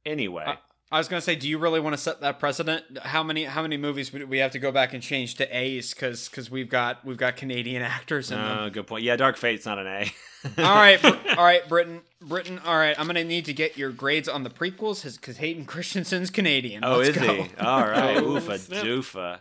Anyway. 0.04 0.44
Uh, 0.46 0.56
I 0.90 0.98
was 0.98 1.08
gonna 1.08 1.20
say, 1.20 1.34
do 1.34 1.48
you 1.48 1.58
really 1.58 1.80
want 1.80 1.94
to 1.94 2.00
set 2.00 2.20
that 2.20 2.38
precedent? 2.38 2.98
How 3.02 3.24
many 3.24 3.44
how 3.44 3.62
many 3.62 3.76
movies 3.76 4.12
would 4.12 4.28
we 4.28 4.38
have 4.38 4.52
to 4.52 4.60
go 4.60 4.70
back 4.70 4.94
and 4.94 5.02
change 5.02 5.34
to 5.36 5.56
A's 5.56 5.92
because 5.92 6.28
because 6.28 6.48
we've 6.48 6.68
got 6.68 7.04
we've 7.04 7.16
got 7.16 7.36
Canadian 7.36 7.82
actors 7.82 8.30
in 8.30 8.38
them. 8.38 8.58
Uh, 8.58 8.68
good 8.68 8.86
point. 8.86 9.02
Yeah, 9.02 9.16
Dark 9.16 9.36
Fate's 9.36 9.66
not 9.66 9.78
an 9.80 9.86
A. 9.86 10.12
all 10.58 10.74
right, 10.74 11.02
Br- 11.02 11.08
all 11.36 11.44
right, 11.44 11.68
Britton, 11.68 12.02
Britton. 12.20 12.60
All 12.60 12.76
right, 12.76 12.98
I'm 12.98 13.06
gonna 13.06 13.24
need 13.24 13.46
to 13.46 13.52
get 13.52 13.76
your 13.76 13.90
grades 13.90 14.28
on 14.28 14.44
the 14.44 14.50
prequels 14.50 15.02
because 15.16 15.38
Hayden 15.38 15.64
Christensen's 15.64 16.30
Canadian. 16.30 16.84
Oh, 16.84 16.98
Let's 16.98 17.10
is 17.10 17.16
go. 17.16 17.34
he? 17.34 17.50
All 17.58 17.80
right. 17.80 18.16
Oh, 18.18 18.22
Oofa 18.22 18.58
doofa. 18.70 19.40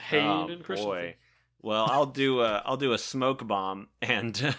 Hayden 0.00 0.26
oh, 0.28 0.46
Christensen. 0.62 0.84
boy. 0.84 1.16
Well, 1.60 1.86
I'll 1.90 2.06
do 2.06 2.40
a 2.40 2.62
I'll 2.64 2.78
do 2.78 2.92
a 2.94 2.98
smoke 2.98 3.46
bomb 3.46 3.88
and 4.00 4.54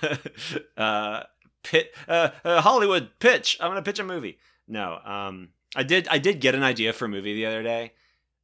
uh 0.77 1.23
pit 1.63 1.95
uh, 2.07 2.29
uh 2.43 2.61
Hollywood 2.61 3.09
pitch. 3.17 3.57
I'm 3.59 3.71
gonna 3.71 3.81
pitch 3.81 3.97
a 3.97 4.03
movie. 4.03 4.37
No, 4.67 4.99
um, 5.03 5.49
I 5.75 5.83
did 5.83 6.07
I 6.09 6.17
did 6.17 6.39
get 6.39 6.55
an 6.55 6.63
idea 6.63 6.93
for 6.93 7.05
a 7.05 7.09
movie 7.09 7.33
the 7.35 7.45
other 7.45 7.61
day, 7.63 7.93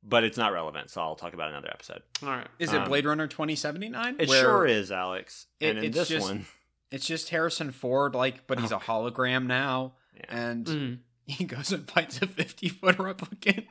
but 0.03 0.23
it's 0.23 0.37
not 0.37 0.51
relevant, 0.53 0.89
so 0.89 1.01
I'll 1.01 1.15
talk 1.15 1.33
about 1.33 1.49
another 1.49 1.69
episode. 1.69 2.01
All 2.21 2.29
right. 2.29 2.47
Is 2.59 2.73
it 2.73 2.81
Um, 2.81 2.87
Blade 2.87 3.05
Runner 3.05 3.27
2079? 3.27 4.17
It 4.19 4.27
Where 4.29 4.41
sure 4.41 4.65
is, 4.67 4.91
Alex. 4.91 5.47
It- 5.59 5.69
and 5.69 5.77
in 5.79 5.85
it's 5.85 5.97
this 5.97 6.09
just- 6.09 6.25
one, 6.27 6.45
It's 6.91 7.07
just 7.07 7.29
Harrison 7.29 7.71
Ford, 7.71 8.13
like, 8.13 8.45
but 8.45 8.59
he's 8.59 8.71
Oh, 8.71 8.77
a 8.77 8.79
hologram 8.79 9.47
now, 9.47 9.93
yeah. 10.15 10.25
and 10.29 10.65
Mm. 10.67 10.97
he 11.25 11.43
goes 11.45 11.71
and 11.71 11.89
fights 11.89 12.21
a 12.21 12.27
50 12.27 12.69
foot 12.69 12.97
replicant 12.97 13.65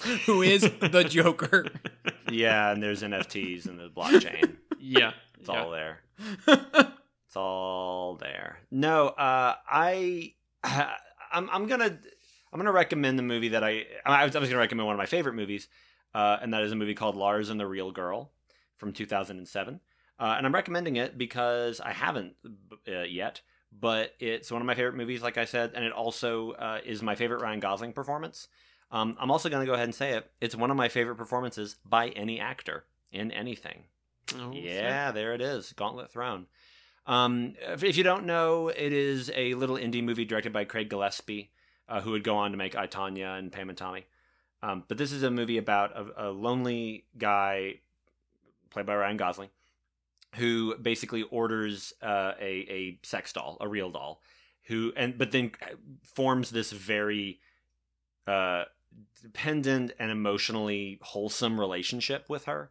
who 0.26 0.42
is 0.42 0.62
the 0.62 1.04
Joker. 1.08 1.66
yeah, 2.30 2.72
and 2.72 2.82
there's 2.82 3.02
NFTs 3.02 3.66
and 3.66 3.78
the 3.78 3.88
blockchain. 3.90 4.56
Yeah. 4.80 5.12
It's 5.38 5.48
yeah. 5.48 5.62
all 5.62 5.70
there. 5.70 6.00
It's 6.46 7.36
all 7.36 8.16
there. 8.16 8.58
No, 8.70 9.08
uh, 9.08 9.54
I, 9.68 10.34
I'm, 11.32 11.48
I'm 11.50 11.66
gonna, 11.66 11.98
I'm 12.54 12.60
gonna 12.60 12.70
recommend 12.72 13.18
the 13.18 13.24
movie 13.24 13.48
that 13.48 13.64
I, 13.64 13.84
I 14.06 14.24
was, 14.24 14.36
I 14.36 14.38
was 14.38 14.48
gonna 14.48 14.60
recommend 14.60 14.86
one 14.86 14.94
of 14.94 14.98
my 14.98 15.06
favorite 15.06 15.34
movies, 15.34 15.66
uh, 16.14 16.38
and 16.40 16.54
that 16.54 16.62
is 16.62 16.70
a 16.70 16.76
movie 16.76 16.94
called 16.94 17.16
Lars 17.16 17.50
and 17.50 17.58
the 17.58 17.66
Real 17.66 17.90
Girl 17.90 18.30
from 18.76 18.92
2007. 18.92 19.80
Uh, 20.20 20.34
and 20.38 20.46
I'm 20.46 20.54
recommending 20.54 20.94
it 20.94 21.18
because 21.18 21.80
I 21.80 21.92
haven't 21.92 22.34
uh, 22.86 23.02
yet, 23.02 23.40
but 23.72 24.14
it's 24.20 24.52
one 24.52 24.62
of 24.62 24.66
my 24.66 24.76
favorite 24.76 24.94
movies, 24.94 25.20
like 25.20 25.36
I 25.36 25.46
said, 25.46 25.72
and 25.74 25.84
it 25.84 25.90
also 25.90 26.52
uh, 26.52 26.78
is 26.86 27.02
my 27.02 27.16
favorite 27.16 27.42
Ryan 27.42 27.58
Gosling 27.58 27.92
performance. 27.92 28.46
Um, 28.92 29.16
I'm 29.18 29.32
also 29.32 29.48
gonna 29.48 29.66
go 29.66 29.74
ahead 29.74 29.86
and 29.86 29.94
say 29.94 30.12
it. 30.12 30.30
It's 30.40 30.54
one 30.54 30.70
of 30.70 30.76
my 30.76 30.88
favorite 30.88 31.16
performances 31.16 31.74
by 31.84 32.10
any 32.10 32.38
actor 32.38 32.84
in 33.10 33.32
anything. 33.32 33.82
Oh, 34.38 34.52
Yeah, 34.52 35.10
there 35.10 35.34
it 35.34 35.40
is. 35.40 35.72
Gauntlet 35.72 36.12
Thrown. 36.12 36.46
Um, 37.06 37.54
if 37.60 37.96
you 37.96 38.04
don't 38.04 38.24
know, 38.26 38.68
it 38.68 38.92
is 38.92 39.30
a 39.34 39.54
little 39.54 39.76
indie 39.76 40.02
movie 40.04 40.24
directed 40.24 40.52
by 40.52 40.64
Craig 40.64 40.88
Gillespie, 40.88 41.50
uh, 41.88 42.00
who 42.00 42.12
would 42.12 42.24
go 42.24 42.36
on 42.36 42.50
to 42.50 42.56
make 42.56 42.76
I, 42.76 42.86
Tonya 42.86 43.38
and 43.38 43.52
Pam 43.52 43.68
and 43.68 43.78
Tommy. 43.78 44.06
Um, 44.62 44.84
but 44.88 44.96
this 44.96 45.12
is 45.12 45.22
a 45.22 45.30
movie 45.30 45.58
about 45.58 45.92
a, 45.96 46.28
a 46.28 46.30
lonely 46.30 47.04
guy, 47.18 47.80
played 48.70 48.86
by 48.86 48.96
Ryan 48.96 49.18
Gosling, 49.18 49.50
who 50.36 50.76
basically 50.76 51.22
orders 51.22 51.92
uh, 52.02 52.32
a 52.40 52.66
a 52.68 52.98
sex 53.02 53.32
doll, 53.32 53.58
a 53.60 53.68
real 53.68 53.90
doll, 53.90 54.22
who 54.64 54.92
and 54.96 55.18
but 55.18 55.32
then 55.32 55.52
forms 56.02 56.50
this 56.50 56.72
very 56.72 57.40
uh, 58.26 58.64
dependent 59.22 59.92
and 59.98 60.10
emotionally 60.10 60.98
wholesome 61.02 61.60
relationship 61.60 62.30
with 62.30 62.46
her, 62.46 62.70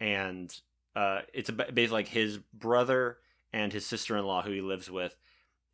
and 0.00 0.60
uh, 0.96 1.20
it's 1.32 1.50
basically 1.50 1.86
like 1.88 2.08
his 2.08 2.38
brother 2.52 3.18
and 3.52 3.72
his 3.72 3.86
sister-in-law 3.86 4.42
who 4.42 4.50
he 4.50 4.60
lives 4.60 4.90
with, 4.90 5.16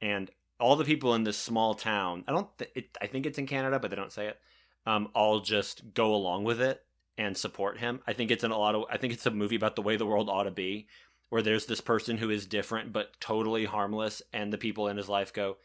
and 0.01 0.30
all 0.61 0.77
the 0.77 0.85
people 0.85 1.15
in 1.15 1.25
this 1.25 1.39
small 1.39 1.75
town. 1.75 2.25
I 2.29 2.33
don't. 2.33 2.59
Th- 2.59 2.71
it, 2.75 2.99
I 3.01 3.07
think 3.07 3.27
it's 3.27 3.39
in 3.39 3.47
Canada, 3.47 3.79
but 3.79 3.91
they 3.91 3.97
don't 3.97 4.13
say 4.13 4.29
it. 4.29 4.39
Um, 4.87 5.09
all 5.15 5.41
just 5.41 5.95
go 5.95 6.15
along 6.15 6.45
with 6.45 6.61
it 6.61 6.83
and 7.17 7.37
support 7.37 7.79
him. 7.79 8.01
I 8.07 8.13
think 8.13 8.31
it's 8.31 8.45
in 8.45 8.51
a 8.51 8.59
lot 8.59 8.75
of. 8.75 8.85
I 8.91 8.97
think 8.97 9.13
it's 9.13 9.27
a 9.27 9.31
movie 9.31 9.57
about 9.57 9.77
the 9.77 9.83
way 9.83 9.97
the 9.97 10.07
world 10.07 10.29
ought 10.29 10.45
to 10.45 10.51
be, 10.51 10.89
where 11.29 11.43
there's 11.43 11.67
this 11.67 11.81
person 11.81 12.19
who 12.19 12.31
is 12.31 12.47
different 12.47 12.93
but 12.93 13.19
totally 13.21 13.65
harmless, 13.65 14.23
and 14.33 14.53
the 14.53 14.59
people 14.59 14.89
in 14.89 14.97
his 14.97 15.09
life 15.09 15.33
go, 15.33 15.57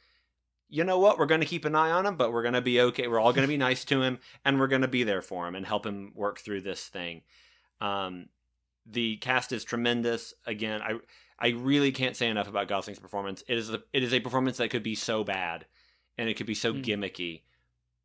you 0.70 0.84
know 0.84 1.00
what? 1.00 1.18
We're 1.18 1.26
going 1.26 1.42
to 1.42 1.48
keep 1.48 1.66
an 1.66 1.76
eye 1.76 1.92
on 1.92 2.06
him, 2.06 2.16
but 2.16 2.32
we're 2.32 2.44
going 2.44 2.54
to 2.54 2.62
be 2.62 2.80
okay. 2.82 3.08
We're 3.08 3.20
all 3.20 3.34
going 3.34 3.48
to 3.48 3.52
be 3.52 3.58
nice 3.58 3.84
to 3.86 4.02
him, 4.02 4.20
and 4.46 4.60
we're 4.60 4.68
going 4.68 4.84
to 4.84 4.88
be 4.88 5.04
there 5.04 5.22
for 5.22 5.48
him 5.48 5.56
and 5.56 5.66
help 5.66 5.86
him 5.86 6.12
work 6.16 6.40
through 6.40 6.62
this 6.62 6.86
thing. 6.88 7.22
Um, 7.82 8.28
the 8.86 9.18
cast 9.18 9.52
is 9.52 9.64
tremendous. 9.64 10.34
Again, 10.46 10.82
I 10.82 11.00
I 11.40 11.50
really 11.50 11.92
can't 11.92 12.16
say 12.16 12.28
enough 12.28 12.48
about 12.50 12.68
Gosling's 12.68 13.00
performance. 13.00 13.44
It 13.48 13.58
is 13.58 13.70
a, 13.70 13.82
it 13.94 14.04
is 14.04 14.14
a 14.14 14.20
performance 14.20 14.58
that 14.58 14.70
could 14.70 14.84
be 14.84 14.96
so 14.96 15.24
bad, 15.24 15.66
and 16.18 16.28
it 16.30 16.36
could 16.36 16.46
be 16.48 16.54
so 16.56 16.74
Mm. 16.74 16.84
gimmicky, 16.84 17.42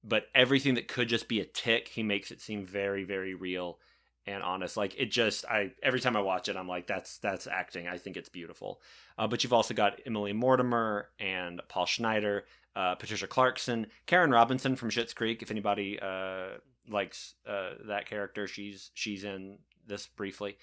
but 0.05 0.27
everything 0.35 0.75
that 0.75 0.87
could 0.89 1.09
just 1.09 1.27
be 1.29 1.41
a 1.41 1.45
tick, 1.45 1.89
he 1.89 2.03
makes 2.03 2.31
it 2.31 2.41
seem 2.41 2.65
very 2.65 3.05
very 3.05 3.35
real 3.35 3.79
and 4.27 4.43
honest. 4.43 4.77
Like 4.77 4.95
it 4.99 5.11
just 5.11 5.45
I 5.47 5.73
every 5.83 6.01
time 6.01 6.17
I 6.17 6.21
watch 6.21 6.49
it, 6.49 6.57
I'm 6.57 6.69
like 6.69 6.87
that's 6.87 7.19
that's 7.19 7.47
acting. 7.47 7.89
I 7.89 7.99
think 7.99 8.17
it's 8.17 8.29
beautiful. 8.29 8.81
Uh, 9.19 9.27
but 9.27 9.43
you've 9.43 9.53
also 9.53 9.75
got 9.75 10.01
Emily 10.07 10.33
Mortimer 10.33 11.09
and 11.19 11.61
Paul 11.69 11.87
Schneider, 11.87 12.45
uh, 12.77 12.95
Patricia 12.95 13.27
Clarkson, 13.27 13.87
Karen 14.07 14.31
Robinson 14.31 14.77
from 14.77 14.91
Schitt's 14.91 15.13
Creek. 15.13 15.43
If 15.43 15.51
anybody 15.51 15.99
uh, 16.01 16.59
likes 16.89 17.35
uh, 17.47 17.71
that 17.87 18.07
character, 18.07 18.47
she's 18.47 18.91
she's 18.95 19.25
in 19.25 19.59
this 19.87 20.07
briefly. 20.07 20.57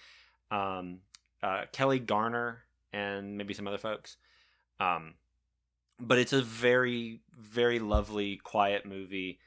Um, 0.49 0.99
uh, 1.43 1.63
Kelli 1.73 2.03
Garner 2.05 2.63
and 2.93 3.37
maybe 3.37 3.53
some 3.53 3.67
other 3.67 3.77
folks. 3.77 4.17
Um, 4.79 5.15
but 5.99 6.17
it's 6.17 6.33
a 6.33 6.41
very 6.41 7.21
very 7.37 7.79
lovely, 7.79 8.37
quiet 8.37 8.85
movie, 8.85 9.39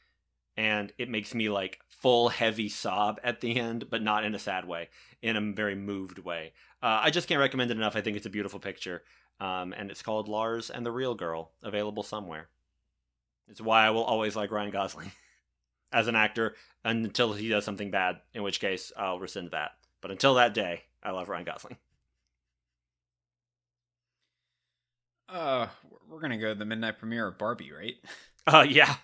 and 0.57 0.93
it 0.99 1.09
makes 1.09 1.35
me 1.35 1.49
like 1.49 1.81
full 1.89 2.29
heavy 2.29 2.69
sob 2.69 3.19
at 3.25 3.41
the 3.41 3.59
end, 3.59 3.89
but 3.91 4.03
not 4.03 4.25
in 4.25 4.35
a 4.35 4.39
sad 4.39 4.67
way, 4.67 4.89
in 5.23 5.37
a 5.37 5.53
very 5.53 5.75
moved 5.75 6.19
way. 6.19 6.53
Uh, 6.83 7.01
I 7.03 7.11
just 7.11 7.29
can't 7.29 7.41
recommend 7.41 7.71
it 7.71 7.77
enough. 7.77 7.97
I 7.97 8.03
think 8.03 8.17
it's 8.17 8.27
a 8.27 8.31
beautiful 8.31 8.61
picture. 8.61 9.03
Um, 9.41 9.73
and 9.77 9.91
it's 9.91 10.03
called 10.03 10.29
Lars 10.29 10.71
and 10.71 10.87
the 10.87 10.93
Real 10.93 11.15
Girl, 11.15 11.51
available 11.63 12.03
somewhere. 12.03 12.49
It's 13.49 13.61
why 13.61 13.85
I 13.87 13.91
will 13.91 14.05
always 14.05 14.37
like 14.37 14.51
Ryan 14.51 14.71
Gosling 14.71 15.11
as 15.93 16.09
an 16.09 16.17
actor 16.17 16.55
until 16.85 17.33
he 17.33 17.49
does 17.49 17.65
something 17.65 17.91
bad, 17.91 18.21
in 18.33 18.43
which 18.43 18.61
case 18.61 18.93
I'll 18.97 19.19
rescind 19.19 19.51
that. 19.51 19.73
But 20.01 20.11
until 20.11 20.35
that 20.35 20.55
day, 20.55 20.83
I 21.03 21.11
love 21.11 21.29
Ryan 21.29 21.45
Gosling. 21.45 21.77
Uh, 25.29 25.67
we're 26.09 26.21
gonna 26.21 26.39
go 26.39 26.49
to 26.53 26.59
the 26.59 26.65
midnight 26.65 26.99
premiere 26.99 27.27
of 27.27 27.39
Barbie, 27.39 27.73
right? 27.73 27.95
Uh, 28.47 28.67
yeah. 28.69 28.97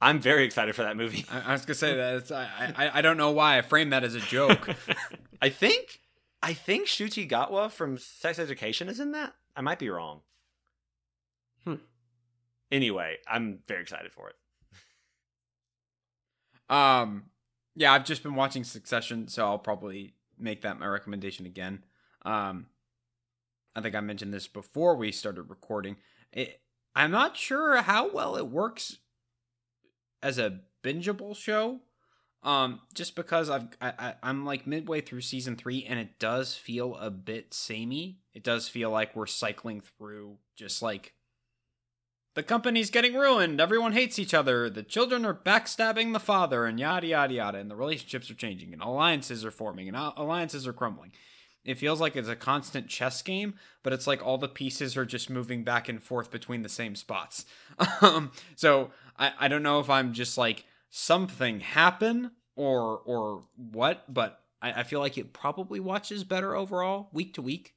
I'm 0.00 0.18
very 0.18 0.44
excited 0.44 0.74
for 0.74 0.82
that 0.82 0.96
movie. 0.96 1.24
I, 1.30 1.50
I 1.50 1.52
was 1.52 1.64
gonna 1.64 1.76
say 1.76 1.94
that. 1.94 2.16
It's, 2.16 2.32
I, 2.32 2.48
I 2.76 2.90
I 2.98 3.02
don't 3.02 3.16
know 3.16 3.30
why 3.30 3.56
I 3.56 3.62
framed 3.62 3.92
that 3.92 4.02
as 4.02 4.16
a 4.16 4.18
joke. 4.18 4.68
I 5.40 5.48
think 5.48 6.00
I 6.42 6.54
think 6.54 6.88
Ncuti 6.88 7.30
Gatwa 7.30 7.70
from 7.70 7.98
Sex 7.98 8.40
Education 8.40 8.88
is 8.88 8.98
in 8.98 9.12
that. 9.12 9.34
I 9.54 9.60
might 9.60 9.78
be 9.78 9.90
wrong. 9.90 10.22
Hmm. 11.62 11.74
Anyway, 12.72 13.18
I'm 13.28 13.60
very 13.68 13.82
excited 13.82 14.10
for 14.12 14.30
it. 14.30 14.34
Um, 16.74 17.26
yeah, 17.76 17.92
I've 17.92 18.04
just 18.04 18.24
been 18.24 18.34
watching 18.34 18.64
Succession, 18.64 19.28
so 19.28 19.46
I'll 19.46 19.58
probably 19.58 20.14
make 20.38 20.62
that 20.62 20.80
my 20.80 20.86
recommendation 20.86 21.46
again. 21.46 21.84
Um, 22.22 22.66
I 23.74 23.80
think 23.80 23.94
I 23.94 24.00
mentioned 24.00 24.34
this 24.34 24.48
before 24.48 24.96
we 24.96 25.12
started 25.12 25.44
recording. 25.44 25.96
It, 26.32 26.60
I'm 26.94 27.10
not 27.10 27.36
sure 27.36 27.76
how 27.82 28.10
well 28.10 28.36
it 28.36 28.48
works 28.48 28.98
as 30.22 30.38
a 30.38 30.60
bingeable 30.82 31.36
show. 31.36 31.80
Um, 32.42 32.80
just 32.94 33.16
because 33.16 33.50
I've 33.50 33.68
I, 33.82 33.92
I, 33.98 34.14
I'm 34.22 34.46
like 34.46 34.66
midway 34.66 35.02
through 35.02 35.20
season 35.20 35.56
three, 35.56 35.84
and 35.84 35.98
it 35.98 36.18
does 36.18 36.54
feel 36.54 36.96
a 36.96 37.10
bit 37.10 37.52
samey. 37.52 38.20
It 38.32 38.42
does 38.42 38.66
feel 38.66 38.90
like 38.90 39.14
we're 39.14 39.26
cycling 39.26 39.82
through 39.82 40.38
just 40.56 40.80
like 40.80 41.12
the 42.34 42.42
company's 42.42 42.90
getting 42.90 43.14
ruined. 43.14 43.60
Everyone 43.60 43.92
hates 43.92 44.18
each 44.18 44.32
other. 44.32 44.70
The 44.70 44.82
children 44.82 45.26
are 45.26 45.34
backstabbing 45.34 46.14
the 46.14 46.20
father, 46.20 46.64
and 46.64 46.80
yada 46.80 47.08
yada 47.08 47.34
yada. 47.34 47.58
And 47.58 47.70
the 47.70 47.76
relationships 47.76 48.30
are 48.30 48.34
changing, 48.34 48.72
and 48.72 48.80
alliances 48.80 49.44
are 49.44 49.50
forming, 49.50 49.88
and 49.88 49.96
alliances 49.96 50.66
are 50.66 50.72
crumbling. 50.72 51.12
It 51.64 51.78
feels 51.78 52.00
like 52.00 52.16
it's 52.16 52.28
a 52.28 52.36
constant 52.36 52.88
chess 52.88 53.20
game, 53.22 53.54
but 53.82 53.92
it's 53.92 54.06
like 54.06 54.24
all 54.24 54.38
the 54.38 54.48
pieces 54.48 54.96
are 54.96 55.04
just 55.04 55.28
moving 55.30 55.62
back 55.64 55.88
and 55.88 56.02
forth 56.02 56.30
between 56.30 56.62
the 56.62 56.68
same 56.68 56.94
spots. 56.96 57.44
um, 58.00 58.30
so 58.56 58.90
I, 59.18 59.32
I 59.40 59.48
don't 59.48 59.62
know 59.62 59.78
if 59.80 59.90
I'm 59.90 60.12
just 60.12 60.38
like 60.38 60.64
something 60.88 61.60
happen 61.60 62.30
or 62.56 62.98
or 63.04 63.44
what, 63.56 64.04
but 64.12 64.40
I, 64.62 64.72
I 64.80 64.82
feel 64.84 65.00
like 65.00 65.18
it 65.18 65.32
probably 65.32 65.80
watches 65.80 66.24
better 66.24 66.54
overall 66.56 67.08
week 67.12 67.34
to 67.34 67.42
week. 67.42 67.74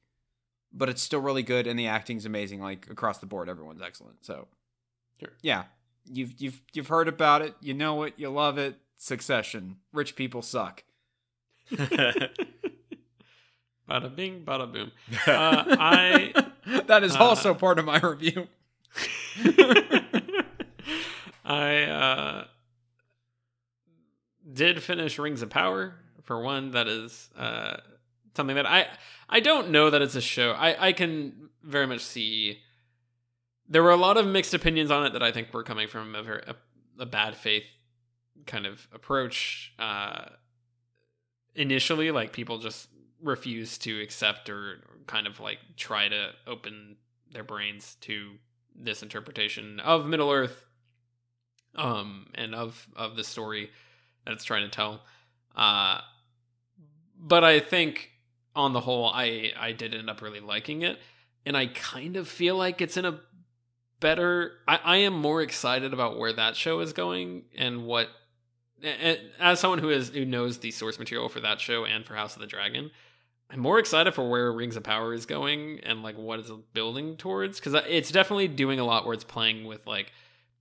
But 0.75 0.89
it's 0.89 1.03
still 1.03 1.19
really 1.19 1.43
good, 1.43 1.67
and 1.67 1.77
the 1.77 1.85
acting's 1.85 2.25
amazing. 2.25 2.59
Like 2.59 2.89
across 2.89 3.19
the 3.19 3.27
board, 3.27 3.47
everyone's 3.47 3.81
excellent. 3.81 4.25
So, 4.25 4.47
Sure. 5.19 5.29
yeah, 5.43 5.65
you've 6.11 6.33
you've 6.41 6.61
you've 6.73 6.87
heard 6.87 7.07
about 7.07 7.43
it. 7.43 7.53
You 7.61 7.75
know 7.75 8.01
it. 8.03 8.15
You 8.17 8.29
love 8.31 8.57
it. 8.57 8.77
Succession. 8.97 9.77
Rich 9.91 10.15
people 10.15 10.41
suck. 10.41 10.83
bada 13.89 14.13
bing, 14.13 14.43
bada 14.45 14.71
boom. 14.71 14.91
Uh, 15.27 15.63
I 15.79 16.33
that 16.87 17.03
is 17.03 17.15
uh, 17.15 17.19
also 17.19 17.53
part 17.53 17.79
of 17.79 17.85
my 17.85 17.99
review. 17.99 18.47
I 21.45 21.83
uh, 21.83 22.45
did 24.51 24.81
finish 24.81 25.19
Rings 25.19 25.41
of 25.41 25.49
Power 25.49 25.95
for 26.23 26.41
one. 26.41 26.71
That 26.71 26.87
is 26.87 27.29
uh, 27.37 27.77
something 28.35 28.55
that 28.55 28.65
I 28.65 28.87
I 29.29 29.39
don't 29.39 29.71
know 29.71 29.89
that 29.89 30.01
it's 30.01 30.15
a 30.15 30.21
show. 30.21 30.51
I 30.51 30.87
I 30.87 30.93
can 30.93 31.49
very 31.63 31.87
much 31.87 32.01
see. 32.01 32.59
There 33.67 33.83
were 33.83 33.91
a 33.91 33.97
lot 33.97 34.17
of 34.17 34.27
mixed 34.27 34.53
opinions 34.53 34.91
on 34.91 35.05
it 35.05 35.13
that 35.13 35.23
I 35.23 35.31
think 35.31 35.53
were 35.53 35.63
coming 35.63 35.87
from 35.87 36.15
a 36.15 36.23
very 36.23 36.43
a, 36.47 36.55
a 36.99 37.05
bad 37.05 37.35
faith 37.35 37.63
kind 38.45 38.65
of 38.65 38.87
approach. 38.93 39.73
Uh, 39.79 40.25
initially, 41.55 42.11
like 42.11 42.31
people 42.33 42.57
just 42.59 42.89
refuse 43.23 43.77
to 43.79 44.01
accept 44.01 44.49
or 44.49 44.81
kind 45.07 45.25
of 45.27 45.39
like 45.39 45.59
try 45.77 46.07
to 46.07 46.29
open 46.45 46.97
their 47.31 47.43
brains 47.43 47.95
to 48.01 48.33
this 48.75 49.01
interpretation 49.01 49.79
of 49.79 50.05
Middle 50.05 50.31
Earth, 50.31 50.63
um, 51.75 52.27
and 52.35 52.53
of 52.53 52.87
of 52.95 53.15
the 53.15 53.23
story 53.23 53.69
that 54.25 54.33
it's 54.33 54.43
trying 54.43 54.63
to 54.63 54.69
tell. 54.69 55.01
Uh, 55.55 55.99
but 57.17 57.43
I 57.43 57.59
think 57.59 58.11
on 58.55 58.73
the 58.73 58.79
whole, 58.81 59.05
I 59.13 59.51
I 59.59 59.71
did 59.71 59.93
end 59.93 60.09
up 60.09 60.21
really 60.21 60.39
liking 60.39 60.81
it, 60.83 60.99
and 61.45 61.55
I 61.57 61.67
kind 61.67 62.15
of 62.17 62.27
feel 62.27 62.55
like 62.55 62.81
it's 62.81 62.97
in 62.97 63.05
a 63.05 63.19
better. 63.99 64.53
I, 64.67 64.79
I 64.83 64.97
am 64.97 65.13
more 65.13 65.41
excited 65.41 65.93
about 65.93 66.17
where 66.19 66.33
that 66.33 66.55
show 66.55 66.79
is 66.81 66.93
going 66.93 67.43
and 67.57 67.85
what. 67.85 68.09
a- 68.83 69.11
a- 69.11 69.21
As 69.39 69.59
someone 69.59 69.79
who 69.79 69.89
is 69.89 70.09
who 70.09 70.25
knows 70.25 70.59
the 70.59 70.71
source 70.71 70.99
material 70.99 71.29
for 71.29 71.39
that 71.39 71.59
show 71.61 71.85
and 71.85 72.05
for 72.05 72.15
House 72.15 72.35
of 72.35 72.41
the 72.41 72.47
Dragon, 72.47 72.91
I'm 73.49 73.59
more 73.59 73.79
excited 73.79 74.13
for 74.13 74.27
where 74.27 74.51
Rings 74.51 74.75
of 74.75 74.83
Power 74.83 75.13
is 75.13 75.25
going 75.25 75.79
and 75.83 76.01
like 76.01 76.17
what 76.17 76.39
it's 76.39 76.51
building 76.73 77.17
towards 77.17 77.59
because 77.59 77.79
it's 77.87 78.11
definitely 78.11 78.47
doing 78.47 78.79
a 78.79 78.83
lot 78.83 79.05
where 79.05 79.13
it's 79.13 79.23
playing 79.23 79.65
with 79.65 79.85
like 79.85 80.11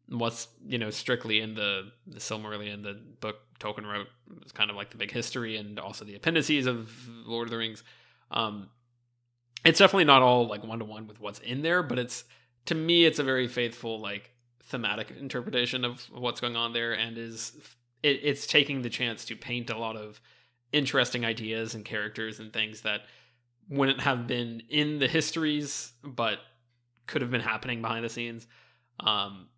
what's 0.08 0.48
you 0.66 0.78
know 0.78 0.90
strictly 0.90 1.40
in 1.40 1.54
the 1.54 1.90
the 2.06 2.18
Silmarillion, 2.18 2.82
the 2.82 3.00
book 3.20 3.36
Tolkien 3.60 3.90
wrote. 3.90 4.08
It's 4.42 4.52
kind 4.52 4.70
of 4.70 4.76
like 4.76 4.90
the 4.90 4.98
big 4.98 5.10
history 5.10 5.56
and 5.56 5.78
also 5.78 6.04
the 6.04 6.14
appendices 6.14 6.66
of 6.66 6.90
Lord 7.26 7.46
of 7.46 7.50
the 7.50 7.58
Rings. 7.58 7.82
Um, 8.30 8.68
it's 9.64 9.78
definitely 9.78 10.04
not 10.04 10.22
all 10.22 10.46
like 10.46 10.64
one 10.64 10.80
to 10.80 10.84
one 10.84 11.06
with 11.06 11.20
what's 11.20 11.38
in 11.38 11.62
there, 11.62 11.82
but 11.82 11.98
it's 11.98 12.24
to 12.66 12.74
me 12.74 13.04
it's 13.04 13.18
a 13.18 13.24
very 13.24 13.48
faithful 13.48 14.00
like 14.00 14.30
thematic 14.64 15.10
interpretation 15.10 15.84
of 15.84 16.00
what's 16.12 16.40
going 16.40 16.56
on 16.56 16.72
there 16.72 16.92
and 16.92 17.18
is 17.18 17.52
it, 18.02 18.20
it's 18.22 18.46
taking 18.46 18.82
the 18.82 18.90
chance 18.90 19.24
to 19.26 19.36
paint 19.36 19.70
a 19.70 19.76
lot 19.76 19.96
of 19.96 20.20
interesting 20.72 21.24
ideas 21.24 21.74
and 21.74 21.84
characters 21.84 22.40
and 22.40 22.52
things 22.52 22.82
that 22.82 23.02
wouldn't 23.68 24.00
have 24.00 24.26
been 24.26 24.62
in 24.68 24.98
the 24.98 25.08
histories 25.08 25.92
but 26.02 26.38
could 27.06 27.22
have 27.22 27.30
been 27.30 27.40
happening 27.40 27.82
behind 27.82 28.04
the 28.04 28.08
scenes. 28.08 28.46
Um 29.00 29.48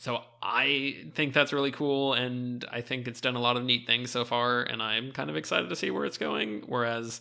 so 0.00 0.22
i 0.42 0.96
think 1.14 1.34
that's 1.34 1.52
really 1.52 1.70
cool 1.70 2.14
and 2.14 2.64
i 2.72 2.80
think 2.80 3.06
it's 3.06 3.20
done 3.20 3.36
a 3.36 3.40
lot 3.40 3.58
of 3.58 3.64
neat 3.64 3.86
things 3.86 4.10
so 4.10 4.24
far 4.24 4.62
and 4.62 4.82
i'm 4.82 5.12
kind 5.12 5.28
of 5.28 5.36
excited 5.36 5.68
to 5.68 5.76
see 5.76 5.90
where 5.90 6.06
it's 6.06 6.16
going 6.16 6.62
whereas 6.66 7.20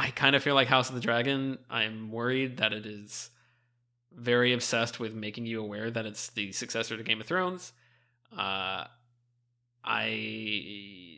i 0.00 0.08
kind 0.10 0.34
of 0.34 0.42
feel 0.42 0.54
like 0.54 0.68
house 0.68 0.88
of 0.88 0.94
the 0.94 1.02
dragon 1.02 1.58
i'm 1.68 2.10
worried 2.10 2.56
that 2.56 2.72
it 2.72 2.86
is 2.86 3.28
very 4.10 4.54
obsessed 4.54 4.98
with 4.98 5.14
making 5.14 5.44
you 5.44 5.60
aware 5.60 5.90
that 5.90 6.06
it's 6.06 6.30
the 6.30 6.50
successor 6.52 6.96
to 6.96 7.02
game 7.02 7.20
of 7.20 7.26
thrones. 7.26 7.72
Uh 8.36 8.84
i 9.84 11.17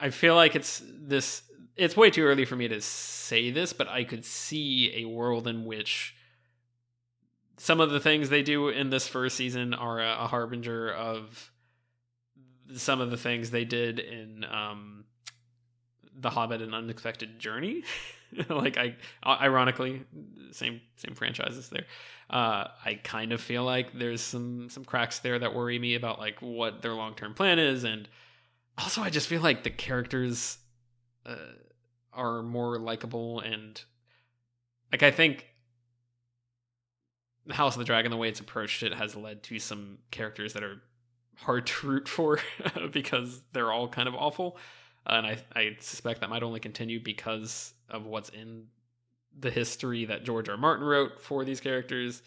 I 0.00 0.10
feel 0.10 0.34
like 0.34 0.54
it's 0.54 0.82
this. 0.86 1.42
It's 1.76 1.96
way 1.96 2.10
too 2.10 2.24
early 2.24 2.44
for 2.44 2.56
me 2.56 2.68
to 2.68 2.80
say 2.80 3.50
this, 3.50 3.72
but 3.72 3.88
I 3.88 4.04
could 4.04 4.24
see 4.24 5.02
a 5.02 5.04
world 5.04 5.46
in 5.46 5.64
which 5.64 6.14
some 7.58 7.80
of 7.80 7.90
the 7.90 8.00
things 8.00 8.28
they 8.28 8.42
do 8.42 8.68
in 8.68 8.90
this 8.90 9.08
first 9.08 9.36
season 9.36 9.74
are 9.74 10.00
a, 10.00 10.24
a 10.24 10.26
harbinger 10.26 10.92
of 10.92 11.50
some 12.74 13.00
of 13.00 13.10
the 13.10 13.16
things 13.16 13.50
they 13.50 13.64
did 13.64 13.98
in 13.98 14.44
um, 14.44 15.04
the 16.18 16.30
Hobbit: 16.30 16.62
An 16.62 16.74
Unexpected 16.74 17.38
Journey. 17.38 17.82
like 18.48 18.76
I, 18.76 18.96
ironically, 19.24 20.02
same 20.50 20.80
same 20.96 21.14
franchises 21.14 21.68
there. 21.68 21.86
Uh, 22.28 22.68
I 22.84 23.00
kind 23.02 23.32
of 23.32 23.40
feel 23.40 23.64
like 23.64 23.96
there's 23.98 24.20
some 24.20 24.68
some 24.68 24.84
cracks 24.84 25.20
there 25.20 25.38
that 25.38 25.54
worry 25.54 25.78
me 25.78 25.94
about 25.94 26.18
like 26.18 26.40
what 26.40 26.82
their 26.82 26.94
long 26.94 27.14
term 27.14 27.34
plan 27.34 27.58
is 27.58 27.84
and 27.84 28.08
also 28.78 29.02
i 29.02 29.10
just 29.10 29.28
feel 29.28 29.42
like 29.42 29.62
the 29.62 29.70
characters 29.70 30.58
uh, 31.24 31.36
are 32.12 32.42
more 32.42 32.78
likable 32.78 33.40
and 33.40 33.82
like 34.92 35.02
i 35.02 35.10
think 35.10 35.46
the 37.46 37.54
house 37.54 37.74
of 37.74 37.78
the 37.78 37.84
dragon 37.84 38.10
the 38.10 38.16
way 38.16 38.28
it's 38.28 38.40
approached 38.40 38.82
it 38.82 38.92
has 38.94 39.14
led 39.14 39.42
to 39.42 39.58
some 39.58 39.98
characters 40.10 40.52
that 40.54 40.64
are 40.64 40.82
hard 41.36 41.66
to 41.66 41.86
root 41.86 42.08
for 42.08 42.38
because 42.92 43.42
they're 43.52 43.72
all 43.72 43.88
kind 43.88 44.08
of 44.08 44.14
awful. 44.14 44.56
And 45.04 45.26
I, 45.26 45.38
I 45.54 45.76
suspect 45.80 46.20
that 46.20 46.30
might 46.30 46.42
only 46.42 46.60
continue 46.60 46.98
because 47.00 47.74
of 47.88 48.06
what's 48.06 48.30
in 48.30 48.66
the 49.38 49.50
history 49.50 50.06
that 50.06 50.24
george 50.24 50.48
R. 50.48 50.56
martin 50.56 50.86
wrote 50.86 51.20
for 51.20 51.44
these 51.44 51.60
characters. 51.60 52.22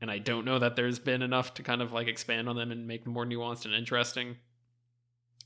And 0.00 0.10
i 0.10 0.18
don't 0.18 0.44
know 0.44 0.58
that 0.58 0.76
there's 0.76 0.98
been 0.98 1.22
enough 1.22 1.54
to 1.54 1.62
kind 1.62 1.82
of 1.82 1.92
like 1.92 2.06
expand 2.06 2.48
on 2.48 2.56
them 2.56 2.70
and 2.70 2.86
make 2.86 3.04
them 3.04 3.14
more 3.14 3.24
nuanced 3.24 3.64
and 3.64 3.74
interesting 3.74 4.36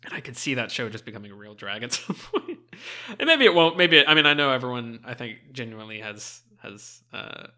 and 0.05 0.15
I 0.15 0.20
could 0.20 0.37
see 0.37 0.55
that 0.55 0.70
show 0.70 0.89
just 0.89 1.05
becoming 1.05 1.31
a 1.31 1.35
real 1.35 1.55
drag 1.55 1.83
at 1.83 1.93
some 1.93 2.16
point. 2.16 2.59
and 3.19 3.27
maybe 3.27 3.45
it 3.45 3.55
won't. 3.55 3.77
Maybe 3.77 3.99
it, 3.99 4.09
I 4.09 4.15
mean 4.15 4.27
I 4.27 4.35
know 4.35 4.51
everyone 4.51 5.01
I 5.05 5.15
think 5.15 5.39
genuinely 5.53 6.01
has 6.01 6.41
has 6.62 7.03
uh, 7.12 7.49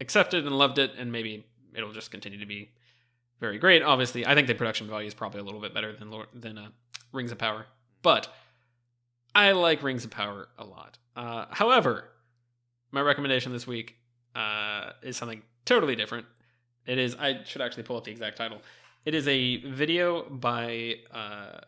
accepted 0.00 0.46
and 0.46 0.56
loved 0.56 0.78
it, 0.78 0.92
and 0.98 1.12
maybe 1.12 1.46
it'll 1.74 1.92
just 1.92 2.10
continue 2.10 2.38
to 2.38 2.46
be 2.46 2.70
very 3.40 3.58
great. 3.58 3.82
Obviously, 3.82 4.26
I 4.26 4.34
think 4.34 4.46
the 4.46 4.54
production 4.54 4.88
value 4.88 5.06
is 5.06 5.14
probably 5.14 5.40
a 5.40 5.44
little 5.44 5.60
bit 5.60 5.74
better 5.74 5.94
than 5.94 6.12
than 6.34 6.58
uh, 6.58 6.68
Rings 7.12 7.32
of 7.32 7.38
Power, 7.38 7.66
but 8.02 8.28
I 9.34 9.52
like 9.52 9.82
Rings 9.82 10.04
of 10.04 10.10
Power 10.10 10.48
a 10.58 10.64
lot. 10.64 10.98
Uh, 11.14 11.46
however, 11.50 12.08
my 12.90 13.00
recommendation 13.00 13.52
this 13.52 13.66
week 13.66 13.96
uh, 14.34 14.92
is 15.02 15.16
something 15.16 15.42
totally 15.64 15.96
different. 15.96 16.26
It 16.86 16.98
is 16.98 17.16
I 17.16 17.42
should 17.44 17.62
actually 17.62 17.82
pull 17.82 17.96
up 17.96 18.04
the 18.04 18.12
exact 18.12 18.36
title. 18.36 18.62
It 19.06 19.14
is 19.14 19.28
a 19.28 19.58
video 19.58 20.24
by 20.28 20.96
uh, 21.14 21.60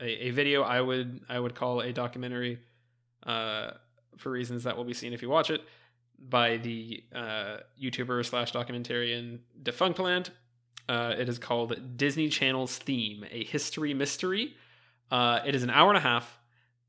a, 0.00 0.28
a 0.28 0.30
video 0.30 0.62
I 0.62 0.80
would 0.80 1.22
I 1.28 1.40
would 1.40 1.56
call 1.56 1.80
a 1.80 1.92
documentary 1.92 2.60
uh, 3.24 3.72
for 4.16 4.30
reasons 4.30 4.62
that 4.62 4.76
will 4.76 4.84
be 4.84 4.94
seen 4.94 5.12
if 5.12 5.20
you 5.20 5.28
watch 5.28 5.50
it 5.50 5.62
by 6.28 6.58
the 6.58 7.02
uh, 7.12 7.56
YouTuber 7.82 8.24
slash 8.24 8.52
documentarian 8.52 9.40
Defunctland. 9.60 10.30
Uh, 10.88 11.14
it 11.18 11.28
is 11.28 11.36
called 11.36 11.96
Disney 11.96 12.28
Channel's 12.28 12.78
Theme: 12.78 13.24
A 13.28 13.42
History 13.42 13.92
Mystery. 13.92 14.54
Uh, 15.10 15.40
it 15.44 15.56
is 15.56 15.64
an 15.64 15.70
hour 15.70 15.88
and 15.88 15.98
a 15.98 16.00
half. 16.00 16.38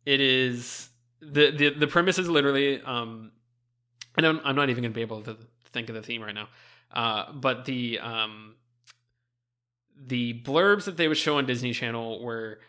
It 0.06 0.22
is 0.22 0.88
the 1.20 1.50
the 1.50 1.70
the 1.72 1.88
premise 1.88 2.20
is 2.20 2.30
literally. 2.30 2.80
Um, 2.80 3.32
I 4.18 4.22
don't, 4.22 4.40
I'm 4.46 4.56
not 4.56 4.70
even 4.70 4.84
going 4.84 4.94
to 4.94 4.96
be 4.96 5.02
able 5.02 5.24
to 5.24 5.36
think 5.74 5.90
of 5.90 5.96
the 5.96 6.02
theme 6.02 6.22
right 6.22 6.36
now. 6.36 6.48
Uh, 6.94 7.34
but 7.34 7.66
the 7.66 8.00
um, 8.00 8.56
the 10.08 10.42
blurbs 10.44 10.86
that 10.86 10.98
they 10.98 11.08
would 11.08 11.18
show 11.18 11.38
on 11.38 11.46
Disney 11.46 11.74
Channel 11.74 12.24
were 12.24 12.60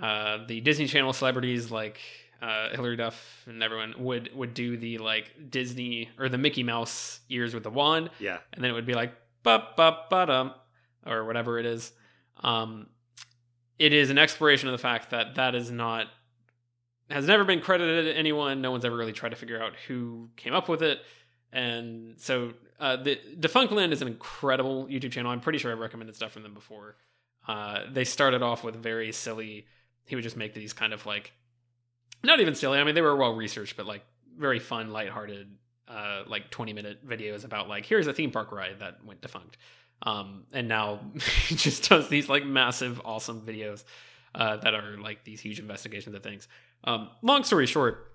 uh, 0.00 0.38
the 0.46 0.60
Disney 0.60 0.86
Channel 0.86 1.12
celebrities 1.12 1.70
like 1.70 1.98
uh, 2.40 2.70
Hilary 2.70 2.96
Duff 2.96 3.42
and 3.46 3.62
everyone 3.62 3.94
would 3.98 4.30
would 4.34 4.54
do 4.54 4.76
the 4.76 4.98
like 4.98 5.50
Disney 5.50 6.08
or 6.18 6.28
the 6.28 6.38
Mickey 6.38 6.62
Mouse 6.62 7.20
ears 7.28 7.52
with 7.54 7.62
the 7.64 7.70
wand, 7.70 8.10
Yeah. 8.20 8.38
and 8.52 8.62
then 8.62 8.70
it 8.70 8.74
would 8.74 8.86
be 8.86 8.94
like 8.94 9.12
ba 9.42 9.68
ba 9.76 9.96
ba 10.10 10.26
dum 10.26 10.54
or 11.06 11.24
whatever 11.24 11.58
it 11.58 11.66
is. 11.66 11.92
Um, 12.42 12.86
it 13.78 13.92
is 13.92 14.10
an 14.10 14.18
exploration 14.18 14.68
of 14.68 14.72
the 14.72 14.78
fact 14.78 15.10
that 15.10 15.34
that 15.36 15.54
is 15.54 15.70
not 15.70 16.06
has 17.10 17.26
never 17.26 17.42
been 17.44 17.60
credited 17.60 18.04
to 18.04 18.16
anyone. 18.18 18.60
No 18.60 18.70
one's 18.70 18.84
ever 18.84 18.96
really 18.96 19.12
tried 19.12 19.30
to 19.30 19.36
figure 19.36 19.60
out 19.62 19.72
who 19.88 20.28
came 20.36 20.52
up 20.52 20.68
with 20.68 20.82
it. 20.82 21.00
And 21.52 22.20
so 22.20 22.52
uh, 22.78 22.96
the 22.96 23.18
Defunctland 23.38 23.92
is 23.92 24.02
an 24.02 24.08
incredible 24.08 24.86
YouTube 24.86 25.12
channel. 25.12 25.32
I'm 25.32 25.40
pretty 25.40 25.58
sure 25.58 25.72
I've 25.72 25.78
recommended 25.78 26.14
stuff 26.14 26.32
from 26.32 26.42
them 26.42 26.54
before. 26.54 26.96
Uh, 27.46 27.80
they 27.90 28.04
started 28.04 28.42
off 28.42 28.62
with 28.62 28.76
very 28.76 29.10
silly. 29.12 29.66
He 30.04 30.14
would 30.14 30.22
just 30.22 30.36
make 30.36 30.54
these 30.54 30.72
kind 30.72 30.92
of 30.92 31.04
like 31.06 31.32
not 32.22 32.40
even 32.40 32.54
silly. 32.54 32.78
I 32.78 32.84
mean, 32.84 32.94
they 32.94 33.02
were 33.02 33.16
well 33.16 33.34
researched, 33.34 33.76
but 33.76 33.86
like 33.86 34.04
very 34.36 34.58
fun, 34.58 34.90
lighthearted, 34.90 35.48
uh, 35.88 36.22
like 36.26 36.50
twenty 36.50 36.72
minute 36.72 37.06
videos 37.06 37.44
about 37.44 37.68
like 37.68 37.84
here's 37.84 38.06
a 38.06 38.12
theme 38.12 38.30
park 38.30 38.52
ride 38.52 38.80
that 38.80 39.04
went 39.04 39.22
defunct, 39.22 39.56
um, 40.02 40.44
and 40.52 40.68
now 40.68 41.00
he 41.46 41.54
just 41.54 41.88
does 41.88 42.08
these 42.08 42.28
like 42.28 42.44
massive, 42.44 43.00
awesome 43.04 43.40
videos 43.40 43.84
uh, 44.34 44.56
that 44.58 44.74
are 44.74 44.98
like 44.98 45.24
these 45.24 45.40
huge 45.40 45.58
investigations 45.58 46.14
of 46.14 46.22
things. 46.22 46.48
Um, 46.84 47.10
long 47.22 47.44
story 47.44 47.66
short, 47.66 48.12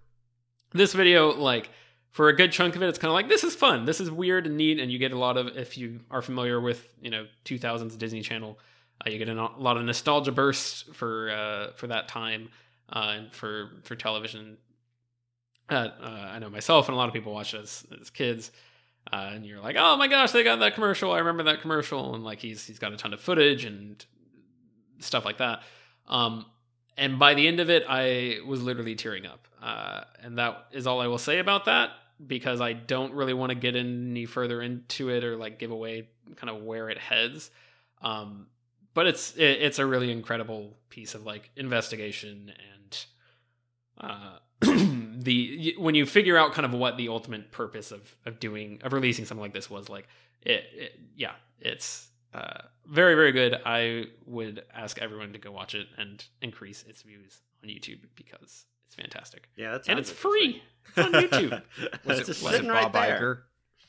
this 0.71 0.93
video 0.93 1.33
like 1.33 1.69
for 2.13 2.29
a 2.29 2.35
good 2.35 2.51
chunk 2.51 2.75
of 2.75 2.83
it, 2.83 2.87
it's 2.87 2.99
kind 2.99 3.09
of 3.09 3.15
like 3.15 3.27
this 3.27 3.43
is 3.43 3.55
fun, 3.55 3.85
this 3.85 3.99
is 3.99 4.09
weird 4.09 4.45
and 4.45 4.55
neat, 4.55 4.79
and 4.79 4.91
you 4.91 4.99
get 4.99 5.11
a 5.11 5.17
lot 5.17 5.35
of 5.35 5.57
if 5.57 5.77
you 5.77 5.99
are 6.11 6.21
familiar 6.21 6.61
with 6.61 6.93
you 7.01 7.09
know 7.09 7.25
2000s 7.45 7.97
Disney 7.97 8.21
Channel, 8.21 8.57
uh, 9.05 9.09
you 9.09 9.17
get 9.17 9.27
a 9.27 9.33
lot 9.33 9.77
of 9.77 9.83
nostalgia 9.83 10.31
bursts 10.31 10.85
for 10.93 11.31
uh, 11.31 11.73
for 11.73 11.87
that 11.87 12.07
time 12.07 12.49
uh, 12.89 13.15
and 13.17 13.33
for 13.33 13.71
for 13.83 13.95
television. 13.95 14.57
Uh, 15.69 15.89
uh, 16.01 16.29
I 16.33 16.39
know 16.39 16.51
myself 16.51 16.87
and 16.87 16.93
a 16.93 16.97
lot 16.97 17.07
of 17.07 17.13
people 17.13 17.33
watch 17.33 17.55
as, 17.55 17.83
as 17.99 18.11
kids, 18.11 18.51
uh, 19.11 19.31
and 19.33 19.43
you're 19.43 19.61
like, 19.61 19.75
oh 19.79 19.97
my 19.97 20.07
gosh, 20.07 20.31
they 20.31 20.43
got 20.43 20.59
that 20.59 20.75
commercial. 20.75 21.11
I 21.11 21.17
remember 21.17 21.43
that 21.43 21.61
commercial, 21.61 22.13
and 22.13 22.23
like 22.23 22.37
he's 22.37 22.63
he's 22.63 22.77
got 22.77 22.93
a 22.93 22.97
ton 22.97 23.13
of 23.13 23.21
footage 23.21 23.65
and 23.65 24.05
stuff 24.99 25.25
like 25.25 25.39
that. 25.39 25.63
Um, 26.07 26.45
and 26.95 27.17
by 27.17 27.33
the 27.33 27.47
end 27.47 27.59
of 27.59 27.71
it, 27.71 27.85
I 27.89 28.37
was 28.45 28.61
literally 28.61 28.93
tearing 28.93 29.25
up, 29.25 29.47
and 30.21 30.37
that 30.37 30.67
is 30.71 30.85
all 30.85 31.01
I 31.01 31.07
will 31.07 31.17
say 31.17 31.39
about 31.39 31.65
that 31.65 31.89
because 32.25 32.61
I 32.61 32.73
don't 32.73 33.13
really 33.13 33.33
want 33.33 33.49
to 33.49 33.55
get 33.55 33.75
any 33.75 34.25
further 34.25 34.61
into 34.61 35.09
it 35.09 35.23
or 35.23 35.35
like 35.37 35.59
give 35.59 35.71
away 35.71 36.09
kind 36.35 36.49
of 36.49 36.63
where 36.63 36.89
it 36.89 36.97
heads. 36.97 37.51
Um, 38.01 38.47
but 38.93 39.07
it's 39.07 39.35
it, 39.35 39.61
it's 39.61 39.79
a 39.79 39.85
really 39.85 40.11
incredible 40.11 40.77
piece 40.89 41.15
of 41.15 41.25
like 41.25 41.51
investigation 41.55 42.51
and 42.73 43.05
uh, 43.99 44.37
the 44.61 45.75
when 45.77 45.95
you 45.95 46.05
figure 46.05 46.37
out 46.37 46.53
kind 46.53 46.65
of 46.65 46.73
what 46.73 46.97
the 46.97 47.09
ultimate 47.09 47.51
purpose 47.51 47.91
of 47.91 48.15
of 48.25 48.39
doing 48.39 48.79
of 48.83 48.93
releasing 48.93 49.25
something 49.25 49.41
like 49.41 49.53
this 49.53 49.69
was 49.69 49.89
like 49.89 50.07
it, 50.41 50.63
it 50.73 50.99
yeah 51.15 51.33
it's 51.59 52.09
uh, 52.33 52.61
very 52.85 53.15
very 53.15 53.31
good 53.31 53.55
i 53.65 54.05
would 54.25 54.63
ask 54.73 54.99
everyone 55.01 55.33
to 55.33 55.39
go 55.39 55.51
watch 55.51 55.75
it 55.75 55.87
and 55.97 56.25
increase 56.41 56.83
its 56.87 57.01
views 57.01 57.41
on 57.63 57.69
youtube 57.69 57.99
because 58.15 58.65
it's 58.93 59.01
fantastic 59.01 59.49
Yeah, 59.55 59.71
that's 59.71 59.89
and 59.89 59.97
it's 59.99 60.11
free 60.11 60.61
it's 60.95 60.97
on 61.05 61.11
youtube 61.13 61.61
Was 62.05 62.19
it, 62.19 62.27
was 62.27 62.29
it 62.29 62.33
sitting 62.35 62.69
right 62.69 62.83
Bob 62.91 62.93
there. 62.93 63.45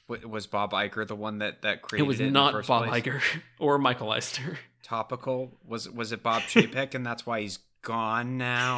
Iger? 0.08 0.28
Was 0.30 0.46
Bob 0.46 0.72
Iger 0.72 1.06
the 1.06 1.14
one 1.16 1.38
that 1.38 1.62
that 1.62 1.82
created 1.82 2.04
it 2.04 2.06
created 2.06 2.06
was 2.08 2.20
in 2.20 2.26
the 2.26 2.32
not 2.32 2.52
first 2.52 2.68
bob 2.68 2.86
place? 2.86 3.02
Iger 3.02 3.20
or 3.58 3.78
michael 3.78 4.10
Eisner. 4.10 4.58
Topical 4.82 5.52
was 5.66 5.88
was 5.90 6.12
it 6.12 6.22
Bob 6.22 6.42
Chapek, 6.42 6.94
and 6.94 7.04
that's 7.06 7.24
why 7.24 7.40
he's 7.40 7.58
gone 7.82 8.36
now. 8.36 8.76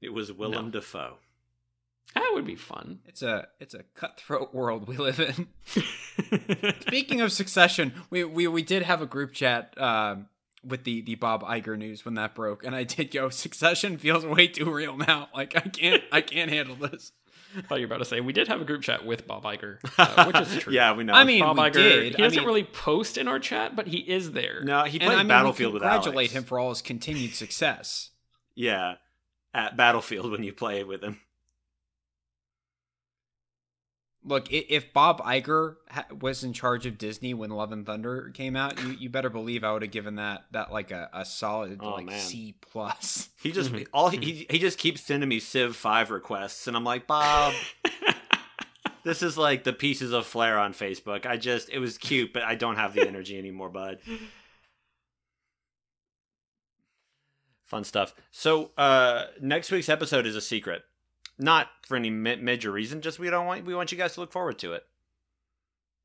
It 0.00 0.12
was 0.12 0.32
Willem 0.32 0.66
No. 0.66 0.70
Dafoe. 0.72 1.14
that 2.14 2.30
would 2.34 2.44
be 2.46 2.54
fun 2.54 3.00
It's 3.06 3.22
a 3.22 3.48
it's 3.58 3.74
a 3.74 3.82
cutthroat 3.94 4.54
world 4.54 4.86
we 4.86 4.96
live 4.96 5.18
in. 5.18 5.48
Speaking 6.82 7.20
of 7.20 7.32
Succession, 7.32 7.92
we 8.10 8.22
we, 8.24 8.46
we 8.46 8.62
did 8.62 8.82
have 8.84 9.02
a 9.02 9.06
group 9.06 9.32
chat 9.32 9.74
um, 9.80 10.28
with 10.64 10.84
the 10.84 11.00
the 11.02 11.14
Bob 11.14 11.42
Iger 11.42 11.76
news 11.78 12.04
when 12.04 12.14
that 12.14 12.34
broke, 12.34 12.64
and 12.64 12.74
I 12.74 12.84
did 12.84 13.10
go 13.10 13.28
Succession 13.30 13.98
feels 13.98 14.24
way 14.26 14.48
too 14.48 14.70
real 14.72 14.96
now. 14.96 15.28
Like 15.34 15.56
I 15.56 15.60
can't 15.68 16.02
I 16.12 16.20
can't 16.20 16.50
handle 16.50 16.76
this. 16.76 17.12
I 17.56 17.62
thought 17.62 17.76
you 17.80 17.86
were 17.86 17.94
about 17.94 18.04
to 18.04 18.04
say 18.04 18.20
we 18.20 18.34
did 18.34 18.48
have 18.48 18.60
a 18.60 18.64
group 18.64 18.82
chat 18.82 19.06
with 19.06 19.26
Bob 19.26 19.44
Iger, 19.44 19.78
uh, 19.98 20.24
which 20.26 20.40
is 20.40 20.58
true. 20.62 20.72
yeah, 20.74 20.92
we 20.92 21.04
know. 21.04 21.14
I 21.14 21.24
mean, 21.24 21.40
Bob 21.42 21.56
we 21.56 21.62
Iger. 21.62 21.72
did. 21.72 22.02
He 22.16 22.22
I 22.22 22.26
doesn't 22.26 22.38
mean- 22.40 22.46
really 22.46 22.64
post 22.64 23.16
in 23.16 23.28
our 23.28 23.38
chat, 23.38 23.74
but 23.74 23.86
he 23.86 23.98
is 23.98 24.32
there. 24.32 24.60
no, 24.62 24.82
he 24.84 24.98
And 24.98 25.06
played 25.06 25.14
I 25.14 25.22
mean, 25.22 25.28
Battlefield 25.28 25.72
we 25.72 25.74
with 25.74 25.82
congratulate 25.82 26.16
Alex. 26.16 26.32
him 26.34 26.44
for 26.44 26.58
all 26.58 26.68
his 26.70 26.82
continued 26.82 27.34
success. 27.34 28.10
Yeah, 28.54 28.96
at 29.54 29.76
Battlefield 29.76 30.30
when 30.32 30.42
you 30.42 30.52
play 30.52 30.84
with 30.84 31.02
him. 31.02 31.20
Look, 34.28 34.52
if 34.52 34.92
Bob 34.92 35.20
Iger 35.22 35.76
was 36.20 36.42
in 36.42 36.52
charge 36.52 36.84
of 36.84 36.98
Disney 36.98 37.32
when 37.32 37.50
Love 37.50 37.70
and 37.70 37.86
Thunder 37.86 38.30
came 38.34 38.56
out, 38.56 38.82
you, 38.82 38.88
you 38.90 39.08
better 39.08 39.30
believe 39.30 39.62
I 39.62 39.72
would 39.72 39.82
have 39.82 39.92
given 39.92 40.16
that 40.16 40.46
that 40.50 40.72
like 40.72 40.90
a, 40.90 41.08
a 41.12 41.24
solid 41.24 41.78
Oh, 41.80 41.90
like 41.94 42.06
man. 42.06 42.18
C 42.18 42.56
plus. 42.60 43.28
He 43.40 43.52
just 43.52 43.70
Mhm. 43.72 43.86
all 43.92 44.08
he, 44.08 44.18
he 44.18 44.46
he 44.50 44.58
just 44.58 44.78
keeps 44.78 45.00
sending 45.02 45.28
me 45.28 45.38
Civ 45.38 45.76
Five 45.76 46.10
requests, 46.10 46.66
and 46.66 46.76
I'm 46.76 46.82
like, 46.82 47.06
Bob, 47.06 47.54
this 49.04 49.22
is 49.22 49.38
like 49.38 49.62
the 49.62 49.72
pieces 49.72 50.12
of 50.12 50.26
flair 50.26 50.58
on 50.58 50.72
Facebook. 50.74 51.24
I 51.24 51.36
just 51.36 51.70
it 51.70 51.78
was 51.78 51.96
cute, 51.96 52.32
but 52.32 52.42
I 52.42 52.56
don't 52.56 52.76
have 52.76 52.94
the 52.94 53.06
energy 53.06 53.38
anymore, 53.38 53.68
bud. 53.70 54.00
Fun 57.66 57.84
stuff. 57.84 58.14
So 58.30 58.70
uh 58.76 59.24
next 59.40 59.70
week's 59.70 59.88
episode 59.88 60.26
is 60.26 60.36
a 60.36 60.40
secret, 60.40 60.82
not 61.38 61.68
for 61.86 61.96
any 61.96 62.10
ma- 62.10 62.36
major 62.40 62.70
reason. 62.72 63.00
Just 63.02 63.18
we 63.18 63.30
don't 63.30 63.46
want 63.46 63.64
we 63.64 63.74
want 63.74 63.92
you 63.92 63.98
guys 63.98 64.14
to 64.14 64.20
look 64.20 64.32
forward 64.32 64.58
to 64.60 64.72
it. 64.74 64.84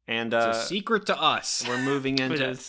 And 0.08 0.34
It's 0.34 0.46
uh, 0.46 0.50
a 0.50 0.66
secret 0.66 1.06
to 1.08 1.20
us. 1.22 1.64
we're 1.68 1.78
moving 1.82 2.20
into 2.26 2.60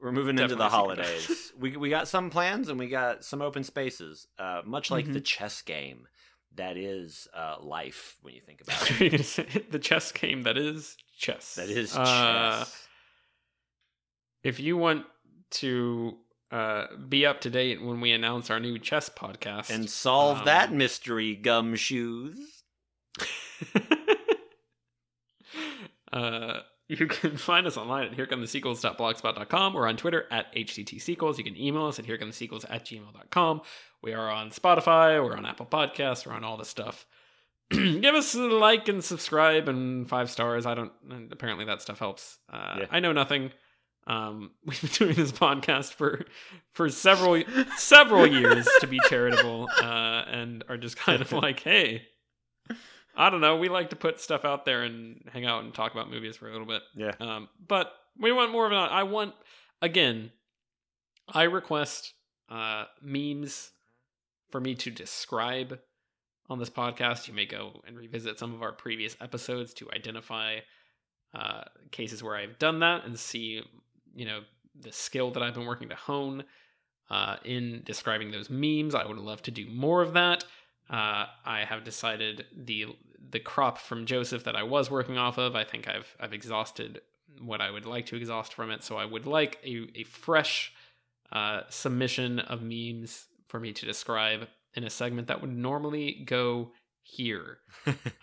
we're 0.00 0.12
moving 0.12 0.38
into 0.38 0.54
the 0.56 0.68
holidays. 0.68 1.52
we 1.58 1.76
we 1.76 1.88
got 1.90 2.08
some 2.08 2.30
plans 2.30 2.68
and 2.68 2.78
we 2.78 2.88
got 2.88 3.24
some 3.24 3.40
open 3.42 3.64
spaces. 3.64 4.26
Uh, 4.38 4.62
much 4.64 4.90
like 4.90 5.06
Mhm. 5.06 5.12
the 5.14 5.20
chess 5.20 5.62
game 5.62 6.06
that 6.54 6.76
is 6.76 7.28
uh, 7.34 7.56
life 7.60 8.16
when 8.22 8.34
you 8.34 8.40
think 8.40 8.60
about 8.62 8.90
it. 8.90 9.00
You're 9.00 9.10
gonna 9.10 9.22
say 9.22 9.46
the 9.70 9.78
chess 9.78 10.12
game 10.12 10.42
that 10.42 10.58
is 10.58 10.96
chess. 11.16 11.54
That 11.54 11.70
is 11.70 11.96
Uh, 11.96 12.58
chess. 12.64 12.88
if 14.42 14.60
you 14.60 14.76
want 14.76 15.06
to 15.52 16.18
uh, 16.52 16.86
be 17.08 17.24
up 17.26 17.40
to 17.40 17.50
date 17.50 17.82
when 17.82 18.00
we 18.00 18.12
announce 18.12 18.50
our 18.50 18.60
new 18.60 18.78
chess 18.78 19.08
podcast 19.08 19.70
and 19.70 19.88
solve 19.88 20.38
um, 20.40 20.44
that 20.44 20.72
mystery, 20.72 21.38
gumshoes. 21.42 22.36
uh, 26.12 26.60
you 26.88 27.06
can 27.06 27.36
find 27.36 27.66
us 27.66 27.76
online 27.76 28.08
at 28.08 28.16
herecomethesequels.blogspot.com 28.16 29.74
or 29.74 29.88
on 29.88 29.96
Twitter 29.96 30.26
at 30.30 30.54
HTTsequels. 30.54 31.38
You 31.38 31.44
can 31.44 31.56
email 31.56 31.86
us 31.86 31.98
at 31.98 32.04
herecomethesequels 32.04 32.66
at 32.68 32.84
gmail.com. 32.84 33.62
We 34.02 34.12
are 34.12 34.30
on 34.30 34.50
Spotify, 34.50 35.24
we're 35.24 35.36
on 35.36 35.46
Apple 35.46 35.66
Podcasts, 35.66 36.26
we're 36.26 36.32
on 36.34 36.44
all 36.44 36.56
the 36.56 36.64
stuff. 36.64 37.06
Give 37.70 38.14
us 38.14 38.34
a 38.34 38.40
like 38.40 38.88
and 38.88 39.02
subscribe 39.02 39.68
and 39.68 40.06
five 40.08 40.30
stars. 40.30 40.66
I 40.66 40.74
don't, 40.74 40.92
apparently 41.30 41.64
that 41.66 41.80
stuff 41.80 41.98
helps. 41.98 42.38
Uh, 42.52 42.76
Yeah. 42.80 42.86
I 42.90 43.00
know 43.00 43.12
nothing. 43.12 43.52
Um, 44.06 44.50
we've 44.64 44.80
been 44.80 44.90
doing 44.90 45.14
this 45.14 45.32
podcast 45.32 45.94
for 45.94 46.24
for 46.70 46.88
several 46.88 47.42
several 47.76 48.26
years 48.26 48.68
to 48.80 48.86
be 48.86 48.98
charitable, 49.08 49.68
uh, 49.80 50.24
and 50.28 50.64
are 50.68 50.76
just 50.76 50.96
kind 50.96 51.22
of 51.22 51.32
like, 51.32 51.60
hey, 51.60 52.02
I 53.16 53.30
don't 53.30 53.40
know. 53.40 53.56
We 53.56 53.68
like 53.68 53.90
to 53.90 53.96
put 53.96 54.20
stuff 54.20 54.44
out 54.44 54.64
there 54.64 54.82
and 54.82 55.28
hang 55.32 55.44
out 55.44 55.64
and 55.64 55.74
talk 55.74 55.92
about 55.92 56.10
movies 56.10 56.36
for 56.36 56.48
a 56.48 56.52
little 56.52 56.66
bit. 56.66 56.82
Yeah. 56.94 57.12
Um, 57.20 57.48
but 57.66 57.92
we 58.18 58.32
want 58.32 58.52
more 58.52 58.66
of 58.66 58.72
an. 58.72 58.78
I 58.78 59.02
want 59.04 59.34
again. 59.80 60.32
I 61.32 61.44
request 61.44 62.14
uh, 62.48 62.84
memes 63.00 63.70
for 64.50 64.60
me 64.60 64.74
to 64.76 64.90
describe 64.90 65.78
on 66.48 66.58
this 66.58 66.70
podcast. 66.70 67.28
You 67.28 67.34
may 67.34 67.46
go 67.46 67.80
and 67.86 67.96
revisit 67.96 68.38
some 68.38 68.54
of 68.54 68.62
our 68.62 68.72
previous 68.72 69.16
episodes 69.20 69.72
to 69.74 69.90
identify 69.92 70.58
uh, 71.34 71.62
cases 71.90 72.22
where 72.22 72.36
I've 72.36 72.58
done 72.58 72.80
that 72.80 73.04
and 73.04 73.18
see, 73.18 73.62
you 74.14 74.24
know, 74.24 74.40
the 74.80 74.92
skill 74.92 75.30
that 75.32 75.42
I've 75.42 75.54
been 75.54 75.66
working 75.66 75.88
to 75.90 75.94
hone 75.94 76.44
uh, 77.10 77.36
in 77.44 77.82
describing 77.84 78.30
those 78.30 78.50
memes. 78.50 78.94
I 78.94 79.06
would 79.06 79.18
love 79.18 79.42
to 79.42 79.50
do 79.50 79.66
more 79.68 80.02
of 80.02 80.14
that. 80.14 80.44
Uh, 80.90 81.26
I 81.44 81.64
have 81.68 81.84
decided 81.84 82.46
the 82.56 82.86
the 83.30 83.38
crop 83.38 83.78
from 83.78 84.04
Joseph 84.04 84.44
that 84.44 84.56
I 84.56 84.62
was 84.62 84.90
working 84.90 85.16
off 85.16 85.38
of. 85.38 85.54
I 85.54 85.64
think 85.64 85.88
I've 85.88 86.14
I've 86.18 86.32
exhausted 86.32 87.00
what 87.40 87.60
I 87.60 87.70
would 87.70 87.86
like 87.86 88.06
to 88.06 88.16
exhaust 88.16 88.54
from 88.54 88.70
it. 88.70 88.82
So 88.82 88.96
I 88.96 89.04
would 89.04 89.26
like 89.26 89.58
a 89.64 89.88
a 89.94 90.04
fresh 90.04 90.72
uh, 91.30 91.62
submission 91.68 92.40
of 92.40 92.62
memes 92.62 93.26
for 93.48 93.60
me 93.60 93.72
to 93.72 93.86
describe 93.86 94.48
in 94.74 94.84
a 94.84 94.90
segment 94.90 95.28
that 95.28 95.40
would 95.40 95.54
normally 95.54 96.24
go 96.26 96.72
here. 97.02 97.58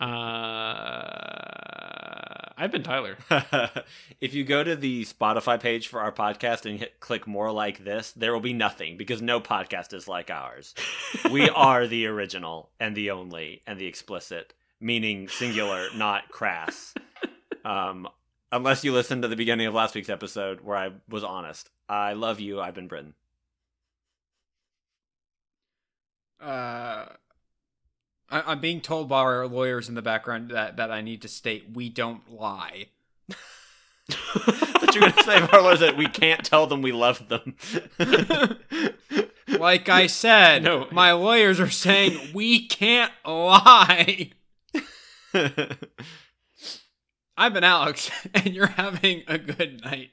I've 2.56 2.70
been 2.70 2.82
Tyler. 2.82 3.16
if 4.20 4.34
you 4.34 4.44
go 4.44 4.62
to 4.62 4.76
the 4.76 5.04
Spotify 5.04 5.58
page 5.58 5.88
for 5.88 6.00
our 6.00 6.12
podcast 6.12 6.66
and 6.66 6.78
hit 6.78 7.00
click 7.00 7.26
more 7.26 7.50
like 7.50 7.84
this, 7.84 8.12
there 8.12 8.32
will 8.32 8.40
be 8.40 8.52
nothing 8.52 8.96
because 8.96 9.22
no 9.22 9.40
podcast 9.40 9.94
is 9.94 10.06
like 10.08 10.30
ours. 10.30 10.74
We 11.30 11.48
are 11.48 11.86
the 11.86 12.06
original 12.06 12.70
and 12.80 12.96
the 12.96 13.10
only 13.10 13.62
and 13.66 13.78
the 13.78 13.86
explicit, 13.86 14.52
meaning 14.80 15.28
singular, 15.28 15.86
not 15.94 16.28
crass. 16.28 16.94
Um, 17.64 18.08
unless 18.52 18.84
you 18.84 18.92
listened 18.92 19.22
to 19.22 19.28
the 19.28 19.36
beginning 19.36 19.66
of 19.66 19.74
last 19.74 19.94
week's 19.94 20.08
episode 20.08 20.60
where 20.60 20.76
I 20.76 20.90
was 21.08 21.24
honest. 21.24 21.70
I 21.88 22.14
love 22.14 22.40
you. 22.40 22.60
I've 22.60 22.74
been 22.74 22.88
Britton. 22.88 23.14
Uh, 26.40 27.06
I, 28.30 28.42
I'm 28.52 28.60
being 28.60 28.80
told 28.80 29.08
by 29.08 29.18
our 29.20 29.46
lawyers 29.46 29.88
in 29.88 29.94
the 29.94 30.02
background 30.02 30.50
that, 30.50 30.76
that 30.76 30.90
I 30.90 31.00
need 31.00 31.22
to 31.22 31.28
state 31.28 31.70
we 31.74 31.88
don't 31.88 32.30
lie. 32.30 32.86
But 34.08 34.94
you're 34.94 35.02
gonna 35.08 35.22
say, 35.22 35.38
Marlo, 35.38 35.78
that 35.78 35.96
we 35.96 36.06
can't 36.06 36.44
tell 36.44 36.66
them 36.66 36.82
we 36.82 36.90
love 36.92 37.28
them. 37.28 37.54
like 39.58 39.88
I 39.88 40.06
said, 40.08 40.64
No. 40.64 40.88
my 40.90 41.12
lawyers 41.12 41.60
are 41.60 41.70
saying 41.70 42.32
we 42.34 42.66
can't 42.66 43.12
lie. 43.24 44.32
I've 47.36 47.54
been 47.54 47.64
Alex, 47.64 48.10
and 48.34 48.48
you're 48.54 48.66
having 48.66 49.22
a 49.28 49.38
good 49.38 49.82
night. 49.84 50.10